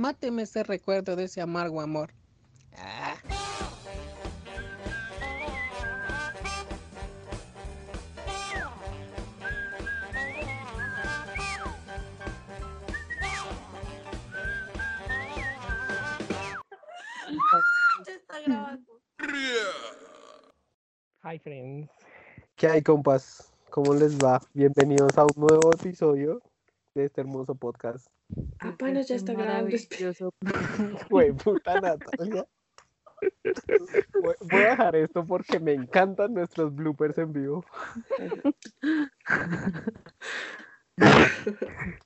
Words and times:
Máteme 0.00 0.44
ese 0.44 0.62
recuerdo 0.62 1.14
de 1.14 1.24
ese 1.24 1.42
amargo 1.42 1.82
amor. 1.82 2.14
Ah. 2.74 3.16
Ya 18.06 18.14
está 18.14 18.40
grabando. 18.40 19.02
Hi, 21.22 21.38
friends. 21.38 21.90
¿Qué 22.56 22.66
hay, 22.66 22.80
compas? 22.80 23.52
¿Cómo 23.68 23.92
les 23.92 24.16
va? 24.16 24.40
Bienvenidos 24.54 25.18
a 25.18 25.24
un 25.24 25.34
nuevo 25.36 25.70
episodio 25.74 26.40
de 26.94 27.04
este 27.04 27.20
hermoso 27.20 27.54
podcast. 27.54 28.08
Apenas 28.58 29.08
ya 29.08 29.16
está 29.16 29.32
grabando. 29.32 29.76
Güey, 31.10 31.32
puta 31.32 31.80
Natalia. 31.80 32.46
Voy 34.22 34.62
a 34.62 34.70
dejar 34.70 34.96
esto 34.96 35.24
porque 35.24 35.60
me 35.60 35.72
encantan 35.74 36.34
nuestros 36.34 36.74
bloopers 36.74 37.18
en 37.18 37.32
vivo. 37.32 37.64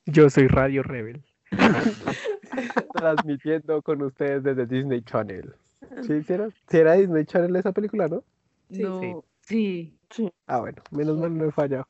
Yo 0.06 0.30
soy 0.30 0.48
Radio 0.48 0.82
Rebel. 0.82 1.22
Transmitiendo 2.94 3.82
con 3.82 4.02
ustedes 4.02 4.42
desde 4.42 4.66
Disney 4.66 5.02
Channel. 5.02 5.54
¿Sí, 6.02 6.22
sí 6.22 6.32
era, 6.32 6.48
sí 6.50 6.76
era 6.76 6.94
Disney 6.94 7.24
Channel 7.24 7.54
esa 7.56 7.72
película, 7.72 8.08
no? 8.08 8.24
Sí, 8.70 8.82
no, 8.82 9.24
sí. 9.42 9.98
Ah, 10.46 10.60
bueno, 10.60 10.82
menos 10.90 11.18
mal 11.18 11.36
no 11.36 11.44
he 11.44 11.52
fallado. 11.52 11.86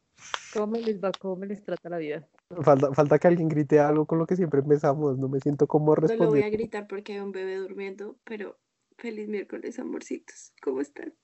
¿Cómo 0.53 0.77
les 0.77 1.03
va? 1.03 1.13
¿Cómo 1.19 1.45
les 1.45 1.63
trata 1.63 1.89
la 1.89 1.99
vida? 1.99 2.27
Falta, 2.63 2.93
falta 2.93 3.19
que 3.19 3.29
alguien 3.29 3.49
grite 3.49 3.81
algo 3.81 4.07
con 4.07 4.19
lo 4.19 4.27
que 4.27 4.37
siempre 4.37 4.61
empezamos. 4.61 5.19
No 5.19 5.29
me 5.29 5.41
siento 5.41 5.67
como 5.67 5.95
No 5.95 6.03
lo 6.03 6.07
voy 6.07 6.09
a 6.09 6.09
responder. 6.19 6.51
gritar 6.53 6.87
porque 6.87 7.15
hay 7.15 7.21
un 7.21 7.33
bebé 7.33 7.57
durmiendo, 7.57 8.17
pero 8.25 8.59
feliz 8.99 9.29
miércoles, 9.29 9.79
amorcitos. 9.79 10.53
¿Cómo 10.63 10.81
están? 10.81 11.15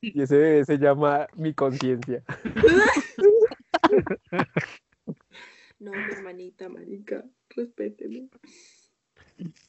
Y 0.00 0.20
ese 0.22 0.36
bebé 0.36 0.64
se 0.64 0.78
llama 0.78 1.26
Mi 1.34 1.54
Conciencia. 1.54 2.22
No, 5.80 5.90
mi 5.90 5.98
hermanita, 6.12 6.68
marica, 6.68 7.24
respéteme. 7.50 8.28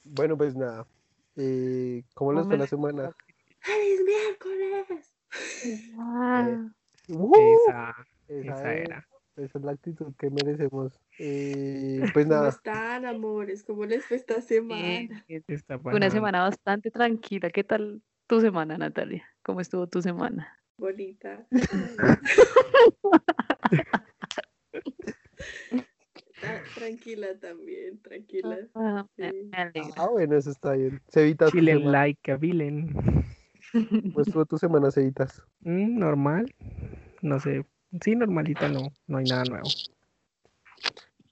Bueno, 0.05 0.38
pues 0.38 0.55
nada. 0.55 0.88
Eh, 1.36 2.03
¿Cómo 2.14 2.31
les 2.31 2.45
fue 2.45 2.58
la 2.58 2.67
semana? 2.67 3.11
¡Feliz 3.59 4.02
miércoles! 4.05 5.14
Ah, 5.97 6.70
¡Uh! 7.09 7.33
Esa, 7.67 7.95
Esa 8.27 8.53
esa 8.53 8.73
es, 8.75 8.89
era. 8.89 9.08
Esa 9.38 9.59
es 9.59 9.66
la 9.66 9.72
actitud 9.72 10.14
que 10.17 10.30
merecemos. 10.30 11.00
Eh, 11.19 12.00
pues 12.14 12.25
¿Cómo 12.25 12.36
nada, 12.38 12.50
están, 12.50 13.05
amores? 13.05 13.64
¿Cómo 13.64 13.86
les 13.86 14.05
fue 14.05 14.17
esta 14.17 14.42
semana? 14.42 15.25
una 15.83 16.09
semana 16.09 16.42
bastante 16.44 16.92
tranquila. 16.92 17.50
¿Qué 17.50 17.64
tal 17.64 18.02
tu 18.27 18.42
semana, 18.42 18.77
Natalia? 18.77 19.23
¿Cómo 19.44 19.61
estuvo 19.61 19.88
tu 19.88 20.02
semana? 20.02 20.59
Bonita. 20.77 21.45
Ah, 26.44 26.59
tranquila 26.75 27.27
también, 27.39 27.99
tranquila. 28.02 28.59
Ah, 28.75 29.05
me- 29.17 29.31
Sí. 29.31 29.49
me 29.52 29.58
alegro. 29.58 29.94
ah, 29.97 30.08
bueno, 30.09 30.36
eso 30.38 30.52
está 30.52 30.73
bien. 30.73 31.02
Cevitas, 31.09 31.52
Chilen 31.52 31.92
like 31.92 32.31
a 32.31 32.38
villain. 32.38 32.94
¿Cómo 33.72 34.22
estuvo 34.22 34.45
tu 34.45 34.58
semana, 34.58 34.92
Cevitas? 34.92 35.42
Mm, 35.61 35.97
normal. 35.97 36.53
No 37.22 37.39
sé. 37.39 37.66
Sí, 38.02 38.16
normalita 38.16 38.67
no. 38.67 38.89
No 39.08 39.17
hay 39.17 39.25
nada 39.25 39.44
nuevo. 39.45 39.67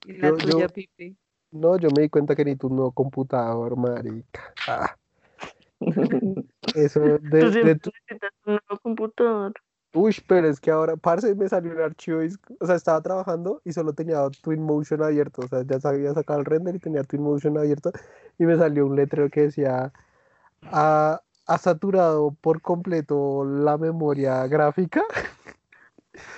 ¿Y 0.06 0.14
la 0.14 0.30
Yo- 0.30 0.38
tuya, 0.38 0.60
yo- 0.68 0.70
Pipi? 0.70 1.18
No, 1.52 1.78
yo 1.78 1.90
me 1.96 2.02
di 2.04 2.10
cuenta 2.10 2.36
que 2.36 2.44
ni 2.46 2.56
tu 2.56 2.68
nuevo 2.70 2.92
computador, 2.92 3.76
marica. 3.78 4.54
Ah. 4.68 4.96
Eso 6.76 7.00
de, 7.00 7.40
Tú 7.42 7.52
de 7.52 7.76
tu- 7.76 7.92
un 8.46 8.54
nuevo 8.54 8.80
computador. 8.82 9.54
Uy, 9.96 10.16
pero 10.28 10.48
es 10.50 10.60
que 10.60 10.72
ahora, 10.72 10.96
parce, 10.96 11.36
me 11.36 11.48
salió 11.48 11.72
un 11.72 11.80
archivo, 11.82 12.24
y 12.24 12.30
o 12.60 12.66
sea, 12.66 12.76
estaba 12.76 13.00
trabajando 13.02 13.62
y 13.64 13.74
solo 13.74 13.94
tenía 13.94 14.28
Twinmotion 14.42 15.04
abierto, 15.04 15.44
o 15.44 15.48
sea, 15.48 15.62
ya 15.64 15.80
sabía 15.80 16.12
sacar 16.16 16.40
el 16.40 16.46
render 16.46 16.76
y 16.76 16.80
tenía 16.80 17.04
Twinmotion 17.04 17.60
abierto 17.60 17.92
y 18.40 18.46
me 18.46 18.58
salió 18.58 18.88
un 18.88 18.96
letrero 18.96 19.30
que 19.30 19.42
decía, 19.42 19.94
ha, 20.64 21.22
ha 21.46 21.58
saturado 21.60 22.32
por 22.42 22.62
completo 22.64 23.46
la 23.46 23.78
memoria 23.78 24.48
gráfica 24.48 25.04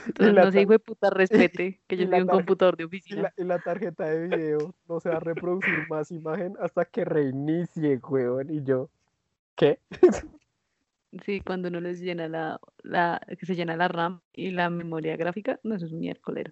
Entonces, 0.06 0.34
la 0.36 0.46
no 0.46 0.52
sé, 0.52 0.62
hijo 0.62 0.72
de 0.72 0.80
puta, 0.80 1.10
respete 1.10 1.82
que 1.88 1.98
yo 1.98 2.08
soy 2.08 2.22
un 2.22 2.28
computador 2.28 2.78
de 2.78 2.84
y 2.84 2.86
oficina. 2.86 3.22
la, 3.24 3.34
y 3.38 3.44
la 3.44 3.60
tarjeta 3.60 4.06
de 4.06 4.28
video 4.28 4.74
no 4.88 5.00
se 5.00 5.10
va 5.10 5.18
a 5.18 5.20
reproducir 5.20 5.88
más 5.90 6.12
imagen 6.12 6.56
hasta 6.60 6.86
que 6.86 7.06
reinicie, 7.06 7.98
weón, 7.98 8.50
y 8.54 8.64
yo, 8.64 8.90
¿qué? 9.56 9.80
Sí, 11.24 11.40
cuando 11.40 11.70
uno 11.70 11.80
les 11.80 12.02
llena 12.02 12.28
la, 12.28 12.60
la, 12.84 13.22
que 13.40 13.46
se 13.46 13.56
llena 13.56 13.78
la 13.78 13.88
RAM 13.88 14.20
y 14.34 14.52
la 14.52 14.70
memoria 14.70 15.16
gráfica, 15.16 15.62
no, 15.64 15.76
eso 15.76 15.86
es 15.86 15.94
un 15.94 16.02
miércoles. 16.02 16.52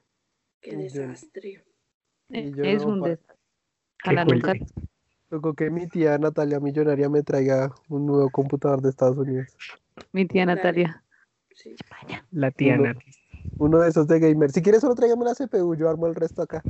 Qué 0.61 0.77
desastre. 0.77 1.65
Y 2.29 2.55
yo 2.55 2.63
Es 2.63 2.85
no, 2.85 2.93
un 2.93 3.01
desastre. 3.01 3.35
Ojalá 4.05 4.23
nunca 4.23 4.53
que 5.57 5.69
mi 5.69 5.87
tía 5.87 6.17
Natalia 6.17 6.59
Millonaria 6.59 7.09
me 7.09 7.23
traiga 7.23 7.73
un 7.89 8.05
nuevo 8.05 8.29
computador 8.29 8.81
de 8.81 8.89
Estados 8.89 9.17
Unidos. 9.17 9.47
mi 10.11 10.27
tía. 10.27 10.45
Natalia. 10.45 11.03
Sí. 11.55 11.75
La 12.31 12.51
tía 12.51 12.77
Uno. 12.79 12.93
Uno 13.57 13.79
de 13.79 13.89
esos 13.89 14.07
de 14.07 14.19
gamer. 14.19 14.51
Si 14.51 14.61
quieres 14.61 14.81
solo 14.81 14.95
tráigame 14.95 15.25
la 15.25 15.35
CPU, 15.35 15.75
yo 15.75 15.89
armo 15.89 16.07
el 16.07 16.15
resto 16.15 16.41
acá. 16.41 16.63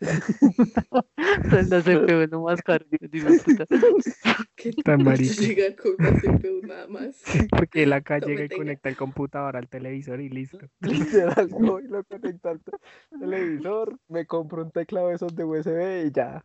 La 1.50 1.80
CPU 1.82 2.20
es 2.20 2.30
lo 2.30 2.42
más 2.42 2.62
caro. 2.62 2.84
¿Qué 4.56 4.72
Tan 4.72 5.02
marica. 5.04 5.34
llega 5.34 5.74
con 5.76 5.92
la 5.98 6.10
CPU 6.20 6.66
nada 6.66 6.86
más? 6.88 7.22
Porque 7.50 7.86
la 7.86 8.00
Tome, 8.00 8.20
llega 8.26 8.44
y 8.44 8.48
tenga. 8.48 8.56
conecta 8.64 8.88
el 8.88 8.96
computador 8.96 9.56
al 9.56 9.68
televisor 9.68 10.20
y 10.20 10.28
listo. 10.28 10.58
Literal, 10.80 11.48
voy, 11.48 11.82
lo 11.88 12.04
conecto 12.04 12.48
al 12.48 12.60
te- 12.60 12.72
televisor, 13.18 13.98
me 14.08 14.26
compro 14.26 14.62
un 14.62 14.70
teclado 14.70 15.08
de 15.08 15.14
esos 15.14 15.34
de 15.34 15.44
USB 15.44 16.06
y 16.06 16.10
ya. 16.12 16.44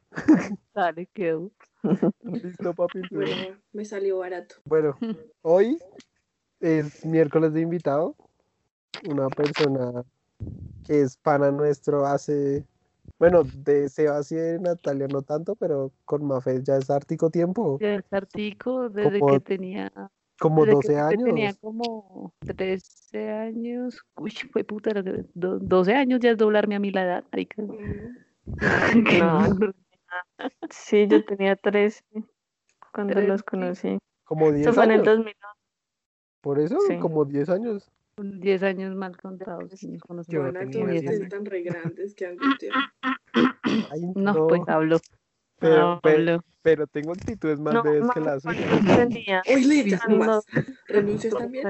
Dale, 0.73 1.07
quedó. 1.13 1.51
Listo, 2.23 2.73
papi. 2.73 3.01
Bueno, 3.11 3.57
me 3.73 3.85
salió 3.85 4.19
barato. 4.19 4.55
Bueno, 4.65 4.97
hoy 5.41 5.77
es 6.59 7.05
miércoles 7.05 7.53
de 7.53 7.61
invitado. 7.61 8.15
Una 9.03 9.27
persona 9.29 10.03
que 10.85 11.01
es 11.01 11.17
pana 11.17 11.51
nuestro 11.51 12.05
hace, 12.05 12.65
bueno, 13.19 13.43
de 13.43 13.89
Sebas 13.89 14.31
y 14.31 14.35
de 14.35 14.59
Natalia 14.59 15.07
no 15.07 15.21
tanto, 15.21 15.55
pero 15.55 15.91
con 16.05 16.25
Mafe 16.25 16.61
ya 16.63 16.77
es 16.77 16.89
ártico 16.89 17.29
tiempo, 17.29 17.77
Ya 17.79 17.95
es 17.95 18.05
Artico 18.11 18.89
desde 18.89 19.19
Como 19.19 19.33
que 19.33 19.39
tenía, 19.39 19.91
como 20.39 20.65
desde 20.65 20.79
que 20.81 20.93
12 20.93 21.09
Pipe 21.11 21.23
tenía 21.23 21.45
años. 21.47 21.57
como 21.61 22.33
13 22.55 23.29
años. 23.31 24.03
Uy, 24.17 24.31
fue 24.51 24.63
puta, 24.63 24.91
era 24.91 25.03
que 25.03 25.25
do- 25.33 25.59
12 25.59 25.93
años 25.95 26.19
ya 26.19 26.31
es 26.31 26.37
doblarme 26.37 26.75
a 26.75 26.79
mí 26.79 26.91
la 26.91 27.03
edad, 27.03 27.23
marica. 27.31 27.61
Mm, 27.61 28.15
No. 29.19 29.71
Sí, 30.69 31.07
yo 31.07 31.23
tenía 31.25 31.55
13 31.55 32.03
cuando 32.93 33.13
Trece. 33.13 33.27
los 33.27 33.43
conocí. 33.43 33.97
Como 34.25 34.51
10 34.51 34.67
Eso 34.67 34.73
fue 34.73 34.85
en 34.85 34.91
el 34.91 34.95
años. 35.01 35.05
2009. 35.05 35.37
Por 36.41 36.59
eso, 36.59 36.77
Sí. 36.87 36.97
como 36.99 37.23
10 37.25 37.49
años. 37.49 37.89
10 38.23 38.63
años 38.63 38.95
mal 38.95 39.17
contados. 39.17 39.71
sí, 39.75 39.97
conocemos. 39.99 40.53
Yo 40.53 40.59
a 40.59 40.65
tenía 40.65 40.71
todos 40.71 40.89
10 40.89 41.03
ustedes 41.03 41.19
años. 41.19 41.29
tan 41.29 41.45
re 41.45 41.61
grandes 41.63 42.15
que 42.15 42.25
angustia. 42.27 42.71
Ay, 43.91 44.01
No, 44.15 44.47
pues 44.47 44.61
hablo. 44.67 44.97
pero, 45.59 45.99
pe- 46.01 46.13
hablo. 46.15 46.43
pero 46.61 46.87
tengo 46.87 47.13
actitudes 47.13 47.59
más 47.59 47.73
No, 47.73 47.83
bebés 47.83 48.03
no, 48.03 48.13
que 48.13 48.19
las 48.19 48.43
suyas. 48.43 49.45
Hoy 49.47 49.63
le 49.65 49.85
no 50.07 50.17
más. 50.17 50.45
no, 50.47 50.63
¿Renuncias 50.87 51.33
también? 51.33 51.67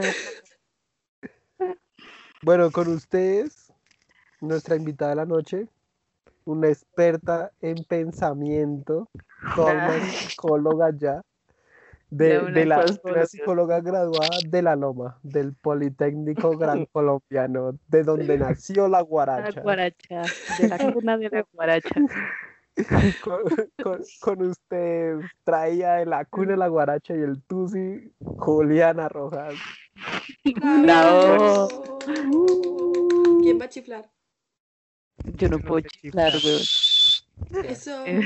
Bueno, 2.44 2.72
con 2.72 2.88
ustedes, 2.88 3.72
nuestra 4.42 4.76
invitada 4.76 5.12
de 5.12 5.16
la 5.18 5.26
noche, 5.26 5.68
una 6.46 6.70
experta 6.70 7.52
en 7.62 7.84
pensamiento, 7.84 9.08
toda 9.56 9.74
una 9.74 9.94
Ay. 9.94 10.02
psicóloga 10.02 10.92
ya, 10.98 11.22
de, 12.12 12.66
la, 12.66 12.86
psicóloga. 12.88 13.12
una 13.20 13.26
psicóloga 13.26 13.80
graduada 13.82 14.38
de 14.48 14.62
la 14.62 14.76
Loma, 14.76 15.18
del 15.24 15.54
Politécnico 15.56 16.58
Gran 16.58 16.86
Colombiano, 16.92 17.80
de 17.88 18.04
donde 18.04 18.38
nació 18.38 18.88
la 18.88 18.98
La 19.00 19.04
guaracha. 19.04 19.62
guaracha, 19.62 20.22
de 20.60 20.68
la 20.68 20.94
cuna 20.94 21.18
de 21.18 21.30
la 21.30 21.46
guaracha. 21.52 21.90
Con, 23.22 23.42
con- 23.84 24.02
con 24.22 24.42
ustedes, 24.48 25.26
traía 25.44 25.96
de 25.96 26.06
la 26.06 26.24
cuna 26.24 26.52
de 26.52 26.58
la 26.58 26.70
guaracha 26.70 27.14
y 27.14 27.20
el 27.20 27.44
tusi, 27.44 28.14
Juliana 28.20 29.10
Rojas. 29.10 29.56
Bravo. 30.82 31.68
¿Quién 33.42 33.60
va 33.60 33.66
a 33.66 33.70
chiflar? 33.70 34.10
Yo 35.36 35.50
no 35.50 35.58
no 35.58 35.64
puedo 35.66 35.86
chiflar. 36.02 36.32
weón. 36.44 36.62
Eso, 37.64 38.06
Eh. 38.06 38.22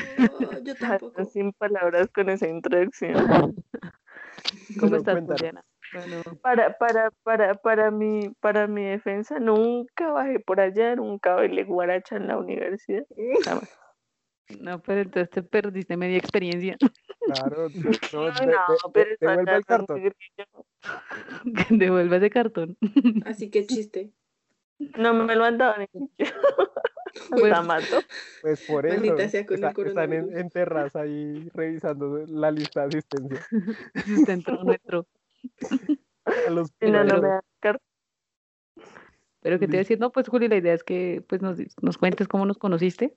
yo 0.64 0.76
tampoco. 1.00 1.26
sin 1.26 1.52
palabras 1.54 2.10
con 2.14 2.30
esa 2.30 2.48
introducción. 2.48 3.14
¿Cómo 4.80 4.96
estás. 4.98 5.20
Juliana? 5.22 5.64
Bueno, 5.94 6.22
Para, 6.42 6.78
para, 6.78 7.12
para, 7.24 7.54
para 7.56 7.92
mi, 7.92 8.30
para 8.42 8.68
mi 8.68 8.84
defensa, 8.84 9.40
nunca 9.40 10.12
bajé 10.12 10.40
por 10.40 10.60
allá, 10.60 10.96
nunca 10.96 11.36
bailé 11.36 11.64
guaracha 11.64 12.18
en 12.18 12.28
la 12.28 12.38
universidad. 12.38 13.06
Jamás. 13.46 13.80
No, 14.60 14.80
pero 14.82 15.02
entonces 15.02 15.30
te 15.32 15.42
perdiste 15.42 15.98
media 15.98 16.18
experiencia. 16.18 16.78
Claro, 17.26 17.70
no, 18.14 18.28
No, 18.30 18.32
de- 18.32 18.46
no, 18.46 18.92
pero 18.94 19.06
de- 19.08 19.14
está 19.14 19.30
devuelve 19.32 19.56
el 19.56 19.66
cartón. 19.66 20.14
devuelva 21.72 22.18
ese 22.18 22.30
cartón. 22.30 22.78
Así 23.26 23.50
que 23.50 23.66
chiste. 23.66 24.12
No 24.98 25.14
me 25.14 25.36
lo 25.36 25.46
han 25.46 25.58
dado 25.58 25.76
ni 25.78 25.88
siquiera. 27.16 27.26
Bueno, 27.42 27.56
Está 27.56 27.62
mato. 27.62 28.08
Pues 28.42 28.62
por 28.68 28.86
eso. 28.86 28.96
Maldita 28.96 29.30
sea 29.30 29.46
con 29.46 29.58
el 29.58 29.64
está- 29.64 29.82
están 29.88 30.14
en, 30.14 30.38
en 30.38 30.50
terraza 30.50 31.02
ahí 31.02 31.50
revisando 31.54 32.26
la 32.28 32.52
lista 32.52 32.82
de 32.82 32.88
asistencia. 32.88 33.48
No 34.66 34.72
entró. 34.74 35.08
A 36.26 36.50
los 36.50 36.72
no, 36.82 37.04
no 37.04 37.22
me. 37.22 37.30
Pero 39.42 39.60
que 39.60 39.68
te 39.68 39.74
iba 39.74 39.78
a 39.80 39.84
decir, 39.86 40.00
no, 40.00 40.12
pues 40.12 40.28
Juli, 40.28 40.48
la 40.48 40.56
idea 40.56 40.74
es 40.74 40.84
que 40.84 41.24
pues 41.28 41.40
nos, 41.40 41.60
nos 41.82 42.00
cuentes 42.00 42.28
cómo 42.28 42.48
nos 42.48 42.58
conociste 42.58 43.16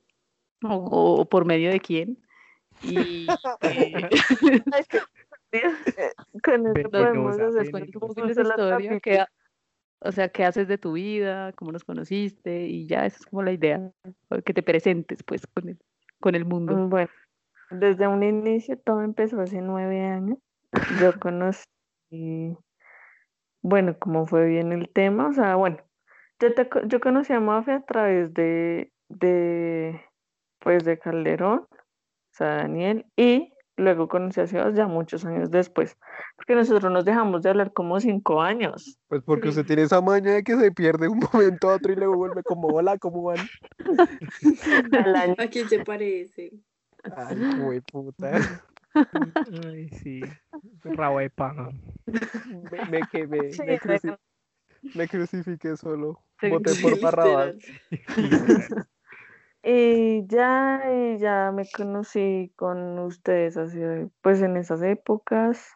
o, 0.63 0.75
o 1.21 1.25
por 1.29 1.47
medio 1.47 1.71
de 1.71 1.81
quién. 1.81 2.19
Y 2.83 3.27
eh, 5.53 5.71
Con 6.45 6.67
eso 6.67 6.91
podemos 6.91 7.39
hacer 7.39 7.75
un 7.75 8.31
esa 8.31 8.43
la 8.43 8.49
historia, 8.51 9.01
que, 9.01 9.25
o 10.01 10.13
sea, 10.13 10.29
qué 10.29 10.45
haces 10.45 10.69
de 10.69 10.79
tu 10.79 10.93
vida, 10.93 11.53
cómo 11.53 11.73
nos 11.73 11.85
conociste 11.85 12.67
y 12.67 12.87
ya, 12.87 13.07
esa 13.07 13.19
es 13.19 13.27
como 13.27 13.43
la 13.43 13.53
idea, 13.53 13.91
que 14.45 14.55
te 14.55 14.63
presentes 14.63 15.23
pues 15.23 15.47
con 15.47 15.69
el, 15.69 15.79
con 16.21 16.35
el 16.35 16.45
mundo. 16.45 16.77
Mm, 16.77 16.91
Bueno, 16.91 17.11
desde 17.71 18.07
un 18.07 18.23
inicio 18.23 18.79
todo 18.79 19.03
empezó 19.03 19.41
hace 19.41 19.61
nueve 19.61 20.03
años. 20.03 20.39
Yo 21.01 21.13
conocí, 21.21 21.67
bueno, 23.63 23.97
cómo 23.99 24.27
fue 24.27 24.47
bien 24.47 24.73
el 24.73 24.89
tema, 24.91 25.29
o 25.29 25.33
sea, 25.33 25.57
bueno, 25.57 25.79
yo, 26.41 26.55
te 26.55 26.69
yo 26.87 27.01
conocí 27.01 27.33
a 27.33 27.41
Mafe 27.41 27.73
a 27.73 27.83
través 27.83 28.33
de, 28.35 28.93
de, 29.09 30.01
pues, 30.61 30.85
de 30.85 30.99
Calderón, 30.99 31.67
o 31.71 32.35
sea, 32.37 32.57
Daniel, 32.57 33.07
y 33.17 33.53
luego 33.79 34.09
conocí 34.09 34.41
a 34.41 34.47
Sebas 34.47 34.75
ya 34.75 34.87
muchos 34.87 35.25
años 35.25 35.51
después, 35.51 35.97
porque 36.37 36.55
nosotros 36.55 36.93
nos 36.93 37.05
dejamos 37.05 37.43
de 37.43 37.51
hablar 37.51 37.73
como 37.73 37.99
cinco 38.01 38.43
años. 38.43 38.99
Pues 39.09 39.23
porque 39.25 39.45
Sí. 39.45 39.49
usted 39.51 39.67
tiene 39.67 39.83
esa 39.83 40.01
maña 40.01 40.33
de 40.33 40.43
que 40.45 40.57
se 40.57 40.71
pierde 40.73 41.09
un 41.09 41.21
momento 41.33 41.71
a 41.71 41.77
otro 41.77 41.93
y 41.93 41.97
luego 41.97 42.17
vuelve 42.17 42.43
como, 42.43 42.69
hola, 42.69 42.99
¿cómo 42.99 43.23
van? 43.23 43.39
Al 44.93 45.17
año. 45.17 45.35
¿A 45.39 45.47
quién 45.47 45.69
se 45.69 45.81
parece? 45.81 46.53
Ay, 47.17 47.39
güey, 47.57 47.81
puta. 47.81 48.33
Ay, 48.95 49.89
sí. 50.03 50.23
Rabo 50.85 51.21
de 51.21 51.31
paja. 51.31 51.71
Me, 52.71 52.91
me 52.91 53.03
quemé, 53.11 53.53
Sí, 53.53 53.63
me, 53.63 53.67
me 53.73 53.79
cruci- 53.81 54.19
me 54.95 55.09
crucifiqué 55.09 55.77
solo. 55.77 56.21
Sí, 56.41 56.49
Voté 56.51 56.75
por 56.77 57.01
Barrabás. 57.01 57.57
Y 59.71 60.27
ya, 60.29 60.81
y 60.91 61.19
ya 61.19 61.53
me 61.55 61.69
conocí 61.69 62.51
con 62.57 62.99
ustedes 63.01 63.59
así, 63.59 63.79
de- 63.79 64.09
pues 64.23 64.41
en 64.41 64.57
esas 64.57 64.81
épocas, 64.83 65.71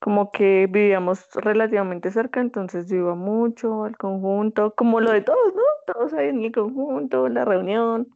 como 0.00 0.32
que 0.32 0.66
vivíamos 0.68 1.28
relativamente 1.34 2.10
cerca, 2.10 2.40
entonces 2.40 2.88
yo 2.90 2.96
iba 2.96 3.14
mucho 3.14 3.84
al 3.84 3.96
conjunto, 3.96 4.74
como 4.74 5.00
lo 5.00 5.12
de 5.12 5.20
todos, 5.20 5.54
¿no? 5.54 5.62
Todos 5.86 6.12
ahí 6.14 6.30
en 6.30 6.42
el 6.42 6.50
conjunto, 6.50 7.28
la 7.28 7.44
reunión. 7.44 8.08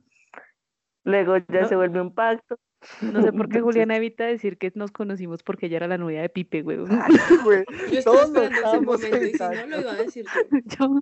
Luego 1.04 1.36
ya 1.36 1.60
No. 1.60 1.68
se 1.68 1.76
vuelve 1.76 2.00
un 2.00 2.12
pacto. 2.12 2.58
No 3.02 3.22
sé 3.22 3.32
por 3.32 3.48
qué 3.48 3.60
Juliana 3.60 3.96
evita 3.96 4.24
decir 4.26 4.58
que 4.58 4.72
nos 4.74 4.90
conocimos 4.90 5.44
porque 5.44 5.66
ella 5.66 5.76
era 5.76 5.86
la 5.86 5.96
novia 5.98 6.22
de 6.22 6.28
Pipe, 6.28 6.62
güey. 6.62 6.78
Yo 7.92 7.98
estaba 7.98 8.02
Todos 8.02 8.26
esperando 8.26 8.40
ese 8.42 8.54
estábamos 8.56 9.00
momento 9.00 9.26
y 9.26 9.32
si 9.32 9.44
no 9.44 9.66
lo 9.68 9.80
iba 9.80 9.92
a 9.92 9.96
decir 9.96 10.24
yo. 10.64 11.00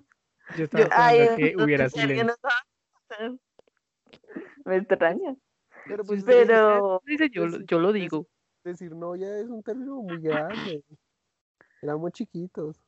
Yo, 0.55 0.67
Yo 0.67 0.83
estaba 0.83 1.07
ay, 1.07 1.19
esperando 1.21 1.57
que 1.57 1.63
hubiera 1.63 1.89
silencio. 1.89 2.25
no 2.25 3.39
Me 4.69 4.77
extraña. 4.77 5.35
Pero 5.87 6.03
pues 6.03 6.23
Pero 6.23 7.01
dice, 7.05 7.29
yo, 7.29 7.45
lo- 7.45 7.59
yo 7.59 7.79
lo 7.79 7.93
digo. 7.93 8.27
decir 8.63 8.95
novia 8.95 9.37
es 9.37 9.47
un 9.47 9.61
término 9.61 9.97
muy 10.01 10.19
grande. 10.21 10.83
Éramos 11.81 12.11
chiquitos. 12.13 12.81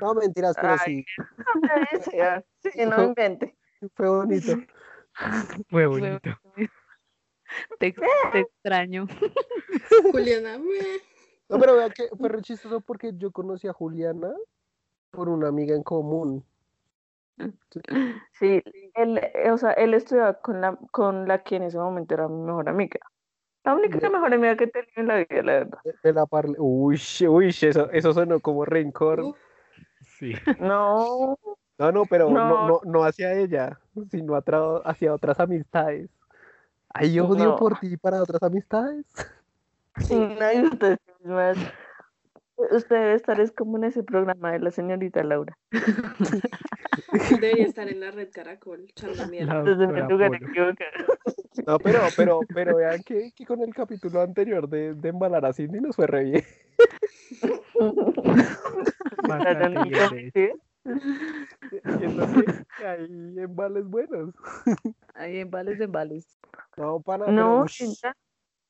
No, 0.00 0.14
mentiras, 0.14 0.56
pero 0.60 0.74
Ay. 0.78 1.04
sí, 1.04 1.04
sí, 2.62 2.70
sí, 2.72 2.84
no 2.86 2.98
me 2.98 3.04
invente. 3.06 3.56
fue 3.94 4.08
bonito. 4.08 4.52
Fue 5.68 5.86
bonito. 5.86 6.30
Te, 7.78 7.92
te 8.32 8.40
extraño. 8.40 9.06
Juliana, 10.12 10.58
meh. 10.58 11.00
No, 11.48 11.58
pero 11.58 11.76
vea 11.76 11.90
que 11.90 12.08
fue 12.16 12.28
re 12.28 12.42
chistoso 12.42 12.80
porque 12.80 13.12
yo 13.16 13.32
conocí 13.32 13.66
a 13.66 13.72
Juliana 13.72 14.32
por 15.10 15.28
una 15.28 15.48
amiga 15.48 15.74
en 15.74 15.82
común. 15.82 16.44
Sí, 18.32 18.62
él, 18.94 19.18
eh, 19.34 19.50
o 19.50 19.58
sea, 19.58 19.72
él 19.72 19.94
estudiaba 19.94 20.34
con 20.34 20.60
la, 20.60 20.76
con 20.90 21.26
la 21.28 21.42
que 21.42 21.56
en 21.56 21.64
ese 21.64 21.78
momento 21.78 22.14
era 22.14 22.28
mi 22.28 22.42
mejor 22.42 22.68
amiga. 22.68 23.00
La 23.64 23.74
única 23.74 23.98
De- 23.98 24.08
mejor 24.10 24.32
amiga 24.32 24.56
que 24.56 24.66
tenía 24.66 24.88
en 24.96 25.06
la 25.06 25.16
vida, 25.16 25.42
la 25.42 25.52
verdad. 25.52 25.78
de- 25.84 25.94
de 26.02 26.12
la 26.12 26.26
parle. 26.26 26.56
Uy, 26.58 27.00
uy, 27.28 27.48
eso, 27.48 27.90
eso 27.90 28.12
sonó 28.12 28.40
como 28.40 28.64
rencor. 28.64 29.34
Sí. 30.18 30.32
No, 30.58 31.38
No, 31.78 31.92
no, 31.92 32.04
pero 32.04 32.28
no, 32.28 32.48
No. 32.48 32.68
no, 32.68 32.80
no 32.84 33.04
hacia 33.04 33.32
ella, 33.34 33.78
sino 34.10 34.34
atra- 34.34 34.82
hacia 34.84 35.14
otras 35.14 35.40
amistades. 35.40 36.10
Hay 36.92 37.18
odio 37.20 37.44
No. 37.44 37.56
por 37.56 37.78
ti 37.78 37.96
para 37.96 38.22
otras 38.22 38.42
amistades. 38.42 39.06
nadie 40.10 40.68
mismas. 41.24 41.56
Usted 42.56 42.96
debe 42.96 43.14
estar 43.14 43.40
es 43.40 43.52
como 43.52 43.78
en 43.78 43.84
ese 43.84 44.02
programa 44.02 44.52
de 44.52 44.58
la 44.58 44.70
señorita 44.70 45.22
Laura. 45.24 45.56
debería 47.40 47.66
estar 47.66 47.88
en 47.88 48.00
la 48.00 48.10
red 48.10 48.30
Caracol, 48.32 48.86
echando 48.88 49.26
mierda. 49.28 49.62
No, 51.66 51.78
pero, 51.78 52.00
pero, 52.16 52.40
pero 52.54 52.76
vean 52.76 53.02
que, 53.02 53.32
que 53.32 53.44
con 53.44 53.60
el 53.62 53.74
capítulo 53.74 54.22
anterior 54.22 54.68
de, 54.68 54.94
de 54.94 55.08
embalar 55.08 55.44
a 55.44 55.52
Cindy 55.52 55.80
nos 55.80 55.96
fue 55.96 56.06
re 56.06 56.24
bien. 56.24 56.44
Siento 61.98 62.26
que 62.78 62.86
hay 62.86 63.04
embales 63.38 63.84
buenos. 63.84 64.34
Ahí 65.14 65.38
en 65.38 65.50
vales, 65.50 65.80
en 65.80 65.92
vales. 65.92 66.38
No, 66.76 67.00
para, 67.00 67.30
No, 67.30 67.66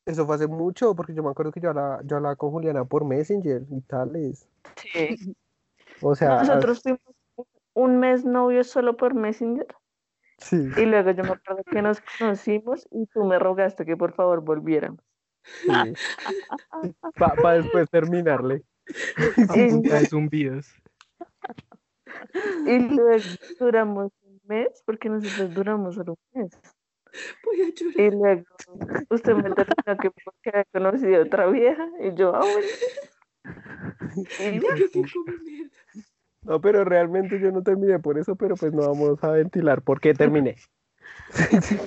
eso 0.05 0.25
fue 0.25 0.35
hace 0.35 0.47
mucho, 0.47 0.95
porque 0.95 1.13
yo 1.13 1.23
me 1.23 1.29
acuerdo 1.29 1.51
que 1.51 1.61
yo 1.61 1.69
hablaba, 1.69 2.01
yo 2.03 2.17
hablaba 2.17 2.35
con 2.35 2.51
Juliana 2.51 2.85
por 2.85 3.05
Messenger 3.05 3.63
y 3.69 3.81
tales. 3.81 4.47
sí. 4.75 5.35
O 6.01 6.15
sea, 6.15 6.39
Nosotros 6.39 6.81
fuimos 6.81 7.01
un 7.73 7.99
mes 7.99 8.25
novios 8.25 8.67
solo 8.67 8.97
por 8.97 9.13
Messenger. 9.13 9.67
sí, 10.37 10.69
Y 10.77 10.85
luego 10.85 11.11
yo 11.11 11.23
me 11.23 11.31
acuerdo 11.31 11.63
que 11.63 11.81
nos 11.81 12.01
conocimos 12.17 12.87
y 12.91 13.05
tú 13.07 13.23
me 13.25 13.39
rogaste 13.39 13.85
que 13.85 13.97
por 13.97 14.13
favor 14.13 14.41
volviéramos. 14.41 14.99
sí. 15.43 15.69
Para 17.17 17.53
después 17.53 17.89
terminarle. 17.89 18.63
De 19.35 20.05
zumbidos. 20.07 20.67
y 22.65 22.79
luego 22.79 23.23
duramos 23.59 24.11
un 24.23 24.41
mes, 24.45 24.83
porque 24.85 25.09
nosotros 25.09 25.53
duramos 25.53 25.95
solo 25.95 26.13
un 26.33 26.41
mes. 26.41 26.51
Voy 27.43 27.61
a 27.61 27.73
llorar. 27.73 27.99
Y 27.99 28.11
luego 28.11 28.43
usted 29.09 29.33
me 29.33 29.51
terminó 29.51 29.97
que 30.01 30.11
porque 30.23 30.49
había 30.49 30.65
conocido 30.71 31.17
a 31.17 31.25
otra 31.25 31.47
vieja 31.47 31.87
y 31.99 32.13
yo, 32.15 32.35
ah, 32.35 32.39
bueno. 32.39 32.67
Y 34.39 34.59
No, 36.43 36.59
pero 36.59 36.83
realmente 36.83 37.39
yo 37.39 37.51
no 37.51 37.61
terminé 37.61 37.99
por 37.99 38.17
eso, 38.17 38.35
pero 38.35 38.55
pues 38.55 38.73
no 38.73 38.81
vamos 38.87 39.23
a 39.23 39.31
ventilar 39.31 39.81
por 39.81 39.99
qué 39.99 40.13
terminé. 40.13 40.55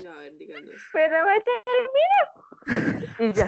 No, 0.04 0.10
a 0.12 0.18
ver, 0.18 0.36
díganos. 0.36 0.70
pero 0.92 1.16
me 1.26 1.40
termino. 1.40 3.04
Y 3.18 3.32
ya. 3.32 3.46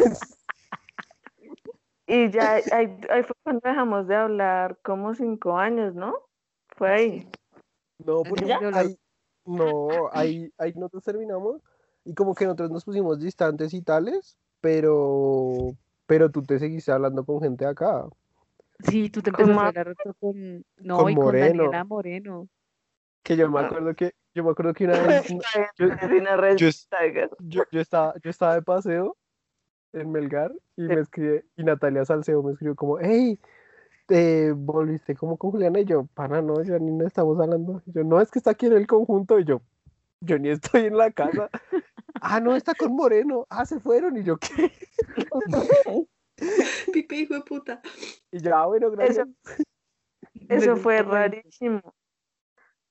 Y 2.08 2.30
ya, 2.30 2.54
ahí, 2.72 2.98
ahí 3.08 3.22
fue 3.24 3.34
cuando 3.42 3.60
dejamos 3.64 4.06
de 4.06 4.14
hablar 4.14 4.78
como 4.82 5.14
cinco 5.14 5.58
años, 5.58 5.94
¿no? 5.94 6.14
Fue 6.76 6.90
ahí. 6.90 7.30
No, 7.98 8.22
porque 8.22 8.46
Ya. 8.46 8.60
ahí, 8.74 8.98
no, 9.44 9.88
ahí, 10.12 10.52
ahí 10.58 10.72
nosotros 10.74 11.04
terminamos 11.04 11.62
y 12.04 12.14
como 12.14 12.34
que 12.34 12.44
nosotros 12.44 12.70
nos 12.70 12.84
pusimos 12.84 13.18
distantes 13.18 13.74
y 13.74 13.82
tales, 13.82 14.38
pero, 14.60 15.72
pero 16.06 16.30
tú 16.30 16.42
te 16.42 16.58
seguiste 16.58 16.92
hablando 16.92 17.24
con 17.24 17.40
gente 17.40 17.64
de 17.64 17.70
acá. 17.70 18.06
Sí, 18.84 19.10
tú 19.10 19.22
te 19.22 19.32
Con 19.32 19.50
empezaste 19.50 19.78
a 19.78 19.80
hablar 19.80 19.96
con, 20.20 20.64
no, 20.76 20.96
Con 20.96 21.10
y 21.10 21.14
con 21.14 21.24
Moreno. 21.24 21.62
Daniela 21.64 21.84
Moreno. 21.84 22.48
Que 23.22 23.36
yo 23.36 23.50
me 23.50 23.60
Ah. 23.60 23.66
acuerdo 23.66 23.94
que, 23.94 24.12
yo 24.34 24.44
me 24.44 24.50
acuerdo 24.50 24.74
que 24.74 24.84
una 24.84 24.92
vez 25.22 25.26
yo- 27.70 27.72
estaba, 27.72 28.14
yo 28.22 28.30
estaba 28.30 28.54
de 28.54 28.62
paseo 28.62 29.16
en 29.92 30.12
Melgar 30.12 30.52
y 30.76 30.82
me 30.82 31.00
escribe, 31.00 31.44
y 31.56 31.64
Natalia 31.64 32.04
Salcedo 32.04 32.42
me 32.42 32.52
escribió 32.52 32.76
como, 32.76 32.98
hey, 33.00 33.40
te 34.06 34.52
volviste 34.52 35.16
como 35.16 35.36
con 35.36 35.50
Juliana 35.50 35.80
y 35.80 35.84
yo, 35.84 36.06
pana, 36.14 36.40
no, 36.42 36.62
yo 36.62 36.78
ni 36.78 36.92
no 36.92 37.06
estamos 37.06 37.40
hablando. 37.40 37.82
Y 37.86 37.92
yo, 37.92 38.04
no, 38.04 38.20
es 38.20 38.30
que 38.30 38.38
está 38.38 38.50
aquí 38.50 38.66
en 38.66 38.74
el 38.74 38.86
conjunto 38.86 39.38
y 39.38 39.44
yo, 39.44 39.62
yo 40.20 40.38
ni 40.38 40.50
estoy 40.50 40.82
en 40.82 40.96
la 40.96 41.10
casa. 41.10 41.50
ah, 42.20 42.40
no, 42.40 42.54
está 42.54 42.74
con 42.74 42.94
Moreno. 42.94 43.46
Ah, 43.50 43.66
se 43.66 43.80
fueron 43.80 44.16
y 44.16 44.22
yo, 44.22 44.36
¿qué? 44.56 44.70
Pipe, 46.92 47.16
hijo 47.16 47.34
de 47.34 47.40
puta. 47.42 47.80
Y 48.30 48.40
yo, 48.42 48.54
ah, 48.56 48.66
bueno, 48.66 48.90
gracias. 48.90 49.28
Eso 50.48 50.76
fue 50.76 51.02
rarísimo. 51.02 51.80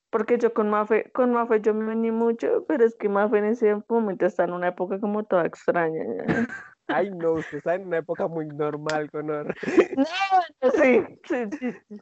porque 0.09 0.37
yo 0.37 0.53
con 0.53 0.69
Mafe, 0.69 1.11
con 1.11 1.31
Mafe 1.33 1.61
yo 1.61 1.73
me 1.73 1.85
vení 1.87 2.11
mucho, 2.11 2.65
pero 2.67 2.85
es 2.85 2.95
que 2.95 3.09
Mafe 3.09 3.37
en 3.39 3.45
ese 3.45 3.75
momento 3.89 4.25
está 4.25 4.45
en 4.45 4.53
una 4.53 4.69
época 4.69 4.99
como 4.99 5.23
toda 5.25 5.45
extraña. 5.45 6.03
ya. 6.17 6.25
Ay, 6.87 7.09
no, 7.09 7.33
usted 7.33 7.57
está 7.57 7.75
en 7.75 7.87
una 7.87 7.97
época 7.97 8.27
muy 8.27 8.45
normal 8.45 9.09
con 9.09 9.29
Or- 9.31 9.55
No, 9.97 10.71
sí, 10.71 11.03
sí, 11.23 11.35
sí. 11.59 11.71
sí. 11.71 11.99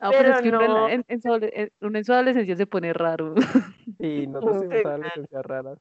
Ah, 0.00 0.10
pero, 0.10 0.34
es 0.34 0.42
que 0.42 0.48
uno 0.48 0.60
en, 0.60 0.66
no. 0.68 0.88
en- 0.88 1.04
en 1.06 1.20
en- 1.52 1.70
uno 1.80 1.98
en 1.98 2.04
su 2.04 2.12
adolescencia 2.12 2.56
se 2.56 2.66
pone 2.66 2.92
raro. 2.92 3.34
Y 3.98 4.26
no 4.26 4.40
Sí, 4.40 4.68
te 4.68 4.82
claro. 4.82 4.88
adolescencias 4.96 5.46
raras. 5.46 5.78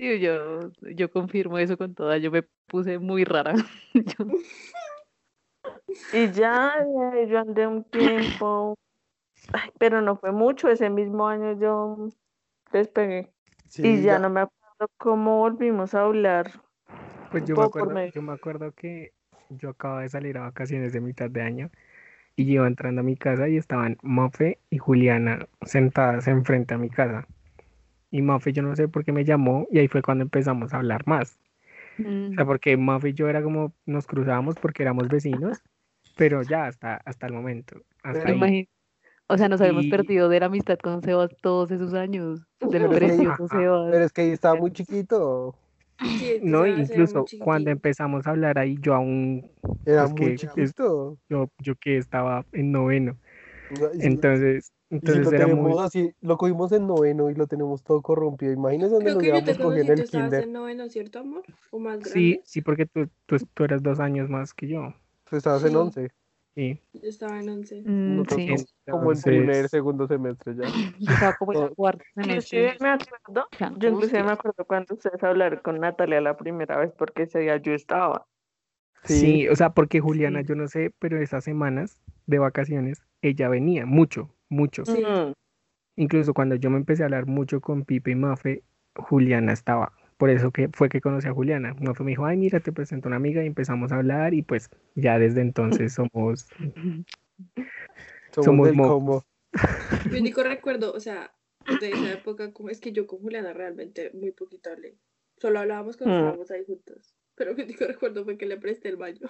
Sí, 0.00 0.18
yo, 0.18 0.70
yo 0.96 1.10
confirmo 1.10 1.58
eso 1.58 1.76
con 1.76 1.94
toda. 1.94 2.16
Yo 2.16 2.30
me 2.30 2.42
puse 2.66 2.98
muy 2.98 3.24
rara. 3.24 3.52
Yo- 3.94 4.26
Y 6.14 6.30
ya, 6.32 6.72
ya, 6.78 7.24
yo 7.26 7.38
andé 7.38 7.66
un 7.66 7.84
tiempo, 7.84 8.78
ay, 9.52 9.70
pero 9.78 10.00
no 10.00 10.16
fue 10.16 10.32
mucho, 10.32 10.70
ese 10.70 10.88
mismo 10.88 11.28
año 11.28 11.52
yo 11.60 12.08
despegué. 12.72 13.30
Sí, 13.68 13.82
y 13.86 14.02
ya, 14.02 14.18
no 14.18 14.30
me 14.30 14.40
acuerdo 14.40 14.88
cómo 14.96 15.38
volvimos 15.40 15.94
a 15.94 16.00
hablar. 16.02 16.50
Pues 17.30 17.44
yo 17.44 17.54
me 17.56 17.64
acuerdo, 17.64 17.94
yo 18.14 18.22
me 18.22 18.32
acuerdo 18.32 18.72
que 18.72 19.12
yo 19.50 19.68
acababa 19.68 20.00
de 20.00 20.08
salir 20.08 20.38
a 20.38 20.42
vacaciones 20.42 20.94
de 20.94 21.00
mitad 21.02 21.28
de 21.28 21.42
año 21.42 21.70
y 22.36 22.46
yo 22.46 22.52
iba 22.54 22.66
entrando 22.66 23.02
a 23.02 23.04
mi 23.04 23.16
casa 23.16 23.48
y 23.50 23.58
estaban 23.58 23.98
Mafe 24.02 24.58
y 24.70 24.78
Juliana 24.78 25.46
sentadas 25.62 26.26
enfrente 26.26 26.72
a 26.72 26.78
mi 26.78 26.88
casa. 26.88 27.26
Y 28.10 28.22
Mafe 28.22 28.52
yo 28.52 28.62
no 28.62 28.74
sé 28.76 28.88
por 28.88 29.04
qué 29.04 29.12
me 29.12 29.24
llamó 29.24 29.66
y 29.70 29.78
ahí 29.78 29.88
fue 29.88 30.02
cuando 30.02 30.22
empezamos 30.22 30.72
a 30.74 30.78
hablar 30.78 31.06
más. 31.06 31.38
O 31.98 32.34
sea, 32.34 32.44
porque 32.46 32.76
Mafe 32.76 33.10
y 33.10 33.12
yo 33.12 33.28
era 33.28 33.42
como 33.42 33.72
nos 33.86 34.06
cruzábamos 34.06 34.54
porque 34.56 34.82
éramos 34.82 35.08
vecinos, 35.08 35.62
pero 36.16 36.42
ya 36.42 36.66
hasta, 36.66 36.96
hasta 37.04 37.26
el 37.26 37.34
momento. 37.34 37.76
Hasta 38.02 38.20
Pero 38.24 38.32
ahí. 38.32 38.36
Imagín- 38.38 38.68
O 39.28 39.36
sea, 39.38 39.48
nos 39.48 39.60
habíamos 39.60 39.84
Y- 39.84 39.90
perdido 39.90 40.28
de 40.28 40.40
la 40.40 40.46
amistad 40.46 40.78
con 40.78 41.02
Sebas 41.02 41.30
todos 41.40 41.70
esos 41.70 41.94
años. 41.94 42.40
Es 42.58 42.68
que- 42.68 42.80
precioso 42.88 43.46
Sebas. 43.48 43.90
Pero 43.92 44.04
es 44.04 44.12
que 44.12 44.22
ahí 44.22 44.30
estaba 44.30 44.56
muy 44.56 44.72
chiquito. 44.72 45.54
Sí, 46.00 46.40
No, 46.42 46.66
incluso 46.66 47.26
cuando 47.40 47.70
empezamos 47.70 48.26
a 48.26 48.30
hablar 48.30 48.58
ahí 48.58 48.76
yo 48.80 48.94
aún, 48.94 49.50
Era 49.86 50.04
Es 50.04 50.10
muy 50.12 50.20
que- 50.20 50.36
chiquito. 50.36 51.16
yo, 51.28 51.48
yo 51.58 51.74
que 51.76 51.98
estaba 51.98 52.44
en 52.52 52.72
noveno. 52.72 53.16
Si- 53.92 54.06
Entonces, 54.90 55.20
y 55.20 55.22
si 55.22 55.22
entonces 55.22 55.24
lo 55.24 55.30
era 55.36 55.46
tenemos 55.46 55.70
muy... 55.76 55.84
así, 55.84 56.14
lo 56.20 56.36
cogimos 56.36 56.72
en 56.72 56.86
noveno 56.86 57.30
y 57.30 57.34
lo 57.34 57.46
tenemos 57.46 57.82
todo 57.82 58.02
corrompido. 58.02 58.52
Imagínense 58.52 58.94
donde 58.94 59.04
Creo 59.10 59.14
lo 59.16 59.20
llevamos 59.22 59.58
cogiendo 59.58 59.92
el 59.92 60.00
estabas 60.00 60.26
kinder. 60.28 60.42
en 60.44 60.52
noveno, 60.52 60.88
¿cierto, 60.88 61.18
amor? 61.20 61.42
¿O 61.70 61.78
más 61.78 61.94
grande? 62.00 62.10
Sí, 62.10 62.40
sí, 62.44 62.60
porque 62.60 62.86
tú, 62.86 63.08
tú, 63.26 63.36
tú 63.54 63.64
eras 63.64 63.82
dos 63.82 64.00
años 64.00 64.28
más 64.28 64.52
que 64.52 64.68
yo. 64.68 64.92
Tú 65.28 65.36
estabas 65.36 65.64
en 65.64 65.76
once. 65.76 66.10
Sí. 66.56 66.80
Yo 66.92 67.08
estaba 67.08 67.38
en 67.40 67.48
once. 67.48 67.80
Mm, 67.86 68.16
Nosotros 68.16 68.40
sí, 68.40 68.66
como 68.90 69.12
en 69.12 69.22
primer, 69.22 69.68
segundo 69.68 70.08
semestre 70.08 70.56
ya. 70.56 70.62
yo 70.98 71.12
estaba 71.12 71.36
como 71.36 71.52
en 71.52 71.74
cuarto 71.74 72.04
semestre. 72.16 72.76
me 72.80 72.88
acuerdo, 72.88 73.46
yo 73.78 73.88
inclusive 73.88 74.24
me 74.24 74.32
acuerdo 74.32 74.64
cuando 74.64 74.94
ustedes 74.94 75.22
hablaron 75.22 75.60
con 75.62 75.78
Natalia 75.78 76.20
la 76.20 76.36
primera 76.36 76.76
vez, 76.76 76.92
porque 76.98 77.22
ese 77.22 77.38
día 77.38 77.56
yo 77.58 77.72
estaba. 77.72 78.26
Sí, 79.04 79.48
o 79.48 79.54
sea, 79.56 79.70
porque 79.70 80.00
Juliana, 80.00 80.42
Sí. 80.42 80.48
yo 80.48 80.56
no 80.56 80.66
sé, 80.68 80.92
pero 80.98 81.20
esas 81.22 81.44
semanas 81.44 82.02
de 82.26 82.38
vacaciones, 82.40 83.02
ella 83.22 83.48
venía 83.48 83.86
mucho, 83.86 84.34
mucho. 84.50 84.84
Sí. 84.84 85.02
Mm, 85.02 85.32
Incluso 85.96 86.34
cuando 86.34 86.54
yo 86.54 86.70
me 86.70 86.76
empecé 86.78 87.02
a 87.02 87.06
hablar 87.06 87.26
mucho 87.26 87.60
con 87.60 87.84
Pipe 87.84 88.10
y 88.12 88.14
Mafe, 88.14 88.62
Juliana 88.94 89.52
estaba. 89.52 89.92
Por 90.16 90.30
eso 90.30 90.50
que 90.50 90.68
fue 90.68 90.88
que 90.88 91.00
conocí 91.00 91.28
a 91.28 91.32
Juliana. 91.32 91.74
Mafe 91.80 92.04
me 92.04 92.10
dijo, 92.10 92.26
ay, 92.26 92.36
mira, 92.36 92.60
te 92.60 92.72
presento 92.72 93.08
una 93.08 93.16
amiga 93.16 93.42
y 93.42 93.46
empezamos 93.46 93.92
a 93.92 93.96
hablar 93.96 94.34
y 94.34 94.42
pues 94.42 94.70
ya 94.94 95.18
desde 95.18 95.40
entonces 95.40 95.92
somos... 95.94 96.46
Somos, 98.32 98.44
Somos 98.44 98.68
del 98.68 98.76
combo. 98.76 99.24
Mi 100.12 100.18
único 100.18 100.42
recuerdo, 100.42 100.92
o 100.92 101.00
sea, 101.00 101.34
de 101.80 101.90
esa 101.90 102.12
época, 102.12 102.52
como 102.52 102.70
es 102.70 102.80
que 102.80 102.92
yo 102.92 103.06
con 103.06 103.20
Juliana 103.20 103.52
realmente 103.52 104.10
muy 104.14 104.30
poquito 104.32 104.70
hablé. 104.70 104.96
Solo 105.38 105.58
hablábamos 105.60 105.96
cuando 105.96 106.14
Mm. 106.14 106.18
estábamos 106.18 106.50
ahí 106.50 106.64
juntos. 106.64 107.14
Pero 107.40 107.54
mi 107.54 107.62
único 107.62 107.86
recuerdo 107.86 108.22
fue 108.22 108.36
que 108.36 108.44
le 108.44 108.58
presté 108.58 108.90
el 108.90 108.96
baño. 108.96 109.20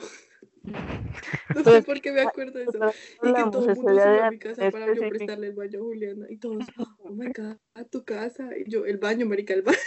No 1.54 1.62
sé 1.62 1.62
Pues, 1.62 1.84
por 1.84 2.00
qué 2.00 2.10
me 2.10 2.22
acuerdo 2.22 2.58
de 2.58 2.64
eso. 2.64 2.78
Y 3.22 3.32
que 3.32 3.42
todo 3.52 3.68
el 3.70 3.76
mundo 3.76 3.92
de 3.94 4.20
a 4.20 4.30
mi 4.32 4.38
casa 4.38 4.68
para 4.70 4.92
yo 4.92 5.08
prestarle 5.08 5.46
el 5.48 5.54
baño 5.54 5.78
a 5.78 5.82
Juliana. 5.82 6.26
Y 6.28 6.38
todos, 6.38 6.58
oh 6.98 7.10
my 7.10 7.26
god, 7.26 7.56
a 7.74 7.84
tu 7.84 8.04
casa. 8.04 8.50
Y 8.58 8.68
yo, 8.68 8.84
el 8.84 8.98
baño, 8.98 9.26
marica, 9.26 9.54
el 9.54 9.62
baño. 9.62 9.78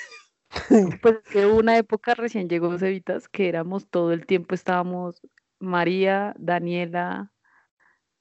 Pues 1.02 1.16
es 1.16 1.30
que 1.32 1.46
hubo 1.46 1.58
una 1.58 1.78
época 1.78 2.14
recién 2.14 2.48
llegó 2.48 2.78
Cevitas 2.78 3.28
que 3.28 3.50
éramos 3.50 3.90
todo 3.90 4.14
el 4.14 4.26
tiempo, 4.26 4.56
estábamos 4.56 5.22
María, 5.60 6.34
Daniela, 6.40 7.34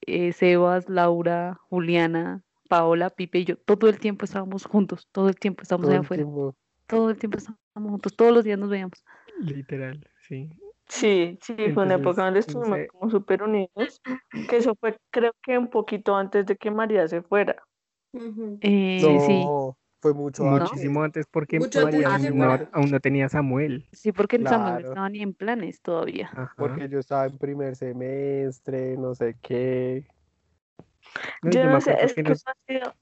eh, 0.01 0.33
Sebas, 0.33 0.89
Laura, 0.89 1.59
Juliana, 1.69 2.43
Paola, 2.67 3.09
Pipe 3.09 3.39
y 3.39 3.45
yo, 3.45 3.57
todo 3.57 3.87
el 3.87 3.99
tiempo 3.99 4.25
estábamos 4.25 4.65
juntos, 4.65 5.07
todo 5.11 5.29
el 5.29 5.35
tiempo 5.35 5.61
estábamos 5.61 5.85
Todo 5.85 5.91
allá 5.91 6.01
afuera, 6.01 6.23
tiempo. 6.23 6.55
todo 6.87 7.09
el 7.09 7.17
tiempo 7.17 7.37
estábamos 7.37 7.91
juntos, 7.91 8.15
todos 8.15 8.33
los 8.33 8.43
días 8.43 8.59
nos 8.59 8.69
veíamos. 8.69 9.03
Literal, 9.39 10.07
sí. 10.27 10.49
Sí, 10.87 11.39
sí, 11.41 11.55
fue 11.73 11.83
una 11.83 11.95
Entonces, 11.95 11.99
época 12.01 12.23
donde 12.25 12.39
no 12.39 12.39
estuvimos 12.41 12.79
sé. 12.79 12.87
como 12.87 13.09
súper 13.09 13.43
unidos, 13.43 14.01
que 14.47 14.57
eso 14.57 14.75
fue 14.75 14.97
creo 15.11 15.33
que 15.41 15.57
un 15.57 15.69
poquito 15.69 16.15
antes 16.15 16.45
de 16.45 16.55
que 16.57 16.69
María 16.71 17.07
se 17.07 17.21
fuera. 17.21 17.63
Eh, 18.61 18.99
No, 19.01 19.19
sí, 19.19 19.47
fue 20.01 20.13
mucho 20.13 20.47
antes. 20.47 20.71
Muchísimo 20.71 21.01
antes 21.03 21.25
porque 21.25 21.59
Mucho 21.59 21.83
María 21.83 22.13
aún 22.15 22.37
no, 22.37 22.59
aún 22.73 22.91
no 22.91 22.99
tenía 22.99 23.29
Samuel. 23.29 23.85
sí, 23.91 24.11
porque 24.11 24.35
el 24.35 24.47
Samuel 24.47 24.73
no 24.73 24.79
estaba 24.89 25.09
ni 25.09 25.21
en 25.21 25.33
planes 25.33 25.81
todavía. 25.81 26.29
Ajá. 26.33 26.53
Porque 26.57 26.89
yo 26.89 26.99
estaba 26.99 27.25
en 27.25 27.37
primer 27.37 27.75
semestre, 27.75 28.97
no 28.97 29.15
sé 29.15 29.35
qué. 29.41 30.05
No, 31.41 31.51
Yo 31.51 31.63
no 31.69 31.81
sé, 31.81 31.95
es 32.01 32.13
que 32.13 32.23
que 32.23 32.29
nos- 32.29 32.43
ha 32.47 32.53
sido 32.67 32.93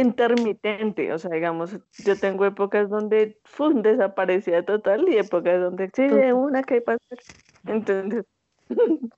intermitente, 0.00 1.12
o 1.12 1.18
sea, 1.18 1.30
digamos, 1.30 1.78
yo 1.98 2.18
tengo 2.18 2.44
épocas 2.46 2.88
donde 2.88 3.38
¡fum! 3.44 3.82
desaparecía 3.82 4.64
total 4.64 5.08
y 5.08 5.18
épocas 5.18 5.60
donde 5.60 5.90
sí, 5.94 6.06
de 6.08 6.32
una 6.32 6.62
que 6.62 6.74
hay 6.74 6.80
para 6.80 6.98
hacer. 7.04 7.18
Entonces, 7.66 8.24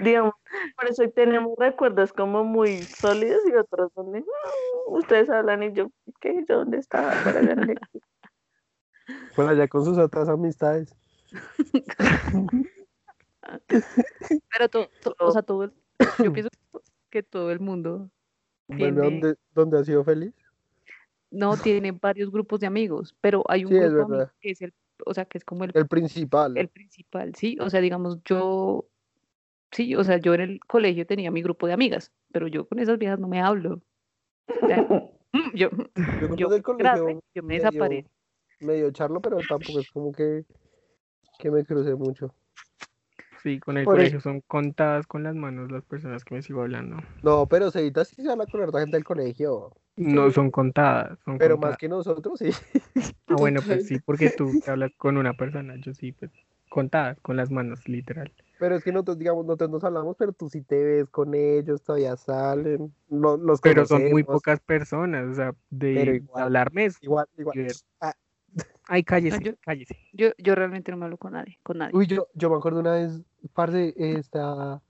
digamos, 0.00 0.34
por 0.76 0.88
eso 0.88 1.02
hoy 1.02 1.10
tenemos 1.12 1.54
recuerdos 1.58 2.12
como 2.12 2.44
muy 2.44 2.86
sólidos 2.86 3.40
y 3.46 3.54
otros 3.54 3.90
donde 3.94 4.20
"Mm", 4.20 4.24
ustedes 4.94 5.30
hablan 5.30 5.62
y 5.62 5.72
yo, 5.72 5.88
¿qué? 6.20 6.44
¿Yo 6.48 6.58
dónde 6.58 6.78
estaba? 6.78 7.12
El- 7.38 7.78
Por 9.34 9.48
allá 9.48 9.68
con 9.68 9.84
sus 9.84 9.98
otras 9.98 10.28
amistades. 10.28 10.94
Pero 14.50 14.68
todo, 14.68 14.90
o 15.20 15.30
sea, 15.30 15.42
todo, 15.42 15.64
el- 15.64 15.72
yo 16.22 16.32
pienso 16.32 16.50
que 17.10 17.22
todo 17.22 17.50
el 17.50 17.60
mundo 17.60 18.10
Tiene- 18.76 19.34
donde 19.54 19.78
ha 19.78 19.84
sido 19.84 20.04
feliz. 20.04 20.32
no 21.30 21.56
tiene 21.56 21.92
varios 21.92 22.30
grupos 22.30 22.60
de 22.60 22.66
amigos, 22.66 23.14
pero 23.20 23.44
hay 23.48 23.64
un 23.64 23.70
Sí, 23.72 23.76
es 23.78 23.92
grupo 23.92 24.08
verdad. 24.08 24.32
que 24.40 24.50
es 24.50 24.62
el, 24.62 24.72
o 25.04 25.12
sea, 25.12 25.24
que 25.26 25.36
es 25.38 25.44
como 25.44 25.64
el 25.64 25.72
El 25.74 25.86
principal. 25.86 26.56
el 26.56 26.68
principal, 26.68 27.34
¿sí? 27.34 27.56
O 27.60 27.68
sea, 27.70 27.80
digamos, 27.80 28.18
yo, 28.24 28.86
sí, 29.72 29.94
o 29.94 30.04
sea, 30.04 30.16
yo 30.18 30.32
en 30.34 30.40
el 30.40 30.60
colegio 30.60 31.06
tenía 31.06 31.30
mi 31.30 31.42
grupo 31.42 31.66
de 31.66 31.74
amigas, 31.74 32.12
pero 32.32 32.46
yo 32.48 32.66
con 32.66 32.78
esas 32.78 32.98
viejas 32.98 33.18
no 33.18 33.28
me 33.28 33.40
hablo. 33.42 33.82
O 34.62 34.66
sea, 34.66 34.78
mm, 35.32 35.54
yo, 35.54 35.68
Yo 36.36 36.48
del 36.48 36.62
colegio 36.62 37.20
yo 37.34 37.42
me 37.42 37.54
medio- 37.58 37.64
desaparezco. 37.70 38.10
medio 38.60 38.90
charlo, 38.90 39.20
pero 39.20 39.38
tampoco 39.46 39.80
es 39.80 39.90
como 39.90 40.12
que, 40.12 40.44
que 41.38 41.50
me 41.50 41.64
crucé 41.64 41.94
mucho. 41.94 42.34
Sí, 43.48 43.60
con 43.60 43.78
el 43.78 43.86
Por 43.86 43.96
colegio 43.96 44.20
son 44.20 44.42
contadas 44.42 45.06
con 45.06 45.22
las 45.22 45.34
manos 45.34 45.72
las 45.72 45.82
personas 45.82 46.22
que 46.22 46.34
me 46.34 46.42
sigo 46.42 46.60
hablando. 46.60 46.98
No, 47.22 47.46
pero 47.48 47.70
Cevita 47.70 48.04
sí 48.04 48.22
se 48.22 48.30
habla 48.30 48.46
con 48.46 48.60
harta 48.62 48.80
gente 48.80 48.96
del 48.96 49.04
colegio. 49.04 49.72
No 49.96 50.30
son 50.30 50.50
contadas, 50.50 51.18
son 51.24 51.38
Pero 51.38 51.54
contadas. 51.54 51.72
más 51.72 51.78
que 51.78 51.88
nosotros, 51.88 52.38
sí. 52.38 52.50
Ah, 53.26 53.36
bueno, 53.36 53.62
pues 53.62 53.86
sí, 53.86 53.98
porque 53.98 54.28
tú 54.30 54.58
te 54.62 54.70
hablas 54.70 54.90
con 54.98 55.16
una 55.16 55.32
persona, 55.34 55.76
yo 55.76 55.94
sí, 55.94 56.12
pues 56.12 56.30
contadas 56.68 57.18
con 57.20 57.36
las 57.36 57.50
manos, 57.50 57.88
literal. 57.88 58.30
Pero 58.58 58.76
es 58.76 58.84
que 58.84 58.92
nosotros, 58.92 59.18
digamos, 59.18 59.46
nosotros 59.46 59.70
nos 59.70 59.84
hablamos, 59.84 60.16
pero 60.18 60.32
tú 60.32 60.48
sí 60.50 60.62
te 60.62 60.82
ves 60.82 61.08
con 61.10 61.34
ellos, 61.34 61.82
todavía 61.82 62.16
salen. 62.16 62.92
lo- 63.08 63.36
los 63.36 63.60
Pero 63.60 63.86
son 63.86 64.04
muy 64.10 64.22
pocas 64.24 64.60
personas, 64.60 65.26
o 65.28 65.34
sea, 65.34 65.54
de 65.70 65.94
Pero 65.94 66.14
igual. 66.14 66.42
hablarme 66.44 66.86
es... 66.86 66.98
Igual, 67.02 67.26
igual. 67.38 67.56
Ah, 68.00 68.14
Ay, 68.90 69.04
cállese, 69.04 69.38
yo- 69.44 69.52
cállese. 69.60 69.96
Yo, 70.12 70.30
yo 70.38 70.54
realmente 70.54 70.90
no 70.90 70.96
me 70.96 71.04
hablo 71.04 71.18
con 71.18 71.34
nadie, 71.34 71.58
con 71.62 71.78
nadie. 71.78 71.94
Uy, 71.94 72.06
yo, 72.06 72.26
yo 72.34 72.48
me 72.50 72.56
acuerdo 72.56 72.80
una 72.80 72.92
vez, 72.92 73.20
parce, 73.52 73.94
esta, 73.96 74.80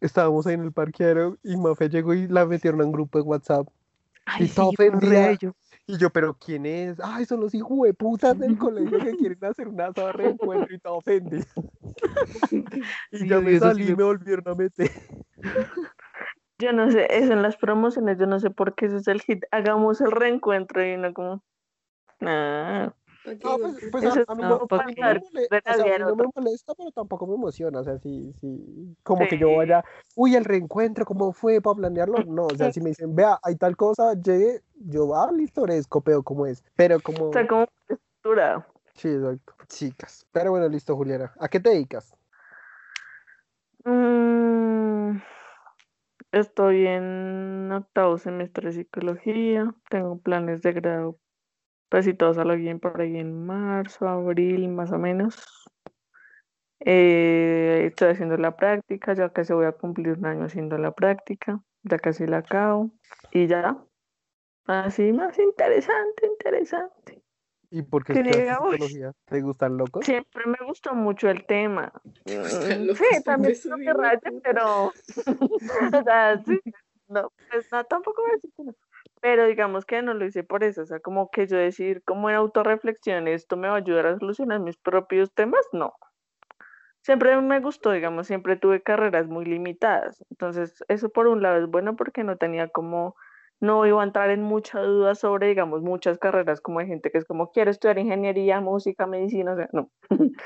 estábamos 0.00 0.46
ahí 0.46 0.54
en 0.54 0.64
el 0.64 0.72
parqueadero 0.72 1.38
y 1.44 1.56
Mafe 1.56 1.88
llegó 1.88 2.12
y 2.12 2.26
la 2.26 2.44
metieron 2.44 2.80
a 2.80 2.84
un 2.84 2.92
grupo 2.92 3.18
de 3.18 3.22
WhatsApp. 3.24 3.68
Ay, 4.26 4.44
y 4.44 4.48
sí, 4.48 4.54
yo 4.56 4.68
ofendida. 4.68 5.32
Y 5.86 5.96
yo, 5.96 6.10
¿pero 6.10 6.34
quién 6.34 6.66
es? 6.66 6.98
Ay, 7.02 7.24
son 7.24 7.40
los 7.40 7.54
hijos 7.54 7.78
de 7.82 7.94
putas 7.94 8.36
del 8.38 8.58
colegio 8.58 8.98
que 8.98 9.16
quieren 9.16 9.42
hacer 9.44 9.68
una 9.68 9.86
asado 9.86 10.12
reencuentro 10.12 10.74
y 10.74 10.78
toda 10.78 10.96
ofendida. 10.96 11.46
y 13.12 13.18
Sí, 13.18 13.28
ya 13.28 13.40
me 13.40 13.58
salí 13.58 13.84
y 13.90 13.96
me- 13.96 14.02
volvieron 14.02 14.46
a 14.48 14.54
meter. 14.54 14.90
Yo 16.58 16.72
no 16.72 16.90
sé, 16.90 17.06
eso 17.16 17.32
en 17.32 17.42
las 17.42 17.56
promociones, 17.56 18.18
yo 18.18 18.26
no 18.26 18.40
sé 18.40 18.50
por 18.50 18.74
qué 18.74 18.86
eso 18.86 18.96
es 18.96 19.06
el 19.06 19.20
hit. 19.22 19.44
Hagamos 19.52 20.00
el 20.00 20.10
reencuentro 20.10 20.84
y 20.84 20.96
no 20.96 21.14
como, 21.14 21.44
nah, 22.20 22.92
Ok, 23.24 23.44
No, 23.44 23.58
pues, 23.58 23.74
pues 23.90 24.04
a, 24.28 24.34
mí 24.34 24.42
no, 24.42 24.48
no, 24.48 24.58
no 24.70 24.76
me 24.86 25.20
mole- 25.20 25.46
o 25.46 25.74
sea, 25.74 25.84
a 25.84 25.98
mí 25.98 26.04
no 26.04 26.16
me 26.16 26.24
molesta, 26.34 26.74
pero 26.74 26.90
tampoco 26.92 27.26
me 27.26 27.34
emociona. 27.34 27.80
O 27.80 27.84
sea, 27.84 27.98
sí, 27.98 28.32
sí, 28.40 28.96
como 29.02 29.26
que 29.26 29.36
yo 29.38 29.54
vaya, 29.54 29.84
uy, 30.16 30.34
el 30.34 30.44
reencuentro, 30.44 31.04
¿cómo 31.04 31.32
fue 31.32 31.60
para 31.60 31.76
planearlo? 31.76 32.24
No, 32.24 32.46
o 32.46 32.56
sea, 32.56 32.72
si 32.72 32.80
me 32.80 32.90
dicen, 32.90 33.14
vea, 33.14 33.38
hay 33.42 33.56
tal 33.56 33.76
cosa, 33.76 34.14
llegue, 34.14 34.62
yo, 34.76 35.14
ah, 35.14 35.30
listo, 35.32 35.66
les 35.66 35.86
copio 35.86 36.22
como 36.22 36.46
es. 36.46 36.64
Pero 36.76 37.00
como, 37.00 37.28
O 37.28 37.32
sea, 37.32 37.46
como 37.46 37.66
estructurado. 37.88 38.64
sí, 38.94 39.08
exacto, 39.08 39.54
chicas. 39.68 40.26
Pero 40.32 40.52
bueno, 40.52 40.68
listo, 40.68 40.96
Juliana. 40.96 41.32
¿A 41.38 41.48
qué 41.48 41.60
te 41.60 41.70
dedicas? 41.70 42.14
Mm, 43.84 45.18
estoy 46.32 46.86
en 46.86 47.70
octavo 47.72 48.18
semestre 48.18 48.68
de 48.68 48.72
psicología. 48.72 49.74
Tengo 49.90 50.18
planes 50.18 50.62
de 50.62 50.72
grado, 50.72 51.18
pues 51.88 52.04
si 52.04 52.14
todo 52.14 52.34
sale 52.34 52.56
bien 52.56 52.80
por 52.80 53.00
ahí 53.00 53.16
en 53.16 53.46
marzo, 53.46 54.08
abril, 54.08 54.68
más 54.68 54.92
o 54.92 54.98
menos. 54.98 55.36
Eh, 56.80 57.84
estoy 57.86 58.10
haciendo 58.10 58.36
la 58.36 58.56
práctica, 58.56 59.14
ya 59.14 59.30
casi 59.30 59.52
voy 59.52 59.66
a 59.66 59.72
cumplir 59.72 60.10
un 60.18 60.26
año 60.26 60.44
haciendo 60.44 60.78
la 60.78 60.92
práctica, 60.92 61.60
ya 61.82 61.98
casi 61.98 62.26
la 62.26 62.38
acabo 62.38 62.90
y 63.32 63.46
ya. 63.46 63.76
Así 64.66 65.12
más 65.12 65.38
interesante, 65.38 66.26
interesante. 66.26 67.22
¿Y 67.70 67.82
por 67.82 68.04
qué 68.04 68.14
psicología? 68.14 69.12
¿Te 69.26 69.40
gustan 69.40 69.76
locos? 69.76 70.04
Siempre 70.04 70.44
me 70.46 70.66
gustó 70.66 70.94
mucho 70.94 71.28
el 71.28 71.44
tema. 71.46 71.92
Mm, 72.24 72.94
Sí, 72.94 73.04
también 73.24 73.54
creo 73.60 73.78
que 73.78 73.92
loco. 73.92 74.40
pero 74.42 74.84
o 76.00 76.04
sea, 76.04 76.42
sí, 76.44 76.60
no, 77.08 77.32
pues 77.50 77.70
no, 77.72 77.84
tampoco 77.84 78.22
voy 78.22 78.74
Pero 79.20 79.46
digamos 79.46 79.84
que 79.84 80.00
no 80.02 80.14
lo 80.14 80.24
hice 80.24 80.44
por 80.44 80.62
eso, 80.62 80.82
o 80.82 80.86
sea, 80.86 81.00
como 81.00 81.30
que 81.30 81.46
yo 81.46 81.56
decir, 81.56 82.02
como 82.04 82.30
en 82.30 82.36
autorreflexión, 82.36 83.26
esto 83.26 83.56
me 83.56 83.68
va 83.68 83.74
a 83.74 83.78
ayudar 83.78 84.06
a 84.06 84.18
solucionar 84.18 84.60
mis 84.60 84.76
propios 84.76 85.32
temas, 85.34 85.64
no. 85.72 85.94
Siempre 87.02 87.40
me 87.40 87.60
gustó, 87.60 87.92
digamos, 87.92 88.26
siempre 88.26 88.56
tuve 88.56 88.82
carreras 88.82 89.26
muy 89.28 89.44
limitadas. 89.44 90.22
Entonces, 90.30 90.84
eso 90.88 91.08
por 91.08 91.26
un 91.26 91.42
lado 91.42 91.64
es 91.64 91.70
bueno 91.70 91.96
porque 91.96 92.22
no 92.22 92.36
tenía 92.36 92.68
como, 92.68 93.16
no 93.60 93.86
iba 93.86 94.00
a 94.00 94.04
entrar 94.04 94.30
en 94.30 94.42
mucha 94.42 94.80
duda 94.80 95.14
sobre, 95.14 95.48
digamos, 95.48 95.82
muchas 95.82 96.18
carreras, 96.18 96.60
como 96.60 96.80
hay 96.80 96.86
gente 96.86 97.10
que 97.10 97.18
es 97.18 97.24
como, 97.24 97.50
quiero 97.50 97.70
estudiar 97.70 97.98
ingeniería, 97.98 98.60
música, 98.60 99.06
medicina, 99.06 99.52
o 99.52 99.56
sea, 99.56 99.68
no. 99.72 99.90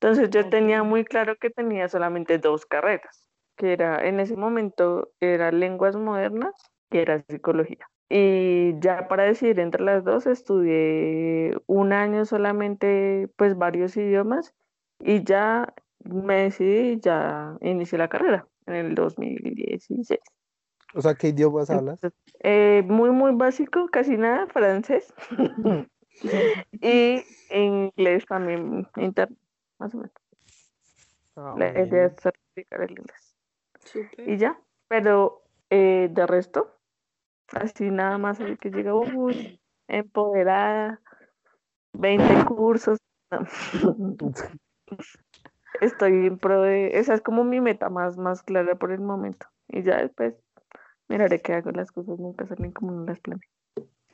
Entonces, 0.00 0.30
yo 0.30 0.48
tenía 0.50 0.82
muy 0.82 1.04
claro 1.04 1.36
que 1.36 1.50
tenía 1.50 1.88
solamente 1.88 2.38
dos 2.38 2.66
carreras, 2.66 3.26
que 3.56 3.72
era, 3.72 4.06
en 4.06 4.20
ese 4.20 4.36
momento, 4.36 5.10
era 5.20 5.50
lenguas 5.50 5.96
modernas 5.96 6.52
y 6.94 6.98
era 6.98 7.24
psicología. 7.28 7.88
Y 8.08 8.78
ya 8.80 9.08
para 9.08 9.24
decidir 9.24 9.58
entre 9.60 9.82
las 9.82 10.04
dos, 10.04 10.26
estudié 10.26 11.56
un 11.66 11.92
año 11.92 12.24
solamente, 12.24 13.28
pues, 13.36 13.56
varios 13.58 13.96
idiomas 13.96 14.54
y 15.00 15.24
ya 15.24 15.74
me 16.04 16.42
decidí 16.44 17.00
ya 17.00 17.56
inicié 17.60 17.98
la 17.98 18.08
carrera 18.08 18.46
en 18.66 18.74
el 18.74 18.94
2016. 18.94 20.20
O 20.94 21.02
sea, 21.02 21.14
¿qué 21.14 21.28
idiomas 21.28 21.70
hablas? 21.70 22.02
Entonces, 22.02 22.20
eh, 22.40 22.84
muy, 22.86 23.10
muy 23.10 23.32
básico, 23.34 23.88
casi 23.90 24.16
nada, 24.16 24.46
francés. 24.46 25.12
y 26.80 27.24
inglés 27.50 28.24
también, 28.26 28.86
inter, 28.96 29.30
más 29.78 29.92
o 29.94 29.98
menos. 29.98 30.12
Ah, 31.36 31.54
La 31.58 31.70
idea 31.70 32.06
es 32.06 32.14
certificar 32.20 32.82
el 32.82 32.90
inglés. 32.92 33.34
Y 34.18 34.36
ya, 34.36 34.60
pero 34.86 35.42
eh, 35.70 36.08
de 36.12 36.26
resto, 36.26 36.74
así 37.52 37.90
nada 37.90 38.18
más 38.18 38.40
así 38.40 38.56
que 38.56 38.70
llega, 38.70 38.94
uy, 38.94 39.60
empoderada, 39.88 41.00
20 41.92 42.44
cursos. 42.46 42.98
no. 43.30 44.16
Estoy 45.80 46.26
en 46.26 46.38
pro 46.38 46.62
de, 46.62 46.98
esa 46.98 47.14
es 47.14 47.20
como 47.20 47.42
mi 47.42 47.60
meta 47.60 47.90
más, 47.90 48.16
más 48.16 48.42
clara 48.42 48.76
por 48.76 48.92
el 48.92 49.00
momento. 49.00 49.48
Y 49.68 49.82
ya 49.82 49.96
después 49.96 50.34
miraré 51.08 51.42
qué 51.42 51.54
hago, 51.54 51.72
las 51.72 51.90
cosas 51.90 52.18
nunca 52.18 52.46
salen 52.46 52.70
como 52.70 52.92
uno 52.92 53.06
las 53.06 53.18
planea. 53.18 53.46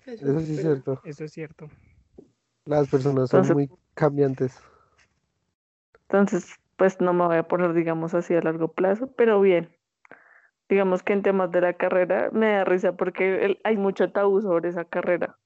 Eso 0.06 0.40
sí 0.40 0.54
es 0.54 0.60
cierto. 0.62 1.00
Eso 1.04 1.24
es 1.24 1.32
cierto. 1.32 1.68
Las 2.64 2.88
personas 2.88 3.28
son 3.28 3.40
Entonces- 3.42 3.54
muy 3.54 3.78
cambiantes. 3.94 4.58
Entonces, 6.08 6.54
pues 6.76 7.00
no 7.00 7.12
me 7.12 7.26
voy 7.26 7.36
a 7.36 7.46
poner, 7.46 7.72
digamos, 7.74 8.14
así 8.14 8.34
a 8.34 8.40
largo 8.40 8.68
plazo, 8.68 9.12
pero 9.12 9.40
bien. 9.40 9.68
Digamos 10.70 11.02
que 11.02 11.12
en 11.12 11.22
temas 11.22 11.50
de 11.50 11.60
la 11.60 11.74
carrera 11.74 12.30
me 12.32 12.52
da 12.52 12.64
risa 12.64 12.92
porque 12.92 13.44
el- 13.44 13.60
hay 13.64 13.76
mucho 13.76 14.10
tabú 14.12 14.40
sobre 14.40 14.70
esa 14.70 14.84
carrera. 14.86 15.36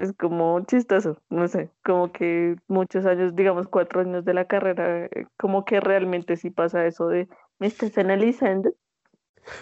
Es 0.00 0.12
como 0.14 0.60
chistoso, 0.64 1.18
no 1.28 1.46
sé, 1.48 1.70
como 1.84 2.10
que 2.12 2.56
muchos 2.68 3.04
años, 3.06 3.34
digamos 3.36 3.68
cuatro 3.68 4.00
años 4.00 4.24
de 4.24 4.34
la 4.34 4.46
carrera, 4.46 5.06
eh, 5.06 5.26
como 5.36 5.64
que 5.64 5.80
realmente 5.80 6.36
sí 6.36 6.50
pasa 6.50 6.86
eso 6.86 7.08
de, 7.08 7.28
¿me 7.58 7.66
estás 7.66 7.96
analizando? 7.98 8.72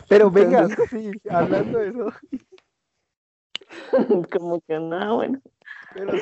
Pero 0.08 0.30
venga, 0.30 0.66
sí, 0.90 1.10
hablando 1.28 1.78
de 1.78 1.88
eso. 1.88 2.12
Como 4.32 4.60
que 4.60 4.78
no, 4.78 5.16
bueno. 5.16 5.40
Pero, 5.92 6.12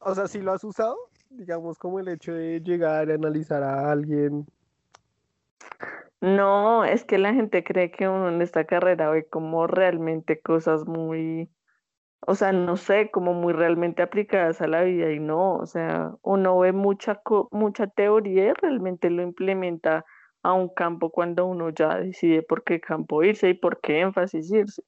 o 0.00 0.14
sea, 0.14 0.26
si 0.26 0.40
lo 0.40 0.52
has 0.52 0.64
usado, 0.64 0.96
digamos, 1.30 1.78
como 1.78 2.00
el 2.00 2.08
hecho 2.08 2.32
de 2.32 2.60
llegar 2.60 3.10
a 3.10 3.14
analizar 3.14 3.62
a 3.62 3.90
alguien. 3.90 4.46
No, 6.22 6.84
es 6.86 7.04
que 7.04 7.18
la 7.18 7.34
gente 7.34 7.64
cree 7.64 7.92
que 7.92 8.08
uno 8.08 8.30
en 8.30 8.42
esta 8.42 8.64
carrera 8.66 9.10
ve 9.10 9.28
como 9.28 9.66
realmente 9.68 10.40
cosas 10.40 10.86
muy, 10.86 11.50
o 12.26 12.34
sea, 12.36 12.52
no 12.52 12.76
sé, 12.76 13.10
como 13.12 13.34
muy 13.34 13.52
realmente 13.54 14.02
aplicadas 14.02 14.60
a 14.62 14.68
la 14.68 14.82
vida 14.84 15.12
y 15.12 15.20
no, 15.20 15.56
o 15.56 15.66
sea, 15.66 16.12
uno 16.22 16.58
ve 16.60 16.72
mucha, 16.72 17.16
co- 17.16 17.48
mucha 17.52 17.88
teoría 17.88 18.46
y 18.50 18.54
realmente 18.54 19.10
lo 19.10 19.22
implementa 19.22 20.04
a 20.42 20.54
un 20.54 20.68
campo 20.70 21.10
cuando 21.12 21.46
uno 21.46 21.70
ya 21.70 21.98
decide 21.98 22.42
por 22.42 22.64
qué 22.64 22.80
campo 22.80 23.22
irse 23.24 23.50
y 23.50 23.54
por 23.54 23.80
qué 23.80 24.00
énfasis 24.00 24.50
irse. 24.52 24.82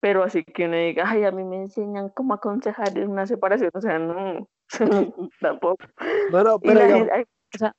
Pero 0.00 0.22
así 0.24 0.44
que 0.44 0.66
uno 0.66 0.76
diga, 0.76 1.04
ay, 1.10 1.24
a 1.24 1.32
mí 1.32 1.44
me 1.44 1.56
enseñan 1.58 2.10
cómo 2.10 2.34
aconsejar 2.34 2.98
en 2.98 3.10
una 3.10 3.26
separación, 3.26 3.70
o 3.74 3.80
sea, 3.80 3.98
no, 3.98 4.48
tampoco. 5.40 5.84
No, 6.28 6.42
no, 6.42 6.60
Y 6.62 6.68
pero 6.68 6.80
la 6.80 6.86
digamos, 6.86 7.08
gente, 7.08 7.12
ay, 7.14 7.24
O 7.54 7.58
sea, 7.58 7.76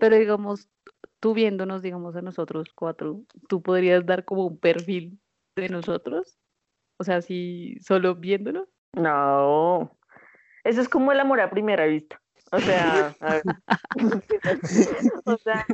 Pero 0.00 0.16
digamos, 0.16 0.68
tú 1.20 1.34
viéndonos, 1.34 1.82
digamos, 1.82 2.16
a 2.16 2.22
nosotros 2.22 2.68
cuatro, 2.74 3.22
¿tú 3.48 3.62
podrías 3.62 4.04
dar 4.06 4.24
como 4.24 4.46
un 4.46 4.58
perfil 4.58 5.20
de 5.56 5.68
nosotros? 5.68 6.38
O 6.98 7.04
sea, 7.04 7.22
si 7.22 7.76
solo 7.80 8.14
viéndonos. 8.14 8.68
No, 8.94 9.98
eso 10.64 10.80
es 10.80 10.88
como 10.88 11.12
el 11.12 11.20
amor 11.20 11.40
a 11.40 11.50
primera 11.50 11.86
vista. 11.86 12.20
O 12.52 12.58
sea, 12.58 13.14
a 13.20 13.34
ver. 13.34 13.42
o 15.24 15.36
sea. 15.38 15.66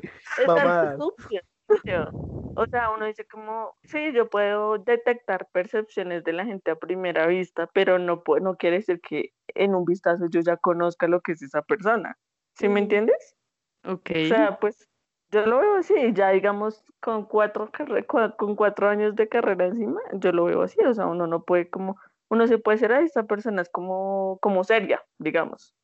O 2.57 2.67
sea, 2.67 2.91
uno 2.91 3.07
dice 3.07 3.27
como, 3.27 3.77
sí, 3.85 4.13
yo 4.13 4.29
puedo 4.29 4.79
detectar 4.79 5.49
percepciones 5.51 6.23
de 6.25 6.33
la 6.33 6.45
gente 6.45 6.71
a 6.71 6.77
primera 6.77 7.27
vista, 7.27 7.69
pero 7.73 7.99
no, 7.99 8.23
no 8.41 8.57
quiere 8.57 8.77
decir 8.77 9.01
que 9.01 9.33
en 9.49 9.75
un 9.75 9.85
vistazo 9.85 10.27
yo 10.31 10.41
ya 10.41 10.57
conozca 10.57 11.09
lo 11.09 11.21
que 11.21 11.33
es 11.33 11.43
esa 11.43 11.63
persona. 11.63 12.17
¿Sí 12.55 12.69
me 12.69 12.81
entiendes? 12.81 13.35
Ok. 13.85 14.11
O 14.25 14.29
sea, 14.29 14.59
pues 14.61 14.89
yo 15.35 15.45
lo 15.47 15.59
veo 15.59 15.75
así, 15.77 15.95
ya 16.15 16.31
digamos 16.31 16.83
con 17.01 17.25
cuatro, 17.27 17.71
con 18.39 18.57
cuatro 18.57 18.89
años 18.89 19.15
de 19.17 19.29
carrera 19.29 19.67
encima, 19.67 20.01
yo 20.13 20.33
lo 20.33 20.45
veo 20.45 20.63
así, 20.63 20.81
o 20.81 20.95
sea, 20.95 21.07
uno 21.07 21.27
no 21.27 21.43
puede 21.43 21.69
como, 21.69 21.97
uno 22.31 22.47
se 22.47 22.59
puede 22.59 22.79
ser, 22.79 22.93
"Ay, 22.93 23.05
esta 23.05 23.25
persona 23.25 23.61
es 23.63 23.69
como, 23.69 24.39
como 24.41 24.65
seria, 24.65 25.03
digamos, 25.19 25.75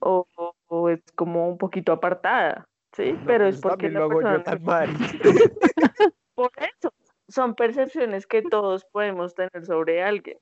o, 0.00 0.26
o- 0.36 0.54
o 0.66 0.88
es 0.90 1.00
como 1.16 1.48
un 1.48 1.56
poquito 1.58 1.92
apartada, 1.92 2.66
¿sí? 2.92 3.12
no, 3.12 3.26
Pero 3.26 3.44
pues 3.46 3.56
es 3.56 3.62
porque 3.62 3.88
la 3.90 4.00
lo 4.00 4.04
hago 4.04 4.20
yo 4.22 4.26
persona, 4.28 4.44
tan 4.44 4.64
mal. 4.64 4.88
por 6.34 6.50
eso, 6.58 6.92
son 7.28 7.54
percepciones 7.54 8.26
que 8.26 8.42
todos 8.42 8.84
podemos 8.86 9.34
tener 9.34 9.64
sobre 9.64 10.02
alguien. 10.02 10.38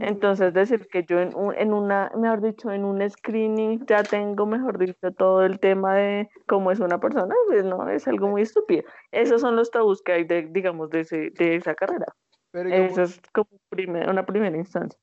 Entonces, 0.00 0.54
decir 0.54 0.88
que 0.88 1.04
yo 1.04 1.20
en, 1.20 1.34
un- 1.34 1.54
en 1.54 1.72
una, 1.72 2.10
mejor 2.16 2.40
dicho, 2.40 2.70
en 2.70 2.84
un 2.84 3.08
screening 3.10 3.84
ya 3.86 4.02
tengo, 4.02 4.46
mejor 4.46 4.78
dicho, 4.78 5.12
todo 5.12 5.44
el 5.44 5.60
tema 5.60 5.94
de 5.94 6.30
cómo 6.46 6.70
es 6.70 6.80
una 6.80 6.98
persona, 6.98 7.34
pues 7.48 7.64
no, 7.64 7.88
es 7.88 8.08
algo 8.08 8.28
muy 8.28 8.42
estúpido. 8.42 8.84
Esos 9.10 9.40
son 9.40 9.54
los 9.56 9.70
tabús 9.70 10.02
que 10.02 10.12
hay, 10.12 10.24
de, 10.24 10.42
digamos, 10.50 10.88
de, 10.90 11.00
ese, 11.00 11.30
de 11.30 11.56
esa 11.56 11.74
carrera. 11.74 12.06
Pero 12.50 12.68
digamos, 12.68 12.92
Eso 12.92 13.02
es 13.02 13.20
como 13.32 13.48
primer- 13.68 14.08
una 14.08 14.24
primera 14.24 14.56
instancia. 14.56 14.98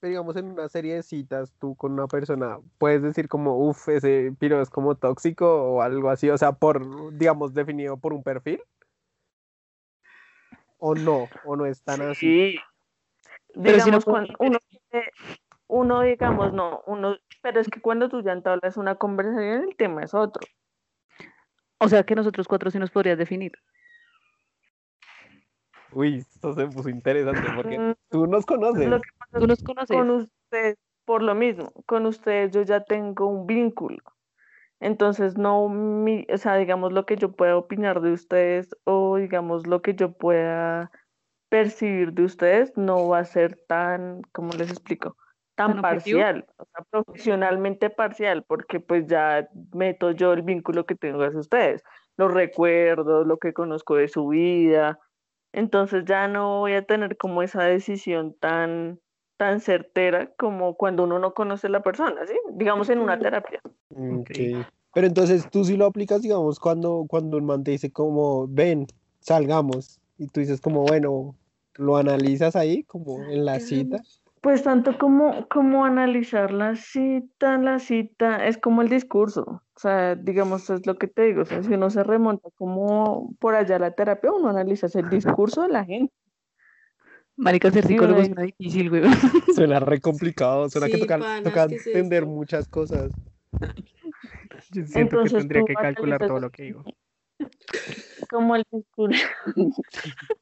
pero 0.00 0.10
digamos, 0.10 0.36
en 0.36 0.46
una 0.52 0.68
serie 0.68 0.94
de 0.94 1.02
citas, 1.02 1.52
tú 1.58 1.74
con 1.76 1.92
una 1.92 2.06
persona, 2.06 2.58
puedes 2.78 3.02
decir 3.02 3.28
como, 3.28 3.58
uff, 3.58 3.88
ese 3.90 4.32
piro 4.38 4.62
es 4.62 4.70
como 4.70 4.94
tóxico 4.94 5.46
o 5.74 5.82
algo 5.82 6.08
así, 6.08 6.30
o 6.30 6.38
sea, 6.38 6.52
por, 6.52 6.80
digamos, 7.18 7.52
definido 7.52 7.98
por 7.98 8.14
un 8.14 8.22
perfil. 8.22 8.62
O 10.78 10.94
no, 10.94 11.28
o 11.44 11.56
no 11.56 11.66
es 11.66 11.82
tan 11.82 12.00
así. 12.00 12.56
Si 13.54 13.60
no 13.60 13.62
Digamos, 13.72 14.04
puedo- 14.04 14.26
cuando 14.26 14.34
uno, 14.38 14.58
uno, 15.66 16.00
digamos, 16.02 16.52
no, 16.52 16.82
uno, 16.86 17.16
pero 17.42 17.60
es 17.60 17.68
que 17.68 17.80
cuando 17.80 18.08
tú 18.08 18.22
ya 18.22 18.32
entablas 18.32 18.76
una 18.76 18.96
conversación, 18.96 19.64
el 19.68 19.76
tema 19.76 20.02
es 20.02 20.14
otro. 20.14 20.46
O 21.78 21.88
sea 21.88 22.02
que 22.04 22.14
nosotros 22.14 22.46
cuatro 22.46 22.70
sí 22.70 22.78
nos 22.78 22.90
podrías 22.90 23.18
definir. 23.18 23.52
Uy, 25.92 26.18
esto 26.18 26.54
se 26.54 26.66
puso 26.68 26.88
interesante 26.88 27.48
porque 27.54 27.78
Mm, 27.78 27.92
tú 28.10 28.26
nos 28.26 28.46
conoces. 28.46 28.88
Lo 28.88 29.00
que 29.00 29.08
pasa 29.18 29.38
Tú 29.40 29.46
nos 29.46 29.62
conoces. 29.62 29.96
con 29.96 30.10
ustedes 30.10 30.76
por 31.04 31.22
lo 31.22 31.34
mismo, 31.34 31.72
con 31.86 32.06
ustedes 32.06 32.52
yo 32.52 32.62
ya 32.62 32.84
tengo 32.84 33.26
un 33.26 33.46
vínculo. 33.46 33.98
Entonces, 34.78 35.36
no, 35.36 35.68
mi, 35.68 36.24
o 36.32 36.38
sea, 36.38 36.56
digamos 36.56 36.92
lo 36.92 37.04
que 37.04 37.16
yo 37.16 37.32
pueda 37.32 37.56
opinar 37.56 38.00
de 38.00 38.12
ustedes 38.12 38.76
o 38.84 39.16
digamos 39.16 39.66
lo 39.66 39.82
que 39.82 39.94
yo 39.94 40.12
pueda 40.12 40.90
percibir 41.50 42.12
de 42.14 42.24
ustedes 42.24 42.72
no 42.76 43.08
va 43.08 43.18
a 43.18 43.24
ser 43.24 43.60
tan, 43.66 44.22
¿cómo 44.32 44.52
les 44.52 44.70
explico? 44.70 45.16
Tan 45.56 45.82
parcial, 45.82 46.46
o 46.56 46.64
sea, 46.64 46.86
profesionalmente 46.90 47.90
parcial, 47.90 48.44
porque 48.46 48.80
pues 48.80 49.06
ya 49.06 49.46
meto 49.74 50.12
yo 50.12 50.32
el 50.32 50.40
vínculo 50.40 50.86
que 50.86 50.94
tengo 50.94 51.22
hacia 51.22 51.38
ustedes, 51.38 51.82
los 52.16 52.32
recuerdos, 52.32 53.26
lo 53.26 53.36
que 53.36 53.52
conozco 53.52 53.96
de 53.96 54.08
su 54.08 54.28
vida. 54.28 54.98
Entonces 55.52 56.04
ya 56.06 56.28
no 56.28 56.60
voy 56.60 56.74
a 56.74 56.86
tener 56.86 57.18
como 57.18 57.42
esa 57.42 57.64
decisión 57.64 58.34
tan, 58.40 59.00
tan 59.36 59.60
certera 59.60 60.30
como 60.38 60.76
cuando 60.76 61.04
uno 61.04 61.18
no 61.18 61.34
conoce 61.34 61.66
a 61.66 61.70
la 61.70 61.82
persona, 61.82 62.26
¿sí? 62.26 62.34
Digamos 62.52 62.88
en 62.88 63.00
una 63.00 63.18
terapia. 63.18 63.60
Ok. 63.90 64.30
Pero 64.94 65.06
entonces 65.06 65.48
tú 65.50 65.64
sí 65.64 65.76
lo 65.76 65.86
aplicas, 65.86 66.22
digamos, 66.22 66.58
cuando, 66.58 67.04
cuando 67.08 67.36
un 67.36 67.44
man 67.46 67.64
te 67.64 67.72
dice 67.72 67.92
como, 67.92 68.46
ven, 68.48 68.86
salgamos. 69.20 70.00
Y 70.18 70.26
tú 70.26 70.40
dices 70.40 70.60
como, 70.60 70.82
bueno, 70.82 71.34
lo 71.76 71.96
analizas 71.96 72.56
ahí, 72.56 72.84
como 72.84 73.18
en 73.30 73.44
la 73.44 73.60
cita. 73.60 74.00
Pues 74.40 74.62
tanto 74.62 74.96
como, 74.96 75.46
como 75.48 75.84
analizar 75.84 76.50
la 76.50 76.74
cita, 76.74 77.58
la 77.58 77.78
cita 77.78 78.46
es 78.46 78.56
como 78.56 78.80
el 78.80 78.88
discurso, 78.88 79.42
o 79.42 79.78
sea, 79.78 80.14
digamos, 80.14 80.70
es 80.70 80.86
lo 80.86 80.96
que 80.96 81.08
te 81.08 81.24
digo, 81.24 81.42
o 81.42 81.44
sea, 81.44 81.62
si 81.62 81.74
uno 81.74 81.90
se 81.90 82.02
remonta 82.02 82.48
como 82.56 83.34
por 83.38 83.54
allá 83.54 83.76
a 83.76 83.80
la 83.80 83.90
terapia, 83.90 84.32
uno 84.32 84.48
analiza 84.48 84.86
el 84.98 85.10
discurso 85.10 85.62
de 85.62 85.68
la 85.68 85.84
gente. 85.84 86.14
Marica, 87.36 87.70
ser 87.70 87.84
Sí, 87.84 87.94
psicólogo 87.94 88.20
uno 88.20 88.40
es 88.42 88.46
difícil, 88.58 88.90
güey. 88.90 89.02
Suena 89.54 89.80
re 89.80 90.00
complicado, 90.00 90.68
suena 90.68 90.88
que 90.88 90.94
Sí, 90.94 91.00
toca, 91.00 91.18
pana, 91.18 91.42
toca 91.42 91.68
¿qué 91.68 91.74
es 91.74 91.86
entender 91.86 92.22
esto? 92.22 92.34
muchas 92.34 92.68
cosas. 92.68 93.12
Yo 94.72 94.86
siento 94.86 94.92
que 94.92 95.00
Entonces, 95.00 95.32
tendría 95.34 95.62
tú 95.62 95.66
que 95.66 95.74
calcular 95.74 96.18
todo 96.26 96.40
lo 96.40 96.50
que 96.50 96.62
digo. 96.64 96.84
Como 98.28 98.56
el 98.56 98.64
discurso, 98.70 99.24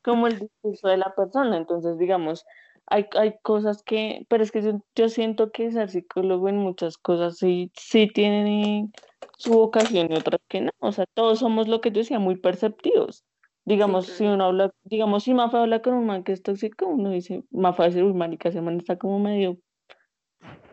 como 0.04 0.26
el 0.26 0.38
discurso 0.38 0.88
de 0.88 0.96
la 0.96 1.14
persona. 1.14 1.56
Entonces, 1.56 1.98
digamos, 1.98 2.44
hay, 2.86 3.06
hay 3.18 3.34
cosas 3.42 3.82
que, 3.82 4.26
pero 4.28 4.42
es 4.42 4.50
que 4.50 4.62
yo, 4.62 4.80
yo 4.94 5.08
siento 5.08 5.50
que 5.50 5.70
ser 5.70 5.90
psicólogo 5.90 6.48
en 6.48 6.56
muchas 6.58 6.96
cosas 6.96 7.38
sí, 7.38 7.70
sí 7.74 8.08
tiene 8.08 8.88
su 9.36 9.52
vocación 9.52 10.10
y 10.10 10.16
otras 10.16 10.40
que 10.48 10.60
no. 10.62 10.70
O 10.80 10.92
sea, 10.92 11.06
todos 11.14 11.38
somos 11.40 11.68
lo 11.68 11.80
que 11.80 11.90
yo 11.90 12.00
decía, 12.00 12.18
muy 12.18 12.36
perceptivos. 12.36 13.24
Digamos, 13.64 14.06
si 14.06 14.18
claro. 14.24 14.34
uno 14.34 14.44
habla, 14.46 14.70
digamos, 14.84 15.24
si 15.24 15.34
Mafa 15.34 15.60
habla 15.60 15.82
con 15.82 15.92
un 15.94 16.06
man 16.06 16.24
que 16.24 16.32
es 16.32 16.42
tóxico, 16.42 16.86
uno 16.86 17.10
dice, 17.10 17.44
Mafa 17.50 17.84
decir, 17.84 18.02
uy, 18.02 18.14
marica, 18.14 18.48
ese 18.48 18.62
man 18.62 18.78
está 18.78 18.96
como 18.96 19.18
medio, 19.18 19.58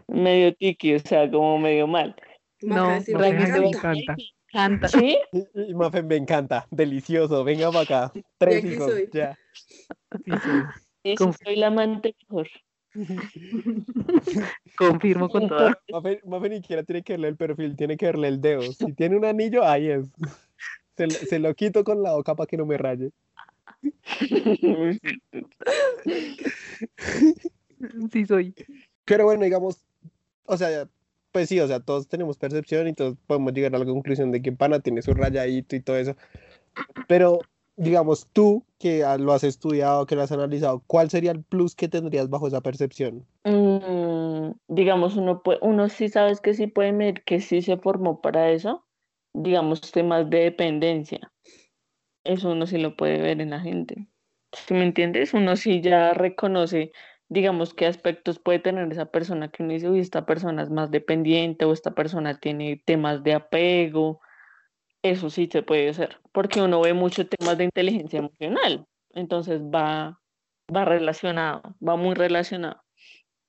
medio 0.07 0.53
tiki, 0.55 0.95
o 0.95 0.99
sea, 0.99 1.29
como 1.29 1.59
medio 1.59 1.87
mal. 1.87 2.15
No, 2.61 2.75
no, 2.75 3.01
"Me 3.19 3.33
Maca 3.33 3.59
me 3.59 3.67
encanta". 3.67 4.15
Encanta. 4.55 4.87
Canta. 4.87 4.99
¿Sí? 4.99 5.17
Y, 5.33 5.71
y 5.71 5.73
Mafe, 5.73 6.01
me 6.03 6.15
encanta, 6.15 6.67
delicioso, 6.71 7.43
venga 7.43 7.71
para 7.71 7.81
acá. 8.07 8.13
Tres 8.37 8.63
hijos, 8.65 8.91
soy. 8.91 9.09
ya. 9.11 9.37
Sí, 11.03 11.15
Conf- 11.15 11.37
soy 11.43 11.55
la 11.57 11.67
amante 11.67 12.15
mejor. 12.29 12.47
Confirmo 14.77 15.29
con 15.29 15.47
toda. 15.49 15.77
Mafe, 15.91 16.21
Mafe 16.25 16.49
ni 16.49 16.57
siquiera 16.61 16.83
tiene 16.83 17.03
que 17.03 17.13
verle 17.13 17.27
el 17.27 17.35
perfil, 17.35 17.75
tiene 17.75 17.97
que 17.97 18.05
verle 18.05 18.27
el 18.29 18.41
dedo. 18.41 18.61
Si 18.71 18.93
tiene 18.93 19.17
un 19.17 19.25
anillo, 19.25 19.63
ahí 19.63 19.89
es. 19.89 20.07
Se, 20.95 21.07
lo- 21.07 21.13
se 21.13 21.39
lo 21.39 21.53
quito 21.53 21.83
con 21.83 22.01
la 22.01 22.13
boca 22.13 22.33
para 22.35 22.47
que 22.47 22.57
no 22.57 22.65
me 22.65 22.77
raye. 22.77 23.11
Sí 28.11 28.25
soy. 28.25 28.55
Pero 29.03 29.25
bueno, 29.25 29.43
digamos, 29.43 29.83
o 30.45 30.57
sea, 30.57 30.87
pues 31.35 31.49
sí, 31.49 31.59
o 31.59 31.67
sea, 31.67 31.81
todos 31.81 32.07
tenemos 32.07 32.37
percepción 32.37 32.87
y 32.87 32.93
todos 32.93 33.17
podemos 33.27 33.51
llegar 33.51 33.75
a 33.75 33.79
la 33.79 33.83
conclusión 33.83 34.31
de 34.31 34.41
que 34.41 34.53
Pana 34.53 34.79
tiene 34.79 35.01
su 35.01 35.13
rayadito 35.13 35.75
y 35.75 35.81
todo 35.81 35.97
eso. 35.97 36.15
Pero, 37.09 37.41
digamos, 37.75 38.29
tú 38.31 38.63
que 38.79 39.03
lo 39.19 39.33
has 39.33 39.43
estudiado, 39.43 40.05
que 40.05 40.15
lo 40.15 40.21
has 40.21 40.31
analizado, 40.31 40.81
¿cuál 40.87 41.09
sería 41.09 41.31
el 41.31 41.43
plus 41.43 41.75
que 41.75 41.89
tendrías 41.89 42.29
bajo 42.29 42.47
esa 42.47 42.61
percepción? 42.61 43.25
Mm, 43.43 44.51
digamos, 44.69 45.17
uno 45.17 45.43
puede, 45.43 45.59
uno 45.61 45.89
sí 45.89 46.07
sabes 46.07 46.39
que 46.39 46.53
sí 46.53 46.67
puede 46.67 46.93
medir 46.93 47.21
que 47.25 47.41
sí 47.41 47.61
se 47.61 47.75
formó 47.75 48.21
para 48.21 48.51
eso, 48.51 48.85
digamos, 49.33 49.81
temas 49.91 50.29
de 50.29 50.37
dependencia. 50.39 51.33
Eso 52.23 52.53
uno 52.53 52.65
sí 52.65 52.77
lo 52.77 52.95
puede 52.95 53.21
ver 53.21 53.41
en 53.41 53.49
la 53.49 53.59
gente. 53.59 54.07
¿Sí 54.53 54.73
me 54.73 54.83
entiendes? 54.85 55.33
Uno 55.33 55.57
sí 55.57 55.81
ya 55.81 56.13
reconoce, 56.13 56.93
digamos, 57.29 57.73
qué 57.73 57.85
aspectos 57.87 58.39
puede 58.39 58.59
tener 58.59 58.91
esa 58.91 59.05
persona 59.05 59.49
que 59.49 59.63
uno 59.63 59.73
dice, 59.73 59.89
uy, 59.89 59.99
esta 59.99 60.25
persona 60.25 60.63
es 60.63 60.69
más 60.69 60.91
dependiente 60.91 61.65
o 61.65 61.73
esta 61.73 61.91
persona 61.91 62.39
tiene 62.39 62.81
temas 62.85 63.23
de 63.23 63.33
apego. 63.33 64.21
Eso 65.03 65.29
sí 65.29 65.47
se 65.51 65.63
puede 65.63 65.89
hacer, 65.89 66.17
porque 66.31 66.61
uno 66.61 66.81
ve 66.81 66.93
muchos 66.93 67.27
temas 67.29 67.57
de 67.57 67.65
inteligencia 67.65 68.19
emocional. 68.19 68.85
Entonces 69.13 69.61
va, 69.61 70.19
va 70.73 70.85
relacionado, 70.85 71.75
va 71.85 71.95
muy 71.95 72.15
relacionado 72.15 72.85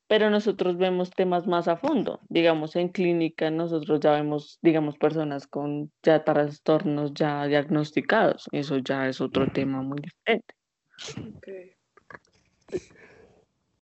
pero 0.09 0.31
nosotros 0.31 0.77
vemos 0.77 1.11
temas 1.11 1.47
más 1.47 1.69
a 1.69 1.77
fondo. 1.77 2.21
Digamos, 2.29 2.77
en 2.77 2.89
clínica 2.89 3.51
nosotros 3.51 4.01
ya 4.01 4.13
vemos, 4.13 4.59
digamos, 4.63 4.97
personas 4.99 5.47
con 5.47 5.91
ya 6.03 6.23
trastornos 6.25 7.13
ya 7.15 7.47
diagnosticados. 7.47 8.47
Eso 8.53 8.79
ya 8.79 9.09
es 9.09 9.21
otro 9.21 9.49
tema 9.49 9.83
muy 9.83 9.99
diferente. 10.01 10.55
Ok. 11.37 11.49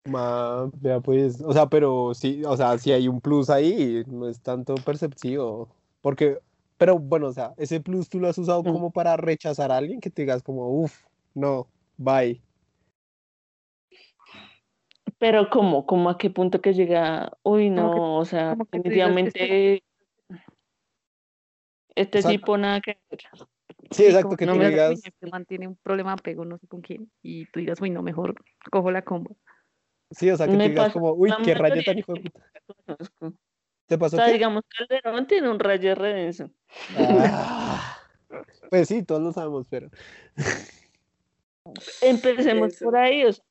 Ma, 0.06 0.70
vea 0.80 1.00
pues, 1.00 1.40
o 1.40 1.52
sea, 1.54 1.66
pero 1.66 2.12
sí, 2.12 2.42
o 2.44 2.54
sea, 2.58 2.76
sí 2.76 2.92
hay 2.92 3.08
un 3.08 3.22
plus 3.22 3.48
ahí, 3.48 4.02
no 4.06 4.28
es 4.28 4.38
tanto 4.42 4.74
perceptivo, 4.74 5.70
porque, 6.02 6.38
pero 6.76 6.98
bueno, 6.98 7.28
o 7.28 7.32
sea, 7.32 7.54
ese 7.56 7.80
plus 7.80 8.10
tú 8.10 8.20
lo 8.20 8.28
has 8.28 8.36
usado 8.36 8.60
Mm. 8.62 8.66
como 8.72 8.90
para 8.90 9.16
rechazar 9.16 9.72
a 9.72 9.78
alguien 9.78 10.00
que 10.00 10.10
te 10.10 10.22
digas 10.22 10.42
como, 10.42 10.68
uff, 10.68 11.04
no, 11.32 11.68
bye. 11.96 12.42
Pero 15.18 15.48
¿cómo? 15.48 15.86
¿Cómo 15.86 16.10
a 16.10 16.18
qué 16.18 16.28
punto 16.28 16.60
que 16.60 16.74
llega? 16.74 17.32
Uy, 17.42 17.70
Como 17.74 17.90
que- 17.94 18.00
no, 18.00 18.18
o 18.18 18.24
sea, 18.26 18.50
como 18.50 18.66
que 18.66 18.78
definitivamente 18.78 19.82
este 21.94 22.18
O 22.18 22.22
sea, 22.22 22.30
tipo 22.30 22.58
nada 22.58 22.80
que 22.82 22.98
ver. 23.10 23.20
Sí, 23.90 24.04
exacto, 24.04 24.28
como 24.28 24.36
que 24.36 24.46
no 24.46 24.52
tú 24.52 24.58
me 24.58 24.68
digas, 24.68 24.90
uy, 24.90 25.00
este 25.02 25.26
man 25.28 25.46
tiene 25.46 25.68
un 25.68 25.76
problema 25.76 26.10
de 26.10 26.20
apego, 26.20 26.44
no 26.44 26.58
sé 26.58 26.66
con 26.66 26.82
quién, 26.82 27.10
y 27.22 27.46
tú 27.46 27.60
digas, 27.60 27.80
uy, 27.80 27.88
no, 27.88 28.02
mejor 28.02 28.34
cojo 28.70 28.90
la 28.90 29.02
combo. 29.02 29.36
Sí, 30.16 30.30
o 30.30 30.36
sea, 30.36 30.46
que 30.46 30.52
tú 30.52 30.58
Me 30.58 30.68
digas 30.68 30.92
como, 30.92 31.12
uy, 31.12 31.32
qué 31.44 31.54
rayo 31.54 31.82
tan 31.84 31.98
hijo 31.98 32.14
de 32.14 32.20
puta. 32.20 32.40
conozco. 32.86 33.32
¿Te 33.86 33.94
O 33.96 33.98
pasó 33.98 34.16
sea, 34.16 34.26
qué? 34.26 34.32
digamos, 34.32 34.62
Calderón 34.68 35.26
tiene 35.26 35.50
un 35.50 35.58
rayo 35.58 35.94
redenso. 35.94 36.50
Ah, 36.96 37.98
pues 38.70 38.88
sí, 38.88 39.02
todos 39.02 39.22
lo 39.22 39.32
sabemos, 39.32 39.66
pero 39.68 39.90
Empecemos 42.02 42.72
Eso. 42.74 42.84
por 42.86 42.96
ahí, 42.96 43.24
o 43.24 43.32
sea, 43.32 43.44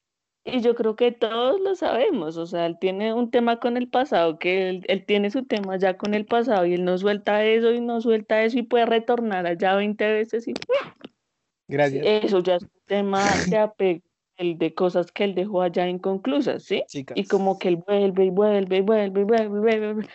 y 0.46 0.62
yo 0.62 0.76
creo 0.76 0.96
que 0.96 1.12
todos 1.12 1.60
lo 1.62 1.74
sabemos, 1.76 2.36
o 2.38 2.46
sea, 2.46 2.66
él 2.66 2.78
tiene 2.80 3.14
un 3.14 3.32
tema 3.32 3.60
con 3.60 3.78
el 3.78 3.88
pasado, 3.90 4.38
que 4.40 4.70
él, 4.70 4.86
él 4.88 5.06
tiene 5.06 5.32
su 5.32 5.46
tema 5.46 5.78
ya 5.78 5.98
con 5.98 6.14
el 6.14 6.26
pasado 6.26 6.66
y 6.66 6.74
él 6.74 6.84
no 6.84 6.98
suelta 6.98 7.46
eso 7.46 7.72
y 7.72 7.80
no 7.80 8.02
suelta 8.02 8.44
eso 8.44 8.60
y 8.60 8.64
puede 8.64 8.86
retornar 8.86 9.48
allá 9.48 9.76
20 9.76 10.12
veces 10.12 10.48
y 10.48 10.54
gracias, 11.68 12.06
eso 12.06 12.40
ya 12.40 12.56
es 12.56 12.64
un 12.64 12.72
tema 12.86 13.38
de 13.46 13.58
apego, 13.58 14.02
el 14.38 14.58
de 14.58 14.74
cosas 14.74 15.12
que 15.12 15.24
él 15.24 15.36
dejó 15.36 15.62
allá 15.62 15.88
inconclusas, 15.88 16.64
¿sí? 16.64 16.84
chicas. 16.88 17.18
Y 17.18 17.26
como 17.26 17.60
que 17.60 17.68
él 17.70 17.78
vuelve 17.78 18.26
y 18.26 18.30
vuelve 18.30 18.78
y 18.78 18.82
vuelve 18.82 19.22
y 19.22 19.24
vuelve 19.24 19.46
y 19.46 19.60
vuelve. 19.60 19.76
y 19.76 19.94
vuelve. 19.94 20.08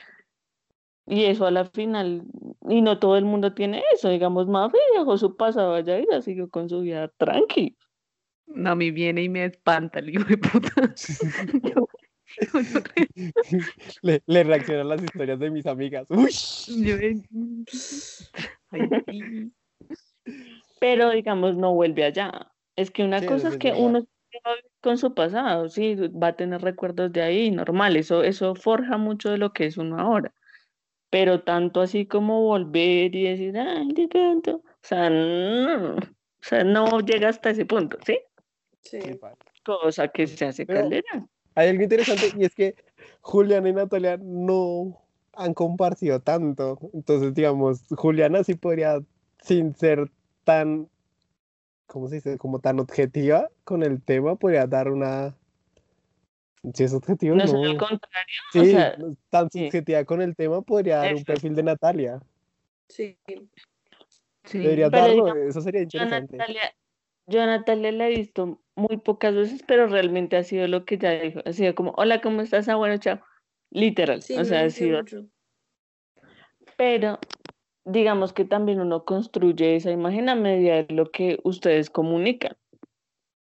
Y 1.07 1.24
eso 1.24 1.46
a 1.46 1.50
la 1.50 1.64
final, 1.64 2.24
y 2.68 2.83
no 2.83 2.98
todo 2.98 3.16
el 3.16 3.24
mundo 3.24 3.54
tiene 3.54 3.83
eso, 3.94 4.11
digamos, 4.11 4.46
Mafe 4.46 4.76
dejó 4.94 5.16
su 5.16 5.37
pasado 5.37 5.74
allá 5.74 5.98
y 5.98 6.07
ya 6.11 6.20
siguió 6.20 6.50
con 6.50 6.68
su 6.68 6.81
vida 6.81 7.09
tranqui. 7.16 7.78
No, 8.46 8.72
a 8.72 8.74
mí 8.74 8.90
viene 8.90 9.22
y 9.22 9.28
me 9.31 9.44
espanta 9.46 10.00
el 10.00 10.11
hijo 10.11 10.24
de 10.24 10.37
puta. 10.37 10.70
Yo- 11.62 11.88
yo 12.52 12.81
Le, 14.02 14.22
le 14.26 14.44
reaccionan 14.44 14.88
las 14.88 15.02
historias 15.02 15.38
de 15.38 15.50
mis 15.50 15.64
amigas. 15.66 16.07
Uy. 16.11 16.35
Ay, 18.70 18.88
sí. 19.09 19.52
pero 20.78 21.11
digamos 21.11 21.57
no 21.57 21.72
vuelve 21.74 22.04
allá. 22.04 22.52
Es 22.78 22.90
que 22.90 23.02
una 23.04 23.20
Sí, 23.20 23.26
cosa 23.26 23.48
es 23.48 23.56
que 23.58 23.70
verdad. 23.72 23.84
uno 23.84 24.06
con 24.80 24.98
su 24.98 25.14
pasado, 25.14 25.68
sí, 25.68 25.94
va 26.10 26.28
a 26.28 26.36
tener 26.36 26.60
recuerdos 26.62 27.12
de 27.12 27.22
ahí, 27.22 27.50
normal, 27.50 27.96
eso, 27.96 28.22
eso 28.22 28.54
forja 28.54 28.96
mucho 28.98 29.30
de 29.30 29.38
lo 29.38 29.52
que 29.52 29.66
es 29.66 29.76
uno 29.78 29.98
ahora. 29.98 30.32
Pero 31.10 31.42
tanto 31.42 31.80
así 31.80 32.06
como 32.06 32.42
volver 32.42 33.14
y 33.16 33.24
decir, 33.24 33.58
ay, 33.58 33.88
de 33.94 34.06
pronto, 34.08 34.56
o 34.56 34.62
sea, 34.82 35.08
no, 35.10 35.96
o 35.96 36.00
sea, 36.42 36.62
no 36.64 37.00
llega 37.00 37.30
hasta 37.30 37.50
ese 37.50 37.64
punto, 37.66 37.98
¿sí? 38.06 38.18
Sí. 38.82 38.98
Cosa 39.64 40.08
que 40.08 40.26
se 40.26 40.44
hace 40.46 40.64
Pero- 40.66 40.80
Calderón. 40.82 41.28
Hay 41.54 41.68
algo 41.70 41.82
interesante 41.82 42.30
y 42.38 42.44
es 42.44 42.54
que 42.54 42.76
Juliana 43.22 43.68
y 43.68 43.72
Natalia 43.72 44.18
no 44.22 44.96
han 45.34 45.52
compartido 45.54 46.20
tanto. 46.20 46.78
Entonces, 46.94 47.34
digamos, 47.34 47.82
Juliana 47.90 48.44
sí 48.44 48.54
podría, 48.54 49.00
sin 49.42 49.74
ser 49.74 50.08
tan, 50.44 50.88
¿cómo 51.88 52.09
se 52.09 52.16
dice? 52.16 52.38
Como 52.38 52.61
tan 52.61 52.79
objetiva 52.79 53.48
con 53.64 53.83
el 53.83 54.01
tema, 54.01 54.37
podría 54.37 54.66
dar 54.66 54.88
una, 54.88 55.35
Si 56.72 56.85
es 56.85 56.92
objetivo, 56.94 57.35
No 57.35 57.44
es 57.44 57.53
no. 57.53 57.62
al 57.64 57.77
contrario. 57.77 58.35
Sí, 58.53 58.59
o 58.61 58.64
sea, 58.64 58.96
tan 59.31 59.51
sí. 59.51 59.64
subjetiva 59.64 60.05
con 60.05 60.22
el 60.22 60.37
tema 60.37 60.62
podría 60.62 60.98
dar 60.98 61.14
un 61.14 61.24
perfil 61.24 61.55
de 61.55 61.62
Natalia. 61.64 62.20
Sí. 62.88 63.18
Sí. 64.44 64.59
Debería 64.59 64.90
Pero 64.90 65.03
darlo, 65.03 65.24
digamos, 65.24 65.48
eso 65.48 65.61
sería 65.61 65.83
Yo 65.83 66.01
a 66.01 66.05
interesante. 66.05 66.37
Natalia, 66.37 66.74
yo 67.27 67.42
a 67.42 67.46
Natalia 67.46 67.92
la 67.92 68.09
he 68.09 68.16
visto 68.16 68.61
muy 68.77 68.96
pocas 68.98 69.35
veces, 69.35 69.62
pero 69.66 69.87
realmente 69.87 70.37
ha 70.37 70.44
sido 70.44 70.68
lo 70.68 70.85
que 70.85 70.98
ya 70.98 71.12
dijo. 71.12 71.40
Ha 71.44 71.53
sido 71.53 71.74
como, 71.74 71.92
hola, 71.96 72.20
¿cómo 72.20 72.42
estás? 72.42 72.68
Ah, 72.68 72.77
bueno, 72.77 72.96
chao. 72.98 73.20
Literal. 73.70 74.22
Sí, 74.22 74.37
o 74.38 74.44
sea, 74.44 74.64
ha 74.64 74.70
sido 74.70 74.98
mucho. 74.98 75.27
pero 76.77 77.18
digamos 77.88 78.33
que 78.33 78.44
también 78.44 78.81
uno 78.81 79.05
construye 79.05 79.77
esa 79.77 79.90
imagen 79.90 80.29
a 80.29 80.35
medida 80.35 80.83
de 80.83 80.94
lo 80.94 81.11
que 81.11 81.38
ustedes 81.44 81.90
comunican, 81.90 82.57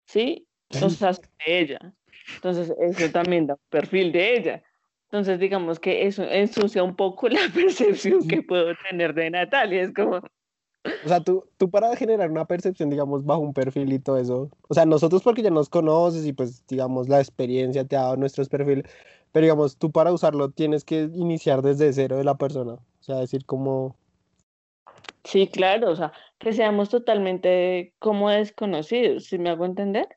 ¿sí? 0.07 0.47
O 0.83 0.91
sea, 0.91 1.15
sobre 1.15 1.29
ella. 1.47 1.95
Entonces, 2.35 2.75
eso 2.79 3.11
también 3.11 3.47
da 3.47 3.55
un 3.55 3.61
perfil 3.71 4.13
de 4.13 4.37
ella. 4.37 4.63
Entonces, 5.11 5.41
digamos 5.41 5.81
que 5.81 6.07
eso 6.07 6.23
ensucia 6.25 6.83
un 6.83 6.95
poco 6.95 7.29
la 7.29 7.41
percepción 7.55 8.27
que 8.29 8.43
puedo 8.43 8.75
tener 8.89 9.15
de 9.15 9.31
Natalia. 9.31 9.83
Es 9.83 9.95
como, 9.95 10.17
O 10.17 11.09
sea, 11.09 11.21
tú, 11.21 11.45
tú 11.57 11.71
para 11.71 11.97
generar 11.97 12.31
una 12.31 12.45
percepción, 12.45 12.91
digamos, 12.91 13.25
bajo 13.25 13.41
un 13.41 13.55
perfil 13.55 13.93
y 13.93 13.99
todo 13.99 14.19
eso. 14.19 14.51
O 14.69 14.75
sea, 14.75 14.85
nosotros 14.85 15.23
porque 15.23 15.43
ya 15.43 15.51
nos 15.51 15.71
conoces 15.71 16.27
y 16.27 16.33
pues, 16.33 16.67
digamos, 16.67 17.09
la 17.09 17.21
experiencia 17.21 17.87
te 17.87 17.97
ha 17.97 18.03
dado 18.03 18.17
nuestros 18.17 18.49
perfiles. 18.49 18.85
Pero 19.33 19.45
digamos, 19.45 19.77
tú 19.79 19.91
para 19.91 20.13
usarlo 20.13 20.51
tienes 20.51 20.85
que 20.85 21.09
iniciar 21.15 21.63
desde 21.63 21.93
cero 21.93 22.17
de 22.19 22.25
la 22.25 22.37
persona. 22.37 22.75
O 22.75 23.03
sea, 23.03 23.17
decir 23.17 23.47
como, 23.47 23.97
sí, 25.29 25.49
claro, 25.49 25.91
o 25.91 25.97
sea, 25.97 26.13
que 26.39 26.53
seamos 26.53 26.89
totalmente 26.89 27.95
como 27.99 28.31
desconocidos, 28.31 29.27
¿sí 29.27 29.39
me 29.39 29.51
hago 29.51 29.65
entender? 29.65 30.09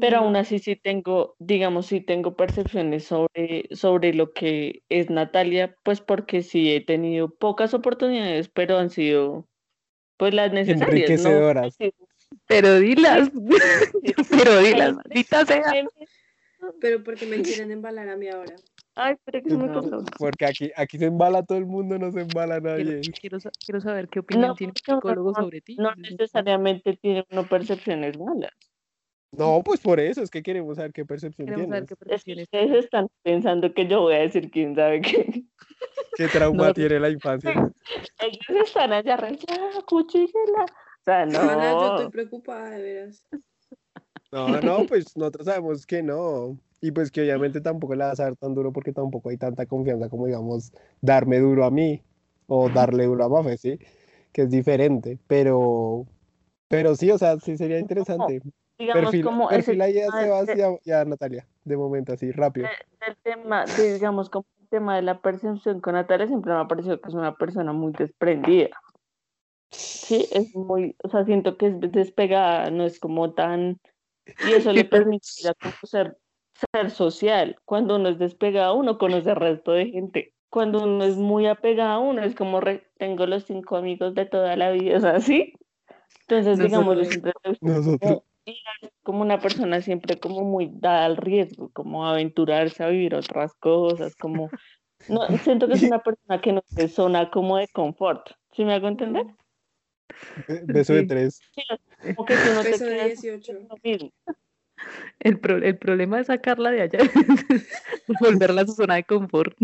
Pero 0.00 0.18
aún 0.18 0.34
así 0.34 0.60
sí 0.60 0.76
tengo, 0.76 1.36
digamos, 1.38 1.86
sí 1.86 2.00
tengo 2.00 2.36
percepciones 2.36 3.04
sobre, 3.04 3.68
sobre 3.72 4.14
lo 4.14 4.32
que 4.32 4.82
es 4.88 5.10
Natalia, 5.10 5.76
pues 5.82 6.00
porque 6.00 6.40
sí 6.40 6.72
he 6.72 6.80
tenido 6.80 7.28
pocas 7.28 7.74
oportunidades, 7.74 8.48
pero 8.48 8.78
han 8.78 8.88
sido 8.88 9.46
pues 10.16 10.32
las 10.32 10.52
necesarias, 10.52 10.86
¿no? 10.86 11.28
enriquecedoras. 11.28 11.74
Sí, 11.74 11.92
Pero 12.46 12.78
dilas, 12.78 13.30
pero 14.30 14.58
dilas, 14.60 14.94
maldita 14.94 15.44
sea. 15.44 15.86
Pero 16.80 17.04
porque 17.04 17.26
me 17.26 17.42
quieren 17.42 17.70
embalar 17.70 18.08
a 18.08 18.16
mí 18.16 18.28
ahora. 18.28 18.56
Ay, 18.96 19.16
pero 19.24 19.42
que 19.42 19.50
se 19.50 19.56
me 19.56 19.66
No. 19.66 20.04
Porque 20.18 20.46
aquí, 20.46 20.70
aquí 20.76 20.98
se 20.98 21.06
embala 21.06 21.42
todo 21.42 21.58
el 21.58 21.66
mundo, 21.66 21.98
no 21.98 22.12
se 22.12 22.20
embala 22.20 22.60
nadie. 22.60 23.00
quiero 23.20 23.40
sa- 23.40 23.50
quiero 23.64 23.80
saber 23.80 24.08
qué 24.08 24.20
opinión 24.20 24.48
No, 24.48 24.54
tiene 24.54 24.72
uno 24.88 24.96
psicólogo 25.00 25.32
no- 25.32 25.42
sobre 25.42 25.60
ti. 25.60 25.76
No 25.76 25.94
necesariamente 25.96 26.96
tiene 26.96 27.24
uno 27.30 27.44
percepciones 27.44 28.18
malas. 28.18 28.52
No, 29.32 29.62
pues 29.64 29.80
por 29.80 29.98
eso 29.98 30.22
es 30.22 30.30
que 30.30 30.44
queremos 30.44 30.76
saber 30.76 30.92
qué 30.92 31.04
percepción 31.04 31.48
Queremos 31.48 31.68
saber 31.68 31.86
qué 31.86 32.14
Es 32.14 32.22
que 32.22 32.42
ustedes 32.42 32.84
están 32.84 33.08
pensando 33.24 33.74
que 33.74 33.88
yo 33.88 34.02
voy 34.02 34.14
a 34.14 34.18
decir 34.20 34.48
quién 34.50 34.76
sabe 34.76 35.00
qué. 35.00 35.42
¿Qué 36.16 36.28
trauma 36.28 36.68
No. 36.68 36.74
tiene 36.74 37.00
la 37.00 37.10
infancia? 37.10 37.50
Ellos 38.20 38.64
están 38.64 38.92
allá 38.92 39.18
ya, 39.28 39.82
cuchíguela. 39.86 40.62
O 40.66 41.04
sea, 41.04 41.22
Ana, 41.22 41.72
yo 41.72 41.78
no. 41.80 41.96
estoy 41.96 42.10
preocupada, 42.12 42.70
de 42.70 42.82
veras. 42.82 43.26
No, 44.30 44.60
no, 44.60 44.86
pues 44.86 45.16
nosotros 45.16 45.46
sabemos 45.46 45.84
que 45.84 46.00
no. 46.02 46.56
Y 46.84 46.90
pues 46.90 47.10
que 47.10 47.22
obviamente 47.22 47.62
tampoco 47.62 47.94
le 47.94 48.04
vas 48.04 48.20
a 48.20 48.24
dar 48.24 48.36
tan 48.36 48.54
duro 48.54 48.70
porque 48.70 48.92
tampoco 48.92 49.30
hay 49.30 49.38
tanta 49.38 49.64
confianza 49.64 50.10
como, 50.10 50.26
digamos, 50.26 50.70
darme 51.00 51.38
duro 51.38 51.64
a 51.64 51.70
mí 51.70 52.02
o 52.46 52.68
darle 52.68 53.06
duro 53.06 53.24
a 53.24 53.28
Mafe, 53.30 53.56
¿sí? 53.56 53.78
Que 54.34 54.42
es 54.42 54.50
diferente. 54.50 55.18
Pero, 55.26 56.04
pero 56.68 56.94
sí, 56.94 57.10
o 57.10 57.16
sea, 57.16 57.38
sí 57.40 57.56
sería 57.56 57.78
interesante. 57.78 58.42
Digamos 58.78 59.04
Perfil, 59.04 59.24
como 59.24 59.50
ese 59.50 59.72
perfil 59.72 59.80
ahí 59.80 59.98
a 59.98 60.78
y 60.84 60.90
a, 60.90 61.04
Natalia, 61.06 61.48
de 61.64 61.74
momento, 61.78 62.12
así, 62.12 62.30
rápido. 62.32 62.68
el 63.06 63.16
tema, 63.22 63.64
digamos, 63.64 64.28
como 64.28 64.44
el 64.60 64.68
tema 64.68 64.96
de 64.96 65.02
la 65.02 65.22
percepción 65.22 65.80
con 65.80 65.94
Natalia 65.94 66.26
siempre 66.26 66.52
me 66.52 66.58
ha 66.58 66.68
parecido 66.68 67.00
que 67.00 67.08
es 67.08 67.14
una 67.14 67.34
persona 67.34 67.72
muy 67.72 67.92
desprendida. 67.92 68.76
Sí, 69.70 70.28
es 70.30 70.54
muy, 70.54 70.96
o 71.02 71.08
sea, 71.08 71.24
siento 71.24 71.56
que 71.56 71.68
es 71.68 71.80
despegada, 71.80 72.70
no 72.70 72.84
es 72.84 73.00
como 73.00 73.32
tan, 73.32 73.80
y 74.46 74.52
eso 74.52 74.70
le 74.70 74.84
permite 74.84 75.26
a 75.38 75.48
ella 75.48 75.54
como 75.54 75.72
ser, 76.72 76.90
social. 76.90 77.56
Cuando 77.64 77.96
uno 77.96 78.08
es 78.08 78.18
despegado, 78.18 78.74
uno 78.76 78.98
conoce 78.98 79.30
al 79.30 79.36
resto 79.36 79.72
de 79.72 79.86
gente. 79.86 80.34
Cuando 80.50 80.84
uno 80.84 81.02
es 81.04 81.16
muy 81.16 81.46
apegado, 81.46 82.00
uno 82.02 82.22
es 82.22 82.34
como, 82.34 82.60
re- 82.60 82.86
tengo 82.96 83.26
los 83.26 83.44
cinco 83.44 83.76
amigos 83.76 84.14
de 84.14 84.26
toda 84.26 84.56
la 84.56 84.70
vida, 84.70 84.96
o 84.98 85.00
sea, 85.00 85.20
¿sí? 85.20 85.54
Entonces, 86.28 86.58
digamos, 86.58 86.96
Nosotros- 86.96 87.58
Nosotros. 87.60 87.98
como, 88.00 88.24
como 89.02 89.22
una 89.22 89.40
persona 89.40 89.80
siempre 89.82 90.18
como 90.18 90.42
muy 90.44 90.70
dada 90.72 91.06
al 91.06 91.16
riesgo, 91.16 91.70
como 91.72 92.06
aventurarse 92.06 92.84
a 92.84 92.88
vivir 92.88 93.14
otras 93.14 93.52
cosas, 93.54 94.14
como 94.16 94.50
no 95.08 95.26
siento 95.38 95.66
que 95.66 95.74
es 95.74 95.82
una 95.92 96.02
persona 96.02 96.40
que 96.40 96.52
no 96.52 96.62
se 96.66 96.88
zona 96.88 97.30
como 97.30 97.56
de 97.56 97.68
confort, 97.68 98.30
¿sí 98.52 98.64
me 98.64 98.74
hago 98.74 98.88
entender? 98.88 99.26
Be- 100.46 100.60
Beso 100.66 100.94
de 100.94 101.00
Sí. 101.00 101.06
tres. 101.08 101.40
Como 102.14 102.26
que 102.26 102.34
tú 102.36 102.54
no 102.54 102.62
te 102.62 102.70
Peso 102.70 102.84
de 102.84 102.90
quedas 102.92 103.06
18. 103.22 103.52
en 103.52 103.68
lo 103.68 103.76
mismo. 103.82 104.10
El, 105.20 105.38
pro- 105.40 105.56
el 105.58 105.78
problema 105.78 106.20
es 106.20 106.26
sacarla 106.26 106.70
de 106.70 106.82
allá, 106.82 106.98
volverla 108.20 108.62
a 108.62 108.66
su 108.66 108.72
zona 108.74 108.96
de 108.96 109.04
confort. 109.04 109.56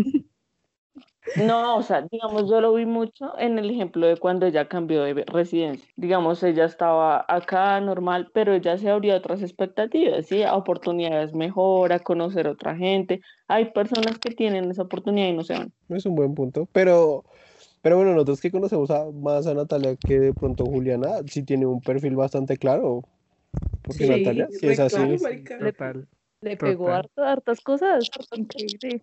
No, 1.37 1.77
o 1.77 1.83
sea, 1.83 2.01
digamos, 2.11 2.49
yo 2.49 2.59
lo 2.59 2.73
vi 2.73 2.85
mucho 2.85 3.37
en 3.39 3.57
el 3.57 3.69
ejemplo 3.69 4.05
de 4.05 4.17
cuando 4.17 4.45
ella 4.47 4.67
cambió 4.67 5.03
de 5.03 5.23
residencia. 5.25 5.87
Digamos, 5.95 6.43
ella 6.43 6.65
estaba 6.65 7.23
acá 7.27 7.79
normal, 7.79 8.29
pero 8.33 8.53
ella 8.53 8.77
se 8.77 8.89
abrió 8.89 9.13
a 9.13 9.17
otras 9.17 9.41
expectativas, 9.41 10.25
¿sí? 10.25 10.43
A 10.43 10.55
oportunidades 10.55 11.33
mejor, 11.33 11.93
a 11.93 11.99
conocer 11.99 12.47
a 12.47 12.51
otra 12.51 12.75
gente. 12.75 13.21
Hay 13.47 13.71
personas 13.71 14.17
que 14.19 14.31
tienen 14.31 14.69
esa 14.71 14.81
oportunidad 14.81 15.27
y 15.27 15.33
no 15.33 15.43
se 15.43 15.53
van. 15.53 15.71
Es 15.89 16.05
un 16.05 16.15
buen 16.15 16.33
punto. 16.35 16.67
Pero, 16.73 17.23
pero 17.81 17.95
bueno, 17.95 18.11
nosotros 18.11 18.41
que 18.41 18.51
conocemos 18.51 18.91
a, 18.91 19.05
más 19.11 19.47
a 19.47 19.53
Natalia 19.53 19.95
que 19.95 20.19
de 20.19 20.33
pronto 20.33 20.65
Juliana, 20.65 21.19
sí 21.27 21.43
tiene 21.43 21.65
un 21.65 21.79
perfil 21.81 22.15
bastante 22.17 22.57
claro. 22.57 23.03
Porque 23.83 24.05
Sí, 24.05 24.09
Natalia, 24.09 24.47
sí 24.51 24.67
es 24.67 24.79
así. 24.79 25.17
Total. 25.59 26.07
Le 26.41 26.57
pegó 26.57 26.85
Total. 26.85 26.99
harto, 26.99 27.23
hartas 27.23 27.61
cosas. 27.61 28.09
Increíble. 28.33 29.01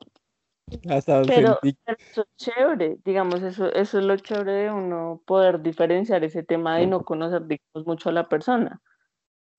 Hasta 0.89 1.23
Pero, 1.23 1.59
pero 1.63 1.97
eso 1.97 2.23
es 2.23 2.37
chévere, 2.37 2.99
digamos, 3.05 3.43
eso, 3.43 3.73
eso 3.73 3.99
es 3.99 4.05
lo 4.05 4.17
chévere 4.17 4.53
de 4.53 4.71
uno 4.71 5.23
poder 5.25 5.63
diferenciar 5.63 6.25
ese 6.25 6.43
tema 6.43 6.77
de 6.77 6.87
no 6.87 7.05
conocer, 7.05 7.47
digamos, 7.47 7.87
mucho 7.87 8.11
a 8.11 8.13
la 8.13 8.29
persona. 8.29 8.83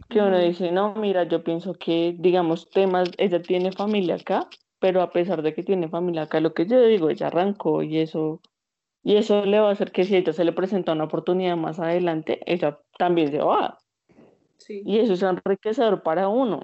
Que 0.08 0.22
uno 0.22 0.40
dice, 0.40 0.72
no, 0.72 0.94
mira, 0.96 1.24
yo 1.24 1.44
pienso 1.44 1.74
que, 1.74 2.16
digamos, 2.18 2.70
temas, 2.70 3.10
ella 3.18 3.42
tiene 3.42 3.72
familia 3.72 4.16
acá, 4.16 4.48
pero 4.80 5.02
a 5.02 5.12
pesar 5.12 5.42
de 5.42 5.54
que 5.54 5.64
tiene 5.64 5.90
familia 5.90 6.24
acá, 6.24 6.40
lo 6.40 6.54
que 6.54 6.66
yo 6.66 6.82
digo, 6.84 7.10
ella 7.10 7.28
arrancó 7.28 7.84
y 7.84 8.00
eso, 8.00 8.42
y 9.04 9.18
eso 9.18 9.46
le 9.46 9.60
va 9.60 9.70
a 9.70 9.74
hacer 9.74 9.92
que 9.92 10.06
si 10.06 10.16
a 10.16 10.20
ella 10.20 10.34
se 10.34 10.46
le 10.46 10.54
presenta 10.54 10.94
una 10.94 11.06
oportunidad 11.06 11.58
más 11.58 11.80
adelante, 11.80 12.40
ella 12.46 12.80
también 12.98 13.32
se 13.32 13.40
va. 13.40 13.78
Sí. 14.70 14.84
Y 14.86 15.00
eso 15.00 15.14
es 15.14 15.24
enriquecedor 15.24 16.04
para 16.04 16.28
uno, 16.28 16.60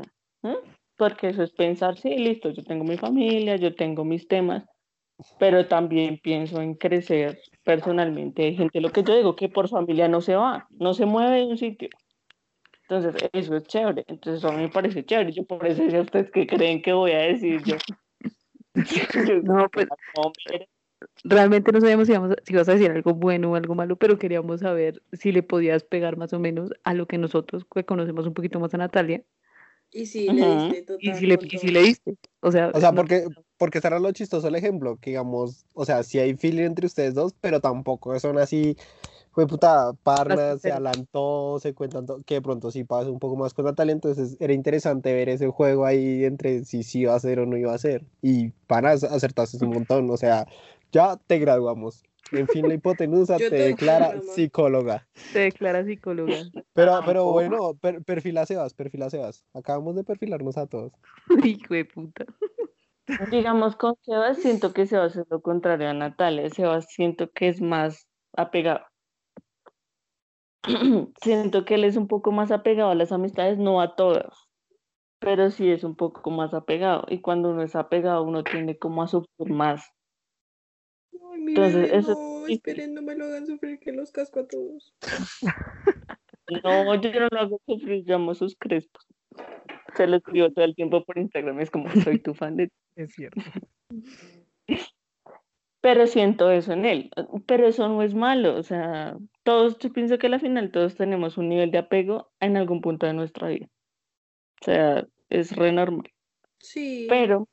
porque 0.96 1.30
eso 1.30 1.42
es 1.42 1.52
pensar, 1.52 1.98
sí, 1.98 2.16
listo, 2.16 2.52
yo 2.52 2.64
tengo 2.64 2.84
mi 2.84 2.98
familia, 2.98 3.56
yo 3.56 3.74
tengo 3.74 4.06
mis 4.06 4.28
temas, 4.28 4.64
pero 5.40 5.68
también 5.68 6.20
pienso 6.22 6.62
en 6.62 6.76
crecer 6.76 7.40
personalmente. 7.64 8.44
Hay 8.44 8.56
gente, 8.56 8.80
lo 8.80 8.92
que 8.92 9.02
yo 9.02 9.16
digo, 9.16 9.36
que 9.36 9.50
por 9.50 9.70
familia 9.70 10.08
no 10.08 10.22
se 10.22 10.36
va, 10.36 10.68
no 10.70 10.94
se 10.94 11.08
mueve 11.08 11.38
de 11.38 11.46
un 11.46 11.58
sitio. 11.58 11.90
Entonces, 12.88 13.16
eso 13.34 13.56
es 13.56 13.64
chévere. 13.64 14.04
Entonces, 14.08 14.44
eso 14.44 14.50
a 14.50 14.56
mí 14.56 14.62
me 14.62 14.70
parece 14.70 15.04
chévere. 15.04 15.32
Yo 15.32 15.44
por 15.44 15.66
eso 15.66 15.90
sé 15.90 15.98
a 15.98 16.02
ustedes 16.02 16.30
que 16.30 16.46
creen 16.46 16.84
que 16.84 16.94
voy 16.94 17.12
a 17.12 17.20
decir 17.22 17.60
yo. 17.64 17.78
Yo 19.28 19.42
No, 19.42 19.68
pues 19.70 19.88
realmente 21.24 21.72
no 21.72 21.82
sabíamos 21.82 22.08
si, 22.08 22.14
íbamos 22.14 22.32
a- 22.32 22.36
si 22.44 22.54
ibas 22.54 22.70
a 22.70 22.74
decir 22.74 22.92
algo 22.92 23.14
bueno 23.14 23.52
o 23.52 23.56
algo 23.56 23.76
malo, 23.76 23.96
pero 23.96 24.18
queríamos 24.18 24.62
saber 24.62 25.02
si 25.14 25.32
le 25.32 25.44
podías 25.44 25.84
pegar 25.84 26.18
más 26.18 26.34
o 26.34 26.40
menos 26.40 26.72
a 26.84 26.94
lo 26.94 27.08
que 27.08 27.18
nosotros 27.18 27.66
que 27.74 27.86
conocemos 27.86 28.28
un 28.28 28.34
poquito 28.34 28.60
más 28.60 28.74
a 28.74 28.78
Natalia 28.78 29.24
Y 29.92 30.06
sí, 30.06 30.30
le 30.30 30.56
diste 30.56 30.82
total. 30.82 30.98
y 31.00 31.14
si 31.14 31.26
le, 31.26 31.40
y 31.42 31.58
si 31.58 31.68
le 31.72 31.82
diste. 31.82 32.16
O 32.42 32.52
sea, 32.52 32.72
O 32.74 32.80
sea, 32.80 32.92
no- 32.92 32.98
porque, 32.98 33.26
porque 33.58 33.82
será 33.82 34.00
lo 34.00 34.12
chistoso 34.12 34.48
el 34.48 34.56
ejemplo, 34.56 34.98
que 34.98 35.12
digamos, 35.12 35.66
o 35.74 35.86
sea, 35.86 36.04
sí 36.04 36.20
hay 36.20 36.36
feeling 36.36 36.64
entre 36.66 36.86
ustedes 36.88 37.14
dos, 37.14 37.34
pero 37.40 37.60
tampoco 37.62 38.20
son 38.20 38.38
así, 38.38 38.76
fue 39.32 39.48
puta, 39.48 39.94
parnas, 40.04 40.62
se 40.62 40.72
todo, 41.12 41.60
se 41.60 41.74
cuentan 41.74 42.06
todo, 42.06 42.22
que 42.24 42.36
de 42.36 42.42
pronto 42.42 42.72
sí 42.72 42.84
pasa 42.84 43.10
un 43.10 43.20
poco 43.20 43.36
más 43.36 43.54
con 43.54 43.66
Natalia, 43.66 43.94
entonces 43.94 44.38
era 44.40 44.54
interesante 44.54 45.14
ver 45.14 45.30
ese 45.30 45.48
juego 45.48 45.86
ahí 45.86 46.24
entre 46.26 46.64
si 46.66 46.84
sí 46.84 47.02
iba 47.02 47.16
a 47.16 47.20
ser 47.20 47.40
o 47.40 47.46
no 47.46 47.58
iba 47.58 47.74
a 47.74 47.78
ser. 47.78 48.06
Y 48.22 48.50
panas, 48.68 49.04
acertaste 49.04 49.64
un 49.66 49.74
montón, 49.74 50.10
o 50.10 50.18
sea, 50.18 50.48
ya 50.96 51.18
te 51.28 51.40
graduamos. 51.40 52.04
En 52.32 52.48
fin, 52.48 52.68
la 52.68 52.74
hipotenusa 52.80 53.38
te 53.38 53.50
te 53.50 53.56
declara 53.56 54.22
psicóloga. 54.22 55.06
se 55.14 55.40
declara 55.40 55.84
psicóloga. 55.84 56.38
Pero, 56.54 56.64
pero 56.74 56.92
Tampoco. 56.96 57.32
bueno, 57.34 57.74
per- 57.76 58.04
perfila 58.04 58.42
a 58.42 58.46
Sebas, 58.46 58.74
perfila 58.74 59.08
a 59.08 59.10
Sebas. 59.10 59.46
Acabamos 59.54 59.96
de 59.96 60.04
perfilarnos 60.06 60.58
a 60.58 60.68
todos. 60.68 60.94
Hijo 61.44 61.74
de 61.74 61.86
puta. 61.86 62.26
digamos, 63.30 63.76
con 63.76 63.96
Sebas 64.04 64.38
siento 64.38 64.74
que 64.74 64.88
Sebas 64.88 65.16
es 65.18 65.26
lo 65.30 65.42
contrario 65.42 65.90
a 65.90 65.94
Natalia. 65.94 66.50
Sebas 66.50 66.86
siento 66.90 67.30
que 67.30 67.50
es 67.50 67.62
más 67.62 68.08
apegado. 68.36 68.86
siento 71.22 71.66
que 71.66 71.76
él 71.76 71.84
es 71.84 71.98
un 71.98 72.08
poco 72.08 72.32
más 72.32 72.52
apegado 72.52 72.90
a 72.90 72.96
las 72.96 73.12
amistades, 73.12 73.58
no 73.60 73.82
a 73.82 73.96
todas, 73.96 74.34
pero 75.20 75.52
sí 75.52 75.70
es 75.70 75.84
un 75.84 75.96
poco 75.96 76.32
más 76.32 76.54
apegado. 76.54 77.06
Y 77.10 77.20
cuando 77.22 77.50
uno 77.52 77.62
es 77.62 77.76
apegado, 77.76 78.24
uno 78.24 78.44
tiende 78.44 78.80
como 78.80 79.04
a 79.04 79.08
sufrir 79.08 79.52
más. 79.54 79.92
Ay, 81.32 81.42
mi 81.42 81.52
Entonces, 81.52 81.76
bebé, 81.76 81.98
eso 81.98 82.12
es 82.12 82.18
no, 82.18 82.48
esperen, 82.48 82.94
no 82.94 83.02
me 83.02 83.16
lo 83.16 83.26
hagan 83.26 83.46
sufrir, 83.46 83.80
que 83.80 83.92
los 83.92 84.12
casco 84.12 84.42
a 84.42 84.48
todos. 84.48 84.94
No, 86.64 87.02
yo 87.02 87.20
no 87.20 87.28
lo 87.32 87.40
hago 87.40 87.62
sufrir, 87.66 88.04
llamo 88.06 88.32
a 88.32 88.36
sus 88.36 88.56
crespos. 88.56 89.08
Se 89.96 90.08
lo 90.08 90.18
escribo 90.18 90.52
todo 90.52 90.66
el 90.66 90.76
tiempo 90.76 91.04
por 91.04 91.18
Instagram, 91.18 91.60
es 91.60 91.72
como 91.72 91.90
soy 92.04 92.20
tu 92.20 92.34
fan 92.34 92.56
de 92.56 92.68
ti. 92.68 92.74
Es 92.98 93.14
cierto. 93.14 93.42
Pero 95.82 96.08
siento 96.08 96.50
eso 96.50 96.72
en 96.72 96.86
él. 96.86 97.12
Pero 97.46 97.68
eso 97.68 97.90
no 97.90 98.02
es 98.02 98.16
malo. 98.16 98.56
O 98.56 98.64
sea, 98.64 99.18
todos, 99.44 99.78
yo 99.80 99.92
pienso 99.92 100.18
que 100.18 100.28
al 100.28 100.40
final 100.40 100.72
todos 100.72 100.96
tenemos 100.96 101.38
un 101.38 101.50
nivel 101.50 101.72
de 101.72 101.80
apego 101.80 102.32
en 102.40 102.56
algún 102.56 102.80
punto 102.80 103.06
de 103.06 103.14
nuestra 103.14 103.50
vida. 103.50 103.68
O 104.62 104.66
sea, 104.66 105.06
es 105.30 105.56
re 105.56 105.74
normal. 105.74 106.10
Sí. 106.60 107.06
Pero 107.10 107.50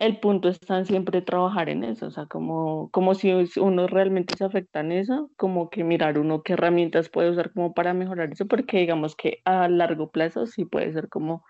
el 0.00 0.18
punto 0.18 0.48
está 0.48 0.84
siempre 0.84 1.22
trabajar 1.22 1.68
en 1.68 1.84
eso. 1.84 2.06
O 2.06 2.10
sea, 2.10 2.26
como, 2.26 2.90
como 2.90 3.14
si 3.14 3.32
uno 3.58 3.86
realmente 3.86 4.34
se 4.36 4.44
afecta 4.44 4.80
en 4.80 4.92
eso, 4.92 5.30
como 5.36 5.70
que 5.70 5.84
mirar 5.84 6.18
uno 6.18 6.42
qué 6.42 6.54
herramientas 6.54 7.10
puede 7.10 7.30
usar 7.30 7.52
como 7.52 7.74
para 7.74 7.94
mejorar 7.94 8.32
eso, 8.32 8.46
porque 8.46 8.78
digamos 8.78 9.14
que 9.14 9.40
a 9.44 9.68
largo 9.68 10.10
plazo 10.10 10.46
sí 10.46 10.64
puede 10.64 10.92
ser 10.92 11.08
como, 11.10 11.44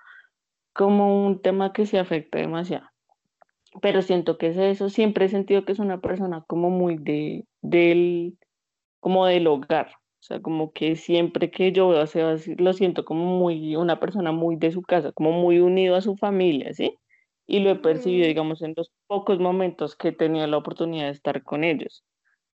como 0.75 1.27
un 1.27 1.43
tema 1.43 1.73
que 1.73 1.87
se 1.87 1.99
afecta 2.01 2.39
demasiado. 2.39 2.89
Pero 3.83 4.03
siento 4.03 4.37
que 4.39 4.49
es 4.49 4.57
eso. 4.57 4.89
Siempre 4.91 5.27
he 5.27 5.29
sentido 5.29 5.65
que 5.65 5.73
es 5.73 5.79
una 5.79 6.01
persona 6.01 6.45
como 6.49 6.71
muy 6.71 6.99
de, 6.99 7.47
del, 7.63 8.37
como 9.01 9.27
del 9.27 9.47
hogar. 9.47 9.89
O 10.21 10.23
sea, 10.23 10.43
como 10.43 10.73
que 10.73 10.97
siempre 10.97 11.51
que 11.53 11.73
yo 11.73 11.89
veo 11.89 12.01
a 12.03 12.07
Sebas, 12.09 12.49
lo 12.59 12.73
siento 12.73 13.05
como 13.05 13.27
muy, 13.39 13.77
una 13.77 14.01
persona 14.01 14.33
muy 14.33 14.57
de 14.57 14.73
su 14.73 14.83
casa, 14.83 15.13
como 15.13 15.33
muy 15.33 15.61
unido 15.61 15.97
a 15.97 16.03
su 16.03 16.17
familia, 16.17 16.75
¿sí? 16.75 16.99
Y 17.51 17.59
lo 17.61 17.71
he 17.71 17.75
percibido, 17.77 18.25
Mm. 18.27 18.29
digamos, 18.29 18.63
en 18.63 18.75
los 18.77 18.93
pocos 19.09 19.41
momentos 19.41 19.97
que 19.97 20.09
he 20.09 20.13
tenido 20.13 20.47
la 20.47 20.57
oportunidad 20.57 21.07
de 21.07 21.11
estar 21.11 21.43
con 21.43 21.65
ellos. 21.65 22.05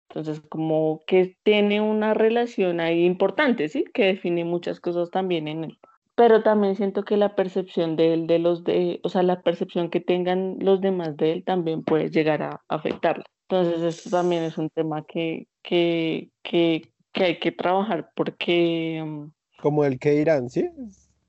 Entonces, 0.08 0.40
como 0.48 1.02
que 1.06 1.36
tiene 1.42 1.80
una 1.82 2.14
relación 2.14 2.80
ahí 2.80 3.04
importante, 3.04 3.68
¿sí? 3.68 3.84
Que 3.92 4.06
define 4.06 4.44
muchas 4.44 4.80
cosas 4.80 5.10
también 5.10 5.48
en 5.48 5.64
él. 5.64 5.78
Pero 6.14 6.42
también 6.42 6.76
siento 6.76 7.04
que 7.04 7.18
la 7.18 7.34
percepción 7.34 7.96
de 7.96 8.14
él, 8.14 8.26
de 8.26 8.38
los 8.38 8.64
de, 8.64 9.00
o 9.02 9.10
sea, 9.10 9.22
la 9.22 9.42
percepción 9.42 9.90
que 9.90 10.00
tengan 10.00 10.56
los 10.60 10.80
demás 10.80 11.14
de 11.18 11.32
él 11.32 11.44
también 11.44 11.82
puede 11.82 12.08
llegar 12.08 12.40
a 12.42 12.62
afectarlo. 12.68 13.24
Entonces, 13.50 13.82
esto 13.82 14.08
también 14.08 14.44
es 14.44 14.56
un 14.56 14.70
tema 14.70 15.04
que, 15.04 15.46
que, 15.62 16.30
que, 16.42 16.88
que 17.12 17.24
hay 17.24 17.38
que 17.38 17.52
trabajar 17.52 18.10
porque, 18.16 19.04
mm, 19.04 19.24
Como 19.60 19.84
el 19.84 19.98
que 19.98 20.14
irán, 20.14 20.48
¿sí? 20.48 20.70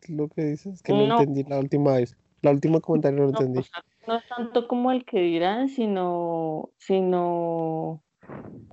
Lo 0.08 0.30
que 0.30 0.44
dices, 0.46 0.82
que 0.82 0.94
no, 0.94 1.06
No. 1.06 1.20
entendí 1.20 1.44
la 1.44 1.60
última 1.60 1.96
vez. 1.96 2.16
La 2.41 2.52
última 2.52 2.80
comentario 2.80 3.17
no 3.19 3.23
lo 3.23 3.30
entendí. 3.30 3.62
no 4.08 4.15
es 4.15 4.28
tanto 4.28 4.67
como 4.67 4.91
el 4.91 5.06
que 5.06 5.19
dirán, 5.19 5.69
sino, 5.69 6.69
sino 6.78 8.04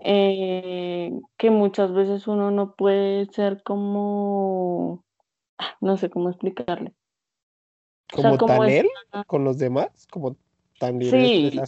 eh, 0.02 1.12
que 1.36 1.50
muchas 1.50 1.92
veces 1.92 2.26
uno 2.28 2.50
no 2.50 2.74
puede 2.74 3.26
ser 3.32 3.62
como, 3.62 5.04
ah, 5.58 5.76
no 5.80 5.96
sé 5.96 6.10
cómo 6.10 6.28
explicarle. 6.28 6.94
O 8.12 8.20
sea, 8.20 8.30
Como 8.30 8.38
como 8.38 8.54
tan 8.60 8.68
es- 8.68 8.84
él 8.84 8.88
con 9.26 9.44
los 9.44 9.58
demás, 9.58 10.06
como 10.10 10.36
tan 10.78 10.98
libre 10.98 11.28
Sí. 11.28 11.60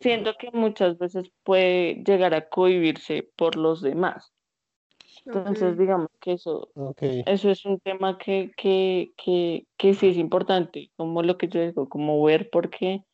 Siento 0.00 0.32
que 0.38 0.50
muchas 0.52 0.96
veces 0.96 1.30
puede 1.42 2.02
llegar 2.06 2.32
a 2.32 2.48
cohibirse 2.48 3.30
por 3.36 3.56
los 3.56 3.82
demás. 3.82 4.32
Entonces, 5.26 5.76
digamos 5.76 6.08
que 6.20 6.32
eso, 6.32 6.68
eso 6.96 7.50
es 7.50 7.64
un 7.64 7.78
tema 7.80 8.18
que, 8.18 8.52
que, 8.56 9.12
que, 9.16 9.66
que 9.76 9.94
sí 9.94 10.08
es 10.08 10.16
importante, 10.16 10.90
como 10.96 11.22
lo 11.22 11.36
que 11.36 11.48
yo 11.48 11.60
digo, 11.60 11.88
como 11.88 12.22
ver 12.22 12.48
porque, 12.50 13.04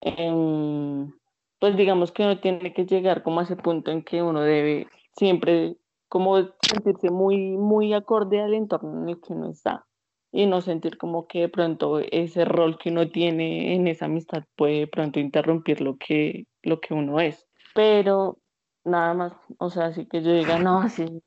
em, 0.00 1.12
pues 1.58 1.76
digamos 1.76 2.12
que 2.12 2.22
uno 2.22 2.40
tiene 2.40 2.72
que 2.72 2.86
llegar 2.86 3.22
como 3.22 3.40
a 3.40 3.42
ese 3.44 3.56
punto 3.56 3.90
en 3.90 4.02
que 4.02 4.22
uno 4.22 4.40
debe 4.40 4.88
siempre 5.16 5.76
como 6.08 6.36
sentirse 6.60 7.10
muy, 7.10 7.56
muy 7.56 7.92
acorde 7.92 8.40
al 8.40 8.54
entorno 8.54 9.02
en 9.02 9.08
el 9.10 9.20
que 9.20 9.32
uno 9.32 9.50
está 9.50 9.86
y 10.34 10.46
no 10.46 10.60
sentir 10.60 10.98
como 10.98 11.28
que 11.28 11.42
de 11.42 11.48
pronto 11.48 12.00
ese 12.00 12.44
rol 12.44 12.76
que 12.76 12.90
uno 12.90 13.08
tiene 13.08 13.74
en 13.74 13.86
esa 13.86 14.06
amistad 14.06 14.44
puede 14.56 14.80
de 14.80 14.86
pronto 14.88 15.20
interrumpir 15.20 15.80
lo 15.80 15.96
que, 15.96 16.46
lo 16.62 16.80
que 16.80 16.92
uno 16.92 17.20
es. 17.20 17.46
Pero 17.74 18.38
nada 18.84 19.14
más, 19.14 19.32
o 19.58 19.70
sea, 19.70 19.86
así 19.86 20.06
que 20.06 20.22
yo 20.22 20.32
diga, 20.32 20.58
no, 20.58 20.88
sí, 20.88 21.22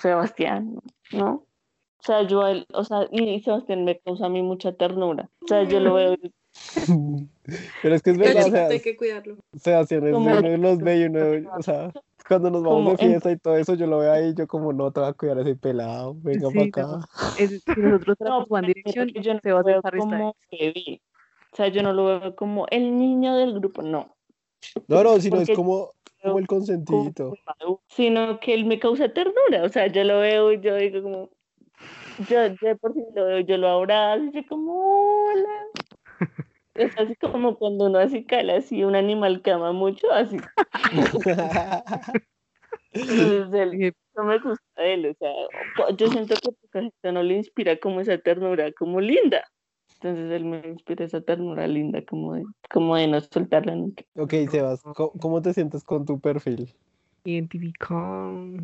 Sebastián, 0.00 0.78
¿no? 1.12 1.44
O 1.98 2.02
sea, 2.06 2.22
yo, 2.26 2.42
a 2.42 2.50
él- 2.52 2.66
o 2.74 2.84
sea, 2.84 3.08
y 3.10 3.40
Sebastián 3.42 3.84
me 3.84 3.98
causa 4.00 4.26
a 4.26 4.28
mí 4.28 4.42
mucha 4.42 4.72
ternura. 4.72 5.30
O 5.42 5.46
sea, 5.48 5.62
yo 5.64 5.80
lo 5.80 5.94
veo, 5.94 6.16
Pero 7.82 7.94
es 7.94 8.02
que 8.02 8.10
es 8.10 8.18
Pero 8.18 8.34
verdad, 8.34 8.46
o 8.46 8.50
sea, 8.50 8.66
hay 8.68 8.80
que 8.80 8.96
cuidarlo. 8.96 9.36
Sebastián 9.54 10.00
es 10.00 10.06
de 10.06 10.12
Como- 10.12 10.30
uno 10.38 10.56
los 10.56 10.78
ve 10.78 10.98
y 10.98 11.04
uno, 11.04 11.20
o 11.58 11.62
sea, 11.62 11.90
cuando 12.28 12.50
nos 12.50 12.62
vamos 12.62 12.76
Como 12.76 12.96
de 12.96 13.04
en- 13.04 13.10
fiesta 13.10 13.32
y 13.32 13.38
todo 13.38 13.56
eso, 13.56 13.74
yo 13.74 13.86
lo 13.86 13.98
veo 13.98 14.12
ahí, 14.12 14.34
yo 14.34 14.46
como 14.46 14.72
no 14.72 14.90
te 14.92 15.00
voy 15.00 15.08
a 15.08 15.12
cuidar 15.14 15.38
a 15.38 15.42
ese 15.42 15.56
pelado, 15.56 16.14
venga 16.18 16.48
Sí, 16.50 16.70
para 16.70 16.86
no. 16.88 16.94
acá. 16.96 17.08
Es- 17.38 17.62
si 17.62 17.80
nosotros 17.80 18.16
no, 18.20 18.38
One 18.48 18.66
Direction, 18.68 19.08
yo 19.08 19.34
no 19.34 19.40
se 19.42 19.52
va 19.52 19.60
a 19.60 19.90
como 19.98 20.36
Kevin. 20.50 21.00
O 21.52 21.56
sea, 21.56 21.68
yo 21.68 21.82
no 21.82 21.92
lo 21.92 22.04
veo 22.06 22.34
como 22.36 22.66
el 22.70 22.98
niño 22.98 23.34
del 23.36 23.54
grupo, 23.54 23.82
no. 23.82 24.14
No, 24.88 25.02
no, 25.04 25.20
sino 25.20 25.40
es 25.40 25.50
como, 25.50 25.90
como 26.24 26.38
el 26.38 26.46
consentidito. 26.46 27.34
sino 27.88 28.40
que 28.40 28.54
él 28.54 28.64
me 28.64 28.78
causa 28.78 29.08
ternura. 29.08 29.62
O 29.64 29.68
sea, 29.68 29.86
yo 29.86 30.04
lo 30.04 30.20
veo 30.20 30.52
y 30.52 30.60
yo 30.60 30.76
digo 30.76 31.02
como, 31.02 31.30
yo, 32.28 32.46
yo 32.46 32.76
por 32.78 32.94
sí 32.94 33.04
lo 33.14 33.26
veo, 33.26 33.40
yo 33.40 33.58
lo 33.58 33.68
abrazo 33.68 34.24
y 34.24 34.32
yo 34.32 34.46
como, 34.48 34.72
hola. 35.26 35.66
Es 36.74 36.98
así 36.98 37.14
como 37.14 37.56
cuando 37.56 37.86
uno 37.86 38.00
así 38.00 38.24
cala 38.24 38.56
así, 38.56 38.82
un 38.82 38.96
animal 38.96 39.42
que 39.42 39.52
ama 39.52 39.70
mucho, 39.70 40.10
así. 40.10 40.38
Él, 40.90 41.04
Eh, 42.94 43.92
no 44.16 44.24
me 44.24 44.38
gusta 44.38 44.84
él, 44.84 45.06
o 45.06 45.14
sea, 45.14 45.32
yo 45.96 46.08
siento 46.08 46.36
que 46.36 46.50
gente 46.72 47.12
no 47.12 47.22
le 47.22 47.34
inspira 47.34 47.76
como 47.76 48.00
esa 48.00 48.18
ternura, 48.18 48.70
como 48.72 49.00
linda. 49.00 49.44
Entonces 50.04 50.32
él 50.32 50.44
me 50.44 50.58
inspira 50.68 51.02
esa 51.06 51.22
ternura 51.22 51.66
linda, 51.66 52.04
como 52.04 52.34
de, 52.34 52.44
como 52.70 52.94
de 52.94 53.08
no 53.08 53.18
soltarla 53.22 53.74
nunca. 53.74 54.04
Ok, 54.16 54.34
Sebas, 54.50 54.82
¿cómo, 54.82 55.12
cómo 55.12 55.40
te 55.40 55.54
sientes 55.54 55.82
con 55.82 56.04
tu 56.04 56.20
perfil? 56.20 56.74
Identificado. 57.24 58.58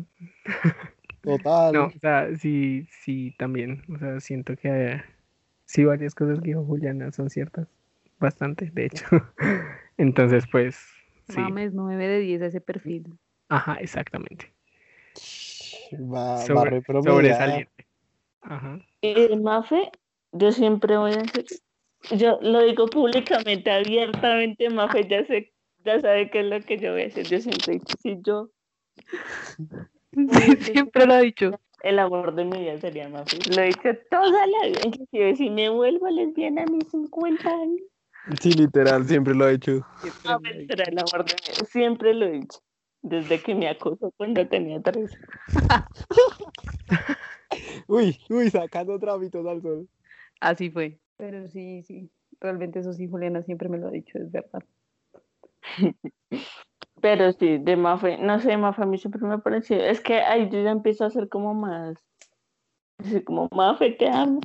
Total. 1.23 1.73
No, 1.73 1.85
o 1.85 1.99
sea, 1.99 2.27
sí, 2.37 2.85
sí, 2.91 3.33
también. 3.39 3.81
O 3.91 3.97
sea, 3.97 4.19
siento 4.19 4.55
que 4.55 4.69
eh, 4.69 5.03
sí 5.65 5.83
varias 5.83 6.13
cosas 6.13 6.39
que 6.41 6.49
dijo 6.49 6.63
Juliana 6.63 7.11
son 7.11 7.31
ciertas. 7.31 7.67
Bastante, 8.19 8.69
de 8.71 8.85
hecho. 8.85 9.05
Entonces, 9.97 10.45
pues, 10.51 10.79
sí. 11.27 11.39
Mames, 11.39 11.73
9 11.73 12.07
de 12.07 12.19
10 12.19 12.41
a 12.43 12.45
ese 12.47 12.61
perfil. 12.61 13.17
Ajá, 13.49 13.77
exactamente. 13.81 14.53
Va, 15.93 16.35
va 16.35 16.37
Sobre- 16.37 16.83
sobresaliente. 16.83 17.87
Ajá. 18.41 18.79
Y 19.01 19.35
Mafe, 19.37 19.91
yo 20.31 20.51
siempre 20.51 20.97
voy 20.97 21.11
a 21.11 21.17
decir, 21.17 21.45
yo 22.11 22.39
lo 22.41 22.63
digo 22.63 22.87
públicamente, 22.87 23.71
abiertamente, 23.71 24.69
Mafe 24.69 25.07
ya 25.07 25.25
sé, 25.25 25.53
ya 25.83 25.99
sabe 25.99 26.29
qué 26.29 26.41
es 26.41 26.45
lo 26.45 26.59
que 26.61 26.77
yo 26.77 26.93
voy 26.93 27.03
a 27.03 27.07
hacer. 27.07 27.25
Yo 27.25 27.39
siempre 27.39 27.73
he 27.73 27.79
dicho, 27.79 27.95
si 28.01 28.17
yo, 28.21 28.49
Sí, 30.13 30.73
siempre 30.73 31.05
lo 31.05 31.13
ha 31.13 31.21
dicho. 31.21 31.59
el 31.83 31.99
amor 31.99 32.35
de 32.35 32.45
mi 32.45 32.59
vida 32.59 32.79
sería 32.79 33.09
Mafe. 33.09 33.37
Lo 33.55 33.61
he 33.61 33.67
dicho 33.67 33.89
toda 34.09 34.47
la 34.47 34.67
vida, 34.67 34.81
inclusive 34.85 35.35
si 35.35 35.49
me 35.49 35.69
vuelvo 35.69 36.09
lesbiana 36.09 36.63
a 36.63 36.65
mis 36.65 36.87
50 36.89 37.49
años. 37.49 37.81
Sí, 38.39 38.51
literal, 38.51 39.05
siempre 39.05 39.33
lo 39.33 39.47
he 39.47 39.53
hecho. 39.53 39.85
Mafe 40.25 40.67
será 40.67 40.85
el 40.85 40.99
amor 40.99 41.25
de 41.25 41.33
mi 41.33 41.53
vida. 41.53 41.65
Siempre 41.65 42.13
lo 42.13 42.25
he 42.25 42.31
dicho. 42.31 42.59
Desde 43.03 43.41
que 43.41 43.55
me 43.55 43.67
acosó 43.67 44.11
cuando 44.17 44.47
tenía 44.47 44.81
tres. 44.81 45.11
Uy, 47.87 48.17
uy, 48.29 48.49
sacando 48.49 48.97
trámites 48.99 49.45
al 49.45 49.61
sol. 49.61 49.87
Así 50.41 50.69
fue. 50.69 50.99
Pero 51.17 51.47
sí, 51.47 51.83
sí. 51.83 52.11
Realmente 52.39 52.79
eso 52.79 52.91
sí, 52.93 53.07
Juliana 53.07 53.43
siempre 53.43 53.69
me 53.69 53.77
lo 53.77 53.87
ha 53.87 53.91
dicho, 53.91 54.17
es 54.17 54.31
verdad. 54.31 54.63
Pero 57.01 57.31
sí, 57.33 57.57
de 57.57 57.75
Mafe, 57.75 58.17
no 58.17 58.39
sé, 58.39 58.57
Mafe 58.57 58.83
a 58.83 58.85
mí 58.85 58.97
siempre 58.97 59.21
me 59.21 59.33
ha 59.35 59.37
parecido. 59.39 59.81
Es 59.81 60.01
que 60.01 60.15
ahí 60.15 60.49
yo 60.51 60.61
ya 60.63 60.71
empiezo 60.71 61.05
a 61.05 61.09
ser 61.09 61.29
como 61.29 61.53
más. 61.53 61.97
Así 62.99 63.21
como 63.23 63.47
Mafe, 63.51 63.91
te 63.91 64.07
amo. 64.09 64.41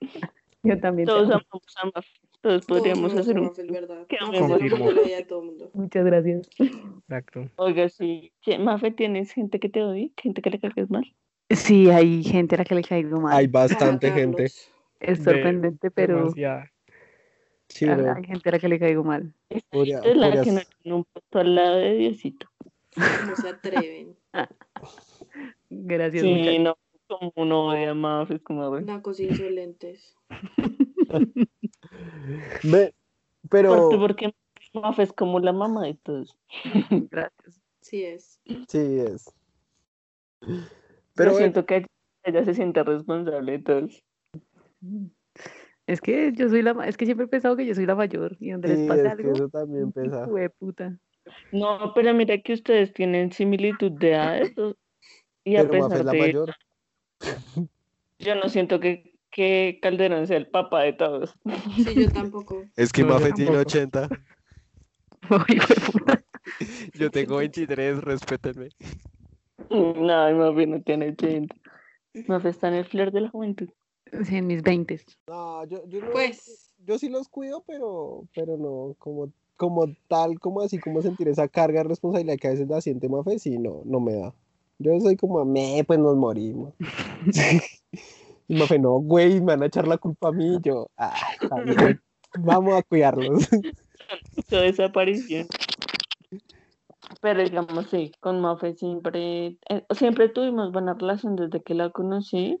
Yo 0.64 0.78
también. 0.78 1.06
te 1.06 1.12
Todos 1.12 1.28
amo. 1.28 1.40
amamos 1.50 1.74
a 1.82 1.86
Mafe. 1.86 2.08
Todos 2.40 2.66
podríamos 2.66 3.14
a 3.16 3.20
hacer 3.20 3.38
un. 3.38 3.46
Mafe, 3.46 3.62
es 3.62 3.70
verdad. 3.70 4.06
que 4.06 5.24
todo 5.28 5.42
mundo. 5.42 5.70
Muchas 5.74 6.04
gracias. 6.04 6.48
Exacto. 6.58 7.48
Oiga, 7.56 7.88
sí. 7.88 8.32
¿Qué- 8.42 8.58
Mafe, 8.58 8.92
¿tienes 8.92 9.32
gente 9.32 9.58
que 9.58 9.68
te 9.68 9.82
odie? 9.82 10.12
¿Gente 10.16 10.40
que 10.42 10.50
le 10.50 10.60
caigas 10.60 10.88
mal? 10.90 11.04
Sí, 11.50 11.90
hay 11.90 12.22
gente 12.22 12.54
a 12.54 12.58
la 12.58 12.64
que 12.64 12.76
le 12.76 12.82
caigo 12.82 13.20
mal. 13.20 13.36
Hay 13.36 13.46
bastante 13.48 14.10
gente. 14.12 14.46
Es 15.02 15.24
de- 15.24 15.32
sorprendente, 15.32 15.90
pero 15.90 16.16
Demasiada. 16.18 16.70
Sí, 17.68 17.86
bro. 17.86 18.12
hay 18.14 18.24
gente 18.24 18.48
a 18.48 18.52
la 18.52 18.58
que 18.58 18.68
le 18.68 18.78
caigo 18.78 19.02
mal. 19.04 19.34
Esta 19.48 19.68
Podría- 19.70 19.98
es 20.00 20.16
la 20.16 20.26
podrías- 20.26 20.44
que 20.44 20.52
no 20.52 20.60
tiene 20.82 20.96
un 20.96 21.04
puesto 21.04 21.38
al 21.38 21.54
lado 21.54 21.76
de 21.76 21.94
Diosito. 21.94 22.46
¿Cómo 22.94 23.36
se 23.36 23.48
atreven? 23.48 24.16
Gracias, 25.70 26.22
Sí, 26.22 26.28
muchachos. 26.34 26.60
no, 26.60 26.76
como 27.08 27.32
uno 27.36 27.66
odia 27.68 27.90
a 27.90 27.94
Mafe, 27.94 28.34
es 28.34 28.42
como. 28.42 28.78
Nacos 28.80 29.20
insolentes. 29.20 30.14
Ve, 32.62 32.94
pero 33.50 33.88
Porque, 33.98 34.32
porque 34.72 35.02
es 35.02 35.12
como 35.12 35.40
la 35.40 35.52
mamá 35.52 35.84
de 35.86 35.94
todos. 35.94 36.36
Gracias. 37.10 37.60
Sí 37.80 38.04
es. 38.04 38.40
sí 38.68 38.98
es. 39.00 39.32
Pero 40.40 40.56
Pero 41.14 41.30
bueno, 41.32 41.38
siento 41.44 41.66
que 41.66 41.76
ella, 41.76 41.86
ella 42.24 42.44
se 42.44 42.54
siente 42.54 42.82
responsable 42.84 43.52
de 43.52 43.58
todos. 43.58 44.02
Es 45.86 46.00
que 46.00 46.32
yo 46.32 46.48
soy 46.48 46.62
la, 46.62 46.72
es 46.86 46.96
que 46.96 47.04
siempre 47.06 47.26
he 47.26 47.28
pensado 47.28 47.56
que 47.56 47.66
yo 47.66 47.74
soy 47.74 47.86
la 47.86 47.94
mayor 47.94 48.36
y 48.40 48.50
donde 48.50 48.68
les 48.68 48.78
sí, 48.78 48.88
pase 48.88 49.06
es 49.06 49.14
que 49.16 49.22
algo, 49.22 49.34
eso 49.34 49.48
también 49.48 49.92
pesa. 49.92 50.26
puta. 50.58 50.98
No, 51.52 51.92
pero 51.94 52.14
mira 52.14 52.38
que 52.38 52.52
ustedes 52.52 52.92
tienen 52.92 53.32
similitud 53.32 53.92
de 53.92 54.10
edades 54.12 54.52
y 55.44 55.56
a 55.56 55.62
Pero 55.68 55.82
Mafe 55.82 55.94
pesar 55.94 55.98
es 55.98 56.04
la 56.06 56.12
de 56.12 56.18
mayor. 56.18 56.54
yo 58.18 58.34
no 58.36 58.48
siento 58.48 58.80
que, 58.80 59.14
que 59.30 59.78
Calderón 59.82 60.26
sea 60.26 60.36
el 60.36 60.48
papá 60.48 60.82
de 60.82 60.92
todos. 60.94 61.34
Sí, 61.76 61.94
yo 61.94 62.08
tampoco. 62.12 62.64
Es 62.76 62.92
que 62.92 63.02
No, 63.02 63.08
Mafe 63.08 63.32
tiene 63.32 63.50
tampoco. 63.50 63.68
80. 63.68 64.08
Ay, 65.30 65.56
hijo 65.56 65.74
de 65.74 65.80
puta. 65.80 66.22
Yo 66.94 67.10
tengo 67.10 67.36
23, 67.36 68.02
respétenme. 68.02 68.68
No, 69.70 70.32
Mafe 70.36 70.66
no 70.66 70.82
tiene 70.82 71.10
80. 71.10 71.54
Mafe 72.28 72.48
está 72.50 72.68
en 72.68 72.74
el 72.74 72.84
flor 72.84 73.10
de 73.12 73.20
la 73.22 73.30
juventud. 73.30 73.68
Sí, 74.24 74.36
en 74.36 74.46
mis 74.46 74.62
veintes. 74.62 75.04
No, 75.26 75.64
yo, 75.64 75.86
yo, 75.88 76.00
no- 76.00 76.10
Pues, 76.12 76.74
yo 76.84 76.98
sí 76.98 77.08
los 77.08 77.28
cuido, 77.28 77.62
pero, 77.66 78.24
pero 78.34 78.56
no, 78.56 78.94
como, 78.98 79.30
como 79.56 79.86
tal, 80.08 80.38
como 80.38 80.60
así, 80.60 80.78
como 80.78 81.00
sentir 81.02 81.28
esa 81.28 81.48
carga 81.48 81.82
de 81.82 81.88
responsabilidad 81.88 82.36
que 82.38 82.48
a 82.48 82.50
veces 82.50 82.68
la 82.68 82.80
siente 82.80 83.08
Mafe, 83.08 83.38
sí, 83.38 83.58
no, 83.58 83.82
no 83.84 84.00
me 84.00 84.14
da. 84.14 84.34
Yo 84.78 84.98
soy 85.00 85.16
como, 85.16 85.44
me, 85.44 85.82
pues 85.86 85.98
nos 85.98 86.16
morimos. 86.16 86.74
Y 88.48 88.56
Mafe, 88.56 88.78
no, 88.78 88.98
güey, 88.98 89.34
me 89.40 89.46
van 89.46 89.62
a 89.62 89.66
echar 89.66 89.86
la 89.86 89.96
culpa 89.96 90.28
a 90.28 90.32
mí. 90.32 90.56
Y 90.56 90.60
yo, 90.62 90.88
ah, 90.98 91.14
bien, 91.64 92.00
vamos 92.40 92.74
a 92.76 92.82
cuidarlos. 92.82 93.48
Su 94.50 94.56
desaparición. 94.56 95.46
Pero 97.20 97.42
digamos, 97.42 97.86
sí, 97.90 98.12
con 98.20 98.40
Mafe 98.40 98.74
siempre, 98.74 99.56
eh, 99.68 99.86
siempre 99.94 100.28
tuvimos 100.28 100.72
buena 100.72 100.94
relación 100.94 101.36
desde 101.36 101.62
que 101.62 101.74
la 101.74 101.90
conocí. 101.90 102.60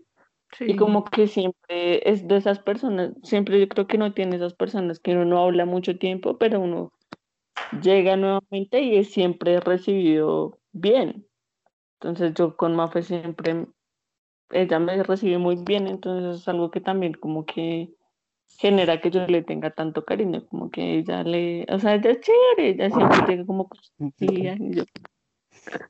Y 0.60 0.76
como 0.76 1.04
que 1.04 1.26
siempre 1.26 2.08
es 2.08 2.28
de 2.28 2.36
esas 2.36 2.58
personas, 2.58 3.12
siempre 3.22 3.58
yo 3.60 3.68
creo 3.68 3.86
que 3.86 3.98
no 3.98 4.12
tiene 4.12 4.36
esas 4.36 4.54
personas 4.54 5.00
que 5.00 5.12
uno 5.12 5.24
no 5.24 5.42
habla 5.42 5.64
mucho 5.64 5.98
tiempo, 5.98 6.38
pero 6.38 6.60
uno 6.60 6.92
llega 7.82 8.16
nuevamente 8.16 8.80
y 8.80 8.96
es 8.96 9.10
siempre 9.12 9.60
recibido 9.60 10.58
bien. 10.72 11.26
Entonces 12.00 12.34
yo 12.34 12.56
con 12.56 12.76
Mafe 12.76 13.02
siempre, 13.02 13.66
ella 14.50 14.78
me 14.78 15.02
recibe 15.02 15.38
muy 15.38 15.56
bien, 15.56 15.86
entonces 15.88 16.42
es 16.42 16.48
algo 16.48 16.70
que 16.70 16.80
también 16.80 17.14
como 17.14 17.46
que 17.46 17.94
genera 18.58 19.00
que 19.00 19.10
yo 19.10 19.26
le 19.26 19.42
tenga 19.42 19.70
tanto 19.70 20.04
cariño, 20.04 20.46
como 20.48 20.70
que 20.70 20.98
ella 20.98 21.22
le, 21.24 21.66
o 21.70 21.78
sea, 21.78 21.94
ella 21.94 22.10
es 22.10 22.20
chévere, 22.20 22.70
ella 22.70 22.90
siempre 22.90 23.18
llega 23.28 23.46
como 23.46 23.68
constructiva, 23.68 24.54
y 24.58 24.74
yo- 24.76 24.84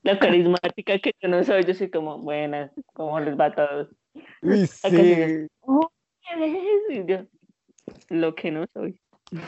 la 0.03 0.19
carismática 0.19 0.99
que 0.99 1.13
yo 1.21 1.29
no 1.29 1.43
soy, 1.45 1.65
yo 1.65 1.75
soy 1.75 1.91
como, 1.91 2.19
buenas, 2.19 2.73
¿cómo 2.95 3.19
les 3.21 3.39
va 3.39 3.47
a 3.47 3.55
todos? 3.55 3.89
Uy, 4.43 4.67
sí, 4.89 5.47
lo 8.09 8.35
que 8.35 8.51
no 8.51 8.67
soy. 8.73 8.99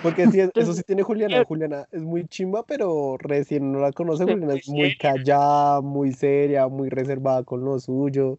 porque 0.02 0.26
sí, 0.28 0.40
eso 0.40 0.72
sí 0.72 0.82
tiene 0.86 1.02
Juliana. 1.02 1.44
Juliana 1.44 1.86
es 1.90 2.02
muy 2.02 2.26
chimba, 2.26 2.64
pero 2.64 3.16
recién 3.18 3.72
no 3.72 3.80
la 3.80 3.92
conoce. 3.92 4.24
Juliana 4.24 4.54
es 4.54 4.68
muy 4.68 4.96
callada, 4.96 5.80
muy 5.80 6.12
seria, 6.12 6.68
muy 6.68 6.88
reservada 6.88 7.44
con 7.44 7.64
lo 7.64 7.78
suyo. 7.78 8.38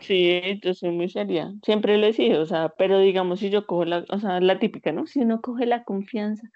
Sí, 0.00 0.60
yo 0.62 0.74
soy 0.74 0.90
muy 0.90 1.08
seria. 1.08 1.52
Siempre 1.64 1.96
lo 1.96 2.06
he 2.06 2.12
sido, 2.12 2.42
o 2.42 2.46
sea, 2.46 2.74
pero 2.76 2.98
digamos, 2.98 3.40
si 3.40 3.48
yo 3.48 3.66
cojo 3.66 3.86
la, 3.86 4.04
o 4.10 4.18
sea, 4.18 4.40
la 4.40 4.58
típica, 4.58 4.92
¿no? 4.92 5.06
Si 5.06 5.20
uno 5.20 5.40
coge 5.40 5.66
la 5.66 5.84
confianza. 5.84 6.50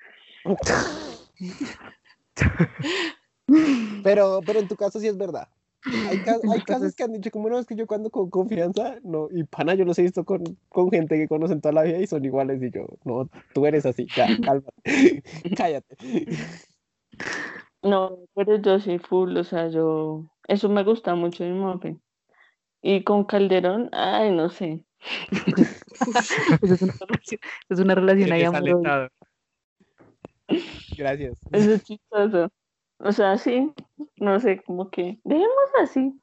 Pero, 4.05 4.42
pero 4.46 4.61
en 4.61 4.68
tu 4.68 4.76
caso 4.76 5.01
sí 5.01 5.07
es 5.07 5.16
verdad. 5.16 5.49
Hay, 6.09 6.18
ca- 6.18 6.39
hay 6.53 6.61
casos 6.62 6.95
que 6.95 7.05
han 7.05 7.12
dicho 7.12 7.30
como 7.30 7.49
no, 7.49 7.59
es 7.59 7.66
que 7.66 7.76
yo 7.76 7.86
cuando 7.86 8.11
con 8.11 8.30
confianza, 8.30 8.99
no, 9.03 9.28
y 9.30 9.45
pana, 9.45 9.74
yo 9.74 9.84
los 9.84 9.99
he 9.99 10.03
visto 10.03 10.24
con, 10.24 10.43
con 10.68 10.91
gente 10.91 11.16
que 11.16 11.28
conocen 11.28 11.61
toda 11.61 11.72
la 11.72 11.82
vida 11.82 11.99
y 11.99 12.07
son 12.07 12.24
iguales 12.24 12.62
y 12.62 12.70
yo, 12.70 12.86
no, 13.05 13.28
tú 13.55 13.66
eres 13.66 13.86
así, 13.86 14.11
ya, 14.14 14.26
cálmate, 14.45 14.72
cállate. 15.57 15.97
No, 17.82 18.18
pero 18.34 18.57
yo 18.57 18.80
soy 18.80 18.99
full, 18.99 19.36
o 19.36 19.45
sea, 19.45 19.68
yo, 19.68 20.24
eso 20.47 20.68
me 20.68 20.84
gusta 20.84 21.14
mucho 21.14 21.45
de. 21.45 21.97
Y 22.82 23.03
con 23.03 23.24
Calderón, 23.24 23.89
ay, 23.93 24.30
no 24.30 24.51
sé. 24.51 24.84
Pues 26.61 26.72
es 26.72 26.82
una 26.82 26.95
relación, 27.01 27.41
es 27.68 27.80
una 27.80 27.95
relación 27.95 28.32
ahí 28.32 28.45
amorosa. 28.45 29.11
Gracias. 30.97 31.39
Eso 31.53 31.72
es 31.72 31.82
chistoso. 31.82 32.51
O 32.99 33.12
sea, 33.12 33.36
sí, 33.38 33.72
no 34.16 34.40
sé, 34.40 34.62
como 34.62 34.90
que, 34.90 35.18
dejemos 35.24 35.70
así. 35.80 36.20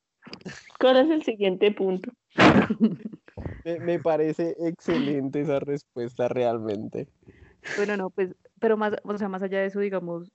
¿Cuál 0.80 0.98
es 0.98 1.10
el 1.10 1.24
siguiente 1.24 1.72
punto? 1.72 2.12
Me, 3.66 3.80
me 3.80 4.00
parece 4.00 4.56
excelente 4.60 5.42
esa 5.42 5.60
respuesta 5.60 6.28
realmente. 6.28 7.10
Bueno, 7.78 7.98
no, 7.98 8.10
pues, 8.10 8.34
pero 8.60 8.78
más, 8.78 8.94
o 9.04 9.18
sea, 9.18 9.28
más 9.28 9.44
allá 9.44 9.60
de 9.60 9.66
eso, 9.66 9.80
digamos, 9.80 10.32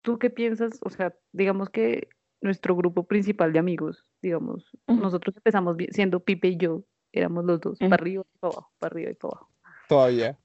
¿tú 0.00 0.18
qué 0.18 0.30
piensas? 0.30 0.78
O 0.82 0.90
sea, 0.90 1.14
digamos 1.32 1.70
que 1.70 2.08
nuestro 2.40 2.74
grupo 2.74 3.04
principal 3.04 3.52
de 3.52 3.58
amigos, 3.58 4.04
digamos, 4.20 4.70
nosotros 4.86 5.36
empezamos 5.36 5.76
siendo 5.90 6.20
Pipe 6.20 6.48
y 6.48 6.56
yo, 6.56 6.84
éramos 7.12 7.44
los 7.44 7.60
dos, 7.60 7.78
para 7.78 7.94
arriba 7.94 8.24
y 8.34 8.38
para 8.38 8.52
abajo, 8.52 8.72
para 8.78 8.92
arriba 8.92 9.10
y 9.10 9.14
para 9.14 9.30
abajo. 9.30 9.50
Todavía. 9.88 10.38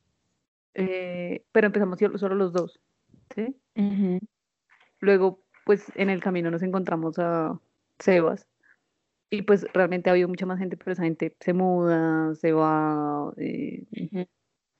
Eh, 0.74 1.44
pero 1.52 1.68
empezamos 1.68 2.00
solo 2.00 2.18
solo 2.18 2.36
los 2.36 2.54
dos, 2.54 2.80
¿sí? 3.34 3.56
Luego, 5.00 5.44
pues 5.66 5.92
en 5.96 6.10
el 6.10 6.22
camino 6.22 6.52
nos 6.52 6.64
encontramos 6.64 7.20
a 7.20 7.60
Sebas. 8.00 8.48
Y 9.30 9.42
pues 9.42 9.66
realmente 9.74 10.10
ha 10.10 10.14
habido 10.14 10.30
mucha 10.30 10.46
más 10.46 10.60
gente, 10.60 10.78
pero 10.78 10.94
esa 10.94 11.04
gente 11.04 11.36
se 11.40 11.54
muda, 11.54 12.34
se 12.36 12.54
va, 12.54 13.34
eh, 13.38 13.86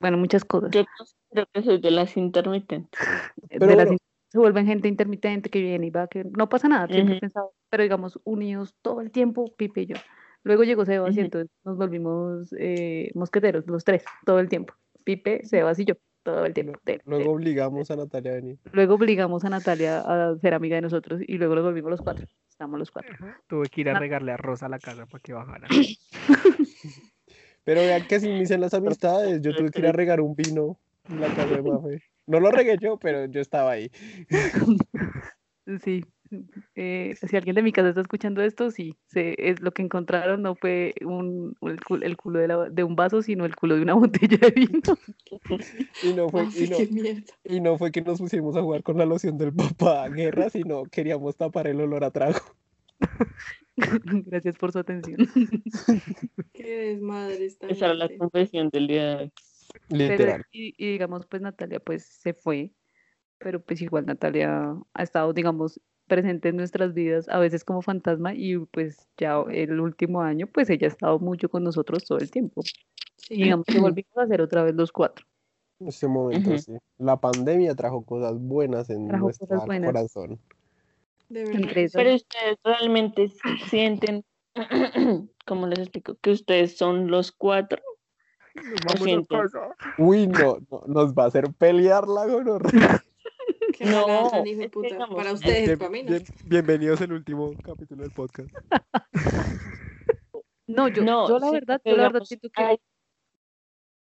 bueno, 0.00 0.16
muchas 0.16 0.44
cosas. 0.44 0.70
Yo 0.72 0.84
creo 1.30 1.46
que 1.52 1.62
soy 1.62 1.80
de 1.80 1.90
las 1.90 2.16
intermitentes. 2.16 3.00
de 3.36 3.58
Pero 3.58 3.74
las 3.74 3.84
bueno. 3.84 3.98
se 4.28 4.38
vuelven 4.38 4.66
gente 4.66 4.88
intermitente 4.88 5.50
que 5.50 5.60
viene 5.60 5.86
y 5.86 5.90
va, 5.90 6.06
que 6.06 6.24
no 6.24 6.48
pasa 6.48 6.68
nada, 6.68 6.86
siempre 6.86 7.14
he 7.14 7.16
Ujú. 7.16 7.20
pensado, 7.20 7.54
pero 7.70 7.82
digamos, 7.82 8.20
unidos 8.24 8.74
todo 8.82 9.00
el 9.00 9.10
tiempo, 9.10 9.54
Pipe 9.56 9.82
y 9.82 9.86
yo. 9.86 9.96
Luego 10.44 10.64
llegó 10.64 10.84
Sebas 10.84 11.16
y 11.16 11.20
entonces 11.20 11.50
nos 11.64 11.76
volvimos 11.76 12.54
eh, 12.58 13.10
mosqueteros, 13.14 13.66
los 13.66 13.84
tres, 13.84 14.04
todo 14.24 14.38
el 14.38 14.48
tiempo. 14.48 14.74
Pipe, 15.04 15.44
Sebas 15.44 15.78
y 15.78 15.84
yo, 15.84 15.94
todo 16.32 16.44
el 16.44 16.52
tiempo. 16.52 16.78
Luego 17.06 17.32
obligamos 17.32 17.90
a 17.90 17.96
Natalia 17.96 18.32
a 18.32 18.34
venir. 18.34 18.58
Luego 18.72 18.94
obligamos 18.94 19.44
a 19.44 19.50
Natalia 19.50 20.00
a 20.00 20.36
ser 20.38 20.54
amiga 20.54 20.76
de 20.76 20.82
nosotros 20.82 21.22
y 21.26 21.38
luego 21.38 21.54
nos 21.54 21.64
volvimos 21.64 21.90
los 21.90 22.02
cuatro. 22.02 22.26
Estamos 22.48 22.78
los 22.78 22.90
cuatro. 22.90 23.16
Tuve 23.46 23.68
que 23.68 23.80
ir 23.80 23.88
a 23.88 23.98
regarle 23.98 24.32
arroz 24.32 24.62
a 24.62 24.68
la 24.68 24.78
casa 24.78 25.06
para 25.06 25.22
que 25.22 25.32
bajara. 25.32 25.68
Pero 27.64 27.80
vean 27.80 28.06
que 28.06 28.16
así 28.16 28.28
inician 28.28 28.60
las 28.60 28.74
amistades. 28.74 29.40
Yo 29.40 29.54
tuve 29.54 29.70
que 29.70 29.80
ir 29.80 29.86
a 29.86 29.92
regar 29.92 30.20
un 30.20 30.34
vino 30.34 30.78
en 31.08 31.20
la 31.20 31.28
casa 31.28 31.56
de 31.56 31.62
Mafe. 31.62 32.02
No 32.26 32.40
lo 32.40 32.50
regué 32.50 32.76
yo, 32.78 32.98
pero 32.98 33.24
yo 33.26 33.40
estaba 33.40 33.72
ahí. 33.72 33.90
Sí. 35.84 36.02
eh, 36.74 37.14
si 37.20 37.36
alguien 37.36 37.56
de 37.56 37.62
mi 37.62 37.72
casa 37.72 37.88
está 37.90 38.00
escuchando 38.00 38.42
esto, 38.42 38.70
sí, 38.70 38.94
se, 39.06 39.34
es 39.50 39.60
lo 39.60 39.72
que 39.72 39.82
encontraron 39.82 40.42
no 40.42 40.54
fue 40.54 40.94
un, 41.04 41.54
un- 41.60 41.70
el, 41.70 41.80
culo, 41.84 42.04
el 42.06 42.16
culo 42.16 42.38
de, 42.40 42.48
la- 42.48 42.68
de 42.70 42.84
un 42.84 42.96
vaso, 42.96 43.22
sino 43.22 43.44
el 43.44 43.56
culo 43.56 43.76
de 43.76 43.82
una 43.82 43.94
botella 43.94 44.38
de 44.38 44.50
vino. 44.50 44.80
Y 46.02 46.12
no 46.14 46.28
fue, 46.28 46.42
Ay, 46.42 46.64
y 46.64 46.68
no, 46.68 46.76
y 47.44 47.60
no 47.60 47.78
fue 47.78 47.90
que 47.90 48.02
nos 48.02 48.18
pusimos 48.18 48.56
a 48.56 48.62
jugar 48.62 48.82
con 48.82 48.96
la 48.98 49.04
loción 49.04 49.36
del 49.36 49.52
papá 49.52 50.08
guerra, 50.08 50.48
sino 50.48 50.84
queríamos 50.84 51.36
tapar 51.36 51.66
el 51.66 51.80
olor 51.80 52.04
a 52.04 52.10
trago. 52.10 52.38
Gracias 53.76 54.56
por 54.56 54.72
su 54.72 54.78
atención. 54.78 55.18
Qué 56.52 56.92
desmadre 56.92 57.46
esta 57.46 57.68
Esa 57.68 57.86
era 57.86 57.94
la 57.94 58.08
confesión 58.16 58.68
del 58.70 58.86
día 58.86 59.04
de 59.04 59.16
hoy. 59.16 59.32
Pero, 59.88 59.96
Literal. 60.10 60.44
y, 60.50 60.74
y 60.76 60.92
digamos, 60.92 61.26
pues 61.26 61.42
Natalia 61.42 61.80
pues 61.80 62.04
se 62.04 62.34
fue, 62.34 62.72
pero 63.38 63.62
pues 63.62 63.80
igual 63.82 64.06
Natalia 64.06 64.74
ha 64.94 65.02
estado, 65.02 65.32
digamos, 65.32 65.80
presente 66.08 66.48
en 66.48 66.56
nuestras 66.56 66.94
vidas, 66.94 67.28
a 67.28 67.38
veces 67.38 67.64
como 67.64 67.82
fantasma, 67.82 68.34
y 68.34 68.58
pues 68.58 69.08
ya 69.16 69.40
el 69.50 69.78
último 69.80 70.22
año, 70.22 70.46
pues 70.46 70.68
ella 70.70 70.86
ha 70.86 70.90
estado 70.90 71.18
mucho 71.20 71.48
con 71.48 71.62
nosotros 71.62 72.04
todo 72.04 72.18
el 72.18 72.30
tiempo. 72.30 72.62
Sí, 73.16 73.34
Y 73.34 73.42
digamos 73.44 73.66
que 73.66 73.78
volvimos 73.78 74.16
a 74.16 74.22
hacer 74.22 74.40
otra 74.40 74.64
vez 74.64 74.74
los 74.74 74.90
cuatro. 74.90 75.24
En 75.80 75.88
este 75.88 76.08
momento, 76.08 76.50
Ujú. 76.50 76.58
sí. 76.58 76.72
La 76.98 77.16
pandemia 77.20 77.74
trajo 77.74 78.04
cosas 78.04 78.36
buenas 78.40 78.90
en 78.90 79.06
Trajo 79.06 79.26
nuestro 79.26 79.46
cosas 79.46 79.66
buenas. 79.66 79.92
corazón. 79.92 80.40
de 81.28 81.44
verdad. 81.44 81.90
Pero 81.92 82.14
ustedes 82.14 82.56
realmente 82.64 83.30
sienten, 83.68 84.24
¿cómo 85.46 85.66
les 85.68 85.78
explico? 85.78 86.16
Que 86.20 86.32
ustedes 86.32 86.76
son 86.76 87.10
los 87.10 87.30
cuatro. 87.30 87.80
Vamos 88.86 89.28
a. 89.30 89.74
Uy, 89.98 90.26
no, 90.26 90.58
no, 90.70 90.82
nos 90.86 91.14
va 91.14 91.24
a 91.24 91.26
hacer 91.26 91.52
pelear 91.52 92.08
la 92.08 92.26
gonorrea. 92.26 93.04
Qué 93.78 93.84
No, 93.84 94.08
hijo 94.08 94.42
de 94.42 94.50
es 94.50 94.58
que 94.58 94.68
puta. 94.70 94.88
digamos, 94.88 95.16
Para 95.16 95.32
ustedes, 95.32 95.66
Bien- 95.66 95.78
para 95.78 95.90
mí 95.90 96.02
no. 96.02 96.10
bien- 96.10 96.24
bienvenidos 96.46 97.00
al 97.00 97.12
último 97.12 97.54
capítulo 97.62 98.02
del 98.02 98.10
podcast. 98.10 98.48
No, 100.66 100.88
yo, 100.88 101.02
No, 101.02 101.28
yo 101.28 101.38
la 101.38 101.46
sí, 101.46 101.52
verdad, 101.54 101.80
yo 101.84 101.92
la 101.92 102.02
verdad 102.02 102.08
digamos, 102.10 102.28
siento 102.28 102.50
que 102.50 102.62
hay- 102.62 102.78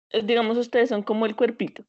eh, 0.09 0.23
digamos, 0.23 0.57
ustedes 0.57 0.89
son 0.89 1.03
como 1.03 1.25
el 1.27 1.35
cuerpito. 1.35 1.85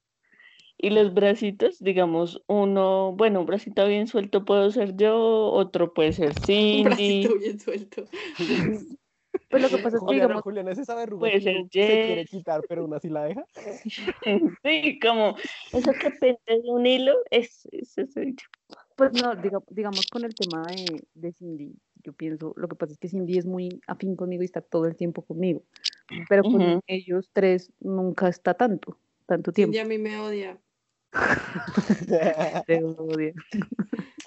Y 0.76 0.90
los 0.90 1.12
bracitos, 1.12 1.78
digamos, 1.80 2.42
uno, 2.46 3.12
bueno, 3.12 3.40
un 3.40 3.46
bracito 3.46 3.86
bien 3.86 4.06
suelto 4.06 4.44
puedo 4.44 4.70
ser 4.70 4.94
yo, 4.96 5.50
otro 5.50 5.92
puede 5.94 6.12
ser 6.12 6.28
Un 6.34 6.34
Cindy, 6.34 6.84
bracito 6.84 7.38
bien 7.38 7.58
suelto. 7.60 8.04
Pues 9.50 9.62
lo 9.62 9.68
que 9.68 9.78
pasa 9.82 9.96
es 9.96 10.02
que, 10.02 10.06
Juliana, 10.06 10.26
digamos, 10.26 10.42
Juliana 10.44 10.70
que 10.70 10.84
ser 10.84 11.14
uno 11.14 11.26
se 11.28 12.04
quiere 12.06 12.24
quitar, 12.24 12.62
pero 12.68 12.82
aún 12.82 12.94
así 12.94 13.08
la 13.08 13.24
deja. 13.24 13.44
sí, 14.62 14.98
como 15.00 15.36
eso 15.72 15.92
que 15.94 16.10
pende 16.12 16.38
de 16.46 16.70
un 16.70 16.86
hilo, 16.86 17.16
es, 17.30 17.68
eso 17.72 18.06
soy 18.06 18.36
yo. 18.36 18.76
pues 18.96 19.12
no, 19.12 19.34
diga- 19.34 19.62
digamos 19.70 20.06
con 20.08 20.24
el 20.24 20.36
tema 20.36 20.70
de, 20.70 21.02
de 21.14 21.32
Cindy, 21.32 21.74
yo 22.04 22.12
pienso, 22.12 22.54
lo 22.56 22.68
que 22.68 22.76
pasa 22.76 22.92
es 22.92 22.98
que 22.98 23.08
Cindy 23.08 23.38
es 23.38 23.46
muy 23.46 23.80
afín 23.88 24.14
conmigo 24.14 24.42
y 24.42 24.46
está 24.46 24.60
todo 24.60 24.86
el 24.86 24.94
tiempo 24.94 25.22
conmigo, 25.22 25.64
pero 26.28 26.42
con 26.44 26.80
ellos 26.86 27.28
tres 27.32 27.72
nunca 27.80 28.28
está 28.28 28.54
tanto, 28.54 28.98
tanto 29.26 29.52
tiempo. 29.52 29.72
Cindy 29.72 29.78
a 29.80 29.84
mí 29.84 29.98
me 29.98 30.18
odia. 30.20 30.60
Te 32.66 32.82
odio. 32.84 33.34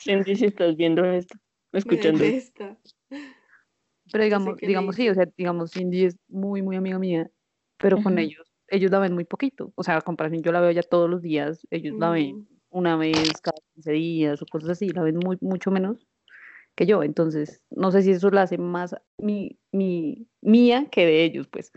Cindy, 0.02 0.36
si 0.36 0.46
estás 0.46 0.76
viendo 0.76 1.06
esto, 1.06 1.38
Me 1.72 1.80
escuchando 1.80 2.26
esto. 2.26 2.78
Pero 4.14 4.24
digamos, 4.26 4.56
digamos 4.68 4.96
sí, 4.96 5.10
o 5.10 5.14
sea, 5.16 5.26
digamos 5.36 5.72
Cindy 5.72 6.06
es 6.06 6.16
muy, 6.28 6.62
muy 6.62 6.76
amiga 6.76 7.00
mía, 7.00 7.32
pero 7.78 7.98
con 8.04 8.14
ellos, 8.20 8.46
ellos 8.68 8.92
la 8.92 9.00
ven 9.00 9.14
muy 9.16 9.24
poquito, 9.26 9.72
o 9.74 9.84
sea, 9.84 9.98
a 9.98 10.02
comparación 10.02 10.44
yo 10.44 10.52
la 10.52 10.62
veo 10.62 10.70
ya 10.70 10.84
todos 10.84 11.10
los 11.10 11.24
días, 11.24 11.66
ellos 11.72 11.96
la 11.98 12.12
ven 12.12 12.48
una 12.70 12.96
vez 12.96 13.42
cada 13.42 13.58
15 13.74 13.92
días 13.92 14.40
o 14.42 14.46
cosas 14.46 14.70
así, 14.70 14.90
la 14.90 15.02
ven 15.02 15.18
muy, 15.18 15.40
mucho 15.42 15.72
menos 15.72 16.08
que 16.76 16.86
yo, 16.86 17.02
entonces 17.02 17.64
no 17.72 17.92
sé 17.92 18.04
si 18.04 18.12
eso 18.12 18.30
la 18.30 18.44
hace 18.44 18.60
más 18.60 18.96
mi, 19.18 19.58
mi, 19.72 20.28
mía 20.42 20.88
que 20.92 21.08
de 21.08 21.24
ellos, 21.24 21.48
pues. 21.48 21.72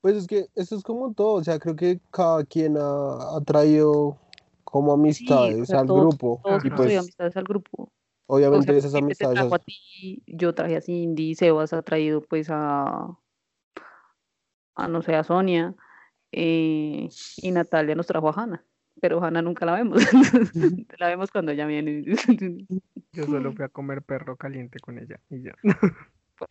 Pues 0.00 0.16
es 0.16 0.26
que 0.26 0.46
eso 0.54 0.74
es 0.74 0.82
como 0.82 1.12
todo, 1.12 1.34
o 1.34 1.44
sea, 1.44 1.58
creo 1.58 1.76
que 1.76 2.00
cada 2.10 2.44
quien 2.44 2.78
ha, 2.78 3.36
ha 3.36 3.40
traído 3.44 4.16
como 4.64 4.94
amistades 4.94 5.68
sea, 5.68 5.80
al 5.80 5.86
todos- 5.86 6.16
grupo 6.16 6.40
Todos 6.42 6.64
y 6.64 6.70
pues 6.70 6.98
amistades 6.98 7.36
al 7.36 7.44
grupo. 7.44 7.92
O 8.30 8.36
obviamente 8.36 8.66
sea, 8.66 8.76
esas 8.76 8.94
amistades 8.94 9.34
trajo 9.38 9.54
a 9.54 9.58
las- 9.58 9.64
ti, 9.64 10.22
yo 10.26 10.54
traje 10.54 10.76
a 10.76 10.80
Cindy, 10.82 11.34
Sebas 11.34 11.72
ha 11.72 11.80
traído 11.82 12.20
pues 12.20 12.48
a, 12.50 13.16
a 14.76 14.88
no 14.88 15.00
sé, 15.02 15.14
a 15.14 15.24
Sonia, 15.24 15.74
eh, 16.30 17.08
y 17.38 17.50
Natalia 17.50 17.94
nos 17.94 18.06
trajo 18.06 18.28
a 18.28 18.32
Hanna, 18.32 18.62
pero 19.00 19.24
Hanna 19.24 19.40
nunca 19.40 19.64
la 19.64 19.72
vemos, 19.74 19.96
la 20.98 21.08
vemos 21.08 21.30
cuando 21.30 21.52
ella 21.52 21.66
viene. 21.66 22.04
Yo 23.12 23.24
solo 23.26 23.52
fui 23.54 23.64
a 23.64 23.68
comer 23.68 24.02
perro 24.02 24.36
caliente 24.36 24.78
con 24.78 24.98
ella 24.98 25.18
y 25.30 25.42
ya. 25.42 25.54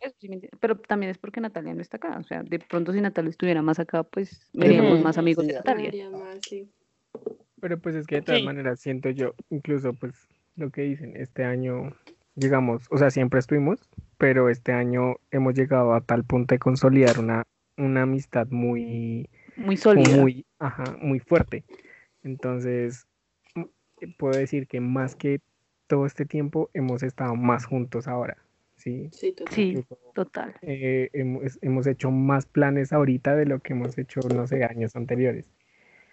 Entiendes, 0.00 0.50
Pero 0.60 0.76
también 0.76 1.10
es 1.10 1.16
porque 1.18 1.40
Natalia 1.40 1.72
no 1.74 1.80
está 1.80 1.96
acá, 1.96 2.18
o 2.18 2.24
sea, 2.24 2.42
de 2.42 2.58
pronto 2.58 2.92
si 2.92 3.00
Natalia 3.00 3.30
estuviera 3.30 3.62
más 3.62 3.78
acá, 3.78 4.02
pues 4.02 4.50
veríamos 4.52 4.94
Ujú. 4.94 5.02
más 5.04 5.16
amigos 5.16 5.44
Sí, 5.44 5.52
de. 5.52 5.56
Natalia. 5.58 6.10
Más, 6.10 6.40
sí. 6.42 6.68
Pero 7.60 7.78
pues 7.80 7.94
es 7.94 8.06
que 8.06 8.16
de 8.16 8.22
todas 8.22 8.40
Sí. 8.40 8.46
maneras 8.46 8.80
siento 8.80 9.08
yo, 9.10 9.34
incluso 9.48 9.94
pues 9.94 10.28
lo 10.58 10.70
que 10.70 10.82
dicen, 10.82 11.16
este 11.16 11.44
año 11.44 11.92
llegamos, 12.34 12.86
o 12.90 12.98
sea, 12.98 13.10
siempre 13.10 13.40
estuvimos, 13.40 13.88
pero 14.18 14.48
este 14.48 14.72
año 14.72 15.16
hemos 15.30 15.54
llegado 15.54 15.94
a 15.94 16.00
tal 16.02 16.24
punto 16.24 16.54
de 16.54 16.58
consolidar 16.58 17.18
una, 17.18 17.44
una 17.76 18.02
amistad 18.02 18.48
muy, 18.50 19.28
Muy 19.56 19.76
sólida. 19.76 20.16
muy, 20.16 20.46
ajá, 20.58 20.96
muy 21.00 21.20
fuerte. 21.20 21.64
Entonces, 22.22 23.06
puedo 24.18 24.34
decir 24.34 24.66
que 24.66 24.80
más 24.80 25.16
que 25.16 25.40
todo 25.86 26.06
este 26.06 26.26
tiempo 26.26 26.70
hemos 26.74 27.02
estado 27.02 27.34
más 27.36 27.64
juntos 27.66 28.08
ahora, 28.08 28.36
¿sí? 28.76 29.12
Sí, 29.12 29.32
total. 29.32 29.54
Sí, 29.54 29.84
total. 30.14 30.54
eh, 30.62 31.10
hemos, 31.12 31.58
hemos 31.62 31.86
hecho 31.86 32.10
más 32.10 32.46
planes 32.46 32.92
ahorita 32.92 33.36
de 33.36 33.46
lo 33.46 33.60
que 33.60 33.72
hemos 33.74 33.98
hecho, 33.98 34.30
no 34.34 34.46
sé, 34.46 34.64
años 34.64 34.96
anteriores. 34.96 35.52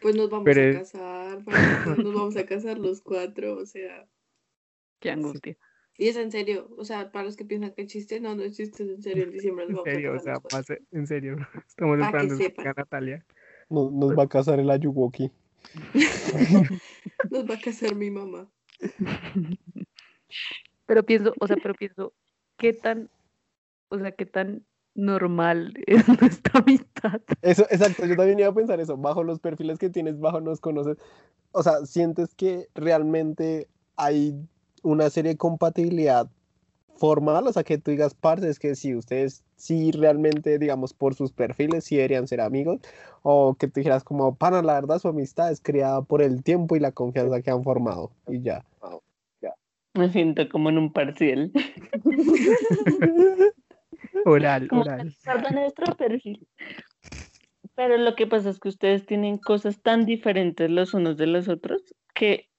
Pues 0.01 0.15
nos 0.15 0.29
vamos 0.29 0.45
Pero 0.45 0.61
a 0.77 0.81
casar, 0.81 1.43
nos 2.03 2.13
vamos 2.13 2.37
a 2.37 2.45
casar 2.45 2.77
los 2.77 3.01
cuatro, 3.01 3.55
o 3.57 3.65
sea, 3.65 4.07
Qué 4.99 5.11
angustia. 5.11 5.57
y 5.97 6.07
es 6.07 6.17
en 6.17 6.31
serio, 6.31 6.69
o 6.77 6.83
sea, 6.85 7.11
para 7.11 7.25
los 7.25 7.35
que 7.35 7.45
piensan 7.45 7.73
que 7.73 7.83
es 7.83 7.87
chiste, 7.87 8.19
no, 8.19 8.35
no 8.35 8.43
es 8.43 8.55
chiste, 8.57 8.83
es 8.83 8.89
en 8.89 9.01
serio, 9.01 9.23
en 9.23 9.31
diciembre 9.31 9.65
nos 9.67 9.85
En 9.85 9.91
a 9.91 9.93
serio, 9.93 10.13
o 10.15 10.19
sea, 10.19 10.39
pase- 10.39 10.81
en 10.91 11.07
serio, 11.07 11.35
estamos 11.67 11.99
Pa' 11.99 12.05
esperando 12.05 12.37
que 12.37 12.53
venga 12.57 12.73
Natalia. 12.75 13.25
nos, 13.69 13.91
nos 13.93 14.17
va 14.17 14.23
a 14.23 14.27
casar 14.29 14.59
el 14.59 14.69
Ayuwoki. 14.69 15.31
Nos 17.31 17.49
va 17.49 17.55
a 17.55 17.59
casar 17.59 17.95
mi 17.95 18.09
mamá. 18.11 18.49
Pero 20.85 21.03
pienso, 21.03 21.33
o 21.39 21.47
sea, 21.47 21.57
pero 21.61 21.73
pienso, 21.73 22.13
¿qué 22.57 22.71
tan, 22.73 23.09
o 23.89 23.97
sea, 23.97 24.11
qué 24.11 24.25
tan 24.25 24.63
normal 24.93 25.73
es 25.87 26.07
nuestra 26.21 26.59
amistad? 26.59 27.21
Eso, 27.41 27.63
exacto, 27.71 28.05
yo 28.05 28.15
también 28.15 28.39
iba 28.39 28.49
a 28.49 28.53
pensar 28.53 28.79
eso, 28.79 28.95
bajo 28.95 29.23
los 29.23 29.39
perfiles 29.39 29.79
que 29.79 29.89
tienes, 29.89 30.19
bajo 30.19 30.41
nos 30.41 30.61
conoces, 30.61 30.97
o 31.51 31.63
sea, 31.63 31.85
sientes 31.85 32.35
que 32.35 32.67
realmente 32.75 33.67
hay 33.95 34.35
una 34.85 35.09
serie 35.09 35.33
de 35.33 35.37
compatibilidad 35.37 36.29
formal, 36.97 37.47
o 37.47 37.51
sea, 37.51 37.63
que 37.63 37.77
tú 37.77 37.91
digas, 37.91 38.13
parce, 38.13 38.49
es 38.49 38.59
que 38.59 38.75
si 38.75 38.95
ustedes 38.95 39.43
sí 39.57 39.91
realmente, 39.91 40.57
digamos, 40.59 40.93
por 40.93 41.13
sus 41.13 41.33
perfiles 41.33 41.83
sí 41.83 41.97
deberían 41.97 42.27
ser 42.27 42.39
amigos, 42.39 42.79
o 43.21 43.55
que 43.55 43.67
tú 43.67 43.81
dijeras 43.81 44.03
como, 44.03 44.35
pana, 44.35 44.61
la 44.61 44.75
verdad 44.75 44.99
su 44.99 45.09
amistad 45.09 45.51
es 45.51 45.59
creada 45.59 46.01
por 46.03 46.21
el 46.21 46.43
tiempo 46.43 46.75
y 46.75 46.79
la 46.79 46.91
confianza 46.91 47.41
que 47.41 47.51
han 47.51 47.63
formado, 47.63 48.11
y 48.27 48.41
ya. 48.41 48.63
Me 49.93 50.09
siento 50.09 50.47
como 50.49 50.69
en 50.69 50.77
un 50.77 50.91
parcial. 50.91 51.51
Oral, 54.25 54.67
Como 54.67 54.81
oral. 54.81 55.15
nuestro 55.53 55.95
perfil. 55.95 56.47
Pero 57.75 57.97
lo 57.97 58.15
que 58.15 58.27
pasa 58.27 58.49
es 58.49 58.59
que 58.59 58.69
ustedes 58.69 59.05
tienen 59.05 59.37
cosas 59.37 59.81
tan 59.81 60.05
diferentes 60.05 60.69
los 60.69 60.93
unos 60.93 61.17
de 61.17 61.27
los 61.27 61.47
otros 61.47 61.81
que 62.13 62.49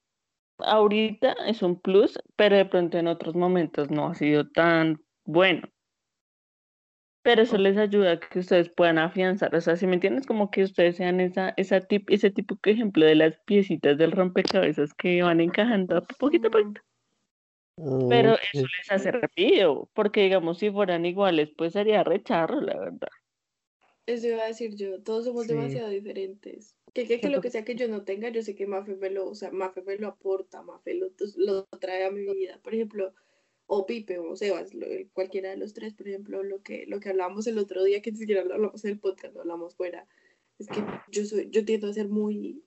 ahorita 0.58 1.32
es 1.46 1.62
un 1.62 1.80
plus, 1.80 2.18
pero 2.36 2.56
de 2.56 2.66
pronto 2.66 2.98
en 2.98 3.08
otros 3.08 3.34
momentos 3.34 3.90
no 3.90 4.08
ha 4.08 4.14
sido 4.14 4.48
tan 4.50 5.02
bueno. 5.24 5.68
Pero 7.22 7.42
eso 7.42 7.58
les 7.58 7.76
ayuda 7.76 8.12
a 8.12 8.20
que 8.20 8.38
ustedes 8.38 8.70
puedan 8.70 8.98
afianzar, 8.98 9.54
o 9.54 9.60
sea, 9.60 9.76
si 9.76 9.86
me 9.86 9.94
entiendes, 9.94 10.26
como 10.26 10.50
que 10.50 10.62
ustedes 10.62 10.96
sean 10.96 11.20
esa, 11.20 11.52
esa 11.56 11.80
tip, 11.80 12.08
ese 12.10 12.30
tipo 12.30 12.56
de 12.62 12.70
ejemplo 12.70 13.04
de 13.04 13.16
las 13.16 13.38
piecitas 13.44 13.98
del 13.98 14.12
rompecabezas 14.12 14.94
que 14.94 15.22
van 15.22 15.40
encajando 15.40 16.06
poquito 16.18 16.48
a 16.48 16.50
poquito. 16.52 16.80
Pero 18.08 18.34
eso 18.34 18.66
les 18.78 18.90
hace 18.90 19.10
rápido, 19.12 19.90
porque 19.94 20.22
digamos, 20.22 20.58
si 20.58 20.70
fueran 20.70 21.04
iguales, 21.04 21.50
pues 21.56 21.72
sería 21.72 22.04
recharro, 22.04 22.60
la 22.60 22.78
verdad. 22.78 23.08
Eso 24.06 24.28
iba 24.28 24.42
a 24.44 24.46
decir 24.46 24.74
yo, 24.76 25.02
todos 25.02 25.24
somos 25.24 25.46
Sí. 25.46 25.48
demasiado 25.48 25.88
diferentes. 25.90 26.76
Que, 27.04 27.20
que, 27.20 27.28
lo 27.28 27.42
que 27.42 27.50
sea 27.50 27.62
que 27.64 27.74
yo 27.74 27.88
no 27.88 28.04
tenga, 28.04 28.30
yo 28.30 28.40
sé 28.42 28.54
que 28.54 28.66
Mafe 28.66 28.96
me 28.96 29.10
lo, 29.10 29.28
o 29.28 29.34
sea, 29.34 29.50
Mafe 29.50 29.82
me 29.82 29.96
lo 29.98 30.08
aporta, 30.08 30.62
Mafe 30.62 30.94
lo, 30.94 31.10
lo 31.36 31.64
trae 31.78 32.04
a 32.04 32.10
mi 32.10 32.22
vida. 32.34 32.58
Por 32.62 32.74
ejemplo, 32.74 33.12
o 33.66 33.84
Pipe 33.84 34.18
o 34.18 34.34
Sebas, 34.34 34.72
lo- 34.74 34.86
cualquiera 35.12 35.50
de 35.50 35.58
los 35.58 35.74
tres, 35.74 35.92
por 35.92 36.08
ejemplo, 36.08 36.42
lo 36.42 36.62
que, 36.62 36.86
lo 36.86 36.98
que 37.00 37.10
hablamos 37.10 37.46
el 37.46 37.58
otro 37.58 37.84
día, 37.84 38.00
que 38.00 38.12
ni 38.12 38.18
siquiera 38.18 38.44
lo 38.44 38.54
hablamos 38.54 38.82
en 38.84 38.92
el 38.92 38.98
podcast, 38.98 39.34
lo 39.34 39.40
hablamos 39.42 39.76
fuera, 39.76 40.08
es 40.58 40.68
que 40.68 40.80
yo 41.10 41.24
soy, 41.26 41.48
yo 41.50 41.64
tiendo 41.66 41.88
a 41.88 41.92
ser 41.92 42.08
muy, 42.08 42.62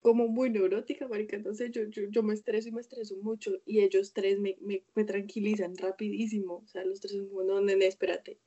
como 0.00 0.28
muy 0.28 0.50
neurótica, 0.50 1.08
marica, 1.08 1.36
entonces 1.36 1.70
yo, 1.70 1.84
yo, 1.84 2.02
yo 2.10 2.22
me 2.22 2.34
estreso 2.34 2.68
y 2.68 2.72
me 2.72 2.80
estreso 2.82 3.16
mucho, 3.16 3.62
y 3.64 3.80
ellos 3.80 4.12
tres 4.12 4.38
me, 4.38 4.58
me, 4.60 4.84
me 4.94 5.04
tranquilizan 5.04 5.74
rapidísimo, 5.76 6.62
o 6.64 6.66
sea, 6.68 6.84
los 6.84 7.00
tres 7.00 7.12
son 7.14 7.28
como, 7.28 7.44
no, 7.44 7.60
nene, 7.62 7.86
espérate, 7.86 8.38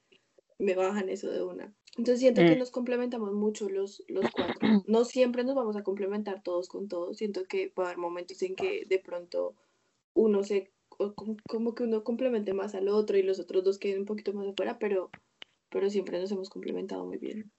me 0.61 0.75
bajan 0.75 1.09
eso 1.09 1.29
de 1.29 1.43
una. 1.43 1.73
Entonces 1.97 2.19
siento 2.19 2.41
que 2.45 2.55
Mm. 2.55 2.59
nos 2.59 2.71
complementamos 2.71 3.33
mucho 3.33 3.69
los, 3.69 4.03
los 4.07 4.29
cuatro. 4.31 4.61
No 4.87 5.03
siempre 5.03 5.43
nos 5.43 5.55
vamos 5.55 5.75
a 5.75 5.83
complementar 5.83 6.41
todos 6.43 6.69
con 6.69 6.87
todos. 6.87 7.17
Siento 7.17 7.43
que 7.45 7.73
va 7.77 7.83
a 7.83 7.87
haber 7.87 7.97
momentos 7.97 8.41
en 8.43 8.55
que 8.55 8.85
de 8.87 8.99
pronto 8.99 9.55
uno 10.13 10.43
se, 10.43 10.71
como, 11.15 11.37
como 11.47 11.73
que 11.75 11.83
uno 11.83 12.03
complemente 12.03 12.53
más 12.53 12.75
al 12.75 12.87
otro 12.89 13.17
y 13.17 13.23
los 13.23 13.39
otros 13.39 13.63
dos 13.63 13.79
queden 13.79 14.01
un 14.01 14.05
poquito 14.05 14.33
más 14.33 14.47
afuera, 14.47 14.77
pero, 14.79 15.09
pero 15.69 15.89
siempre 15.89 16.19
nos 16.19 16.31
hemos 16.31 16.49
complementado 16.49 17.05
muy 17.05 17.17
bien. 17.17 17.51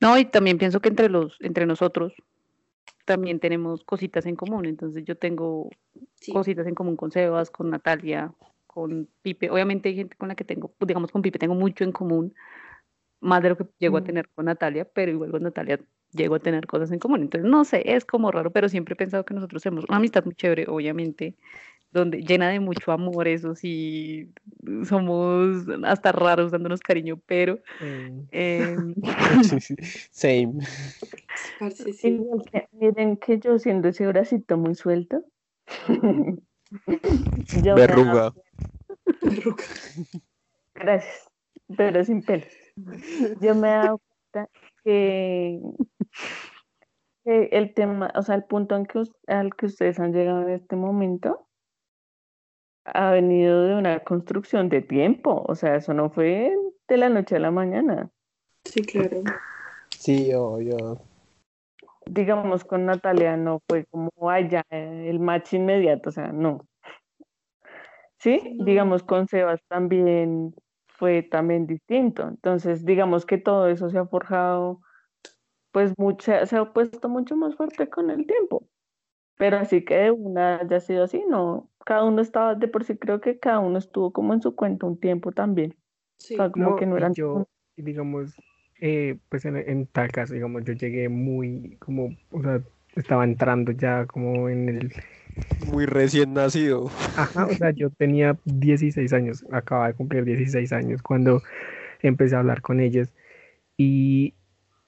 No, 0.00 0.18
y 0.18 0.24
también 0.24 0.58
pienso 0.58 0.80
que 0.80 0.88
entre 0.88 1.08
los, 1.08 1.36
entre 1.40 1.66
nosotros 1.66 2.12
también 3.04 3.38
tenemos 3.38 3.84
cositas 3.84 4.26
en 4.26 4.34
común. 4.36 4.66
Entonces 4.66 5.04
yo 5.04 5.16
tengo 5.16 5.70
Sí. 6.14 6.32
cositas 6.32 6.66
en 6.66 6.74
común 6.74 6.96
con 6.96 7.10
Sebas, 7.12 7.50
con 7.50 7.70
Natalia, 7.70 8.32
con 8.74 9.08
Pipe. 9.22 9.50
Obviamente 9.50 9.88
hay 9.88 9.94
gente 9.94 10.16
con 10.16 10.28
la 10.28 10.34
que 10.34 10.42
tengo, 10.44 10.68
pues, 10.76 10.88
digamos 10.88 11.12
con 11.12 11.22
Pipe 11.22 11.38
tengo 11.38 11.54
mucho 11.54 11.84
en 11.84 11.92
común, 11.92 12.34
más 13.20 13.40
de 13.42 13.50
lo 13.50 13.56
que 13.56 13.66
llego 13.78 13.96
a 13.98 14.00
Mm. 14.00 14.04
tener 14.04 14.28
con 14.34 14.46
Natalia, 14.46 14.84
pero 14.84 15.12
igual 15.12 15.30
con 15.30 15.44
Natalia 15.44 15.78
llego 16.12 16.34
a 16.34 16.40
tener 16.40 16.66
cosas 16.66 16.90
en 16.90 16.98
común. 16.98 17.22
Entonces, 17.22 17.48
no 17.48 17.64
sé, 17.64 17.94
es 17.94 18.04
como 18.04 18.32
raro, 18.32 18.50
pero 18.50 18.68
siempre 18.68 18.94
he 18.94 18.96
pensado 18.96 19.24
que 19.24 19.32
nosotros 19.34 19.62
tenemos 19.62 19.84
una 19.88 19.98
amistad 19.98 20.24
muy 20.24 20.34
chévere, 20.34 20.66
obviamente, 20.68 21.36
donde 21.92 22.22
llena 22.22 22.48
de 22.50 22.58
mucho 22.58 22.90
amor, 22.90 23.28
eso 23.28 23.54
sí, 23.54 24.32
somos 24.84 25.64
hasta 25.84 26.10
raros 26.10 26.50
dándonos 26.50 26.80
cariño, 26.80 27.20
pero 27.26 27.60
Eh, 28.32 28.74
em, 28.76 28.94
Same. 30.10 30.58
Que- 32.50 32.68
miren 32.72 33.16
que 33.16 33.38
yo 33.38 33.58
siendo 33.58 33.88
ese 33.88 34.06
bracito 34.08 34.58
muy 34.58 34.74
suelto. 34.74 35.22
Yo 37.62 37.74
me 37.76 37.82
he 37.84 37.86
dado- 37.86 38.34
Verruga. 39.22 39.64
Gracias, 40.74 41.28
pero 41.76 42.04
sin 42.04 42.22
pelos. 42.22 42.48
Yo 43.40 43.54
me 43.54 43.68
he 43.68 43.72
dado 43.72 44.00
cuenta 44.32 44.50
que 44.82 45.60
el 47.24 47.74
tema, 47.74 48.12
o 48.16 48.22
sea, 48.22 48.34
el 48.34 48.44
punto 48.44 48.76
en 48.76 48.86
que, 48.86 48.98
us- 48.98 49.14
al 49.26 49.54
que 49.54 49.66
ustedes 49.66 49.98
han 50.00 50.12
llegado 50.12 50.42
en 50.42 50.50
este 50.50 50.76
momento 50.76 51.48
ha 52.86 53.10
venido 53.12 53.62
de 53.64 53.74
una 53.76 54.00
construcción 54.00 54.68
de 54.68 54.82
tiempo, 54.82 55.42
o 55.48 55.54
sea, 55.54 55.76
eso 55.76 55.94
no 55.94 56.10
fue 56.10 56.54
de 56.88 56.96
la 56.98 57.08
noche 57.08 57.36
a 57.36 57.40
la 57.40 57.50
mañana. 57.50 58.10
Sí, 58.64 58.82
claro. 58.82 59.22
Sí, 59.90 60.34
obvio. 60.34 61.00
Digamos, 62.06 62.64
con 62.64 62.86
Natalia 62.86 63.36
no 63.36 63.60
fue 63.68 63.86
como, 63.86 64.10
ay, 64.28 64.48
ya, 64.48 64.64
el 64.70 65.18
match 65.20 65.54
inmediato, 65.54 66.10
o 66.10 66.12
sea, 66.12 66.32
no. 66.32 66.66
Sí, 68.18 68.56
digamos, 68.60 69.02
con 69.02 69.26
Sebas 69.28 69.60
también 69.68 70.54
fue 70.86 71.22
también 71.22 71.66
distinto. 71.66 72.28
Entonces, 72.28 72.84
digamos 72.84 73.26
que 73.26 73.38
todo 73.38 73.68
eso 73.68 73.90
se 73.90 73.98
ha 73.98 74.06
forjado, 74.06 74.80
pues 75.72 75.92
mucha, 75.98 76.46
se 76.46 76.56
ha 76.56 76.72
puesto 76.72 77.08
mucho 77.08 77.36
más 77.36 77.56
fuerte 77.56 77.88
con 77.88 78.10
el 78.10 78.26
tiempo. 78.26 78.66
Pero 79.36 79.56
así 79.58 79.84
que 79.84 80.10
una 80.10 80.60
haya 80.60 80.80
sido 80.80 81.04
así, 81.04 81.24
no. 81.28 81.68
Cada 81.84 82.04
uno 82.04 82.22
estaba, 82.22 82.54
de 82.54 82.68
por 82.68 82.84
sí 82.84 82.96
creo 82.96 83.20
que 83.20 83.38
cada 83.38 83.58
uno 83.58 83.78
estuvo 83.78 84.12
como 84.12 84.32
en 84.32 84.40
su 84.40 84.54
cuenta 84.54 84.86
un 84.86 84.98
tiempo 84.98 85.32
también. 85.32 85.74
Sí. 86.18 86.34
O 86.34 86.36
sea, 86.36 86.50
como 86.50 86.76
que 86.76 86.86
no 86.86 86.96
eran 86.96 87.12
yo, 87.12 87.46
digamos, 87.76 88.36
eh, 88.84 89.18
pues 89.30 89.44
en, 89.46 89.56
en 89.56 89.86
tal 89.88 90.12
caso, 90.12 90.34
digamos, 90.34 90.64
yo 90.64 90.74
llegué 90.74 91.08
muy, 91.08 91.76
como, 91.80 92.16
o 92.30 92.42
sea, 92.42 92.62
estaba 92.96 93.24
entrando 93.24 93.72
ya 93.72 94.06
como 94.06 94.48
en 94.50 94.68
el, 94.68 94.94
Muy 95.58 95.86
recién 95.86 96.32
nacido. 96.34 96.90
ajá, 97.16 97.46
o 97.46 97.56
sea, 97.56 97.70
yo 97.70 97.90
tenía 97.96 98.38
16 98.44 99.12
años, 99.12 99.44
acababa 99.52 99.88
de 99.88 99.94
cumplir 99.94 100.24
16 100.24 100.72
años 100.72 101.02
cuando 101.02 101.42
empecé 102.00 102.36
a 102.36 102.40
hablar 102.40 102.62
con 102.62 102.80
ellos 102.80 103.12
y 103.78 104.36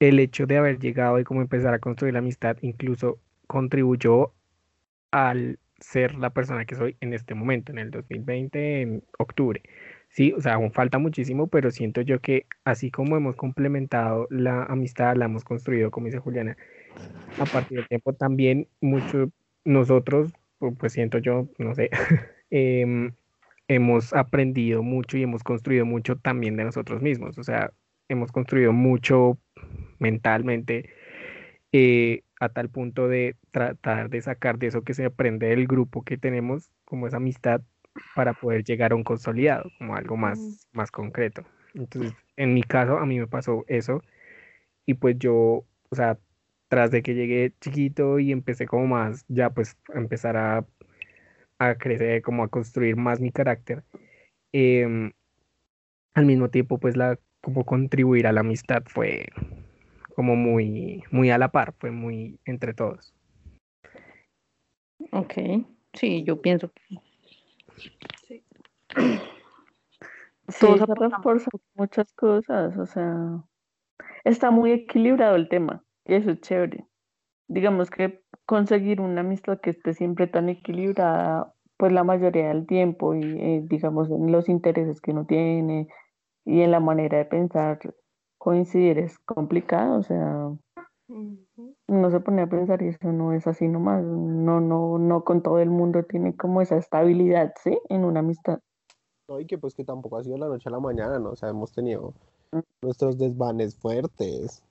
el 0.00 0.20
hecho 0.20 0.46
de 0.46 0.58
haber 0.58 0.78
llegado 0.80 1.20
y 1.20 1.24
como 1.24 1.42
empezar 1.42 1.74
a 1.74 1.80
construir 1.80 2.14
la 2.14 2.20
amistad 2.20 2.58
incluso 2.62 3.20
contribuyó 3.48 4.34
al 5.12 5.60
ser 5.80 6.14
la 6.16 6.30
persona 6.30 6.66
que 6.66 6.76
soy 6.76 6.96
en 7.00 7.14
este 7.14 7.34
momento, 7.34 7.72
en 7.72 7.78
el 7.78 7.90
2020, 7.90 8.82
en 8.82 9.04
octubre. 9.18 9.62
Sí, 10.16 10.32
o 10.32 10.40
sea, 10.40 10.54
aún 10.54 10.72
falta 10.72 10.98
muchísimo, 10.98 11.48
pero 11.48 11.70
siento 11.70 12.00
yo 12.00 12.20
que 12.22 12.46
así 12.64 12.90
como 12.90 13.16
hemos 13.18 13.36
complementado 13.36 14.26
la 14.30 14.62
amistad, 14.64 15.14
la 15.16 15.26
hemos 15.26 15.44
construido, 15.44 15.90
como 15.90 16.06
dice 16.06 16.18
Juliana, 16.20 16.56
a 17.38 17.46
partir 17.46 17.78
del 17.78 17.88
tiempo 17.88 18.14
también 18.14 18.68
mucho 18.80 19.30
nosotros, 19.64 20.32
pu- 20.60 20.76
pues 20.78 20.92
siento 20.94 21.18
yo, 21.18 21.48
no 21.58 21.74
sé, 21.74 21.90
em, 22.50 23.14
hemos 23.68 24.14
aprendido 24.14 24.82
mucho 24.82 25.18
y 25.18 25.24
hemos 25.24 25.44
construido 25.44 25.86
mucho 25.86 26.16
también 26.18 26.56
de 26.56 26.64
nosotros 26.64 27.02
mismos, 27.02 27.38
o 27.38 27.44
sea, 27.44 27.72
hemos 28.08 28.32
construido 28.32 28.72
mucho 28.72 29.38
mentalmente 30.00 30.90
eh, 31.72 32.22
a 32.40 32.48
tal 32.50 32.68
punto 32.70 33.08
de 33.08 33.36
tratar 33.50 34.10
de 34.10 34.20
sacar 34.22 34.58
de 34.58 34.68
eso 34.68 34.82
que 34.82 34.94
se 34.94 35.04
aprende 35.04 35.48
del 35.48 35.66
grupo 35.66 36.04
que 36.04 36.18
tenemos, 36.18 36.70
como 36.84 37.06
esa 37.06 37.16
amistad, 37.18 37.62
para 38.14 38.32
poder 38.34 38.64
llegar 38.64 38.92
a 38.92 38.96
un 38.96 39.04
consolidado, 39.04 39.70
como 39.78 39.96
algo 39.96 40.16
más, 40.16 40.68
más 40.72 40.90
concreto. 40.90 41.44
Entonces, 41.74 42.14
en 42.36 42.54
mi 42.54 42.62
caso, 42.62 42.98
a 42.98 43.06
mí 43.06 43.18
me 43.18 43.26
pasó 43.26 43.64
eso 43.68 44.02
y 44.86 44.94
pues 44.94 45.18
yo, 45.18 45.34
o 45.34 45.94
sea, 45.94 46.18
tras 46.68 46.90
de 46.90 47.02
que 47.02 47.14
llegué 47.14 47.52
chiquito 47.60 48.18
y 48.18 48.32
empecé 48.32 48.66
como 48.66 48.86
más, 48.86 49.24
ya 49.28 49.50
pues 49.50 49.76
a 49.94 49.98
empezar 49.98 50.36
a, 50.36 50.66
a 51.58 51.74
crecer, 51.76 52.22
como 52.22 52.44
a 52.44 52.48
construir 52.48 52.96
más 52.96 53.20
mi 53.20 53.30
carácter, 53.32 53.84
em, 54.52 55.12
al 56.14 56.26
mismo 56.26 56.48
tiempo 56.50 56.78
pues 56.78 56.96
la, 56.96 57.18
como 57.42 57.64
contribuir 57.64 58.26
a 58.26 58.32
la 58.32 58.40
amistad 58.40 58.82
fue 58.86 59.26
como 60.14 60.34
muy, 60.34 61.04
muy 61.10 61.30
a 61.30 61.38
la 61.38 61.52
par, 61.52 61.74
fue 61.78 61.90
muy 61.90 62.40
entre 62.46 62.72
todos. 62.72 63.14
Ok, 65.12 65.34
sí, 65.92 66.24
yo 66.24 66.40
pienso 66.40 66.72
que 66.72 66.96
Sí. 68.26 68.44
Sí, 70.48 70.60
todos 70.60 70.88
refuerzan 70.88 71.50
muchas 71.74 72.12
cosas, 72.12 72.76
o 72.78 72.86
sea, 72.86 73.42
está 74.22 74.52
muy 74.52 74.70
equilibrado 74.70 75.34
el 75.34 75.48
tema 75.48 75.82
y 76.04 76.14
eso 76.14 76.30
es 76.30 76.40
chévere. 76.40 76.86
Digamos 77.48 77.90
que 77.90 78.22
conseguir 78.44 79.00
una 79.00 79.22
amistad 79.22 79.60
que 79.60 79.70
esté 79.70 79.92
siempre 79.92 80.28
tan 80.28 80.48
equilibrada, 80.48 81.52
pues 81.76 81.92
la 81.92 82.04
mayoría 82.04 82.48
del 82.48 82.64
tiempo 82.64 83.16
y 83.16 83.24
eh, 83.24 83.62
digamos 83.64 84.08
en 84.08 84.30
los 84.30 84.48
intereses 84.48 85.00
que 85.00 85.10
uno 85.10 85.26
tiene 85.26 85.88
y 86.44 86.60
en 86.60 86.70
la 86.70 86.78
manera 86.78 87.18
de 87.18 87.24
pensar 87.24 87.80
coincidir 88.38 88.98
es 88.98 89.18
complicado, 89.18 89.98
o 89.98 90.02
sea, 90.04 90.50
Uno 91.08 92.10
se 92.10 92.20
pone 92.20 92.42
a 92.42 92.48
pensar 92.48 92.82
y 92.82 92.88
eso 92.88 93.12
no 93.12 93.32
es 93.32 93.46
así 93.46 93.68
nomás, 93.68 94.02
no, 94.04 94.60
no, 94.60 94.98
no 94.98 95.24
con 95.24 95.42
todo 95.42 95.60
el 95.60 95.70
mundo 95.70 96.02
tiene 96.02 96.36
como 96.36 96.60
esa 96.60 96.76
estabilidad, 96.76 97.54
¿sí? 97.62 97.78
En 97.88 98.04
una 98.04 98.20
amistad. 98.20 98.58
No, 99.28 99.40
y 99.40 99.46
que 99.46 99.58
pues 99.58 99.74
que 99.74 99.84
tampoco 99.84 100.18
ha 100.18 100.24
sido 100.24 100.36
la 100.36 100.48
noche 100.48 100.68
a 100.68 100.72
la 100.72 100.80
mañana, 100.80 101.18
¿no? 101.18 101.30
O 101.30 101.36
sea, 101.36 101.48
hemos 101.48 101.72
tenido 101.72 102.12
nuestros 102.82 103.18
desvanes 103.18 103.76
fuertes. 103.76 104.62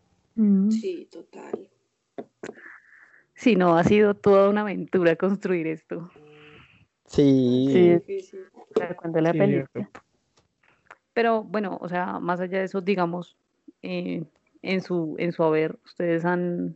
Sí, 0.69 1.07
total. 1.11 1.69
Sí, 3.35 3.55
no, 3.55 3.77
ha 3.77 3.83
sido 3.83 4.13
toda 4.13 4.49
una 4.49 4.61
aventura 4.61 5.15
construir 5.15 5.67
esto. 5.67 6.09
Sí. 7.05 7.67
Sí. 7.69 7.89
Difícil. 7.95 8.45
Cuando 8.97 9.21
la 9.21 9.31
Sí, 9.31 9.37
película. 9.37 9.89
Pero 11.13 11.43
bueno, 11.43 11.77
o 11.79 11.87
sea, 11.87 12.19
más 12.19 12.39
allá 12.41 12.59
de 12.59 12.65
eso, 12.65 12.81
digamos, 12.81 13.37
eh, 13.81 14.25
en 14.65 14.81
su, 14.81 15.15
en 15.19 15.31
su 15.31 15.43
haber, 15.43 15.77
ustedes 15.85 16.25
han 16.25 16.75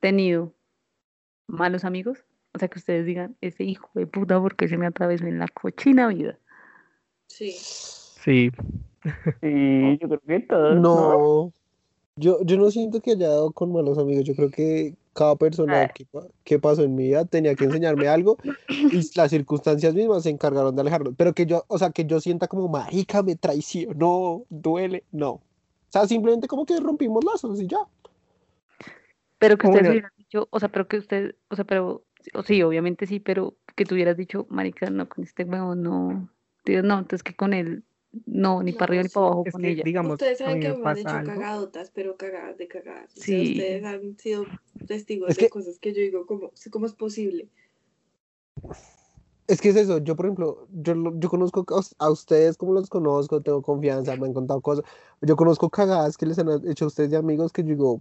tenido 0.00 0.52
malos 1.46 1.84
amigos. 1.84 2.24
O 2.54 2.58
sea, 2.58 2.68
que 2.68 2.78
ustedes 2.78 3.04
digan, 3.04 3.36
ese 3.40 3.64
hijo 3.64 3.88
de 3.94 4.06
puta, 4.06 4.40
porque 4.40 4.68
se 4.68 4.76
me 4.76 4.86
atravesó 4.86 5.26
en 5.26 5.38
la 5.38 5.48
cochina 5.48 6.08
vida. 6.08 6.38
Sí. 7.26 7.50
Sí, 7.50 8.50
Sí, 9.02 9.02
yo 10.00 10.08
creo 10.08 10.20
que 10.26 10.40
todos, 10.40 10.76
¿no? 10.76 10.80
No, 10.80 11.52
yo, 12.16 12.38
yo 12.42 12.56
no 12.56 12.70
siento 12.70 13.00
que 13.00 13.12
haya 13.12 13.28
dado 13.28 13.52
con 13.52 13.72
malos 13.72 13.98
amigos. 13.98 14.24
Yo 14.24 14.34
creo 14.34 14.50
que 14.50 14.94
cada 15.12 15.36
persona 15.36 15.82
Ah. 15.82 15.92
que 16.44 16.58
pasó 16.58 16.82
en 16.82 16.94
mi 16.94 17.04
vida 17.04 17.24
tenía 17.24 17.54
que 17.54 17.64
enseñarme 17.64 18.08
algo 18.08 18.38
y 18.68 19.00
las 19.16 19.30
circunstancias 19.30 19.94
mismas 19.94 20.22
se 20.22 20.30
encargaron 20.30 20.74
de 20.74 20.80
alejarlo. 20.80 21.12
Pero 21.12 21.34
que 21.34 21.44
yo, 21.46 21.64
o 21.68 21.78
sea, 21.78 21.90
que 21.90 22.04
yo 22.04 22.20
sienta 22.20 22.48
como 22.48 22.68
marica, 22.68 23.22
me 23.22 23.36
traicionó, 23.36 24.44
duele, 24.48 25.04
no. 25.12 25.40
O 25.94 25.96
sea, 25.96 26.08
simplemente 26.08 26.48
como 26.48 26.66
que 26.66 26.80
rompimos 26.80 27.22
lazos 27.24 27.60
y 27.62 27.68
ya. 27.68 27.78
Pero 29.38 29.56
que 29.56 29.68
O 29.68 29.70
ustedes 29.70 29.84
bueno. 29.86 29.90
hubieran 29.90 30.10
dicho, 30.16 30.48
o 30.50 30.58
sea, 30.58 30.68
pero 30.68 30.88
que 30.88 30.96
usted, 30.96 31.36
o 31.48 31.54
sea, 31.54 31.64
pero, 31.64 32.02
o 32.34 32.42
sí, 32.42 32.60
obviamente 32.64 33.06
sí, 33.06 33.20
pero 33.20 33.54
que 33.76 33.84
tú 33.84 33.94
hubieras 33.94 34.16
dicho, 34.16 34.44
marica, 34.50 34.90
no, 34.90 35.08
con 35.08 35.22
este 35.22 35.44
huevo 35.44 35.76
no, 35.76 36.28
no, 36.66 36.98
entonces 36.98 37.22
que 37.22 37.36
con 37.36 37.52
él, 37.52 37.84
no, 38.26 38.64
ni 38.64 38.72
para 38.72 38.86
No, 38.86 38.90
arriba 38.90 39.02
ni 39.04 39.08
sí. 39.08 39.14
para 39.14 39.26
abajo 39.26 39.42
es 39.46 39.52
con 39.52 39.62
que 39.62 39.70
ella. 39.70 39.82
digamos, 39.84 40.12
Ustedes 40.14 40.38
saben 40.38 40.60
que 40.60 40.68
me 40.70 40.78
me 40.78 40.90
han 40.90 40.98
hecho 40.98 41.08
algo. 41.10 41.32
cagadotas, 41.32 41.90
pero 41.92 42.16
cagadas 42.16 42.58
de 42.58 42.66
cagadas. 42.66 43.12
O 43.16 43.20
sea, 43.20 43.24
Sí. 43.24 43.52
ustedes 43.52 43.84
han 43.84 44.18
sido 44.18 44.46
testigos 44.88 45.30
Es 45.30 45.36
de 45.36 45.42
que- 45.42 45.48
cosas 45.48 45.78
que 45.78 45.92
yo 45.92 46.00
digo, 46.00 46.26
¿cómo, 46.26 46.50
cómo 46.72 46.86
es 46.86 46.92
posible? 46.94 47.48
Es 49.46 49.60
que 49.60 49.68
es 49.68 49.76
eso, 49.76 49.98
yo 49.98 50.16
por 50.16 50.24
ejemplo, 50.26 50.66
yo, 50.72 50.94
yo 51.18 51.28
conozco 51.28 51.64
a 51.68 51.78
us- 51.78 51.94
a 51.98 52.10
ustedes 52.10 52.56
como 52.56 52.72
los 52.72 52.88
conozco, 52.88 53.42
tengo 53.42 53.60
confianza, 53.60 54.16
me 54.16 54.26
han 54.26 54.32
contado 54.32 54.60
cosas. 54.62 54.84
Yo 55.20 55.36
conozco 55.36 55.68
cagadas 55.68 56.16
que 56.16 56.24
les 56.26 56.38
han 56.38 56.48
hecho 56.66 56.86
a 56.86 56.88
ustedes 56.88 57.10
de 57.10 57.18
amigos 57.18 57.52
que 57.52 57.62
yo 57.62 57.68
digo, 57.68 58.00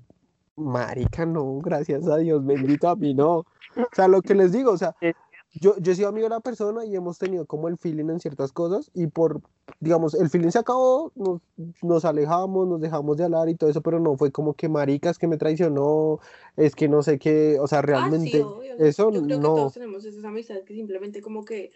marica, 0.55 1.25
no, 1.25 1.59
gracias 1.59 2.07
a 2.07 2.17
Dios, 2.17 2.45
bendito 2.45 2.87
a 2.87 2.95
mí, 2.95 3.13
no. 3.13 3.39
O 3.39 3.45
sea, 3.93 4.07
lo 4.07 4.21
que 4.21 4.35
les 4.35 4.51
digo, 4.53 4.71
o 4.71 4.77
sea, 4.77 4.95
Sí. 5.01 5.11
Yo, 5.53 5.75
yo 5.79 5.91
he 5.91 5.95
sido 5.95 6.09
amigo 6.09 6.25
de 6.25 6.31
la 6.35 6.39
persona 6.39 6.85
y 6.85 6.95
hemos 6.95 7.17
tenido 7.19 7.45
como 7.45 7.67
el 7.67 7.77
feeling 7.77 8.09
en 8.09 8.19
ciertas 8.19 8.51
cosas 8.51 8.89
y 8.93 9.07
por, 9.07 9.41
digamos, 9.79 10.13
el 10.15 10.29
feeling 10.29 10.49
se 10.49 10.59
acabó, 10.59 11.11
nos, 11.15 11.41
nos 11.81 12.05
alejamos, 12.05 12.67
nos 12.67 12.81
dejamos 12.81 13.17
de 13.17 13.25
hablar 13.25 13.49
y 13.49 13.55
todo 13.55 13.69
eso, 13.69 13.81
pero 13.81 13.99
no 13.99 14.17
fue 14.17 14.31
como 14.31 14.53
que 14.55 14.69
maricas 14.69 15.17
que 15.17 15.27
me 15.27 15.37
traicionó, 15.37 16.19
es 16.57 16.75
que 16.75 16.87
no 16.87 17.03
sé 17.03 17.19
qué, 17.19 17.59
o 17.59 17.67
sea, 17.67 17.81
Ah, 17.81 18.11
sí, 18.11 18.31
realmente 18.31 18.39
obvio. 18.39 18.75
eso 18.77 19.11
Yo 19.11 19.21
creo 19.21 19.39
que 19.39 19.49
no. 19.49 19.55
todos 19.55 19.73
tenemos 19.73 20.05
esas 20.05 20.23
amistades 20.25 20.63
que 20.65 20.73
simplemente 20.73 21.21
como 21.21 21.45
que 21.45 21.71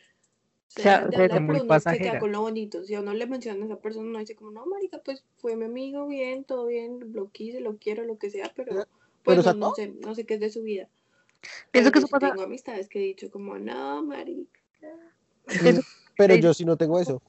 se 0.67 0.81
O 0.81 0.83
sea, 0.83 0.97
dejan 0.97 1.09
de 1.11 1.17
de- 1.17 1.23
hablar, 1.23 1.41
muy 1.41 1.53
pero 1.53 1.63
uno 1.63 1.79
se 1.79 1.97
queda 1.97 1.97
pasajera. 1.97 2.19
con 2.19 2.31
lo 2.31 2.41
bonito. 2.41 2.83
Si 2.83 2.95
a 2.95 3.01
uno 3.01 3.13
le 3.13 3.27
mencionan 3.27 3.63
a 3.63 3.65
esa 3.65 3.79
persona, 3.81 4.07
uno 4.09 4.19
dice 4.19 4.35
como, 4.35 4.51
no, 4.51 4.65
marica, 4.65 5.01
pues 5.03 5.23
fue 5.37 5.55
mi 5.55 5.65
amigo, 5.65 6.07
bien, 6.07 6.43
todo 6.43 6.65
bien, 6.67 7.13
lo 7.13 7.29
quise, 7.31 7.61
lo 7.61 7.77
quiero, 7.77 8.03
lo 8.05 8.17
que 8.17 8.29
sea, 8.29 8.51
pero 8.55 8.73
pues 9.23 9.39
Pero 9.39 9.43
no, 9.43 9.53
se 9.53 9.59
no 9.59 9.75
sé, 9.75 9.87
no 9.89 10.15
sé 10.15 10.25
qué 10.25 10.35
es 10.35 10.39
de 10.39 10.49
su 10.49 10.63
vida. 10.63 10.89
Pienso 11.71 11.91
que 11.91 11.99
eso 11.99 12.07
sí 12.07 12.11
pasa, 12.11 12.29
tengo 12.29 12.43
amistades 12.43 12.87
que 12.89 12.99
he 12.99 13.03
dicho 13.03 13.29
como, 13.31 13.57
no, 13.57 14.03
marica. 14.03 14.59
pienso, 15.61 15.81
Pero 16.17 16.35
yo 16.35 16.53
sí 16.53 16.65
no 16.65 16.77
tengo 16.77 16.99
eso. 16.99 17.21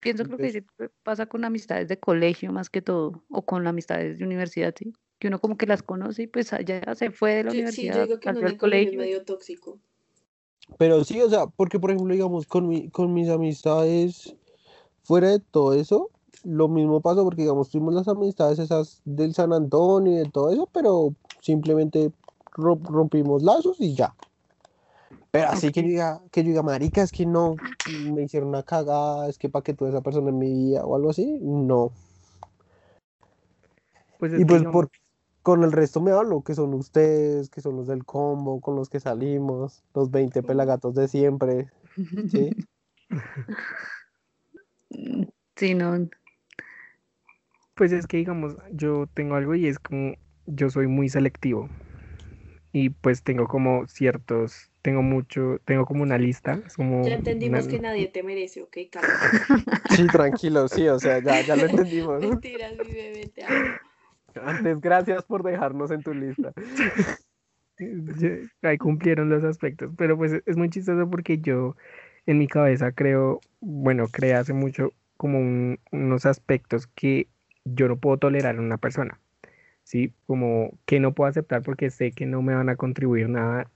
pienso 0.00 0.24
creo 0.24 0.36
que 0.38 0.46
Entonces- 0.48 0.64
sí 0.78 0.86
pasa 1.02 1.26
con 1.26 1.44
amistades 1.44 1.88
de 1.88 1.98
colegio 1.98 2.52
más 2.52 2.70
que 2.70 2.82
todo, 2.82 3.22
o 3.30 3.42
con 3.42 3.66
amistades 3.66 4.18
de 4.18 4.24
universidad, 4.24 4.74
¿sí? 4.76 4.92
Que 5.18 5.28
uno 5.28 5.38
como 5.40 5.56
que 5.56 5.66
las 5.66 5.82
conoce 5.82 6.24
y 6.24 6.26
pues 6.26 6.50
ya 6.64 6.94
se 6.94 7.10
fue 7.10 7.36
de 7.36 7.44
la 7.44 7.50
Yo- 7.50 7.52
sí, 7.52 7.56
yo 7.58 7.62
universidad, 7.62 8.04
digo 8.04 8.20
que 8.20 8.28
el 8.28 8.56
colegio 8.58 8.90
es 8.92 8.96
medio 8.98 9.24
tóxico. 9.24 9.78
Pero 10.78 11.04
sí, 11.04 11.20
o 11.22 11.30
sea, 11.30 11.46
porque 11.46 11.78
por 11.78 11.90
ejemplo, 11.90 12.12
digamos, 12.12 12.46
con 12.46 12.68
mi, 12.68 12.90
con 12.90 13.14
mis 13.14 13.28
amistades, 13.28 14.34
fuera 15.04 15.30
de 15.30 15.38
todo 15.38 15.72
eso, 15.74 16.10
lo 16.44 16.68
mismo 16.68 17.00
pasó 17.00 17.24
porque, 17.24 17.42
digamos, 17.42 17.70
tuvimos 17.70 17.94
las 17.94 18.08
amistades 18.08 18.58
esas 18.58 19.00
del 19.04 19.32
San 19.32 19.52
Antonio 19.52 20.12
y 20.12 20.16
de 20.16 20.28
todo 20.30 20.52
eso, 20.52 20.68
pero 20.72 21.14
simplemente 21.40 22.10
rompimos 22.56 23.42
lazos 23.42 23.76
y 23.80 23.94
ya. 23.94 24.14
Pero 25.30 25.48
así 25.48 25.70
que 25.70 25.82
yo 25.82 25.88
diga, 25.88 26.20
que 26.30 26.42
yo 26.42 26.48
diga, 26.48 26.62
marica, 26.62 27.02
es 27.02 27.12
que 27.12 27.26
no, 27.26 27.56
me 27.88 28.22
hicieron 28.22 28.48
una 28.48 28.62
cagada, 28.62 29.28
es 29.28 29.38
que 29.38 29.48
para 29.48 29.62
que 29.62 29.74
tuve 29.74 29.90
esa 29.90 30.00
persona 30.00 30.30
en 30.30 30.38
mi 30.38 30.52
vida 30.52 30.84
o 30.84 30.96
algo 30.96 31.10
así, 31.10 31.38
no. 31.42 31.92
Pues 34.18 34.32
es 34.32 34.40
Y 34.40 34.44
pues 34.44 34.62
por, 34.64 34.90
con 35.42 35.62
el 35.62 35.72
resto 35.72 36.00
me 36.00 36.12
hablo, 36.12 36.42
que 36.42 36.54
son 36.54 36.72
ustedes, 36.74 37.50
que 37.50 37.60
son 37.60 37.76
los 37.76 37.86
del 37.86 38.04
combo, 38.04 38.60
con 38.60 38.76
los 38.76 38.88
que 38.88 38.98
salimos, 38.98 39.82
los 39.94 40.10
20 40.10 40.42
pelagatos 40.42 40.94
de 40.94 41.08
siempre, 41.08 41.68
¿sí? 42.30 42.50
Sí, 45.56 45.74
no. 45.74 46.08
Pues 47.74 47.92
es 47.92 48.06
que, 48.06 48.18
digamos, 48.18 48.56
yo 48.72 49.06
tengo 49.14 49.36
algo 49.36 49.54
y 49.54 49.66
es 49.66 49.78
como, 49.78 50.14
yo 50.46 50.68
soy 50.70 50.86
muy 50.86 51.08
selectivo. 51.08 51.68
Y 52.78 52.90
pues 52.90 53.22
tengo 53.22 53.48
como 53.48 53.86
ciertos, 53.86 54.70
tengo 54.82 55.00
mucho, 55.00 55.58
tengo 55.64 55.86
como 55.86 56.02
una 56.02 56.18
lista. 56.18 56.60
Es 56.66 56.76
como 56.76 57.06
Ya 57.06 57.14
entendimos 57.14 57.64
una- 57.64 57.70
que 57.70 57.80
nadie 57.80 58.08
te 58.08 58.22
merece, 58.22 58.60
ok, 58.60 58.76
calma. 58.92 59.08
Sí, 59.88 60.06
tranquilo, 60.08 60.68
sí, 60.68 60.86
o 60.86 60.98
sea, 60.98 61.18
ya, 61.20 61.40
ya 61.40 61.56
lo 61.56 61.64
entendimos. 61.70 62.20
Mentiras, 62.22 62.74
mi 62.76 62.92
bebé, 62.92 63.30
te 63.34 63.44
amo. 63.44 63.56
Antes, 64.44 64.78
gracias 64.82 65.24
por 65.24 65.42
dejarnos 65.42 65.90
en 65.90 66.02
tu 66.02 66.12
lista. 66.12 66.52
Ahí 68.62 68.76
cumplieron 68.76 69.30
los 69.30 69.42
aspectos, 69.44 69.92
pero 69.96 70.18
pues 70.18 70.32
es 70.44 70.56
muy 70.58 70.68
chistoso 70.68 71.08
porque 71.08 71.38
yo 71.38 71.76
en 72.26 72.38
mi 72.38 72.46
cabeza 72.46 72.92
creo, 72.92 73.40
bueno, 73.60 74.08
creé 74.08 74.34
hace 74.34 74.52
mucho 74.52 74.92
como 75.16 75.38
un- 75.38 75.78
unos 75.92 76.26
aspectos 76.26 76.86
que 76.88 77.28
yo 77.64 77.88
no 77.88 77.96
puedo 77.96 78.18
tolerar 78.18 78.56
en 78.56 78.60
una 78.60 78.76
persona, 78.76 79.18
¿sí? 79.86 80.12
Como 80.26 80.72
que 80.86 81.00
no 81.00 81.14
puedo 81.14 81.30
aceptar 81.30 81.62
porque 81.62 81.90
sé 81.90 82.10
que 82.12 82.26
no 82.26 82.42
me 82.42 82.54
van 82.54 82.68
a 82.70 82.76
contribuir 82.76 83.28
nada 83.28 83.70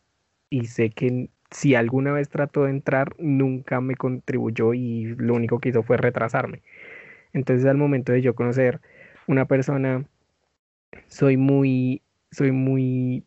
y 0.50 0.66
sé 0.66 0.90
que 0.90 1.30
si 1.52 1.76
alguna 1.76 2.12
vez 2.12 2.28
trató 2.28 2.64
de 2.64 2.70
entrar, 2.72 3.14
nunca 3.18 3.80
me 3.80 3.96
contribuyó 3.96 4.74
y 4.74 5.04
lo 5.16 5.34
único 5.34 5.60
que 5.60 5.70
hizo 5.70 5.84
fue 5.84 5.96
retrasarme. 5.98 6.62
Entonces 7.34 7.66
al 7.66 7.76
momento 7.78 8.12
de 8.12 8.22
yo 8.22 8.34
conocer 8.34 8.80
una 9.28 9.46
persona, 9.46 10.06
soy 11.08 11.36
muy, 11.36 12.02
soy 12.30 12.52
muy 12.52 13.24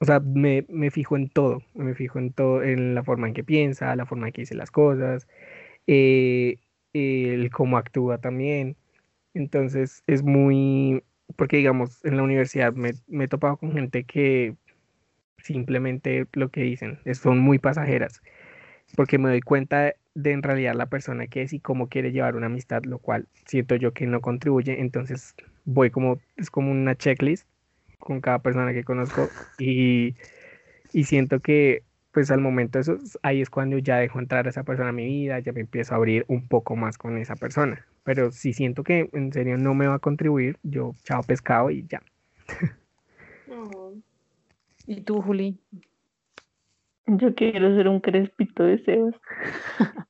o 0.00 0.04
sea, 0.06 0.20
me, 0.20 0.66
me 0.68 0.90
fijo 0.90 1.16
en 1.16 1.30
todo, 1.30 1.62
me 1.74 1.94
fijo 1.94 2.18
en 2.18 2.32
todo, 2.32 2.62
en 2.62 2.94
la 2.94 3.04
forma 3.04 3.28
en 3.28 3.34
que 3.34 3.44
piensa, 3.44 3.96
la 3.96 4.06
forma 4.06 4.28
en 4.28 4.32
que 4.34 4.42
dice 4.42 4.54
las 4.54 4.70
cosas, 4.70 5.28
eh, 5.86 6.58
el 6.94 7.50
cómo 7.50 7.78
actúa 7.78 8.18
también. 8.20 8.76
Entonces 9.34 10.02
es 10.06 10.22
muy, 10.24 11.04
porque 11.36 11.56
digamos, 11.58 12.04
en 12.04 12.16
la 12.16 12.22
universidad 12.22 12.72
me, 12.74 12.92
me 13.08 13.24
he 13.24 13.28
topado 13.28 13.56
con 13.56 13.72
gente 13.72 14.04
que 14.04 14.56
simplemente 15.38 16.26
lo 16.32 16.50
que 16.50 16.62
dicen 16.62 16.98
son 17.14 17.38
muy 17.38 17.58
pasajeras, 17.58 18.22
porque 18.96 19.18
me 19.18 19.30
doy 19.30 19.40
cuenta 19.42 19.94
de 20.14 20.32
en 20.32 20.42
realidad 20.42 20.74
la 20.74 20.86
persona 20.86 21.26
que 21.28 21.42
es 21.42 21.52
y 21.52 21.60
cómo 21.60 21.88
quiere 21.88 22.12
llevar 22.12 22.36
una 22.36 22.46
amistad, 22.46 22.84
lo 22.84 22.98
cual 22.98 23.28
siento 23.46 23.76
yo 23.76 23.92
que 23.92 24.06
no 24.06 24.20
contribuye, 24.20 24.80
entonces 24.80 25.34
voy 25.64 25.90
como, 25.90 26.20
es 26.36 26.50
como 26.50 26.72
una 26.72 26.96
checklist 26.96 27.46
con 27.98 28.20
cada 28.20 28.40
persona 28.40 28.72
que 28.72 28.84
conozco 28.84 29.28
y, 29.58 30.16
y 30.92 31.04
siento 31.04 31.40
que 31.40 31.84
pues 32.12 32.30
al 32.30 32.40
momento 32.40 32.78
eso, 32.78 32.94
es- 32.96 33.18
ahí 33.22 33.42
es 33.42 33.50
cuando 33.50 33.78
ya 33.78 33.98
dejo 33.98 34.18
entrar 34.20 34.46
a 34.46 34.50
esa 34.50 34.64
persona 34.64 34.90
a 34.90 34.92
mi 34.92 35.06
vida, 35.06 35.38
ya 35.40 35.52
me 35.52 35.60
empiezo 35.60 35.94
a 35.94 35.98
abrir 35.98 36.24
un 36.28 36.48
poco 36.48 36.76
más 36.76 36.98
con 36.98 37.18
esa 37.18 37.36
persona. 37.36 37.86
Pero 38.06 38.30
si 38.30 38.52
siento 38.52 38.84
que 38.84 39.10
en 39.12 39.32
serio 39.32 39.58
no 39.58 39.74
me 39.74 39.88
va 39.88 39.94
a 39.94 39.98
contribuir, 39.98 40.58
yo 40.62 40.94
chao 41.02 41.24
pescado 41.24 41.72
y 41.72 41.84
ya. 41.88 42.00
¿Y 44.86 45.00
tú, 45.00 45.20
Juli? 45.20 45.58
Yo 47.06 47.34
quiero 47.34 47.74
ser 47.74 47.88
un 47.88 47.98
crespito 47.98 48.62
de 48.62 48.78
Sebas. 48.78 49.14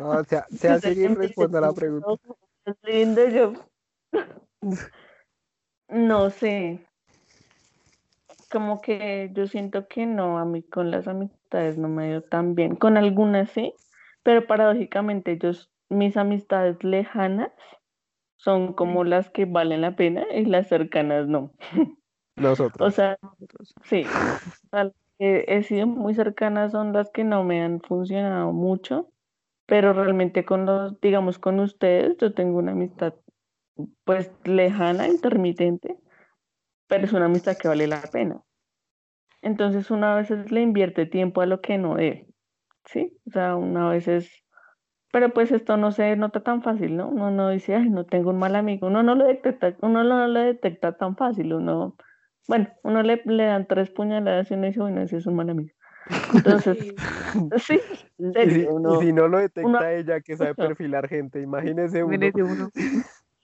No, 0.00 0.24
sea, 0.24 0.46
sea 0.50 0.80
serio 0.80 1.12
y 1.12 1.14
responda 1.14 1.58
a 1.58 1.62
la 1.62 1.72
pregunta. 1.72 2.08
Lindo, 2.82 3.28
yo. 3.28 3.52
No 5.88 6.30
sé. 6.30 6.84
Como 8.50 8.80
que 8.80 9.30
yo 9.32 9.46
siento 9.46 9.86
que 9.86 10.06
no, 10.06 10.38
a 10.38 10.44
mí 10.44 10.62
con 10.62 10.90
las 10.90 11.06
amistades 11.06 11.78
no 11.78 11.88
me 11.88 12.04
ha 12.04 12.10
ido 12.10 12.22
tan 12.22 12.54
bien. 12.54 12.74
Con 12.74 12.96
algunas 12.96 13.50
sí, 13.50 13.72
pero 14.24 14.46
paradójicamente 14.46 15.32
ellos, 15.32 15.70
mis 15.88 16.16
amistades 16.16 16.82
lejanas 16.84 17.52
son 18.36 18.74
como 18.74 19.04
las 19.04 19.30
que 19.30 19.46
valen 19.46 19.82
la 19.82 19.96
pena 19.96 20.26
y 20.34 20.44
las 20.46 20.68
cercanas 20.68 21.28
no. 21.28 21.52
O 22.36 22.42
Nosotros. 22.42 22.92
sea, 22.92 23.18
sí, 23.84 24.04
o 24.66 24.68
sea, 24.70 24.84
las 24.84 24.94
que 25.18 25.44
he 25.48 25.62
sido 25.62 25.86
muy 25.86 26.14
cercanas 26.14 26.72
son 26.72 26.92
las 26.92 27.10
que 27.10 27.24
no 27.24 27.44
me 27.44 27.62
han 27.62 27.80
funcionado 27.80 28.52
mucho, 28.52 29.10
pero 29.66 29.92
realmente 29.92 30.44
con 30.44 30.66
los, 30.66 31.00
digamos, 31.00 31.38
con 31.38 31.60
ustedes, 31.60 32.16
yo 32.18 32.34
tengo 32.34 32.58
una 32.58 32.72
amistad 32.72 33.14
pues 34.04 34.32
lejana, 34.44 35.08
intermitente, 35.08 35.96
pero 36.88 37.04
es 37.04 37.12
una 37.12 37.26
amistad 37.26 37.56
que 37.58 37.68
vale 37.68 37.86
la 37.86 38.02
pena. 38.02 38.42
Entonces 39.42 39.90
uno 39.90 40.06
a 40.08 40.16
veces 40.16 40.50
le 40.50 40.62
invierte 40.62 41.06
tiempo 41.06 41.40
a 41.40 41.46
lo 41.46 41.60
que 41.60 41.78
no 41.78 41.96
debe, 41.96 42.28
¿sí? 42.86 43.18
O 43.26 43.32
sea, 43.32 43.56
uno 43.56 43.88
a 43.88 43.92
veces, 43.92 44.43
pero 45.14 45.30
pues 45.32 45.52
esto 45.52 45.76
no 45.76 45.92
se 45.92 46.16
nota 46.16 46.42
tan 46.42 46.60
fácil, 46.60 46.96
¿no? 46.96 47.08
Uno 47.08 47.30
no 47.30 47.50
dice, 47.50 47.76
ay, 47.76 47.88
no 47.88 48.04
tengo 48.04 48.30
un 48.30 48.38
mal 48.40 48.56
amigo, 48.56 48.88
uno 48.88 49.04
no 49.04 49.14
lo 49.14 49.24
detecta, 49.24 49.76
uno 49.80 50.02
no 50.02 50.26
lo 50.26 50.40
detecta 50.40 50.96
tan 50.96 51.16
fácil, 51.16 51.54
uno, 51.54 51.94
bueno, 52.48 52.68
uno 52.82 53.00
le, 53.04 53.22
le 53.24 53.44
dan 53.44 53.68
tres 53.68 53.90
puñaladas 53.90 54.50
y 54.50 54.54
uno 54.54 54.66
dice, 54.66 54.80
bueno, 54.80 55.02
ese 55.02 55.18
es 55.18 55.26
un 55.26 55.36
mal 55.36 55.50
amigo. 55.50 55.70
Entonces, 56.34 56.76
Sí. 57.58 57.78
sí, 57.78 57.80
en 58.18 58.30
Y 58.30 58.32
serio, 58.34 58.52
si, 58.54 58.60
y 58.62 58.66
uno, 58.66 59.00
si 59.00 59.12
no 59.12 59.28
lo 59.28 59.38
detecta 59.38 59.68
uno- 59.68 59.86
ella 59.86 60.20
que 60.20 60.36
sabe 60.36 60.56
perfilar 60.56 61.08
gente, 61.08 61.40
imagínese 61.40 62.02
uno. 62.02 62.30
Uno. 62.34 62.70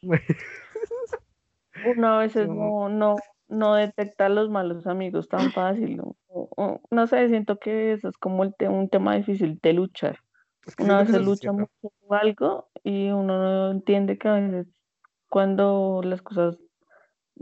uno 1.84 2.08
a 2.08 2.18
veces 2.18 2.48
no, 2.48 2.88
no, 2.88 3.16
no 3.48 3.74
detecta 3.76 4.26
a 4.26 4.28
los 4.28 4.50
malos 4.50 4.88
amigos 4.88 5.28
tan 5.28 5.52
fácil. 5.52 5.98
¿no? 5.98 6.16
No 6.90 7.06
sé, 7.06 7.28
siento 7.28 7.58
que 7.58 7.92
eso 7.92 8.08
es 8.08 8.16
como 8.18 8.42
el 8.42 8.54
te- 8.56 8.68
un 8.68 8.88
tema 8.88 9.14
difícil 9.14 9.58
de 9.62 9.72
luchar. 9.72 10.18
Es 10.66 10.76
que 10.76 10.82
Uno 10.82 10.94
a 10.94 11.02
siento 11.02 11.12
que 11.12 11.18
veces 11.18 11.22
eso 11.22 11.36
sí 11.36 11.46
es 11.46 11.52
lucha 11.52 11.52
mucho 11.52 11.96
por 12.06 12.18
algo 12.18 12.68
y 12.82 13.10
uno 13.10 13.38
no 13.38 13.70
entiende 13.70 14.18
que 14.18 14.28
a 14.28 14.34
veces 14.34 14.66
cuando 15.28 16.00
las 16.04 16.22
cosas 16.22 16.58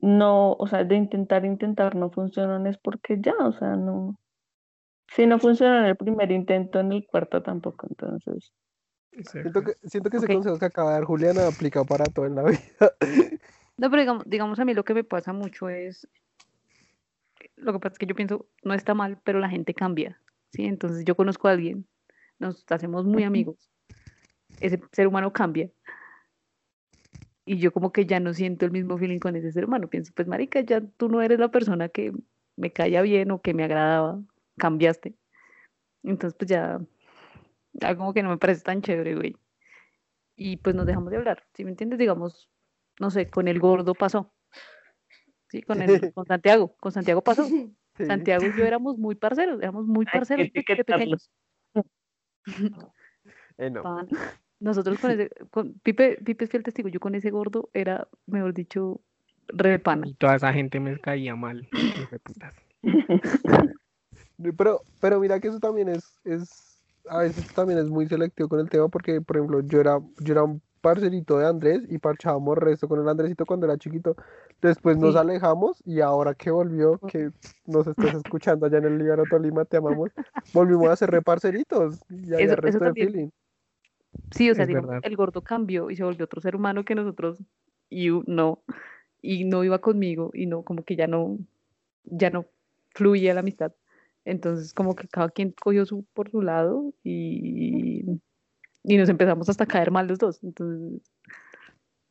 no, 0.00 0.52
o 0.52 0.66
sea, 0.66 0.84
de 0.84 0.94
intentar, 0.94 1.44
intentar 1.44 1.96
no 1.96 2.10
funcionan 2.10 2.66
es 2.66 2.78
porque 2.78 3.18
ya, 3.20 3.34
o 3.40 3.52
sea, 3.52 3.74
no. 3.76 4.18
Si 5.08 5.26
no 5.26 5.38
funciona 5.38 5.80
en 5.80 5.86
el 5.86 5.96
primer 5.96 6.30
intento, 6.30 6.78
en 6.78 6.92
el 6.92 7.06
cuarto 7.06 7.42
tampoco, 7.42 7.86
entonces. 7.88 8.52
Siento 9.24 9.62
que, 9.62 9.72
siento 9.88 10.10
que 10.10 10.18
ese 10.18 10.26
Ok. 10.26 10.32
consejo 10.34 10.58
que 10.58 10.66
acaba 10.66 10.90
de 10.90 10.96
dar 10.96 11.04
Juliana 11.04 11.48
aplica 11.48 11.82
para 11.82 12.04
todo 12.04 12.26
en 12.26 12.34
la 12.36 12.44
vida. 12.44 12.60
No, 13.78 13.90
pero 13.90 14.02
digamos, 14.02 14.24
digamos 14.26 14.58
a 14.60 14.64
mí 14.64 14.74
lo 14.74 14.84
que 14.84 14.94
me 14.94 15.04
pasa 15.04 15.32
mucho 15.32 15.68
es, 15.68 16.06
lo 17.56 17.72
que 17.72 17.78
pasa 17.78 17.94
es 17.94 17.98
que 17.98 18.06
yo 18.06 18.14
pienso, 18.14 18.46
no 18.62 18.74
está 18.74 18.94
mal, 18.94 19.20
pero 19.24 19.38
la 19.38 19.48
gente 19.48 19.72
cambia, 19.74 20.20
¿sí? 20.52 20.64
Entonces 20.64 21.04
yo 21.04 21.16
conozco 21.16 21.48
a 21.48 21.52
alguien, 21.52 21.86
nos 22.38 22.64
hacemos 22.68 23.04
muy 23.04 23.24
amigos, 23.24 23.70
ese 24.60 24.80
ser 24.92 25.06
humano 25.06 25.32
cambia, 25.32 25.70
y 27.48 27.56
yo 27.56 27.72
como 27.72 27.92
que 27.92 28.04
ya 28.04 28.20
no 28.20 28.34
siento 28.34 28.66
el 28.66 28.72
mismo 28.72 28.98
feeling 28.98 29.18
con 29.18 29.34
ese 29.34 29.52
ser 29.52 29.64
humano, 29.64 29.88
pienso, 29.88 30.12
pues 30.14 30.28
marica, 30.28 30.60
ya 30.60 30.82
tú 30.82 31.08
no 31.08 31.22
eres 31.22 31.38
la 31.38 31.50
persona 31.50 31.88
que 31.88 32.12
me 32.56 32.72
caía 32.72 33.00
bien 33.00 33.30
o 33.30 33.40
que 33.40 33.54
me 33.54 33.64
agradaba, 33.64 34.20
cambiaste. 34.58 35.14
Entonces 36.02 36.36
pues 36.38 36.50
ya, 36.50 36.78
ya 37.72 37.96
como 37.96 38.12
que 38.12 38.22
no 38.22 38.28
me 38.28 38.36
parece 38.36 38.62
tan 38.62 38.82
chévere, 38.82 39.14
güey. 39.14 39.34
Y 40.36 40.58
pues 40.58 40.76
nos 40.76 40.84
dejamos 40.84 41.10
de 41.10 41.16
hablar, 41.16 41.46
¿sí 41.54 41.64
me 41.64 41.70
entiendes? 41.70 41.98
Digamos, 41.98 42.50
no 43.00 43.10
sé, 43.10 43.30
con 43.30 43.48
el 43.48 43.58
gordo 43.60 43.94
pasó. 43.94 44.30
Sí, 45.48 45.62
con, 45.62 45.80
el, 45.80 45.88
con 46.14 46.26
Santiago, 46.26 46.76
con 46.78 46.92
Santiago 46.92 47.22
pasó. 47.22 47.46
Sí. 47.46 47.74
Santiago 48.04 48.44
y 48.44 48.58
yo 48.58 48.66
éramos 48.66 48.98
muy 48.98 49.14
parceros, 49.14 49.58
éramos 49.62 49.86
muy 49.86 50.04
parceros 50.04 50.48
etiquetarlos. 50.48 50.84
pequeños. 50.84 51.30
Eh, 53.60 53.70
no. 53.70 53.82
Pan. 53.82 54.08
Nosotros 54.60 55.00
con 55.00 55.10
ese, 55.10 55.30
con 55.50 55.72
Pipe, 55.82 56.18
Pipe 56.24 56.44
es 56.44 56.50
fiel 56.50 56.62
testigo, 56.62 56.88
yo 56.88 57.00
con 57.00 57.16
ese 57.16 57.30
gordo 57.30 57.70
era, 57.74 58.06
mejor 58.26 58.54
dicho, 58.54 59.00
re 59.48 59.80
pana. 59.80 60.06
Y 60.06 60.14
toda 60.14 60.36
esa 60.36 60.52
gente 60.52 60.78
me 60.78 60.96
caía 61.00 61.34
mal. 61.34 61.68
hijo 61.72 62.08
de 62.10 62.18
putas. 62.20 62.54
Pero, 64.56 64.82
pero 65.00 65.18
mira 65.18 65.40
que 65.40 65.48
eso 65.48 65.58
también 65.58 65.88
es, 65.88 66.16
es, 66.24 66.80
a 67.08 67.18
veces 67.18 67.52
también 67.54 67.80
es 67.80 67.86
muy 67.88 68.06
selectivo 68.06 68.48
con 68.48 68.60
el 68.60 68.70
tema 68.70 68.86
porque, 68.86 69.20
por 69.20 69.36
ejemplo, 69.36 69.60
yo 69.62 69.80
era, 69.80 69.98
yo 70.20 70.32
era 70.32 70.44
un 70.44 70.62
parcerito 70.80 71.38
de 71.38 71.46
Andrés 71.46 71.82
y 71.88 71.98
parchábamos 71.98 72.58
resto 72.58 72.88
con 72.88 73.00
el 73.00 73.08
Andresito 73.08 73.44
cuando 73.46 73.66
era 73.66 73.76
chiquito. 73.76 74.16
Después 74.62 74.96
nos 74.98 75.12
Sí. 75.14 75.18
alejamos 75.18 75.82
y 75.84 76.00
ahora 76.00 76.34
que 76.34 76.50
volvió, 76.50 76.98
que 76.98 77.30
nos 77.66 77.86
estás 77.86 78.14
escuchando 78.14 78.66
allá 78.66 78.78
en 78.78 78.86
el 78.86 78.98
Líbano 78.98 79.24
Tolima, 79.30 79.64
te 79.64 79.76
amamos, 79.76 80.10
volvimos 80.52 80.88
a 80.90 80.96
ser 80.96 81.10
reparceritos 81.10 82.00
y 82.10 82.34
Eso- 82.34 82.54
el 82.54 82.56
resto 82.56 82.84
de 82.84 82.92
feeling. 82.94 83.28
Sí, 84.30 84.50
o 84.50 84.54
sea, 84.54 84.66
verdad. 84.66 85.00
el 85.02 85.16
gordo 85.16 85.42
cambió 85.42 85.90
y 85.90 85.96
se 85.96 86.02
volvió 86.04 86.24
otro 86.24 86.40
ser 86.40 86.56
humano 86.56 86.84
que 86.84 86.94
nosotros 86.94 87.42
y 87.90 88.08
no, 88.26 88.62
y 89.22 89.44
no 89.44 89.64
iba 89.64 89.78
conmigo 89.80 90.30
y 90.34 90.46
no, 90.46 90.62
como 90.62 90.82
que 90.82 90.96
ya 90.96 91.06
no, 91.06 91.38
ya 92.04 92.30
no 92.30 92.46
fluía 92.94 93.34
la 93.34 93.40
amistad. 93.40 93.72
Entonces, 94.24 94.74
como 94.74 94.94
que 94.94 95.08
cada 95.08 95.30
quien 95.30 95.54
cogió 95.62 95.86
su 95.86 96.04
por 96.12 96.30
su 96.30 96.42
lado 96.42 96.92
y, 97.04 98.20
y 98.82 98.96
nos 98.96 99.08
empezamos 99.08 99.48
hasta 99.48 99.64
a 99.64 99.66
caer 99.66 99.90
mal 99.90 100.06
los 100.06 100.18
dos. 100.18 100.42
Entonces, 100.42 101.02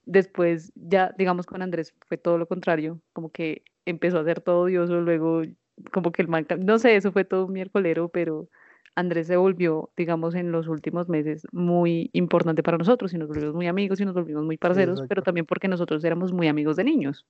después 0.06 0.72
ya, 0.76 1.14
digamos, 1.18 1.46
con 1.46 1.62
Andrés 1.62 1.94
fue 2.08 2.18
todo 2.18 2.38
lo 2.38 2.48
contrario, 2.48 3.02
como 3.14 3.30
que 3.30 3.64
empezó 3.86 4.20
a 4.20 4.24
ser 4.24 4.42
todo 4.42 4.62
odioso, 4.62 5.02
luego 5.02 5.44
como 5.92 6.12
que 6.12 6.22
el 6.22 6.28
man, 6.28 6.48
no 6.60 6.80
sé, 6.80 6.96
eso 6.96 7.12
fue 7.12 7.24
todo 7.24 7.46
un 7.46 7.54
miércolero, 7.54 8.10
pero 8.10 8.50
Andrés 8.96 9.28
se 9.28 9.38
volvió, 9.38 9.92
digamos, 9.96 10.34
en 10.34 10.52
los 10.52 10.68
últimos 10.68 11.08
meses 11.08 11.46
muy 11.52 12.10
importante 12.14 12.64
para 12.64 12.80
nosotros 12.80 13.14
y 13.14 13.18
nos 13.18 13.28
volvimos 13.28 13.54
muy 13.54 13.68
amigos 13.68 14.00
y 14.02 14.06
nos 14.06 14.16
volvimos 14.16 14.44
muy 14.44 14.58
parceros, 14.58 15.04
pero 15.08 15.22
también 15.22 15.46
porque 15.46 15.68
nosotros 15.68 16.04
éramos 16.04 16.34
muy 16.34 16.48
amigos 16.48 16.78
de 16.78 16.84
niños. 16.84 17.26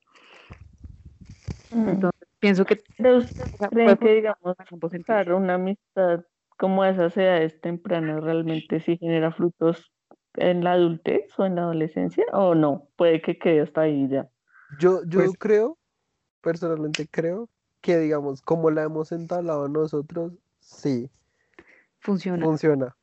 Mm. 1.72 1.90
Entonces, 1.90 2.28
pienso 2.40 2.64
que 2.64 2.82
creen 3.70 3.98
que, 3.98 4.14
digamos, 4.14 4.56
una 5.28 5.56
amistad 5.56 6.24
como 6.58 6.84
a 6.84 6.90
esas 6.90 7.16
edades 7.18 7.60
tempranas 7.62 8.24
realmente 8.24 8.80
sí 8.80 8.98
genera 8.98 9.32
frutos 9.32 9.92
en 10.36 10.64
la 10.64 10.74
adultez 10.74 11.28
o 11.40 11.46
en 11.46 11.56
la 11.56 11.62
adolescencia? 11.64 12.26
¿O 12.34 12.56
no? 12.56 12.88
Puede 12.96 13.22
que 13.22 13.38
quede 13.38 13.62
hasta 13.62 13.82
ahí 13.82 14.08
ya. 14.10 14.28
Yo, 14.80 15.02
yo 15.06 15.20
Pues- 15.20 15.34
creo, 15.40 15.78
personalmente 16.42 17.08
creo, 17.10 17.50
que 17.82 17.98
digamos, 17.98 18.42
como 18.42 18.70
la 18.72 18.84
hemos 18.84 19.12
entablado 19.12 19.68
nosotros, 19.70 20.34
sí, 20.60 21.10
Funciona. 22.00 22.46
funciona. 22.46 22.96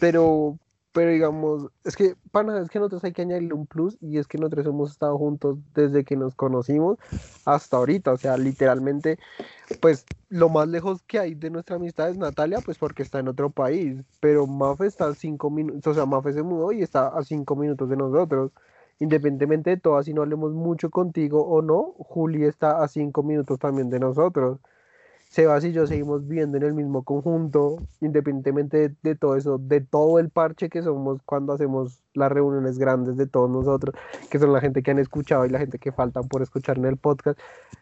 Pero, 0.00 0.58
pero 0.92 1.10
digamos, 1.10 1.68
es 1.84 1.96
que, 1.96 2.16
pana, 2.30 2.60
es 2.60 2.68
que 2.68 2.78
nosotros 2.78 3.02
hay 3.04 3.12
que 3.12 3.22
añadirle 3.22 3.54
un 3.54 3.66
plus 3.66 3.96
y 4.00 4.18
es 4.18 4.26
que 4.26 4.38
nosotros 4.38 4.66
hemos 4.66 4.90
estado 4.90 5.16
juntos 5.16 5.58
desde 5.74 6.04
que 6.04 6.16
nos 6.16 6.34
conocimos 6.34 6.98
hasta 7.46 7.78
ahorita. 7.78 8.12
O 8.12 8.16
sea, 8.18 8.36
literalmente, 8.36 9.18
pues 9.80 10.04
lo 10.28 10.50
más 10.50 10.68
lejos 10.68 11.02
que 11.02 11.18
hay 11.18 11.34
de 11.34 11.50
nuestra 11.50 11.76
amistad 11.76 12.10
es 12.10 12.18
Natalia, 12.18 12.60
pues 12.64 12.76
porque 12.78 13.02
está 13.02 13.20
en 13.20 13.28
otro 13.28 13.48
país. 13.50 14.02
Pero 14.20 14.46
Mafe 14.46 14.86
está 14.86 15.06
a 15.08 15.14
cinco 15.14 15.50
minutos, 15.50 15.86
o 15.86 15.94
sea, 15.94 16.06
Mafe 16.06 16.34
se 16.34 16.42
mudó 16.42 16.72
y 16.72 16.82
está 16.82 17.08
a 17.08 17.22
cinco 17.24 17.56
minutos 17.56 17.88
de 17.88 17.96
nosotros. 17.96 18.52
Independientemente 18.98 19.70
de 19.70 19.76
todo, 19.78 19.96
así 19.96 20.12
no 20.12 20.22
hablemos 20.22 20.52
mucho 20.52 20.90
contigo 20.90 21.42
o 21.44 21.62
no, 21.62 21.94
Juli 21.98 22.44
está 22.44 22.82
a 22.82 22.88
cinco 22.88 23.22
minutos 23.22 23.58
también 23.58 23.90
de 23.90 23.98
nosotros. 23.98 24.60
Sebas 25.32 25.64
y 25.64 25.72
yo 25.72 25.86
seguimos 25.86 26.28
viviendo 26.28 26.58
en 26.58 26.62
el 26.62 26.74
mismo 26.74 27.04
conjunto, 27.04 27.78
independientemente 28.02 28.90
de, 28.90 28.96
de 29.02 29.14
todo 29.14 29.34
eso, 29.34 29.56
de 29.56 29.80
todo 29.80 30.18
el 30.18 30.28
parche 30.28 30.68
que 30.68 30.82
somos 30.82 31.22
cuando 31.24 31.54
hacemos 31.54 32.02
las 32.12 32.30
reuniones 32.30 32.78
grandes 32.78 33.16
de 33.16 33.26
todos 33.26 33.48
nosotros, 33.48 33.94
que 34.28 34.38
son 34.38 34.52
la 34.52 34.60
gente 34.60 34.82
que 34.82 34.90
han 34.90 34.98
escuchado 34.98 35.46
y 35.46 35.48
la 35.48 35.58
gente 35.58 35.78
que 35.78 35.90
faltan 35.90 36.28
por 36.28 36.42
escuchar 36.42 36.76
en 36.76 36.84
el 36.84 36.98
podcast. 36.98 37.38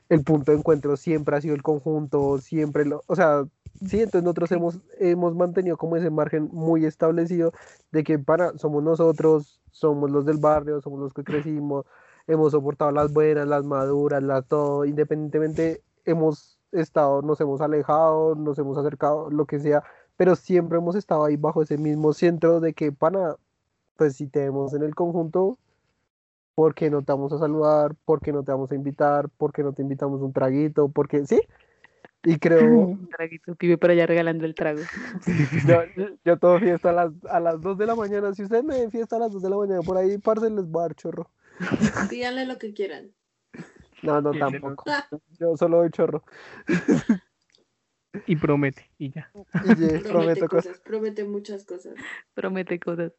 El 0.09 0.23
punto 0.23 0.53
de 0.53 0.59
encuentro 0.59 0.97
siempre 0.97 1.35
ha 1.35 1.41
sido 1.41 1.57
el 1.57 1.65
conjunto, 1.65 2.39
siempre 2.39 2.85
lo, 2.85 3.03
o 3.09 3.17
sea, 3.17 3.45
sí, 3.85 3.99
entonces 3.99 4.23
nosotros 4.23 4.53
hemos, 4.53 4.79
hemos 5.01 5.35
mantenido 5.35 5.77
como 5.77 5.97
ese 5.97 6.11
margen 6.11 6.51
muy 6.53 6.85
establecido 6.85 7.53
de 7.91 8.05
que 8.05 8.21
para, 8.21 8.57
somos 8.59 8.85
nosotros, 8.85 9.61
somos 9.73 10.09
los 10.09 10.25
del 10.25 10.37
barrio, 10.37 10.81
somos 10.83 11.01
los 11.01 11.13
que 11.13 11.25
crecimos, 11.25 11.85
hemos 12.29 12.53
soportado 12.53 12.93
las 12.93 13.13
buenas, 13.13 13.49
las 13.49 13.65
maduras, 13.65 14.23
las 14.23 14.47
todo, 14.47 14.85
independientemente 14.85 15.83
hemos 16.05 16.60
estado, 16.73 17.23
nos 17.23 17.41
hemos 17.41 17.61
alejado, 17.61 18.35
nos 18.35 18.59
hemos 18.59 18.79
acercado, 18.79 19.31
lo 19.31 19.47
que 19.47 19.59
sea, 19.61 19.83
pero 20.17 20.37
siempre 20.37 20.79
hemos 20.79 20.97
estado 20.97 21.25
ahí 21.25 21.37
bajo 21.37 21.63
ese 21.63 21.79
mismo 21.79 22.13
centro 22.13 22.61
de 22.61 22.75
que, 22.75 22.93
pana, 22.93 23.37
pues 23.97 24.17
si 24.17 24.29
te 24.29 24.41
vemos 24.41 24.75
en 24.75 24.83
el 24.83 24.95
conjunto, 24.95 25.59
¿por 26.55 26.75
qué 26.75 26.91
no 26.91 27.03
te 27.03 27.13
vamos 27.13 27.33
a 27.33 27.39
saludar? 27.39 27.95
¿Por 28.05 28.21
qué 28.21 28.33
no 28.33 28.43
te 28.43 28.53
vamos 28.53 28.71
a 28.73 28.75
invitar? 28.75 29.29
¿Por 29.31 29.53
qué 29.53 29.63
no 29.63 29.73
te 29.73 29.83
invitamos 29.83 30.21
un 30.21 30.33
traguito? 30.33 30.89
Porque 30.89 31.27
sí, 31.27 31.41
y 32.25 32.39
creo, 32.39 32.65
Un 33.01 33.09
traguito, 33.09 33.55
pibe 33.55 33.79
por 33.79 33.91
allá 33.91 34.07
regalando 34.07 34.45
el 34.45 34.55
trago. 34.55 34.83
yo, 35.67 35.83
yo- 36.25 36.39
todo 36.39 36.59
fiesta 36.61 36.91
a 36.91 36.93
las, 36.93 37.13
a 37.31 37.41
las 37.41 37.61
2 37.61 37.79
de 37.79 37.87
la 37.87 37.95
mañana, 37.95 38.35
si 38.35 38.43
ustedes 38.43 38.65
me 38.65 38.79
ven 38.79 38.91
fiesta 38.91 39.17
a 39.17 39.21
las 39.21 39.33
2 39.33 39.43
de 39.43 39.51
la 39.51 39.57
mañana, 39.57 39.83
por 39.83 39.97
ahí, 39.97 40.19
parce, 40.19 40.51
les 40.51 40.67
voy 40.67 40.81
a 40.81 40.83
dar 40.89 40.95
chorro. 40.95 41.31
Pídanle 42.09 42.47
lo 42.47 42.59
que 42.59 42.73
quieran. 42.75 43.13
No, 44.03 44.21
no, 44.21 44.33
tampoco, 44.33 44.85
yo 45.39 45.57
solo 45.57 45.79
doy 45.79 45.91
chorro. 45.91 46.25
Y 48.27 48.37
promete, 48.37 48.91
y 48.99 49.13
ya. 49.13 49.31
Y 49.35 49.75
Promete 49.75 50.01
prometo 50.01 50.49
cosas, 50.49 50.67
cosas, 50.67 50.81
promete 50.81 51.25
muchas 51.25 51.65
cosas. 51.65 51.95
Promete 52.35 52.81
cosas. 52.81 53.13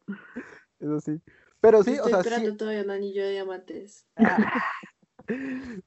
eso 0.80 1.00
sí. 1.00 1.22
Pero 1.62 1.84
sí, 1.84 1.92
Yo 1.96 2.04
o 2.04 2.08
estoy 2.08 2.12
sea, 2.12 2.20
esperando 2.22 2.52
sí, 2.52 2.58
todavía 2.58 2.84
un 2.84 2.92
anillo 2.92 3.24
de 3.24 3.32
diamantes. 3.32 4.06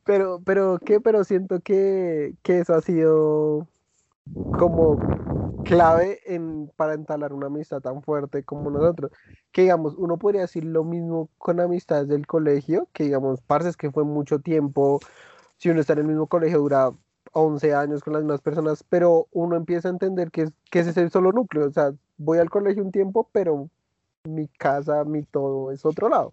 Pero, 0.05 0.41
pero, 0.43 0.79
¿qué? 0.79 1.01
Pero 1.01 1.25
siento 1.25 1.61
que, 1.61 2.35
que 2.43 2.61
eso 2.61 2.75
ha 2.75 2.81
sido 2.81 3.69
como 4.51 5.05
clave 5.65 6.21
en, 6.27 6.71
para 6.77 6.95
entablar 6.95 7.33
una 7.33 7.47
amistad 7.47 7.81
tan 7.81 8.03
fuerte 8.03 8.43
como 8.45 8.71
nosotros. 8.71 9.11
Que 9.53 9.63
digamos, 9.63 9.95
uno 9.97 10.19
podría 10.19 10.43
decir 10.43 10.65
lo 10.65 10.85
mismo 10.85 11.29
con 11.39 11.61
amistades 11.61 12.09
del 12.09 12.27
colegio, 12.27 12.89
que 12.93 13.05
digamos, 13.05 13.41
parce, 13.43 13.73
que 13.79 13.91
fue 13.91 14.05
mucho 14.05 14.41
tiempo, 14.41 15.01
si 15.59 15.71
uno 15.71 15.81
está 15.81 15.93
en 15.95 16.01
el 16.01 16.07
mismo 16.09 16.27
colegio 16.27 16.59
dura 16.59 16.91
11 17.33 17.75
años 17.75 18.03
con 18.03 18.13
las 18.15 18.23
mismas 18.23 18.41
personas, 18.41 18.85
pero 18.89 19.29
uno 19.33 19.57
empieza 19.57 19.89
a 19.89 19.93
entender 19.93 20.31
que, 20.31 20.43
es- 20.43 20.53
que 20.71 20.81
ese 20.81 20.91
es 20.91 20.97
el 20.97 21.11
solo 21.11 21.33
núcleo, 21.33 21.67
o 21.69 21.73
sea, 21.73 21.93
voy 22.17 22.39
al 22.39 22.51
colegio 22.51 22.83
un 22.83 22.93
tiempo, 22.93 23.29
pero 23.33 23.69
mi 24.25 24.49
casa, 24.49 25.05
mi 25.05 25.23
todo 25.23 25.71
es 25.71 25.85
otro 25.85 26.09
lado. 26.09 26.33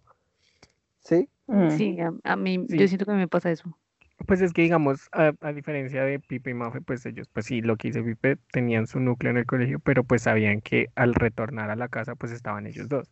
¿Sí? 0.99 1.27
Mm. 1.47 1.69
Sí, 1.71 1.99
a, 1.99 2.13
a 2.23 2.35
mí, 2.35 2.65
Sí. 2.69 2.77
yo 2.77 2.87
siento 2.87 3.05
que 3.05 3.13
me 3.13 3.27
pasa 3.27 3.51
eso. 3.51 3.77
Pues 4.27 4.41
es 4.41 4.53
que, 4.53 4.61
digamos, 4.63 5.09
a, 5.11 5.33
a 5.41 5.53
diferencia 5.53 6.03
de 6.03 6.19
Pipe 6.19 6.51
y 6.51 6.53
Mafe, 6.53 6.81
pues 6.81 7.05
ellos, 7.05 7.27
pues 7.29 7.45
sí, 7.45 7.61
lo 7.61 7.77
que 7.77 7.89
dice 7.89 8.03
Pipe, 8.03 8.37
tenían 8.51 8.87
su 8.87 8.99
núcleo 8.99 9.31
en 9.31 9.37
el 9.37 9.45
colegio, 9.45 9.79
pero 9.79 10.03
pues 10.03 10.23
sabían 10.23 10.61
que 10.61 10.89
al 10.95 11.13
retornar 11.15 11.69
a 11.69 11.75
la 11.75 11.89
casa, 11.89 12.15
pues 12.15 12.31
estaban 12.31 12.67
ellos 12.67 12.87
dos. 12.89 13.11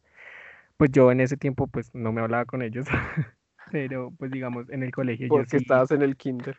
Pues 0.77 0.91
yo 0.91 1.11
en 1.11 1.21
ese 1.21 1.37
tiempo, 1.37 1.67
pues 1.67 1.93
no 1.95 2.13
me 2.13 2.21
hablaba 2.21 2.45
con 2.45 2.61
ellos, 2.63 2.87
pero 3.71 4.11
pues 4.17 4.31
digamos, 4.31 4.69
en 4.69 4.83
el 4.83 4.91
colegio 4.91 5.27
yo 5.27 5.43
Porque 5.43 5.57
sí, 5.57 5.57
estabas 5.57 5.91
en 5.91 6.01
el 6.01 6.17
kinder. 6.17 6.57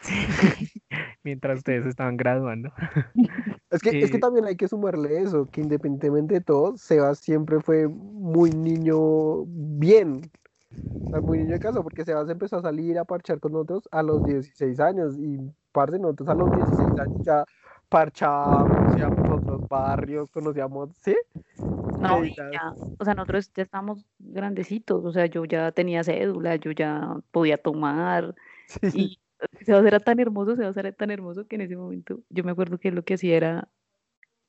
mientras 1.24 1.58
ustedes 1.58 1.86
estaban 1.86 2.16
graduando. 2.16 2.72
Es 3.70 3.82
que, 3.82 3.96
es 4.00 4.10
que 4.10 4.18
Eh, 4.18 4.18
también 4.18 4.44
hay 4.46 4.56
que 4.56 4.68
sumarle 4.68 5.18
eso, 5.22 5.46
que 5.50 5.60
independientemente 5.62 6.34
de 6.34 6.40
todo, 6.40 6.76
Sebas 6.76 7.18
siempre 7.18 7.60
fue 7.60 7.88
muy 7.88 8.50
niño 8.50 9.44
bien, 9.46 10.30
muy 11.22 11.38
niño 11.38 11.52
de 11.54 11.60
casa, 11.60 11.82
porque 11.82 12.04
Sebas 12.04 12.28
empezó 12.30 12.56
a 12.58 12.62
salir 12.62 12.98
a 12.98 13.04
parchar 13.04 13.40
con 13.40 13.52
nosotros 13.52 13.88
a 13.92 14.02
los 14.02 14.24
16 14.24 14.80
años, 14.80 15.16
y 15.18 15.38
parte 15.72 15.98
nosotros 15.98 16.28
a 16.30 16.34
los 16.34 16.52
16 16.52 16.96
años 16.98 17.22
ya 17.24 17.44
parchábamos, 17.88 18.96
a 18.98 19.10
otros 19.34 19.66
barrios, 19.68 20.30
conocíamos, 20.30 20.90
¿sí? 20.96 21.14
No, 21.98 22.24
ya- 22.52 22.74
o 22.98 23.04
sea, 23.04 23.14
nosotros 23.14 23.52
ya 23.54 23.62
estábamos 23.64 24.06
grandecitos, 24.18 25.04
o 25.04 25.12
sea, 25.12 25.26
yo 25.26 25.44
ya 25.44 25.72
tenía 25.72 26.04
cédula, 26.04 26.56
yo 26.56 26.70
ya 26.72 27.16
podía 27.30 27.58
tomar, 27.58 28.34
sí, 28.66 29.12
y 29.58 29.64
Sebas 29.64 29.84
era 29.86 30.00
tan 30.00 30.20
hermoso, 30.20 30.56
Sebas 30.56 30.76
era 30.76 30.92
tan 30.92 31.10
hermoso 31.10 31.46
que 31.48 31.56
en 31.56 31.62
ese 31.62 31.76
momento 31.76 32.20
yo 32.30 32.44
me 32.44 32.52
acuerdo 32.52 32.78
que 32.78 32.92
lo 32.92 33.04
que 33.04 33.14
hacía 33.14 33.36
era, 33.36 33.70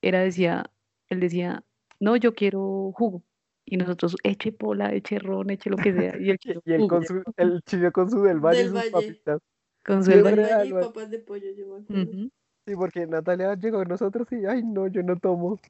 era 0.02 0.20
decía, 0.20 0.72
él 1.08 1.20
decía, 1.20 1.64
no, 2.00 2.16
yo 2.16 2.34
quiero 2.34 2.92
jugo, 2.94 3.24
y 3.66 3.76
nosotros, 3.76 4.16
eche 4.22 4.52
pola, 4.52 4.92
eche 4.92 5.18
ron, 5.18 5.50
eche 5.50 5.70
lo 5.70 5.76
que 5.76 5.92
sea, 5.92 6.16
y 6.18 6.30
Y, 6.44 6.52
y 6.64 6.72
él 6.72 6.80
jugo, 6.82 6.88
con 6.88 7.04
su, 7.06 7.22
el 7.36 7.62
chino 7.62 7.92
con 7.92 8.10
su 8.10 8.22
del 8.22 8.40
valle 8.40 8.60
y 8.60 8.64
Del 8.64 8.72
sus 8.72 8.76
Valle. 8.76 8.90
papitas. 8.90 9.40
con 9.84 10.04
su 10.04 10.10
Del 10.10 10.22
valle 10.22 10.68
y 10.68 10.72
papas 10.72 11.10
de 11.10 11.18
pollo, 11.18 11.50
yo 11.56 11.66
me 11.66 11.82
acuerdo. 11.82 12.02
Ujú. 12.02 12.30
Sí, 12.66 12.74
porque 12.76 13.06
Natalia 13.06 13.54
llegó 13.54 13.78
con 13.78 13.88
nosotros 13.88 14.26
y, 14.32 14.46
ay, 14.46 14.62
no, 14.62 14.86
yo 14.88 15.02
no 15.02 15.16
tomo. 15.16 15.60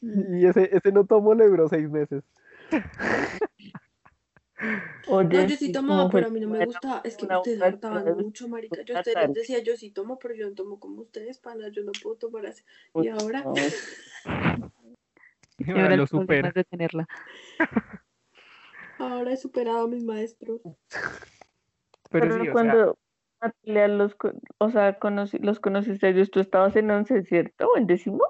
Y 0.00 0.46
ese, 0.46 0.70
ese 0.72 0.92
no 0.92 1.04
tomo 1.04 1.34
le 1.34 1.46
duró 1.48 1.68
seis 1.68 1.90
meses. 1.90 2.22
Oye, 5.08 5.28
No, 5.28 5.48
yo 5.48 5.56
sí 5.56 5.70
¿y 5.70 5.72
tomaba, 5.72 6.08
pero 6.10 6.28
a 6.28 6.30
mí 6.30 6.40
no 6.40 6.48
me 6.48 6.64
gustaba. 6.64 7.00
Es 7.04 7.16
que 7.16 7.26
una 7.26 7.38
ustedes 7.38 7.60
hartaban 7.60 8.16
mucho, 8.16 8.48
marica. 8.48 8.82
Yo 8.82 8.94
a 8.96 8.98
ustedes 9.00 9.16
les 9.26 9.34
decía, 9.34 9.58
yo 9.62 9.76
sí 9.76 9.90
tomo, 9.90 10.18
pero 10.18 10.34
yo 10.34 10.48
no 10.48 10.54
tomo 10.54 10.78
como 10.78 11.02
ustedes, 11.02 11.38
pana. 11.38 11.68
Yo 11.68 11.82
no 11.82 11.92
puedo 12.00 12.16
tomar 12.16 12.46
así. 12.46 12.62
Y 12.94 13.08
ahora. 13.08 13.44
Y 13.44 13.50
ahora 15.68 15.82
ahora 15.82 15.96
lo 15.96 16.06
supera. 16.06 16.52
de 16.52 16.64
tenerla. 16.64 17.06
ahora 18.98 19.32
he 19.32 19.36
superado 19.36 19.84
a 19.84 19.88
mis 19.88 20.02
maestros. 20.04 20.60
Pero 22.10 22.24
Pero 22.28 22.34
sí, 22.34 22.40
o 22.40 22.44
sea, 22.44 22.52
cuando 22.52 22.98
Natalia 23.40 23.88
los, 23.88 24.16
o 24.58 24.70
sea, 24.70 24.98
conocí- 24.98 25.38
los 25.40 25.60
conociste 25.60 26.06
a 26.06 26.10
ellos, 26.10 26.30
tú 26.30 26.40
estabas 26.40 26.74
en 26.76 26.90
once, 26.90 27.22
¿cierto? 27.22 27.68
¿O 27.68 27.76
en 27.76 27.86
décimo? 27.86 28.20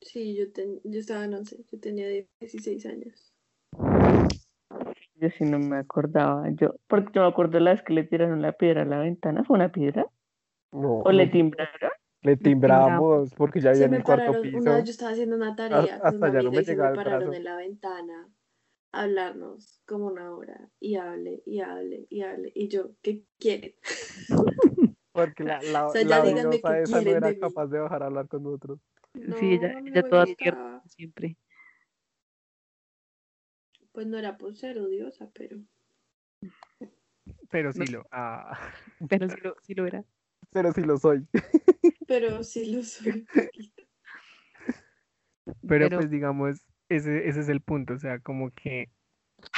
Sí, 0.00 0.34
yo, 0.36 0.50
ten- 0.52 0.80
yo 0.84 0.98
estaba 1.00 1.24
en 1.24 1.34
11, 1.34 1.58
yo 1.70 1.78
tenía 1.80 2.06
16 2.40 2.86
años. 2.86 3.34
Yo 5.20 5.28
sí 5.30 5.44
no 5.44 5.58
me 5.58 5.76
acordaba. 5.78 6.48
Yo, 6.50 6.76
porque 6.86 7.10
yo 7.12 7.22
me 7.22 7.28
acuerdo 7.28 7.58
la 7.60 7.72
vez 7.72 7.82
que 7.82 7.92
le 7.92 8.04
tiraron 8.04 8.40
la 8.40 8.52
piedra 8.52 8.82
a 8.82 8.86
la 8.86 9.00
ventana, 9.00 9.44
¿fue 9.44 9.56
una 9.56 9.70
piedra? 9.72 10.06
No, 10.72 11.00
¿O 11.00 11.12
le 11.12 11.26
timbraron? 11.26 11.90
Le 12.22 12.36
timbramos 12.36 13.32
porque 13.34 13.60
ya 13.60 13.70
Se 13.74 13.74
vivía 13.74 13.86
en 13.86 13.94
el 13.94 14.02
cuarto 14.04 14.24
pararon, 14.24 14.42
piso. 14.42 14.58
una 14.58 14.74
vez 14.76 14.84
yo 14.84 14.90
estaba 14.90 15.10
haciendo 15.12 15.36
una 15.36 15.54
tarea 15.56 15.78
hasta 15.94 16.00
con 16.10 16.16
una 16.16 16.26
allá 16.28 16.42
no 16.42 16.50
me 16.50 16.60
y 16.60 16.64
se 16.64 16.70
llegaba 16.72 16.90
me 16.90 16.94
el 16.94 16.96
pararon 17.04 17.20
brazo. 17.20 17.36
en 17.38 17.44
la 17.44 17.56
ventana 17.56 18.28
a 18.92 19.02
hablarnos 19.02 19.82
como 19.86 20.06
una 20.06 20.34
hora 20.34 20.68
y 20.80 20.96
hable 20.96 21.42
y 21.44 21.60
hable 21.60 22.06
y 22.08 22.22
hable 22.22 22.52
y 22.54 22.68
yo, 22.68 22.90
¿qué 23.02 23.24
quieren? 23.38 23.74
Porque 25.12 25.44
la, 25.44 25.62
la, 25.62 25.86
O 25.86 25.92
sea, 25.92 26.02
ya 26.02 26.08
la 26.08 26.22
qué 26.50 26.82
esa 26.82 27.02
no 27.02 27.10
era 27.10 27.28
de 27.28 27.34
mí. 27.34 27.40
capaz 27.40 27.66
de 27.66 27.78
bajar 27.80 28.02
a 28.02 28.06
hablar 28.06 28.28
con 28.28 28.42
nosotros. 28.44 28.78
Sí, 29.14 29.20
ella, 29.52 29.72
No, 29.72 29.78
a 29.78 29.82
mí 29.82 29.90
ella 29.90 30.02
no 30.02 30.02
me 30.04 30.10
toda 30.10 30.26
tierna 30.26 30.82
siempre. 30.86 31.36
Pues 33.92 34.06
no 34.06 34.16
era 34.18 34.38
por 34.38 34.54
ser 34.54 34.78
odiosa, 34.78 35.28
pero 35.34 35.58
Pero 37.50 37.72
sí 37.72 37.86
lo. 37.86 38.06
ah, 38.12 38.56
Pero 39.08 39.28
sí 39.28 39.36
lo, 39.42 39.56
sí 39.62 39.74
lo 39.74 39.86
era. 39.86 40.04
Pero 40.52 40.72
sí 40.72 40.82
lo 40.82 40.98
soy. 40.98 41.26
pero 42.08 42.42
sí 42.42 42.66
lo 42.72 42.82
soy. 42.82 43.26
Pero, 45.66 45.90
Pero- 45.90 45.96
pues 45.96 46.10
digamos, 46.10 46.66
ese, 46.88 47.28
ese 47.28 47.40
es 47.40 47.48
el 47.48 47.60
punto, 47.60 47.94
o 47.94 47.98
sea, 47.98 48.18
como 48.20 48.50
que 48.50 48.90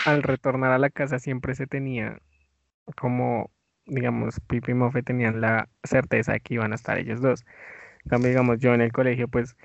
al 0.04 0.22
retornar 0.22 0.72
a 0.72 0.78
la 0.78 0.90
casa 0.90 1.18
siempre 1.20 1.54
se 1.54 1.66
tenía 1.68 2.20
como, 2.96 3.50
digamos, 3.86 4.40
Pipi 4.48 4.72
y 4.72 4.74
Mofe 4.74 5.02
tenían 5.02 5.40
la 5.40 5.68
certeza 5.84 6.32
de 6.34 6.40
que 6.40 6.54
iban 6.54 6.72
a 6.72 6.76
estar 6.76 6.98
ellos 6.98 7.20
dos. 7.22 7.44
Cambio, 8.08 8.30
digamos, 8.30 8.58
yo 8.60 8.74
en 8.74 8.82
el 8.82 8.92
colegio, 8.92 9.28
pues 9.28 9.56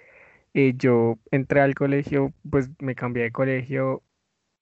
eh, 0.56 0.74
yo 0.78 1.20
entré 1.32 1.62
al 1.62 1.76
colegio, 1.76 2.34
pues 2.50 2.70
me 2.80 2.96
cambié 2.96 3.24
de 3.26 3.34
colegio 3.34 4.04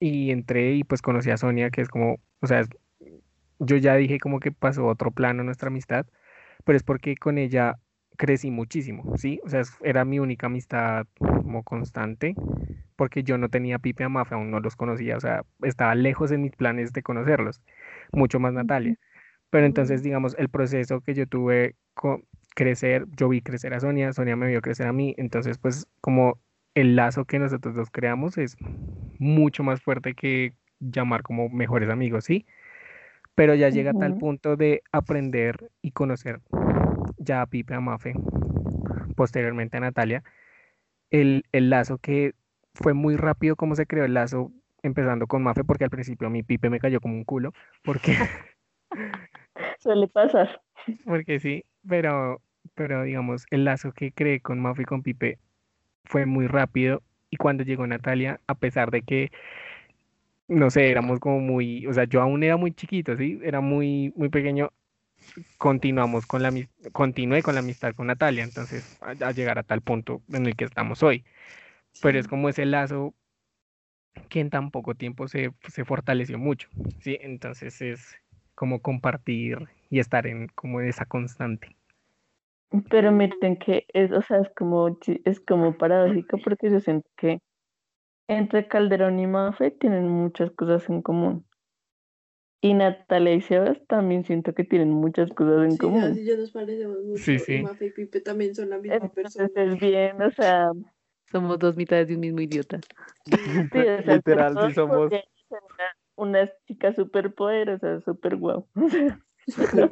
y 0.00 0.30
entré 0.32 0.74
y 0.74 0.84
pues 0.84 1.02
conocí 1.02 1.30
a 1.32 1.38
Sonia, 1.38 1.70
que 1.70 1.82
es 1.82 1.88
como, 1.90 2.18
o 2.40 2.48
sea, 2.48 2.64
yo 3.58 3.76
ya 3.76 3.94
dije 3.96 4.18
como 4.20 4.40
que 4.40 4.52
pasó 4.52 4.86
otro 4.86 5.10
plano 5.12 5.44
nuestra 5.44 5.68
amistad, 5.68 6.06
pero 6.64 6.76
es 6.76 6.82
porque 6.82 7.16
con 7.16 7.38
ella 7.38 7.78
crecí 8.16 8.50
muchísimo, 8.50 9.16
¿sí? 9.16 9.40
O 9.44 9.48
sea, 9.48 9.62
era 9.82 10.04
mi 10.04 10.18
única 10.18 10.46
amistad 10.46 11.06
como 11.18 11.62
constante, 11.62 12.34
porque 12.96 13.22
yo 13.22 13.38
no 13.38 13.48
tenía 13.48 13.78
Pipe 13.78 14.04
a 14.04 14.08
Mafe, 14.08 14.34
aún 14.34 14.50
no 14.50 14.60
los 14.60 14.76
conocía, 14.76 15.16
o 15.16 15.20
sea, 15.20 15.42
estaba 15.62 15.94
lejos 15.94 16.30
en 16.30 16.42
mis 16.42 16.52
planes 16.52 16.92
de 16.92 17.02
conocerlos, 17.02 17.60
mucho 18.12 18.38
más 18.40 18.52
Natalia. 18.52 18.96
Pero 19.50 19.66
entonces, 19.66 20.02
digamos, 20.02 20.34
el 20.38 20.48
proceso 20.48 21.00
que 21.00 21.14
yo 21.14 21.26
tuve 21.26 21.76
con 21.94 22.24
crecer, 22.54 23.06
yo 23.16 23.28
vi 23.28 23.40
crecer 23.42 23.74
a 23.74 23.80
Sonia, 23.80 24.12
Sonia 24.12 24.36
me 24.36 24.48
vio 24.48 24.60
crecer 24.62 24.86
a 24.86 24.92
mí, 24.92 25.14
entonces, 25.18 25.58
pues, 25.58 25.86
como 26.00 26.38
el 26.74 26.96
lazo 26.96 27.24
que 27.24 27.38
nosotros 27.38 27.74
dos 27.74 27.90
creamos 27.90 28.36
es 28.38 28.56
mucho 29.18 29.62
más 29.62 29.80
fuerte 29.80 30.14
que 30.14 30.54
llamar 30.80 31.22
como 31.22 31.48
mejores 31.48 31.88
amigos, 31.88 32.24
¿sí? 32.24 32.46
Pero 33.34 33.54
ya 33.54 33.68
llega 33.70 33.92
a 33.92 33.94
tal 33.94 34.14
punto 34.14 34.56
de 34.56 34.82
aprender 34.92 35.70
y 35.82 35.92
conocer 35.92 36.40
ya 37.24 37.42
a 37.42 37.46
Pipe, 37.46 37.74
a 37.74 37.80
Mafe, 37.80 38.14
posteriormente 39.16 39.76
a 39.76 39.80
Natalia, 39.80 40.22
el, 41.10 41.44
el 41.52 41.70
lazo 41.70 41.98
que 41.98 42.34
fue 42.74 42.94
muy 42.94 43.16
rápido 43.16 43.56
como 43.56 43.74
se 43.76 43.86
creó 43.86 44.04
el 44.04 44.14
lazo, 44.14 44.52
empezando 44.82 45.26
con 45.26 45.42
Mafe, 45.42 45.64
porque 45.64 45.84
al 45.84 45.90
principio 45.90 46.28
a 46.28 46.30
mi 46.30 46.42
Pipe 46.42 46.70
me 46.70 46.80
cayó 46.80 47.00
como 47.00 47.14
un 47.14 47.24
culo, 47.24 47.52
porque, 47.82 48.16
Suele 49.78 50.08
pasar. 50.08 50.60
porque 51.04 51.40
sí, 51.40 51.64
pero, 51.88 52.42
pero 52.74 53.02
digamos, 53.02 53.46
el 53.50 53.64
lazo 53.64 53.92
que 53.92 54.12
creé 54.12 54.40
con 54.40 54.60
Mafe 54.60 54.82
y 54.82 54.86
con 54.86 55.02
Pipe 55.02 55.38
fue 56.04 56.26
muy 56.26 56.46
rápido, 56.46 57.02
y 57.30 57.36
cuando 57.36 57.64
llegó 57.64 57.86
Natalia, 57.86 58.40
a 58.46 58.54
pesar 58.54 58.90
de 58.90 59.02
que, 59.02 59.30
no 60.48 60.70
sé, 60.70 60.90
éramos 60.90 61.20
como 61.20 61.40
muy, 61.40 61.86
o 61.86 61.92
sea, 61.92 62.04
yo 62.04 62.20
aún 62.22 62.42
era 62.42 62.56
muy 62.56 62.72
chiquito, 62.72 63.16
¿sí? 63.16 63.40
Era 63.42 63.60
muy, 63.60 64.12
muy 64.16 64.28
pequeño, 64.28 64.70
continuamos 65.58 66.26
con 66.26 66.42
la, 66.42 66.52
continué 66.92 67.42
con 67.42 67.54
la 67.54 67.60
amistad 67.60 67.94
con 67.94 68.06
Natalia, 68.08 68.44
entonces, 68.44 68.96
a, 69.00 69.10
a 69.10 69.32
llegar 69.32 69.58
a 69.58 69.62
tal 69.64 69.82
punto 69.82 70.22
en 70.32 70.46
el 70.46 70.56
que 70.56 70.64
estamos 70.64 71.02
hoy. 71.02 71.24
pero 72.00 72.18
es 72.18 72.28
como 72.28 72.48
ese 72.48 72.66
lazo 72.66 73.14
que 74.28 74.40
en 74.40 74.50
tan 74.50 74.70
poco 74.70 74.94
tiempo 74.94 75.28
se, 75.28 75.52
se 75.68 75.84
fortaleció 75.84 76.38
mucho, 76.38 76.68
¿sí? 76.98 77.18
Entonces 77.22 77.80
es 77.82 78.16
como 78.54 78.80
compartir 78.82 79.58
y 79.90 79.98
estar 79.98 80.26
en 80.26 80.48
como 80.48 80.80
esa 80.80 81.06
constante. 81.06 81.76
Pero 82.90 83.12
miren 83.12 83.56
que 83.58 83.86
es, 83.92 84.12
o 84.12 84.22
sea, 84.22 84.40
es 84.40 84.50
como, 84.56 84.98
es 85.24 85.40
como 85.40 85.76
paradójico 85.78 86.38
porque 86.38 86.70
yo 86.70 86.80
siento 86.80 87.08
que 87.16 87.40
entre 88.28 88.68
Calderón 88.68 89.18
y 89.20 89.26
Mafe 89.26 89.70
tienen 89.70 90.08
muchas 90.08 90.50
cosas 90.52 90.88
en 90.90 91.02
común. 91.02 91.46
Y 92.64 92.72
Natalia 92.72 93.34
y 93.34 93.42
Sebas 93.42 93.78
también 93.88 94.24
siento 94.24 94.54
que 94.54 94.64
tienen 94.64 94.90
muchas 94.90 95.30
cosas 95.32 95.64
en 95.64 95.72
Sí, 95.72 95.78
común. 95.78 96.02
así 96.04 96.24
ya 96.24 96.36
nos 96.36 96.50
parecemos 96.50 96.96
mucho. 97.04 97.22
Sí, 97.22 97.38
Y 97.38 97.42
sí. 97.42 97.62
Mafe 97.62 97.86
y 97.86 97.90
Pipe 97.90 98.20
también 98.22 98.54
son 98.54 98.70
la 98.70 98.78
misma 98.78 99.12
persona. 99.12 99.44
Entonces 99.44 99.74
es 99.74 99.80
bien, 99.80 100.22
o 100.22 100.30
sea, 100.30 100.70
Somos 101.30 101.58
dos 101.58 101.76
mitades 101.76 102.08
de 102.08 102.14
un 102.14 102.20
mismo 102.20 102.40
idiota. 102.40 102.80
sí, 103.26 103.36
o 103.80 104.02
sea, 104.04 104.16
Literal, 104.16 104.56
sí 104.68 104.74
somos. 104.74 105.12
unas 106.16 106.50
chicas 106.66 106.96
súper 106.96 107.34
poderosas, 107.34 108.02
súper 108.04 108.36
guau. 108.36 108.66
O 109.46 109.66
sea, 109.66 109.88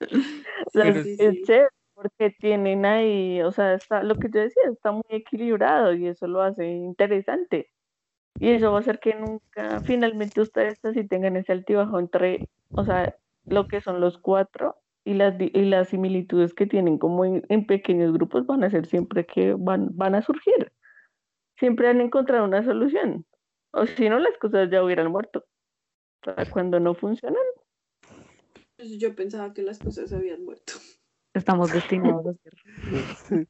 Pero 0.72 1.00
es, 1.00 1.04
sí, 1.04 1.16
es 1.18 1.34
sí. 1.34 1.42
chévere 1.46 1.68
porque 1.94 2.30
tienen 2.38 2.84
ahí, 2.86 3.42
o 3.42 3.50
sea, 3.50 3.74
está, 3.74 4.02
lo 4.04 4.14
que 4.14 4.28
yo 4.32 4.40
decía, 4.40 4.62
está 4.72 4.92
muy 4.92 5.02
equilibrado 5.10 5.92
y 5.94 6.06
eso 6.06 6.28
lo 6.28 6.40
hace 6.42 6.64
interesante. 6.66 7.70
Y 8.38 8.50
eso 8.50 8.70
va 8.70 8.78
a 8.78 8.80
hacer 8.80 9.00
que 9.00 9.14
nunca, 9.14 9.80
finalmente 9.80 10.40
ustedes 10.40 10.84
así 10.84 11.06
tengan 11.06 11.36
ese 11.36 11.52
altibajo 11.52 11.98
entre, 11.98 12.48
o 12.70 12.84
sea, 12.84 13.16
lo 13.44 13.66
que 13.66 13.80
son 13.80 14.00
los 14.00 14.18
cuatro 14.18 14.76
y 15.04 15.14
las, 15.14 15.34
y 15.40 15.62
las 15.64 15.88
similitudes 15.88 16.54
que 16.54 16.66
tienen 16.66 16.98
como 16.98 17.24
en, 17.24 17.44
en 17.48 17.66
pequeños 17.66 18.12
grupos 18.12 18.46
van 18.46 18.62
a 18.62 18.70
ser 18.70 18.86
siempre 18.86 19.26
que 19.26 19.54
van, 19.54 19.88
van 19.96 20.14
a 20.14 20.22
surgir. 20.22 20.72
Siempre 21.58 21.88
han 21.88 22.00
encontrado 22.00 22.44
una 22.44 22.62
solución. 22.62 23.26
O 23.72 23.86
si 23.86 24.08
no, 24.08 24.18
las 24.18 24.36
cosas 24.38 24.70
ya 24.70 24.82
hubieran 24.82 25.10
muerto. 25.10 25.44
Sea, 26.24 26.36
cuando 26.50 26.80
no 26.80 26.94
funcionan, 26.94 27.42
Pues 28.76 28.98
Yo 28.98 29.14
pensaba 29.14 29.52
que 29.52 29.62
las 29.62 29.78
cosas 29.78 30.12
habían 30.12 30.44
muerto. 30.44 30.74
Estamos 31.34 31.72
destinados 31.72 32.26
a 32.26 32.32
ser. 32.34 33.46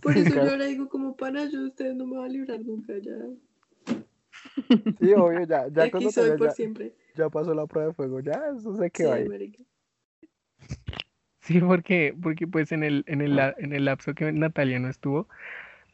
Por 0.00 0.16
eso 0.16 0.34
yo 0.34 0.50
ahora 0.50 0.64
digo 0.64 0.88
como 0.88 1.16
pana, 1.16 1.48
yo 1.50 1.66
ustedes 1.66 1.94
no 1.94 2.06
me 2.06 2.16
van 2.16 2.26
a 2.26 2.28
librar 2.28 2.60
nunca 2.64 2.94
ya. 2.98 3.16
Sí, 4.98 5.12
obvio, 5.12 5.44
ya, 5.46 5.68
ya 5.68 5.90
cuando 5.90 6.08
Aquí 6.08 6.12
soy 6.12 6.30
por 6.32 6.48
ya, 6.48 6.52
siempre. 6.52 6.94
ya 7.14 7.28
pasó 7.30 7.54
la 7.54 7.66
prueba 7.66 7.88
de 7.88 7.94
fuego, 7.94 8.20
ya, 8.20 8.40
eso 8.56 8.74
sé 8.76 8.90
que 8.90 9.04
Sí, 9.04 9.08
va 9.08 9.14
a 9.16 9.20
ir. 9.20 9.28
marica. 9.28 9.62
Sí, 11.40 11.60
porque, 11.60 12.14
porque 12.20 12.46
pues 12.46 12.72
en 12.72 12.82
el, 12.82 13.04
en 13.06 13.20
el, 13.20 13.38
en 13.38 13.72
el 13.72 13.84
lapso 13.84 14.14
que 14.14 14.32
Natalia 14.32 14.78
no 14.80 14.88
estuvo, 14.88 15.28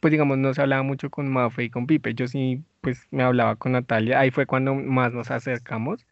pues 0.01 0.13
digamos, 0.13 0.39
no 0.39 0.55
se 0.55 0.63
hablaba 0.63 0.83
mucho 0.83 1.11
con 1.11 1.31
Mafe 1.33 1.65
y 1.65 1.71
con 1.71 1.87
Pipe. 1.87 2.15
Yo 2.15 2.29
sí, 2.29 2.65
pues 2.83 3.09
me 3.11 3.23
hablaba 3.25 3.57
con 3.57 3.73
Natalia. 3.73 4.21
Ahí 4.21 4.31
fue 4.31 4.47
cuando 4.47 4.75
más 4.75 5.13
nos 5.13 5.31
acercamos. 5.31 6.07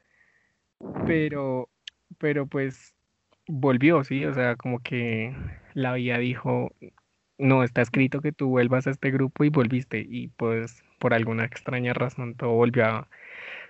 Pero, 1.06 1.68
pero 2.18 2.46
pues 2.46 2.94
volvió, 3.48 4.04
sí. 4.04 4.24
O 4.26 4.34
sea, 4.34 4.56
como 4.56 4.80
que 4.80 5.34
la 5.74 5.94
vida 5.94 6.18
dijo, 6.18 6.72
no, 7.38 7.64
está 7.64 7.82
escrito 7.82 8.20
que 8.20 8.32
tú 8.32 8.48
vuelvas 8.48 8.86
a 8.86 8.90
este 8.90 9.10
grupo 9.10 9.44
y 9.44 9.50
volviste. 9.50 10.06
Y 10.08 10.28
pues 10.28 10.82
por 11.00 11.14
alguna 11.14 11.44
extraña 11.44 11.92
razón 11.94 12.34
todo 12.36 12.50
volvió 12.50 12.84
a, 12.84 13.08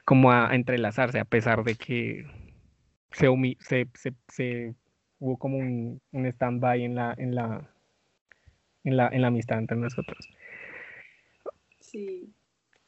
como 0.04 0.30
a, 0.32 0.50
a 0.50 0.54
entrelazarse, 0.54 1.18
a 1.20 1.24
pesar 1.24 1.64
de 1.64 1.76
que 1.76 2.26
se, 3.12 3.30
humi- 3.30 3.56
se, 3.60 3.88
se, 3.94 4.12
se- 4.28 4.74
hubo 5.20 5.38
como 5.38 5.58
un, 5.58 6.00
un 6.12 6.26
stand-by 6.26 6.82
en 6.84 6.94
la, 6.96 7.14
en 7.16 7.34
la, 7.34 7.70
en 8.84 8.96
la, 8.96 9.08
en 9.08 9.22
la 9.22 9.28
amistad 9.28 9.58
entre 9.58 9.76
nosotros. 9.76 10.18
Sí. 11.78 12.32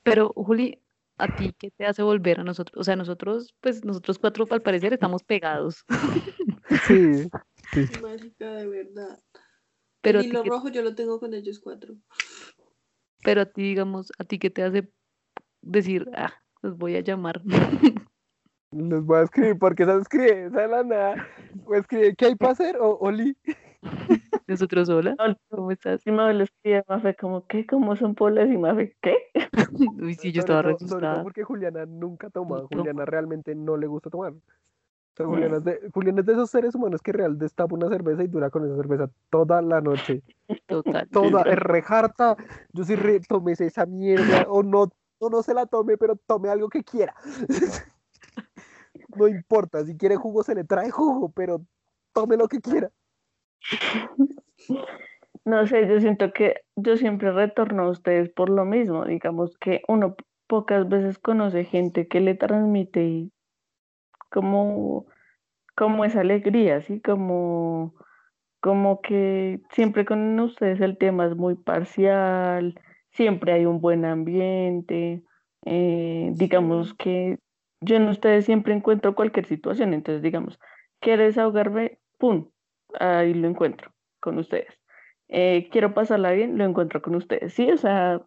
Pero, 0.03 0.32
Juli, 0.34 0.78
¿a 1.18 1.28
ti 1.28 1.55
qué 1.59 1.70
te 1.70 1.86
hace 1.86 2.03
volver 2.03 2.40
a 2.40 2.45
nosotros? 2.45 2.80
O 2.80 2.84
sea, 2.84 2.97
nosotros, 2.97 3.55
pues 3.61 3.84
nosotros 3.84 4.18
cuatro 4.18 4.47
al 4.51 4.62
parecer 4.62 4.93
estamos 4.93 5.22
pegados. 5.22 5.84
Sí, 6.86 7.28
sí. 7.74 8.01
Marica, 8.01 8.51
de 8.55 8.66
verdad. 8.66 9.18
Pero 10.01 10.20
hilo 10.20 10.43
qué- 10.43 10.49
rojo 10.49 10.68
yo 10.70 10.82
lo 10.82 10.95
tengo 10.95 11.20
con 11.20 11.34
ellos 11.34 11.61
cuatro. 11.61 11.95
Pero 13.23 13.43
a 13.43 13.47
ti, 13.47 13.62
digamos, 13.62 14.12
¿a 14.18 14.25
ti 14.25 14.39
qué 14.39 14.51
te 14.51 14.62
hace 14.62 14.91
decir, 15.62 16.11
ah, 16.14 16.33
los 16.62 16.77
voy 16.77 16.97
a 16.97 17.01
llamar? 17.01 17.41
Les 18.73 19.05
voy 19.05 19.18
a 19.18 19.23
escribir, 19.23 19.59
porque 19.59 19.85
se 19.85 19.97
escribe, 19.99 20.47
esa 20.47 20.61
de 20.62 20.68
la 20.68 20.83
nada. 20.83 21.27
O 21.66 21.75
escribe, 21.75 22.14
¿qué 22.16 22.27
hay 22.27 22.35
para 22.37 22.53
hacer? 22.53 22.77
O 22.81 22.97
Oli. 23.01 23.37
Nosotros 24.47 24.87
sola, 24.89 25.14
No, 25.18 25.37
¿cómo 25.51 25.70
estás? 25.70 26.07
Y 26.07 26.11
me 26.11 26.33
lo 26.33 26.45
escribe 26.45 26.83
Mafe 26.89 27.14
como, 27.14 27.47
¿qué? 27.47 27.66
¿Cómo 27.66 27.97
son 27.97 28.14
polas? 28.14 28.49
Y 28.49 28.57
Mafe, 28.57 28.97
¿qué? 29.03 29.14
Uy, 30.01 30.14
sí, 30.14 30.33
yo 30.33 30.41
estaba 30.41 30.62
re 30.62 30.70
todo- 30.73 30.79
sobre 30.89 30.89
todo 30.89 30.97
asustada. 30.99 31.23
porque 31.23 31.45
Juliana 31.45 31.85
nunca 31.87 32.31
toma. 32.31 32.61
Juliana 32.66 33.05
realmente 33.05 33.55
no 33.55 33.77
le 33.77 33.87
gusta 33.87 34.09
tomar. 34.11 34.33
O 35.12 35.16
sea, 35.16 35.26
Mm. 35.26 35.30
Juliana 35.30 35.56
es, 35.58 35.64
de, 35.64 35.90
Juliana 35.92 36.20
es 36.20 36.26
de 36.26 36.32
esos 36.32 36.50
seres 36.50 36.74
humanos 36.74 37.02
que 37.02 37.12
real 37.12 37.38
destapa 37.38 37.74
una 37.74 37.88
cerveza 37.88 38.22
y 38.22 38.28
dura 38.28 38.50
con 38.50 38.64
esa 38.64 38.76
cerveza 38.76 39.10
toda 39.30 39.60
la 39.60 39.80
noche. 39.80 40.22
Total. 40.66 41.08
Toda, 41.10 41.42
es 41.42 41.58
rejarta. 41.58 42.36
Yo 42.72 42.84
sí 42.84 42.96
re, 42.96 43.20
tómese 43.20 43.66
esa 43.66 43.86
mierda. 43.86 44.46
O 44.48 44.62
no, 44.62 44.90
o 45.18 45.30
no 45.30 45.42
se 45.42 45.54
la 45.54 45.66
tome, 45.66 45.96
pero 45.98 46.16
tome 46.16 46.48
algo 46.48 46.68
que 46.68 46.82
quiera. 46.82 47.14
no 49.16 49.28
importa, 49.28 49.84
si 49.84 49.96
quiere 49.96 50.16
jugo 50.16 50.42
se 50.42 50.54
le 50.54 50.64
trae 50.64 50.90
jugo, 50.90 51.30
pero 51.30 51.62
tome 52.12 52.36
lo 52.36 52.48
que 52.48 52.60
quiera. 52.60 52.90
No 55.44 55.66
sé, 55.66 55.88
yo 55.88 56.00
siento 56.00 56.32
que 56.32 56.62
yo 56.76 56.96
siempre 56.96 57.32
retorno 57.32 57.84
a 57.84 57.90
ustedes 57.90 58.30
por 58.30 58.48
lo 58.48 58.64
mismo. 58.64 59.04
Digamos 59.04 59.58
que 59.58 59.82
uno 59.88 60.16
pocas 60.46 60.88
veces 60.88 61.18
conoce 61.18 61.64
gente 61.64 62.06
que 62.08 62.20
le 62.20 62.34
transmite 62.34 63.04
y 63.04 63.32
como, 64.33 65.07
como 65.76 66.05
esa 66.05 66.20
alegría, 66.22 66.76
así 66.76 67.01
como, 67.01 67.95
como 68.61 69.01
que 69.03 69.61
siempre 69.70 70.05
con 70.05 70.41
ustedes 70.41 70.80
el 70.80 70.99
tema 70.99 71.26
es 71.26 71.37
muy 71.37 71.55
parcial, 71.55 72.80
siempre 73.11 73.53
hay 73.53 73.66
un 73.66 73.80
buen 73.80 74.05
ambiente, 74.05 75.22
eh, 75.66 76.30
digamos 76.35 76.95
que 76.95 77.39
yo 77.80 77.97
en 77.97 78.09
ustedes 78.09 78.45
siempre 78.47 78.74
encuentro 78.74 79.14
cualquier 79.14 79.47
situación, 79.47 79.93
entonces 79.93 80.22
digamos, 80.22 80.59
quiero 81.01 81.24
desahogarme, 81.24 81.99
¡pum! 82.18 82.49
Ahí 82.99 83.35
lo 83.35 83.49
encuentro 83.49 83.93
con 84.20 84.39
ustedes. 84.39 84.78
Eh, 85.28 85.68
quiero 85.70 85.95
pasarla 85.95 86.33
bien, 86.33 86.59
lo 86.59 86.64
encuentro 86.64 87.03
con 87.03 87.14
ustedes, 87.16 87.55
¿sí? 87.55 87.70
O 87.70 87.76
sea, 87.76 88.20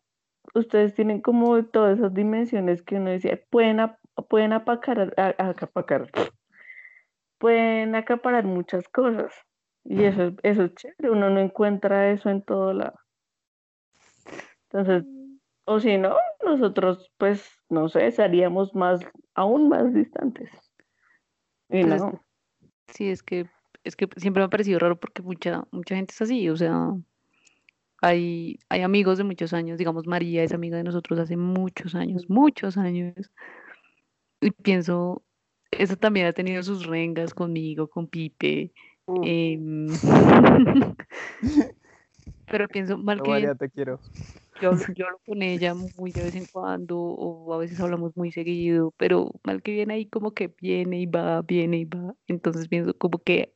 ustedes 0.54 0.94
tienen 0.96 1.22
como 1.22 1.64
todas 1.66 2.00
esas 2.00 2.14
dimensiones 2.14 2.82
que 2.84 2.96
uno 2.96 3.12
decía, 3.12 3.40
pueden, 3.50 3.80
pueden 4.24 4.54
apacar, 4.54 5.14
acaparar, 5.38 6.10
pueden 7.38 7.96
acaparar 7.96 8.44
muchas 8.46 8.88
cosas. 8.90 9.34
Y 9.84 10.04
eso, 10.04 10.24
es- 10.24 10.34
eso 10.44 10.64
es 10.64 10.76
chévere, 10.76 11.12
uno 11.12 11.30
no 11.30 11.40
encuentra 11.40 12.12
eso 12.12 12.30
en 12.30 12.42
todo 12.42 12.74
lado. 12.74 12.98
Entonces, 14.72 15.06
o 15.66 15.80
si 15.80 15.98
no, 15.98 16.16
nosotros, 16.44 17.12
pues, 17.18 17.48
no 17.70 17.88
sé, 17.90 18.12
seríamos 18.12 18.74
más, 18.76 19.02
aún 19.36 19.70
más 19.70 19.94
distantes. 19.94 20.50
Y 21.70 21.84
Pues 21.84 21.96
es 21.96 22.02
no, 22.02 22.22
Sí, 22.94 23.10
es 23.10 23.24
que, 23.24 23.48
es 23.84 23.96
que 23.96 24.08
siempre 24.18 24.42
me 24.42 24.46
ha 24.46 24.50
parecido 24.50 24.80
raro 24.80 25.00
porque 25.00 25.22
mucha, 25.22 25.64
mucha 25.72 25.96
gente 25.96 26.14
es 26.14 26.22
así, 26.22 26.50
o 26.50 26.56
sea, 26.56 26.92
hay, 28.02 28.58
hay 28.70 28.82
amigos 28.82 29.18
de 29.18 29.24
muchos 29.24 29.54
años, 29.54 29.78
digamos 29.78 30.08
María 30.08 30.44
es 30.44 30.54
amiga 30.54 30.78
de 30.78 30.84
nosotros 30.84 31.20
hace 31.20 31.38
muchos 31.38 31.96
años, 31.96 32.30
muchos 32.30 32.78
años, 32.78 33.32
y 34.42 34.52
pienso, 34.52 35.24
eso 35.72 35.98
también 35.98 36.28
ha 36.28 36.34
tenido 36.34 36.64
sus 36.64 36.86
rengas 36.86 37.34
conmigo, 37.34 37.90
con 37.90 38.08
Pipe, 38.08 38.74
em, 39.24 40.00
pero 42.48 42.68
pienso, 42.70 42.98
mal 42.98 43.18
no, 43.18 43.24
que 43.24 43.32
María, 43.32 43.56
te 43.56 43.70
quiero. 43.70 44.00
yo, 44.60 44.72
yo 44.96 45.06
hablo 45.08 45.20
con 45.26 45.42
ella 45.42 45.74
muy 45.76 46.12
de 46.12 46.24
vez 46.24 46.36
en 46.36 46.46
cuando, 46.48 46.98
o 47.00 47.54
a 47.54 47.58
veces 47.58 47.80
hablamos 47.80 48.16
muy 48.16 48.32
seguido, 48.32 48.94
pero 48.98 49.32
mal 49.44 49.62
que 49.62 49.72
bien 49.74 49.92
ahí 49.92 50.08
como 50.08 50.34
que 50.34 50.48
viene 50.62 51.02
y 51.02 51.06
va, 51.08 51.42
viene 51.42 51.78
y 51.80 51.86
va, 51.86 52.16
entonces 52.28 52.68
pienso 52.68 52.98
como 52.98 53.20
que 53.20 53.54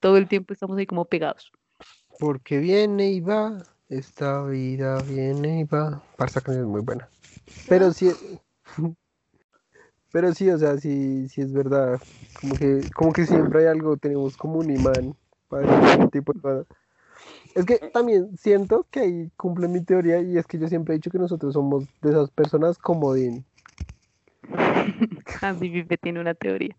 todo 0.00 0.16
el 0.16 0.28
tiempo 0.28 0.52
estamos 0.52 0.78
ahí 0.78 0.86
como 0.86 1.06
pegados. 1.06 1.52
Porque 2.18 2.58
viene 2.58 3.10
y 3.12 3.20
va, 3.20 3.64
esta 3.88 4.44
vida 4.44 5.02
viene 5.02 5.60
y 5.60 5.64
va. 5.64 6.02
Para 6.16 6.28
esa 6.28 6.40
canción 6.40 6.66
es 6.66 6.70
muy 6.70 6.80
buena. 6.82 7.08
Pero 7.66 7.92
sí, 7.92 8.10
pero 10.12 10.32
sí, 10.34 10.50
o 10.50 10.58
sea, 10.58 10.78
sí, 10.78 11.28
sí 11.28 11.40
es 11.40 11.52
verdad. 11.52 12.00
Como 12.34 12.56
que, 12.56 12.88
como 12.94 13.12
que 13.12 13.26
siempre 13.26 13.60
hay 13.60 13.66
algo, 13.66 13.96
tenemos 13.96 14.36
como 14.36 14.58
un 14.60 14.70
imán 14.70 15.16
para 15.48 15.94
ese 15.94 16.08
tipo 16.08 16.32
de 16.32 16.40
cosas. 16.40 16.66
Es 17.54 17.64
que 17.64 17.78
también 17.92 18.36
siento 18.36 18.86
que 18.90 19.00
ahí 19.00 19.30
cumple 19.36 19.68
mi 19.68 19.82
teoría 19.84 20.20
y 20.20 20.38
es 20.38 20.46
que 20.46 20.58
yo 20.58 20.68
siempre 20.68 20.94
he 20.94 20.98
dicho 20.98 21.10
que 21.10 21.18
nosotros 21.18 21.54
somos 21.54 21.86
de 22.00 22.10
esas 22.10 22.30
personas 22.30 22.78
comodín. 22.78 23.44
Así 25.42 25.70
Pipe 25.70 25.98
tiene 25.98 26.20
una 26.20 26.34
teoría. 26.34 26.76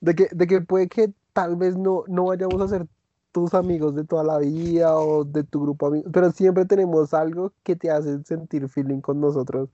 De 0.00 0.14
que, 0.14 0.28
de 0.32 0.46
que 0.46 0.60
puede 0.60 0.88
que 0.88 1.12
tal 1.32 1.56
vez 1.56 1.76
no, 1.76 2.04
no 2.08 2.26
vayamos 2.26 2.60
a 2.60 2.68
ser 2.68 2.86
tus 3.32 3.54
amigos 3.54 3.94
de 3.94 4.04
toda 4.04 4.22
la 4.22 4.38
vida 4.38 4.96
o 4.98 5.24
de 5.24 5.42
tu 5.44 5.62
grupo 5.62 5.86
de 5.86 5.96
amigos, 5.96 6.12
pero 6.12 6.30
siempre 6.30 6.66
tenemos 6.66 7.14
algo 7.14 7.52
que 7.64 7.74
te 7.76 7.90
hace 7.90 8.22
sentir 8.24 8.68
feeling 8.68 9.00
con 9.00 9.20
nosotros. 9.20 9.70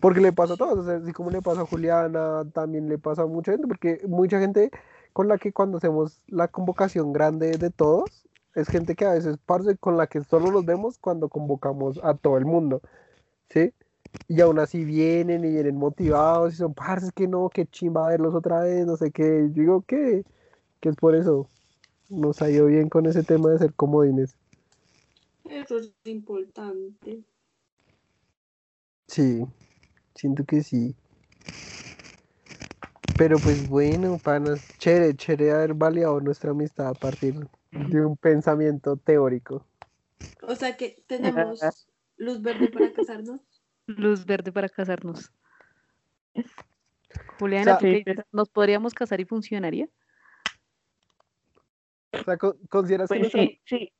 Porque 0.00 0.20
le 0.20 0.32
pasa 0.32 0.54
a 0.54 0.56
todos, 0.56 0.78
o 0.78 0.84
sea, 0.84 0.96
así 0.96 1.12
como 1.12 1.30
le 1.30 1.40
pasa 1.40 1.62
a 1.62 1.66
Juliana, 1.66 2.44
también 2.52 2.88
le 2.88 2.98
pasa 2.98 3.22
a 3.22 3.26
mucha 3.26 3.52
gente, 3.52 3.66
porque 3.66 4.00
mucha 4.06 4.38
gente 4.38 4.70
con 5.12 5.28
la 5.28 5.38
que 5.38 5.52
cuando 5.52 5.78
hacemos 5.78 6.20
la 6.26 6.48
convocación 6.48 7.12
grande 7.12 7.56
de 7.56 7.70
todos, 7.70 8.26
es 8.54 8.68
gente 8.68 8.94
que 8.94 9.04
a 9.04 9.12
veces 9.12 9.38
parce 9.44 9.76
con 9.76 9.96
la 9.96 10.06
que 10.06 10.22
solo 10.24 10.50
los 10.50 10.64
vemos 10.64 10.98
cuando 10.98 11.28
convocamos 11.28 12.00
a 12.02 12.14
todo 12.14 12.38
el 12.38 12.44
mundo, 12.44 12.82
¿sí? 13.50 13.72
Y 14.28 14.40
aún 14.40 14.58
así 14.58 14.84
vienen 14.84 15.44
y 15.44 15.50
vienen 15.50 15.76
motivados 15.76 16.54
y 16.54 16.56
son 16.56 16.74
parce 16.74 17.10
que 17.14 17.28
no, 17.28 17.50
que 17.50 17.66
chimba 17.66 18.08
verlos 18.08 18.34
otra 18.34 18.60
vez, 18.60 18.86
no 18.86 18.96
sé 18.96 19.10
qué. 19.10 19.48
Yo 19.52 19.62
digo 19.62 19.82
que, 19.82 20.24
que 20.80 20.88
es 20.88 20.96
por 20.96 21.14
eso. 21.14 21.48
Nos 22.08 22.40
ha 22.40 22.50
ido 22.50 22.66
bien 22.66 22.88
con 22.88 23.06
ese 23.06 23.22
tema 23.22 23.50
de 23.50 23.58
ser 23.58 23.74
comodines. 23.74 24.36
Eso 25.44 25.78
es 25.78 25.92
importante. 26.04 27.22
Sí, 29.08 29.46
siento 30.16 30.44
que 30.44 30.62
sí. 30.62 30.96
Pero 33.16 33.40
pues 33.40 33.66
bueno, 33.66 34.18
panas, 34.18 34.76
chévere, 34.78 35.14
chévere 35.16 35.52
haber 35.52 35.74
validado 35.74 36.20
nuestra 36.20 36.50
amistad 36.50 36.88
a 36.88 36.94
partir 36.94 37.34
de 37.72 38.04
un 38.04 38.16
pensamiento 38.16 38.96
teórico. 38.96 39.66
O 40.42 40.54
sea 40.54 40.76
que 40.76 41.02
tenemos 41.06 41.86
luz 42.18 42.42
verde 42.42 42.68
para 42.68 42.92
casarnos. 42.92 43.40
Luz 43.86 44.26
verde 44.26 44.52
para 44.52 44.68
casarnos. 44.68 45.32
Juliana, 47.38 47.64
sea, 47.64 47.78
¿tú 47.78 47.86
qué 48.04 48.14
sí, 48.14 48.20
¿Nos 48.32 48.48
podríamos 48.50 48.94
casar 48.94 49.20
y 49.20 49.24
funcionaría? 49.24 49.88
O 52.12 52.24
sea, 52.24 52.36
co- 52.36 52.56
¿consideras 52.68 53.08
que 53.10 53.18
pues 53.18 53.32
nuestra- 53.32 53.42
sí, 53.42 53.60
sí, 53.64 53.92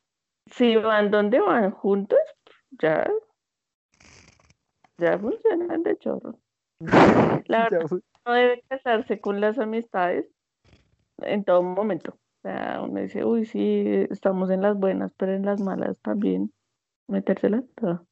si 0.46 0.76
van 0.76 1.10
donde 1.10 1.40
van 1.40 1.70
juntos, 1.72 2.18
ya, 2.72 3.06
ya 4.98 5.18
funcionan 5.18 5.82
de 5.82 5.96
chorro. 5.98 6.38
La 7.48 7.68
verdad, 7.70 7.86
no 8.24 8.32
debe 8.32 8.62
casarse 8.68 9.20
con 9.20 9.40
las 9.40 9.58
amistades 9.58 10.26
en 11.18 11.44
todo 11.44 11.62
momento. 11.62 12.12
O 12.12 12.48
sea, 12.48 12.80
uno 12.82 13.00
dice, 13.00 13.24
uy, 13.24 13.44
sí, 13.44 13.84
estamos 14.10 14.50
en 14.50 14.62
las 14.62 14.76
buenas, 14.76 15.12
pero 15.16 15.32
en 15.32 15.44
las 15.44 15.60
malas 15.60 15.96
también, 16.02 16.52
metérsela 17.08 17.62
toda. 17.76 18.04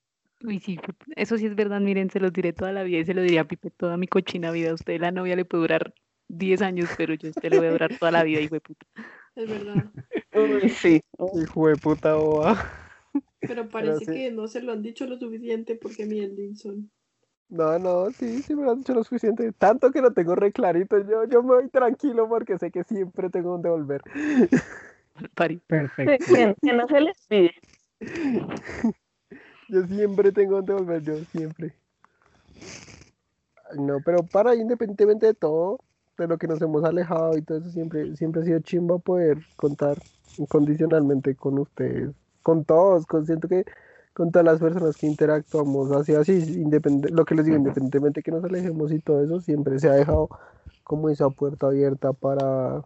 Uy, 0.44 0.58
sí, 0.60 0.76
fu- 0.76 0.92
eso 1.16 1.38
sí 1.38 1.46
es 1.46 1.54
verdad, 1.54 1.80
miren, 1.80 2.10
se 2.10 2.20
los 2.20 2.32
diré 2.32 2.52
toda 2.52 2.72
la 2.72 2.82
vida 2.82 2.98
y 2.98 3.04
se 3.04 3.14
lo 3.14 3.22
diría 3.22 3.42
a 3.42 3.44
Pipe 3.44 3.70
toda 3.70 3.96
mi 3.96 4.06
cochina 4.06 4.50
vida. 4.50 4.70
A 4.70 4.74
usted 4.74 5.00
la 5.00 5.10
novia 5.12 5.36
le 5.36 5.44
puede 5.44 5.62
durar 5.62 5.94
10 6.28 6.62
años, 6.62 6.88
pero 6.96 7.14
yo 7.14 7.28
a 7.28 7.30
usted 7.30 7.50
le 7.50 7.58
voy 7.58 7.66
a 7.68 7.72
durar 7.72 7.98
toda 7.98 8.10
la 8.12 8.24
vida, 8.24 8.40
hijo 8.40 8.54
de 8.54 8.60
puta. 8.60 8.86
Es 9.36 9.48
verdad. 9.48 9.86
Uy, 10.34 10.68
sí. 10.68 11.00
Hijo 11.34 11.68
de 11.68 11.76
puta 11.76 12.14
boba. 12.14 12.56
Pero 13.46 13.68
parece 13.68 14.04
sí. 14.04 14.12
que 14.12 14.30
no 14.30 14.48
se 14.48 14.62
lo 14.62 14.72
han 14.72 14.82
dicho 14.82 15.06
lo 15.06 15.18
suficiente 15.18 15.76
porque 15.76 16.06
mi 16.06 16.26
Linson. 16.26 16.90
No, 17.48 17.78
no, 17.78 18.10
sí, 18.10 18.42
sí 18.42 18.54
me 18.54 18.64
lo 18.64 18.72
has 18.72 18.78
dicho 18.78 18.94
lo 18.94 19.04
suficiente. 19.04 19.52
Tanto 19.52 19.90
que 19.92 20.00
lo 20.00 20.12
tengo 20.12 20.34
re 20.34 20.52
clarito. 20.52 20.98
Yo, 20.98 21.24
yo 21.24 21.42
me 21.42 21.54
voy 21.54 21.68
tranquilo 21.68 22.28
porque 22.28 22.58
sé 22.58 22.70
que 22.70 22.84
siempre 22.84 23.30
tengo 23.30 23.50
donde 23.50 23.68
volver. 23.68 24.02
Pari. 25.34 25.60
Perfecto. 25.66 26.34
Que, 26.34 26.56
que 26.60 26.72
no 26.72 26.88
se 26.88 27.00
les 27.00 27.26
pide. 27.28 27.54
Yo 29.68 29.86
siempre 29.86 30.32
tengo 30.32 30.56
donde 30.56 30.74
volver, 30.74 31.02
yo 31.02 31.16
siempre. 31.32 31.74
No, 33.76 34.00
pero 34.04 34.22
para, 34.22 34.54
independientemente 34.54 35.26
de 35.26 35.34
todo, 35.34 35.80
de 36.18 36.28
lo 36.28 36.38
que 36.38 36.46
nos 36.46 36.60
hemos 36.60 36.84
alejado 36.84 37.36
y 37.36 37.42
todo 37.42 37.58
eso, 37.58 37.70
siempre, 37.70 38.14
siempre 38.16 38.42
ha 38.42 38.44
sido 38.44 38.60
chimba 38.60 38.98
poder 38.98 39.38
contar 39.56 39.98
incondicionalmente 40.36 41.34
con 41.34 41.58
ustedes, 41.58 42.14
con 42.44 42.64
todos, 42.64 43.06
con, 43.06 43.26
siento 43.26 43.48
que 43.48 43.64
con 44.12 44.30
todas 44.30 44.44
las 44.44 44.60
personas 44.60 44.96
que 44.96 45.08
interactuamos, 45.08 45.90
así, 45.90 46.14
así, 46.14 46.34
independe, 46.34 47.10
lo 47.10 47.24
que 47.24 47.34
les 47.34 47.46
digo, 47.46 47.56
independientemente 47.56 48.22
que 48.22 48.30
nos 48.30 48.44
alejemos 48.44 48.92
y 48.92 49.00
todo 49.00 49.24
eso, 49.24 49.40
siempre 49.40 49.80
se 49.80 49.88
ha 49.88 49.94
dejado 49.94 50.28
como 50.84 51.08
esa 51.08 51.30
puerta 51.30 51.66
abierta 51.66 52.12
para, 52.12 52.84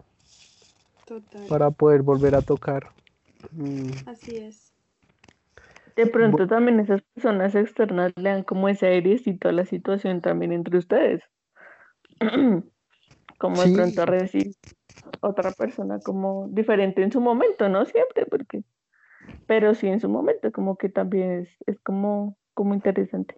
Total. 1.05 1.47
para 1.49 1.71
poder 1.71 2.01
volver 2.01 2.35
a 2.35 2.41
tocar. 2.41 2.87
Mm, 3.53 3.91
Así 4.07 4.37
es. 4.37 4.73
De 5.97 6.07
pronto 6.07 6.47
también 6.47 6.79
esas 6.79 7.03
personas 7.03 7.57
externas 7.57 8.13
le 8.17 8.31
dan 8.31 8.45
como 8.45 8.69
ese 8.69 8.87
airecito 8.87 9.49
a 9.49 9.53
la 9.53 9.67
situación 9.67 10.21
también 10.21 10.53
entre 10.53 10.79
ustedes. 10.79 11.23
Como 13.39 13.63
de 13.63 13.73
pronto 13.73 14.05
recibir 14.05 14.53
otra 15.21 15.53
persona 15.53 16.01
como 16.01 16.49
diferente 16.51 17.03
en 17.03 17.13
su 17.13 17.21
momento, 17.21 17.69
no 17.69 17.85
siempre, 17.85 18.27
porque, 18.27 18.65
pero 19.47 19.75
sí 19.75 19.89
en 19.89 20.01
su 20.01 20.09
momento, 20.09 20.53
como 20.53 20.77
que 20.77 20.89
también 20.89 21.31
es, 21.33 21.49
es 21.67 21.79
como, 21.81 22.37
como 22.55 22.75
interesante. 22.75 23.37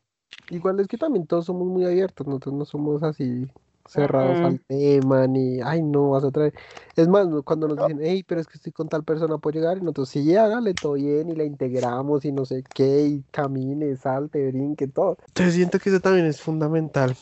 Igual 0.51 0.81
es 0.81 0.89
que 0.89 0.99
también 0.99 1.27
todos 1.27 1.47
somos 1.47 1.69
muy 1.69 1.85
abiertos, 1.85 2.27
nosotros 2.27 2.55
no 2.55 2.65
somos 2.65 3.03
así 3.03 3.47
cerrados 3.87 4.39
al 4.41 4.61
tema, 4.61 5.27
ni, 5.27 5.61
ay, 5.61 5.83
no, 5.83 6.11
vas 6.11 6.25
a 6.25 6.31
traer. 6.31 6.55
Es 6.97 7.09
más, 7.09 7.27
cuando 7.45 7.69
nos 7.69 7.77
dicen, 7.79 7.99
hey, 8.03 8.25
pero 8.27 8.41
es 8.41 8.47
que 8.47 8.55
estoy 8.55 8.73
con 8.73 8.89
tal 8.89 9.03
persona, 9.05 9.39
¿puedo 9.39 9.59
llegar? 9.59 9.79
Y 9.79 9.81
nosotros, 9.81 10.09
sí, 10.11 10.37
hágale 10.37 10.75
todo 10.75 10.93
bien, 10.93 11.29
y 11.29 11.35
la 11.35 11.45
integramos, 11.45 12.25
y 12.25 12.33
no 12.33 12.45
sé 12.45 12.62
qué, 12.75 13.03
y 13.03 13.25
camine, 13.33 13.97
salte, 13.97 14.51
brinque, 14.51 14.87
todo. 14.87 15.17
Entonces 15.29 15.55
siento 15.55 15.79
que 15.79 15.91
eso 15.91 16.01
también 16.01 16.27
es 16.27 16.41
fundamental. 16.41 17.15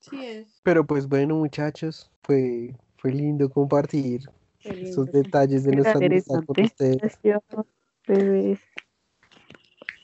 Sí 0.00 0.24
es. 0.24 0.60
Pero 0.62 0.86
pues 0.86 1.08
bueno, 1.08 1.36
muchachos, 1.36 2.10
fue, 2.22 2.74
fue 2.98 3.12
lindo 3.12 3.50
compartir 3.50 4.28
esos 4.62 5.10
detalles 5.10 5.64
de 5.64 5.76
nuestra 5.76 5.98
amistad 5.98 6.44
con 6.46 6.64
ustedes. 6.64 7.18
Bebés. 8.06 8.60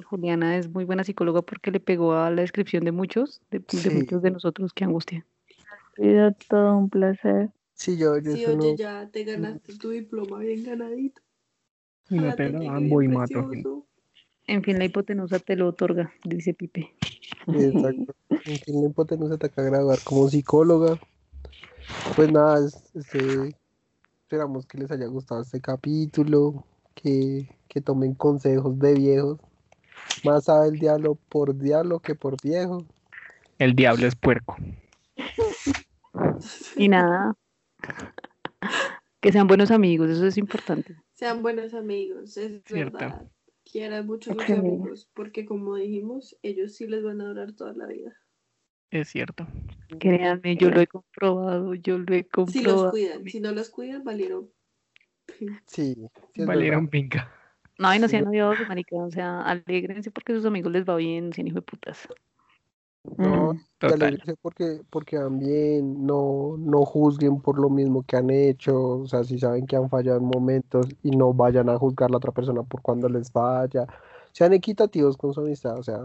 Juliana 0.05 0.57
es 0.57 0.69
muy 0.71 0.85
buena 0.85 1.05
psicóloga 1.05 1.43
porque 1.43 1.71
le 1.71 1.81
pegó 1.81 2.15
a 2.15 2.31
la 2.31 2.43
descripción 2.43 2.85
de 2.85 2.93
muchos, 2.93 3.43
de, 3.51 3.61
muchos 3.91 4.23
de 4.23 4.31
nosotros. 4.31 4.73
Qué 4.73 4.85
angustia. 4.85 5.27
Ha 5.99 6.31
todo 6.49 6.77
un 6.77 6.89
placer. 6.89 7.51
Sí, 7.75 7.97
yo, 7.97 8.19
yo 8.19 8.33
Sí, 8.33 8.43
eso 8.43 8.57
oye, 8.57 8.77
ya 8.77 9.09
te 9.11 9.25
ganaste 9.25 9.77
tu 9.77 9.91
diploma 9.91 10.39
bien 10.39 10.65
ganadito. 10.65 11.21
Y 12.11 12.19
no 12.19 12.35
te 12.35 12.49
mato. 12.51 13.87
En 14.47 14.63
fin, 14.63 14.79
la 14.79 14.87
hipotenusa 14.87 15.39
te 15.39 15.57
lo 15.57 15.69
otorga, 15.69 16.13
dice 16.25 16.55
Pipe. 16.55 16.95
Exacto. 17.49 18.15
En 18.47 18.59
fin, 18.61 18.83
la 18.83 18.89
hipotenusa 18.89 19.37
te 19.37 19.47
acaba 19.47 19.65
de 19.67 19.71
graduar 19.73 19.99
como 20.05 20.29
psicóloga. 20.29 20.99
Pues 22.17 22.31
nada, 22.33 22.65
es- 22.67 22.91
este, 22.95 23.55
esperamos 24.23 24.67
que 24.67 24.79
les 24.79 24.91
haya 24.91 25.07
gustado 25.07 25.43
este 25.43 25.61
capítulo, 25.61 26.65
que, 26.95 27.49
que 27.69 27.81
tomen 27.81 28.15
consejos 28.15 28.79
de 28.79 28.95
viejos. 28.95 29.39
Más 30.25 30.45
sabe 30.45 30.69
el 30.69 30.79
diablo 30.79 31.17
por 31.29 31.57
diablo 31.57 32.01
que 32.01 32.15
por 32.15 32.41
viejo. 32.43 32.85
El 33.59 33.75
diablo 33.75 34.07
es 34.07 34.17
puerco. 34.17 34.57
Y 36.77 36.89
nada, 36.89 37.35
que 39.21 39.33
sean 39.33 39.47
buenos 39.47 39.71
amigos, 39.71 40.11
eso 40.11 40.27
es 40.27 40.39
importante. 40.39 40.95
Sean 41.13 41.43
buenos 41.43 41.75
amigos, 41.75 42.37
es 42.37 42.63
Cierto. 42.65 42.99
verdad. 42.99 43.27
Quieran 43.71 44.07
mucho 44.07 44.31
a 44.33 44.47
Sí. 44.47 44.53
amigos, 44.53 45.09
porque 45.13 45.45
como 45.45 45.77
dijimos, 45.77 46.39
ellos 46.43 46.75
sí 46.75 46.87
les 46.87 47.03
van 47.03 47.21
a 47.21 47.27
durar 47.27 47.53
toda 47.53 47.75
la 47.75 47.87
vida. 47.87 48.17
Es 48.91 49.09
cierto. 49.09 49.47
Créanme, 49.99 50.57
yo 50.57 50.71
lo 50.71 50.81
he 50.81 50.87
comprobado, 50.87 51.75
yo 51.75 51.99
lo 51.99 52.15
he 52.15 52.25
Si 52.25 52.31
comprobado. 52.31 52.83
los 52.85 52.91
cuidan, 52.93 53.29
si 53.29 53.41
no 53.41 53.53
los 53.53 53.69
cuidan, 53.69 54.05
valieron. 54.05 54.51
Sí, 55.67 55.95
sí 56.35 56.45
Valieron 56.45 56.89
pinca. 56.89 57.31
No, 57.79 57.95
y 57.95 57.99
no 57.99 58.09
sean 58.09 58.27
odiosos, 58.27 58.67
marica, 58.67 58.97
o 58.97 59.11
sea, 59.11 59.41
alégrense 59.43 60.11
porque 60.11 60.33
a 60.33 60.37
sus 60.37 60.45
amigos 60.47 60.73
les 60.73 60.85
va 60.85 60.97
bien, 60.97 61.33
sin 61.33 61.47
hijo 61.47 61.57
de 61.57 61.63
putas. 61.63 62.09
No, 63.17 63.53
Mm. 63.53 63.61
Total. 63.79 64.03
alégrense 64.03 64.35
porque, 64.43 64.81
porque 64.91 65.17
van 65.19 65.39
bien, 65.39 66.05
no, 66.05 66.57
no 66.59 66.85
juzguen 66.85 67.41
por 67.41 67.59
lo 67.59 67.71
mismo 67.71 68.03
que 68.03 68.17
han 68.17 68.31
hecho, 68.31 68.99
o 69.01 69.07
sea, 69.07 69.23
si 69.25 69.39
saben 69.39 69.67
que 69.67 69.77
han 69.77 69.89
fallado 69.89 70.19
en 70.19 70.25
momentos 70.25 70.87
y 71.03 71.13
no 71.13 71.33
vayan 71.33 71.69
a 71.69 71.79
juzgar 71.79 72.09
a 72.09 72.13
la 72.13 72.17
otra 72.19 72.33
persona 72.33 72.63
por 72.65 72.83
cuando 72.83 73.09
les 73.09 73.31
falla, 73.31 73.87
sean 74.33 74.53
equitativos 74.53 75.17
con 75.17 75.33
su 75.33 75.41
amistad, 75.41 75.79
o 75.79 75.83
sea, 75.83 76.01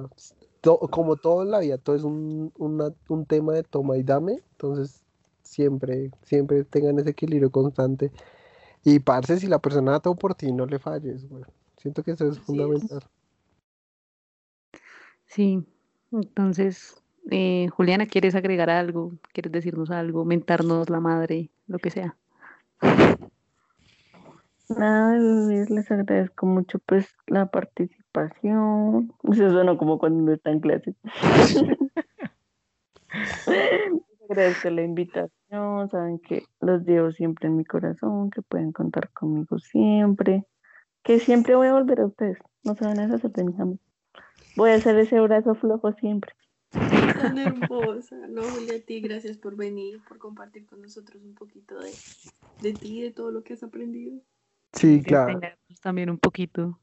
to- 0.62 0.80
como 0.92 1.16
todo 1.18 1.42
en 1.44 1.52
la 1.52 1.60
vida, 1.60 1.78
todo 1.80 1.96
es 1.96 2.04
un, 2.04 2.52
una- 2.58 2.94
un 3.10 3.26
tema 3.26 3.54
de 3.54 3.64
toma 3.64 3.98
y 3.98 4.04
dame, 4.04 4.42
entonces 4.52 5.04
siempre, 5.42 6.12
siempre 6.24 6.64
tengan 6.64 7.00
ese 7.00 7.10
equilibrio 7.10 7.52
constante 7.52 8.12
y 8.84 9.00
parce, 9.00 9.40
si 9.40 9.48
la 9.48 9.60
persona 9.60 9.92
da 9.94 10.00
todo 10.02 10.16
por 10.16 10.36
ti, 10.36 10.52
no 10.54 10.66
le 10.66 10.80
falles, 10.80 11.28
güey. 11.30 11.44
Siento 11.84 12.02
que 12.02 12.12
eso 12.12 12.30
es 12.30 12.38
Así 12.38 12.40
es. 12.40 12.46
fundamental. 12.46 13.00
Sí, 15.26 15.66
entonces, 16.14 17.04
eh, 17.30 17.68
Juliana, 17.74 18.06
¿quieres 18.06 18.36
agregar 18.36 18.70
algo? 18.70 19.12
¿Quieres 19.34 19.52
decirnos 19.52 19.92
algo? 19.92 20.24
Mentarnos 20.24 20.90
la 20.90 21.02
madre, 21.02 21.50
lo 21.68 21.80
que 21.80 21.90
sea. 21.90 22.16
Nada, 24.70 25.20
bebés, 25.20 25.70
les 25.70 25.92
agradezco 25.92 26.46
mucho 26.46 26.80
pues 26.80 27.14
la 27.28 27.48
participación. 27.48 29.14
Eso 29.24 29.50
suena 29.50 29.78
como 29.78 30.00
cuando 30.00 30.32
está 30.32 30.52
en 30.52 30.62
clase. 30.62 30.96
Les 31.04 31.58
agradezco 34.30 34.70
la 34.70 34.84
invitación, 34.84 35.90
saben 35.90 36.20
que 36.20 36.46
los 36.62 36.86
llevo 36.86 37.12
siempre 37.12 37.50
en 37.50 37.58
mi 37.58 37.66
corazón, 37.66 38.30
que 38.30 38.42
pueden 38.42 38.72
contar 38.72 39.10
conmigo 39.10 39.60
siempre, 39.60 40.46
que 41.04 41.20
siempre 41.20 41.56
voy 41.56 41.68
a 41.68 41.74
volver 41.74 42.00
a 42.02 42.06
ustedes, 42.06 42.38
no 42.64 42.76
se 42.76 42.86
van 42.86 43.00
a 43.00 43.08
deshacer 43.08 43.32
de 43.32 43.44
mis 43.44 43.60
amigos. 43.60 43.82
Voy 44.56 44.70
a 44.72 44.76
hacer 44.76 44.98
ese 44.98 45.20
brazo 45.20 45.56
flojo 45.56 45.92
siempre. 45.94 46.32
Tan 46.72 47.38
hermosa. 47.38 48.16
No, 48.28 48.44
Julia, 48.44 48.78
a 48.78 48.80
ti, 48.80 49.02
gracias 49.02 49.38
por 49.38 49.56
venir, 49.56 50.02
por 50.08 50.18
compartir 50.18 50.66
con 50.66 50.82
nosotros 50.82 51.22
un 51.24 51.34
poquito 51.34 51.80
de, 51.80 51.92
de 52.62 52.74
ti, 52.74 53.02
de 53.02 53.12
todo 53.12 53.32
lo 53.32 53.44
que 53.44 53.54
has 53.54 53.64
aprendido. 53.64 54.22
Sí, 54.74 55.02
claro, 55.04 55.40
también 55.82 56.10
un 56.10 56.18
poquito. 56.18 56.80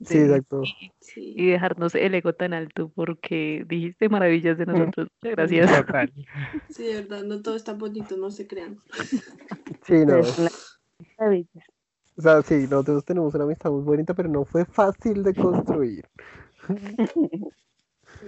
sí, 0.00 0.18
de- 0.18 0.24
exacto. 0.26 0.62
Sí. 1.00 1.34
y 1.36 1.46
dejarnos 1.50 1.94
el 1.94 2.14
ego 2.14 2.32
tan 2.32 2.52
alto 2.52 2.90
porque 2.94 3.64
dijiste 3.66 4.08
maravillas 4.08 4.58
de 4.58 4.66
nosotros. 4.66 5.08
Muchas 5.22 5.36
gracias. 5.36 5.86
Total. 5.86 6.12
Sí, 6.68 6.84
de 6.84 6.94
verdad, 6.94 7.22
no 7.24 7.42
todo 7.42 7.56
es 7.56 7.64
tan 7.64 7.78
bonito, 7.78 8.16
no 8.16 8.30
se 8.30 8.46
crean. 8.46 8.78
Sí, 9.82 10.04
no. 10.06 10.22
Maravillas. 11.18 11.64
O 12.16 12.22
sea, 12.22 12.42
sí, 12.42 12.66
nosotros 12.70 13.04
tenemos 13.04 13.34
una 13.34 13.44
amistad 13.44 13.70
muy 13.70 13.82
bonita, 13.82 14.14
pero 14.14 14.28
no 14.28 14.44
fue 14.44 14.64
fácil 14.64 15.22
de 15.22 15.34
construir. 15.34 16.06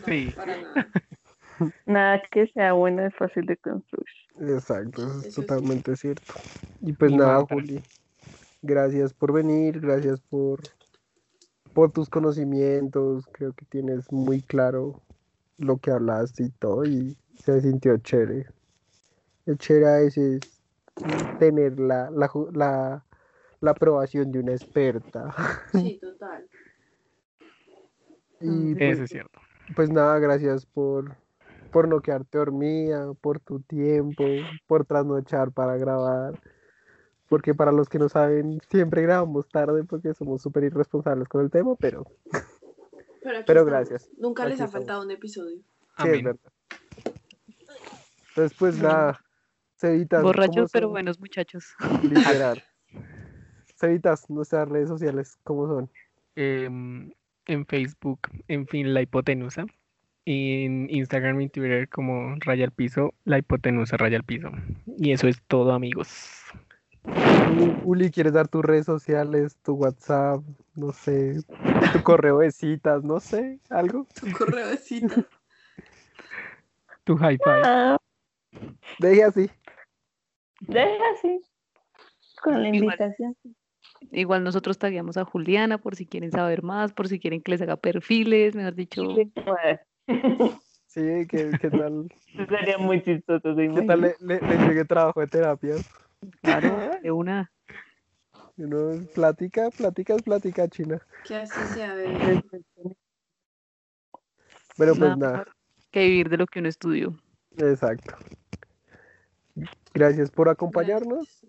Sí. 0.04 0.34
nada. 1.86 2.22
Que 2.30 2.46
sea 2.48 2.72
bueno 2.72 3.06
es 3.06 3.14
fácil 3.14 3.46
de 3.46 3.56
construir. 3.56 4.06
Exacto, 4.40 5.02
eso 5.02 5.20
es 5.20 5.26
Eso 5.26 5.40
sí. 5.40 5.46
totalmente 5.46 5.96
cierto. 5.96 6.34
Y 6.82 6.92
pues 6.92 7.12
Y 7.12 7.16
nada. 7.16 7.46
Juli, 7.48 7.82
gracias 8.62 9.14
por 9.14 9.32
venir, 9.32 9.80
gracias 9.80 10.20
por, 10.20 10.60
por 11.72 11.92
tus 11.92 12.08
conocimientos. 12.08 13.26
Creo 13.32 13.52
que 13.52 13.64
tienes 13.66 14.10
muy 14.12 14.42
claro 14.42 15.00
lo 15.58 15.78
que 15.78 15.90
hablaste 15.90 16.44
y 16.44 16.50
todo, 16.50 16.84
y 16.84 17.16
se 17.38 17.60
sintió 17.60 17.96
chévere. 17.98 18.46
El 19.46 19.58
chévere 19.58 19.86
a 19.86 19.96
veces 19.98 20.40
tener 21.38 21.78
la, 21.78 22.10
la, 22.10 23.04
la 23.66 23.72
aprobación 23.72 24.32
de 24.32 24.38
una 24.40 24.52
experta. 24.52 25.34
Sí, 25.72 25.98
total. 26.00 26.48
Y 28.40 28.70
Eso 28.70 28.78
pues, 28.78 28.98
es 29.00 29.10
cierto. 29.10 29.40
Pues 29.74 29.90
nada, 29.90 30.18
gracias 30.18 30.64
por, 30.64 31.16
por 31.72 31.88
no 31.88 32.00
quedarte 32.00 32.38
dormida, 32.38 33.12
por 33.14 33.40
tu 33.40 33.60
tiempo, 33.60 34.24
por 34.66 34.84
trasnochar 34.86 35.50
para 35.52 35.76
grabar. 35.76 36.40
Porque 37.28 37.54
para 37.54 37.72
los 37.72 37.88
que 37.88 37.98
no 37.98 38.08
saben, 38.08 38.60
siempre 38.70 39.02
grabamos 39.02 39.48
tarde 39.48 39.82
porque 39.82 40.14
somos 40.14 40.42
súper 40.42 40.64
irresponsables 40.64 41.28
con 41.28 41.42
el 41.42 41.50
tema, 41.50 41.74
pero 41.74 42.06
Pero, 43.44 43.64
gracias. 43.64 44.08
Nunca 44.16 44.44
les 44.44 44.60
ha 44.60 44.66
estamos. 44.66 44.72
faltado 44.72 45.02
un 45.02 45.10
episodio. 45.10 45.58
sí 46.00 46.08
es 46.08 46.22
verdad. 46.22 46.52
Entonces, 48.28 48.56
pues 48.56 48.78
nada, 48.80 49.20
Cevitas, 49.76 50.20
¿cómo 50.20 50.28
Borrachos 50.28 50.70
pero 50.70 50.90
buenos 50.90 51.18
muchachos. 51.18 51.74
Literal. 52.02 52.62
Cevitas, 53.76 54.28
nuestras 54.30 54.68
redes 54.68 54.88
sociales, 54.88 55.38
¿cómo 55.44 55.66
son? 55.66 55.90
Em, 56.34 57.12
en 57.46 57.66
Facebook, 57.66 58.20
en 58.48 58.66
fin, 58.66 58.94
la 58.94 59.02
hipotenusa. 59.02 59.66
Y 60.24 60.64
en 60.64 60.88
Instagram 60.90 61.40
y 61.42 61.48
Twitter 61.48 61.88
como 61.88 62.34
raya 62.40 62.64
al 62.64 62.72
piso, 62.72 63.14
la 63.24 63.38
hipotenusa 63.38 63.96
raya 63.96 64.16
al 64.16 64.24
piso. 64.24 64.50
Y 64.98 65.12
eso 65.12 65.28
es 65.28 65.40
todo, 65.46 65.72
amigos. 65.72 66.42
Uli- 67.84 68.10
¿quieres 68.10 68.32
dar 68.32 68.48
tus 68.48 68.64
redes 68.64 68.86
sociales, 68.86 69.56
tu 69.62 69.74
WhatsApp, 69.74 70.42
no 70.74 70.92
sé, 70.92 71.36
tu 71.92 72.02
correo 72.02 72.38
de 72.38 72.50
citas, 72.50 73.04
no 73.04 73.20
sé, 73.20 73.60
algo? 73.70 74.06
Tu 74.20 74.32
correo 74.32 74.66
de 74.68 74.76
cita. 74.78 75.14
Tu 77.04 77.14
hi 77.14 77.36
fi. 77.36 77.50
Ah, 77.64 77.96
Deje 78.98 79.22
así. 79.22 79.50
deja 80.60 81.04
así. 81.16 81.40
Con 82.42 82.62
la 82.62 82.68
invitación. 82.68 83.36
Igual 84.12 84.44
nosotros 84.44 84.78
tagueamos 84.78 85.16
a 85.16 85.24
Juliana 85.24 85.78
por 85.78 85.96
si 85.96 86.06
quieren 86.06 86.30
saber 86.30 86.62
más, 86.62 86.92
por 86.92 87.08
si 87.08 87.18
quieren 87.18 87.42
que 87.42 87.52
les 87.52 87.62
haga 87.62 87.76
perfiles, 87.76 88.54
mejor 88.54 88.74
dicho. 88.74 89.04
Bueno, 89.04 89.80
Sí, 90.86 91.26
¿qué, 91.28 91.50
qué 91.60 91.68
tal? 91.68 92.08
Sería 92.48 92.78
muy 92.78 93.02
chistoso, 93.02 93.54
¿se 93.54 93.68
¿Qué 93.68 93.82
tal 93.82 94.00
le, 94.00 94.14
le, 94.20 94.40
le 94.40 94.56
llegue 94.66 94.84
trabajo 94.86 95.20
de 95.20 95.26
terapia? 95.26 95.74
Claro, 96.40 96.90
de 97.02 97.12
una. 97.12 97.52
Uno 98.56 99.04
plática, 99.14 99.68
plática 99.70 100.14
es 100.14 100.22
plática 100.22 100.66
china. 100.68 100.98
Que 101.26 101.36
así 101.36 101.60
sea, 101.74 101.94
bebé. 101.94 102.42
Pero 104.78 104.94
pues 104.94 105.18
Nada 105.18 105.44
que 105.90 106.04
vivir 106.08 106.28
de 106.28 106.36
lo 106.36 106.46
que 106.46 106.58
uno 106.58 106.68
estudió. 106.68 107.16
exacto. 107.56 108.14
Gracias 109.94 110.30
por 110.30 110.48
acompañarnos 110.48 111.46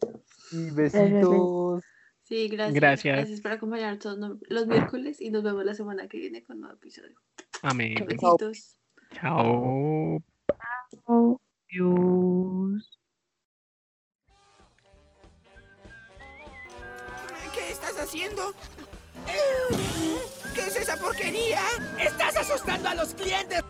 y 0.52 0.70
besitos. 0.72 1.84
Sí, 2.28 2.50
gracias. 2.50 2.74
Gracias. 2.76 3.16
Gracias 3.16 3.42
por 3.42 3.52
acompañarnos 3.54 4.00
todos 4.00 4.38
los 4.50 4.68
miércoles 4.68 5.22
y 5.22 5.30
nos 5.30 5.44
vemos 5.44 5.64
la 5.64 5.74
semana 5.74 6.10
que 6.10 6.18
viene 6.18 6.44
con 6.44 6.58
un 6.58 6.64
nuevo 6.64 6.76
episodio. 6.76 7.18
Amén. 7.62 7.96
Besitos. 8.06 8.78
Chao. 9.14 10.22
Chao. 11.06 11.42
Adiós. 11.70 13.00
¿Qué 17.54 17.72
estás 17.72 17.98
haciendo? 17.98 18.54
¿Qué 20.54 20.62
es 20.62 20.76
esa 20.76 20.98
porquería? 20.98 21.62
¡Estás 21.98 22.36
asustando 22.36 22.90
a 22.90 22.96
los 22.96 23.14
clientes! 23.14 23.62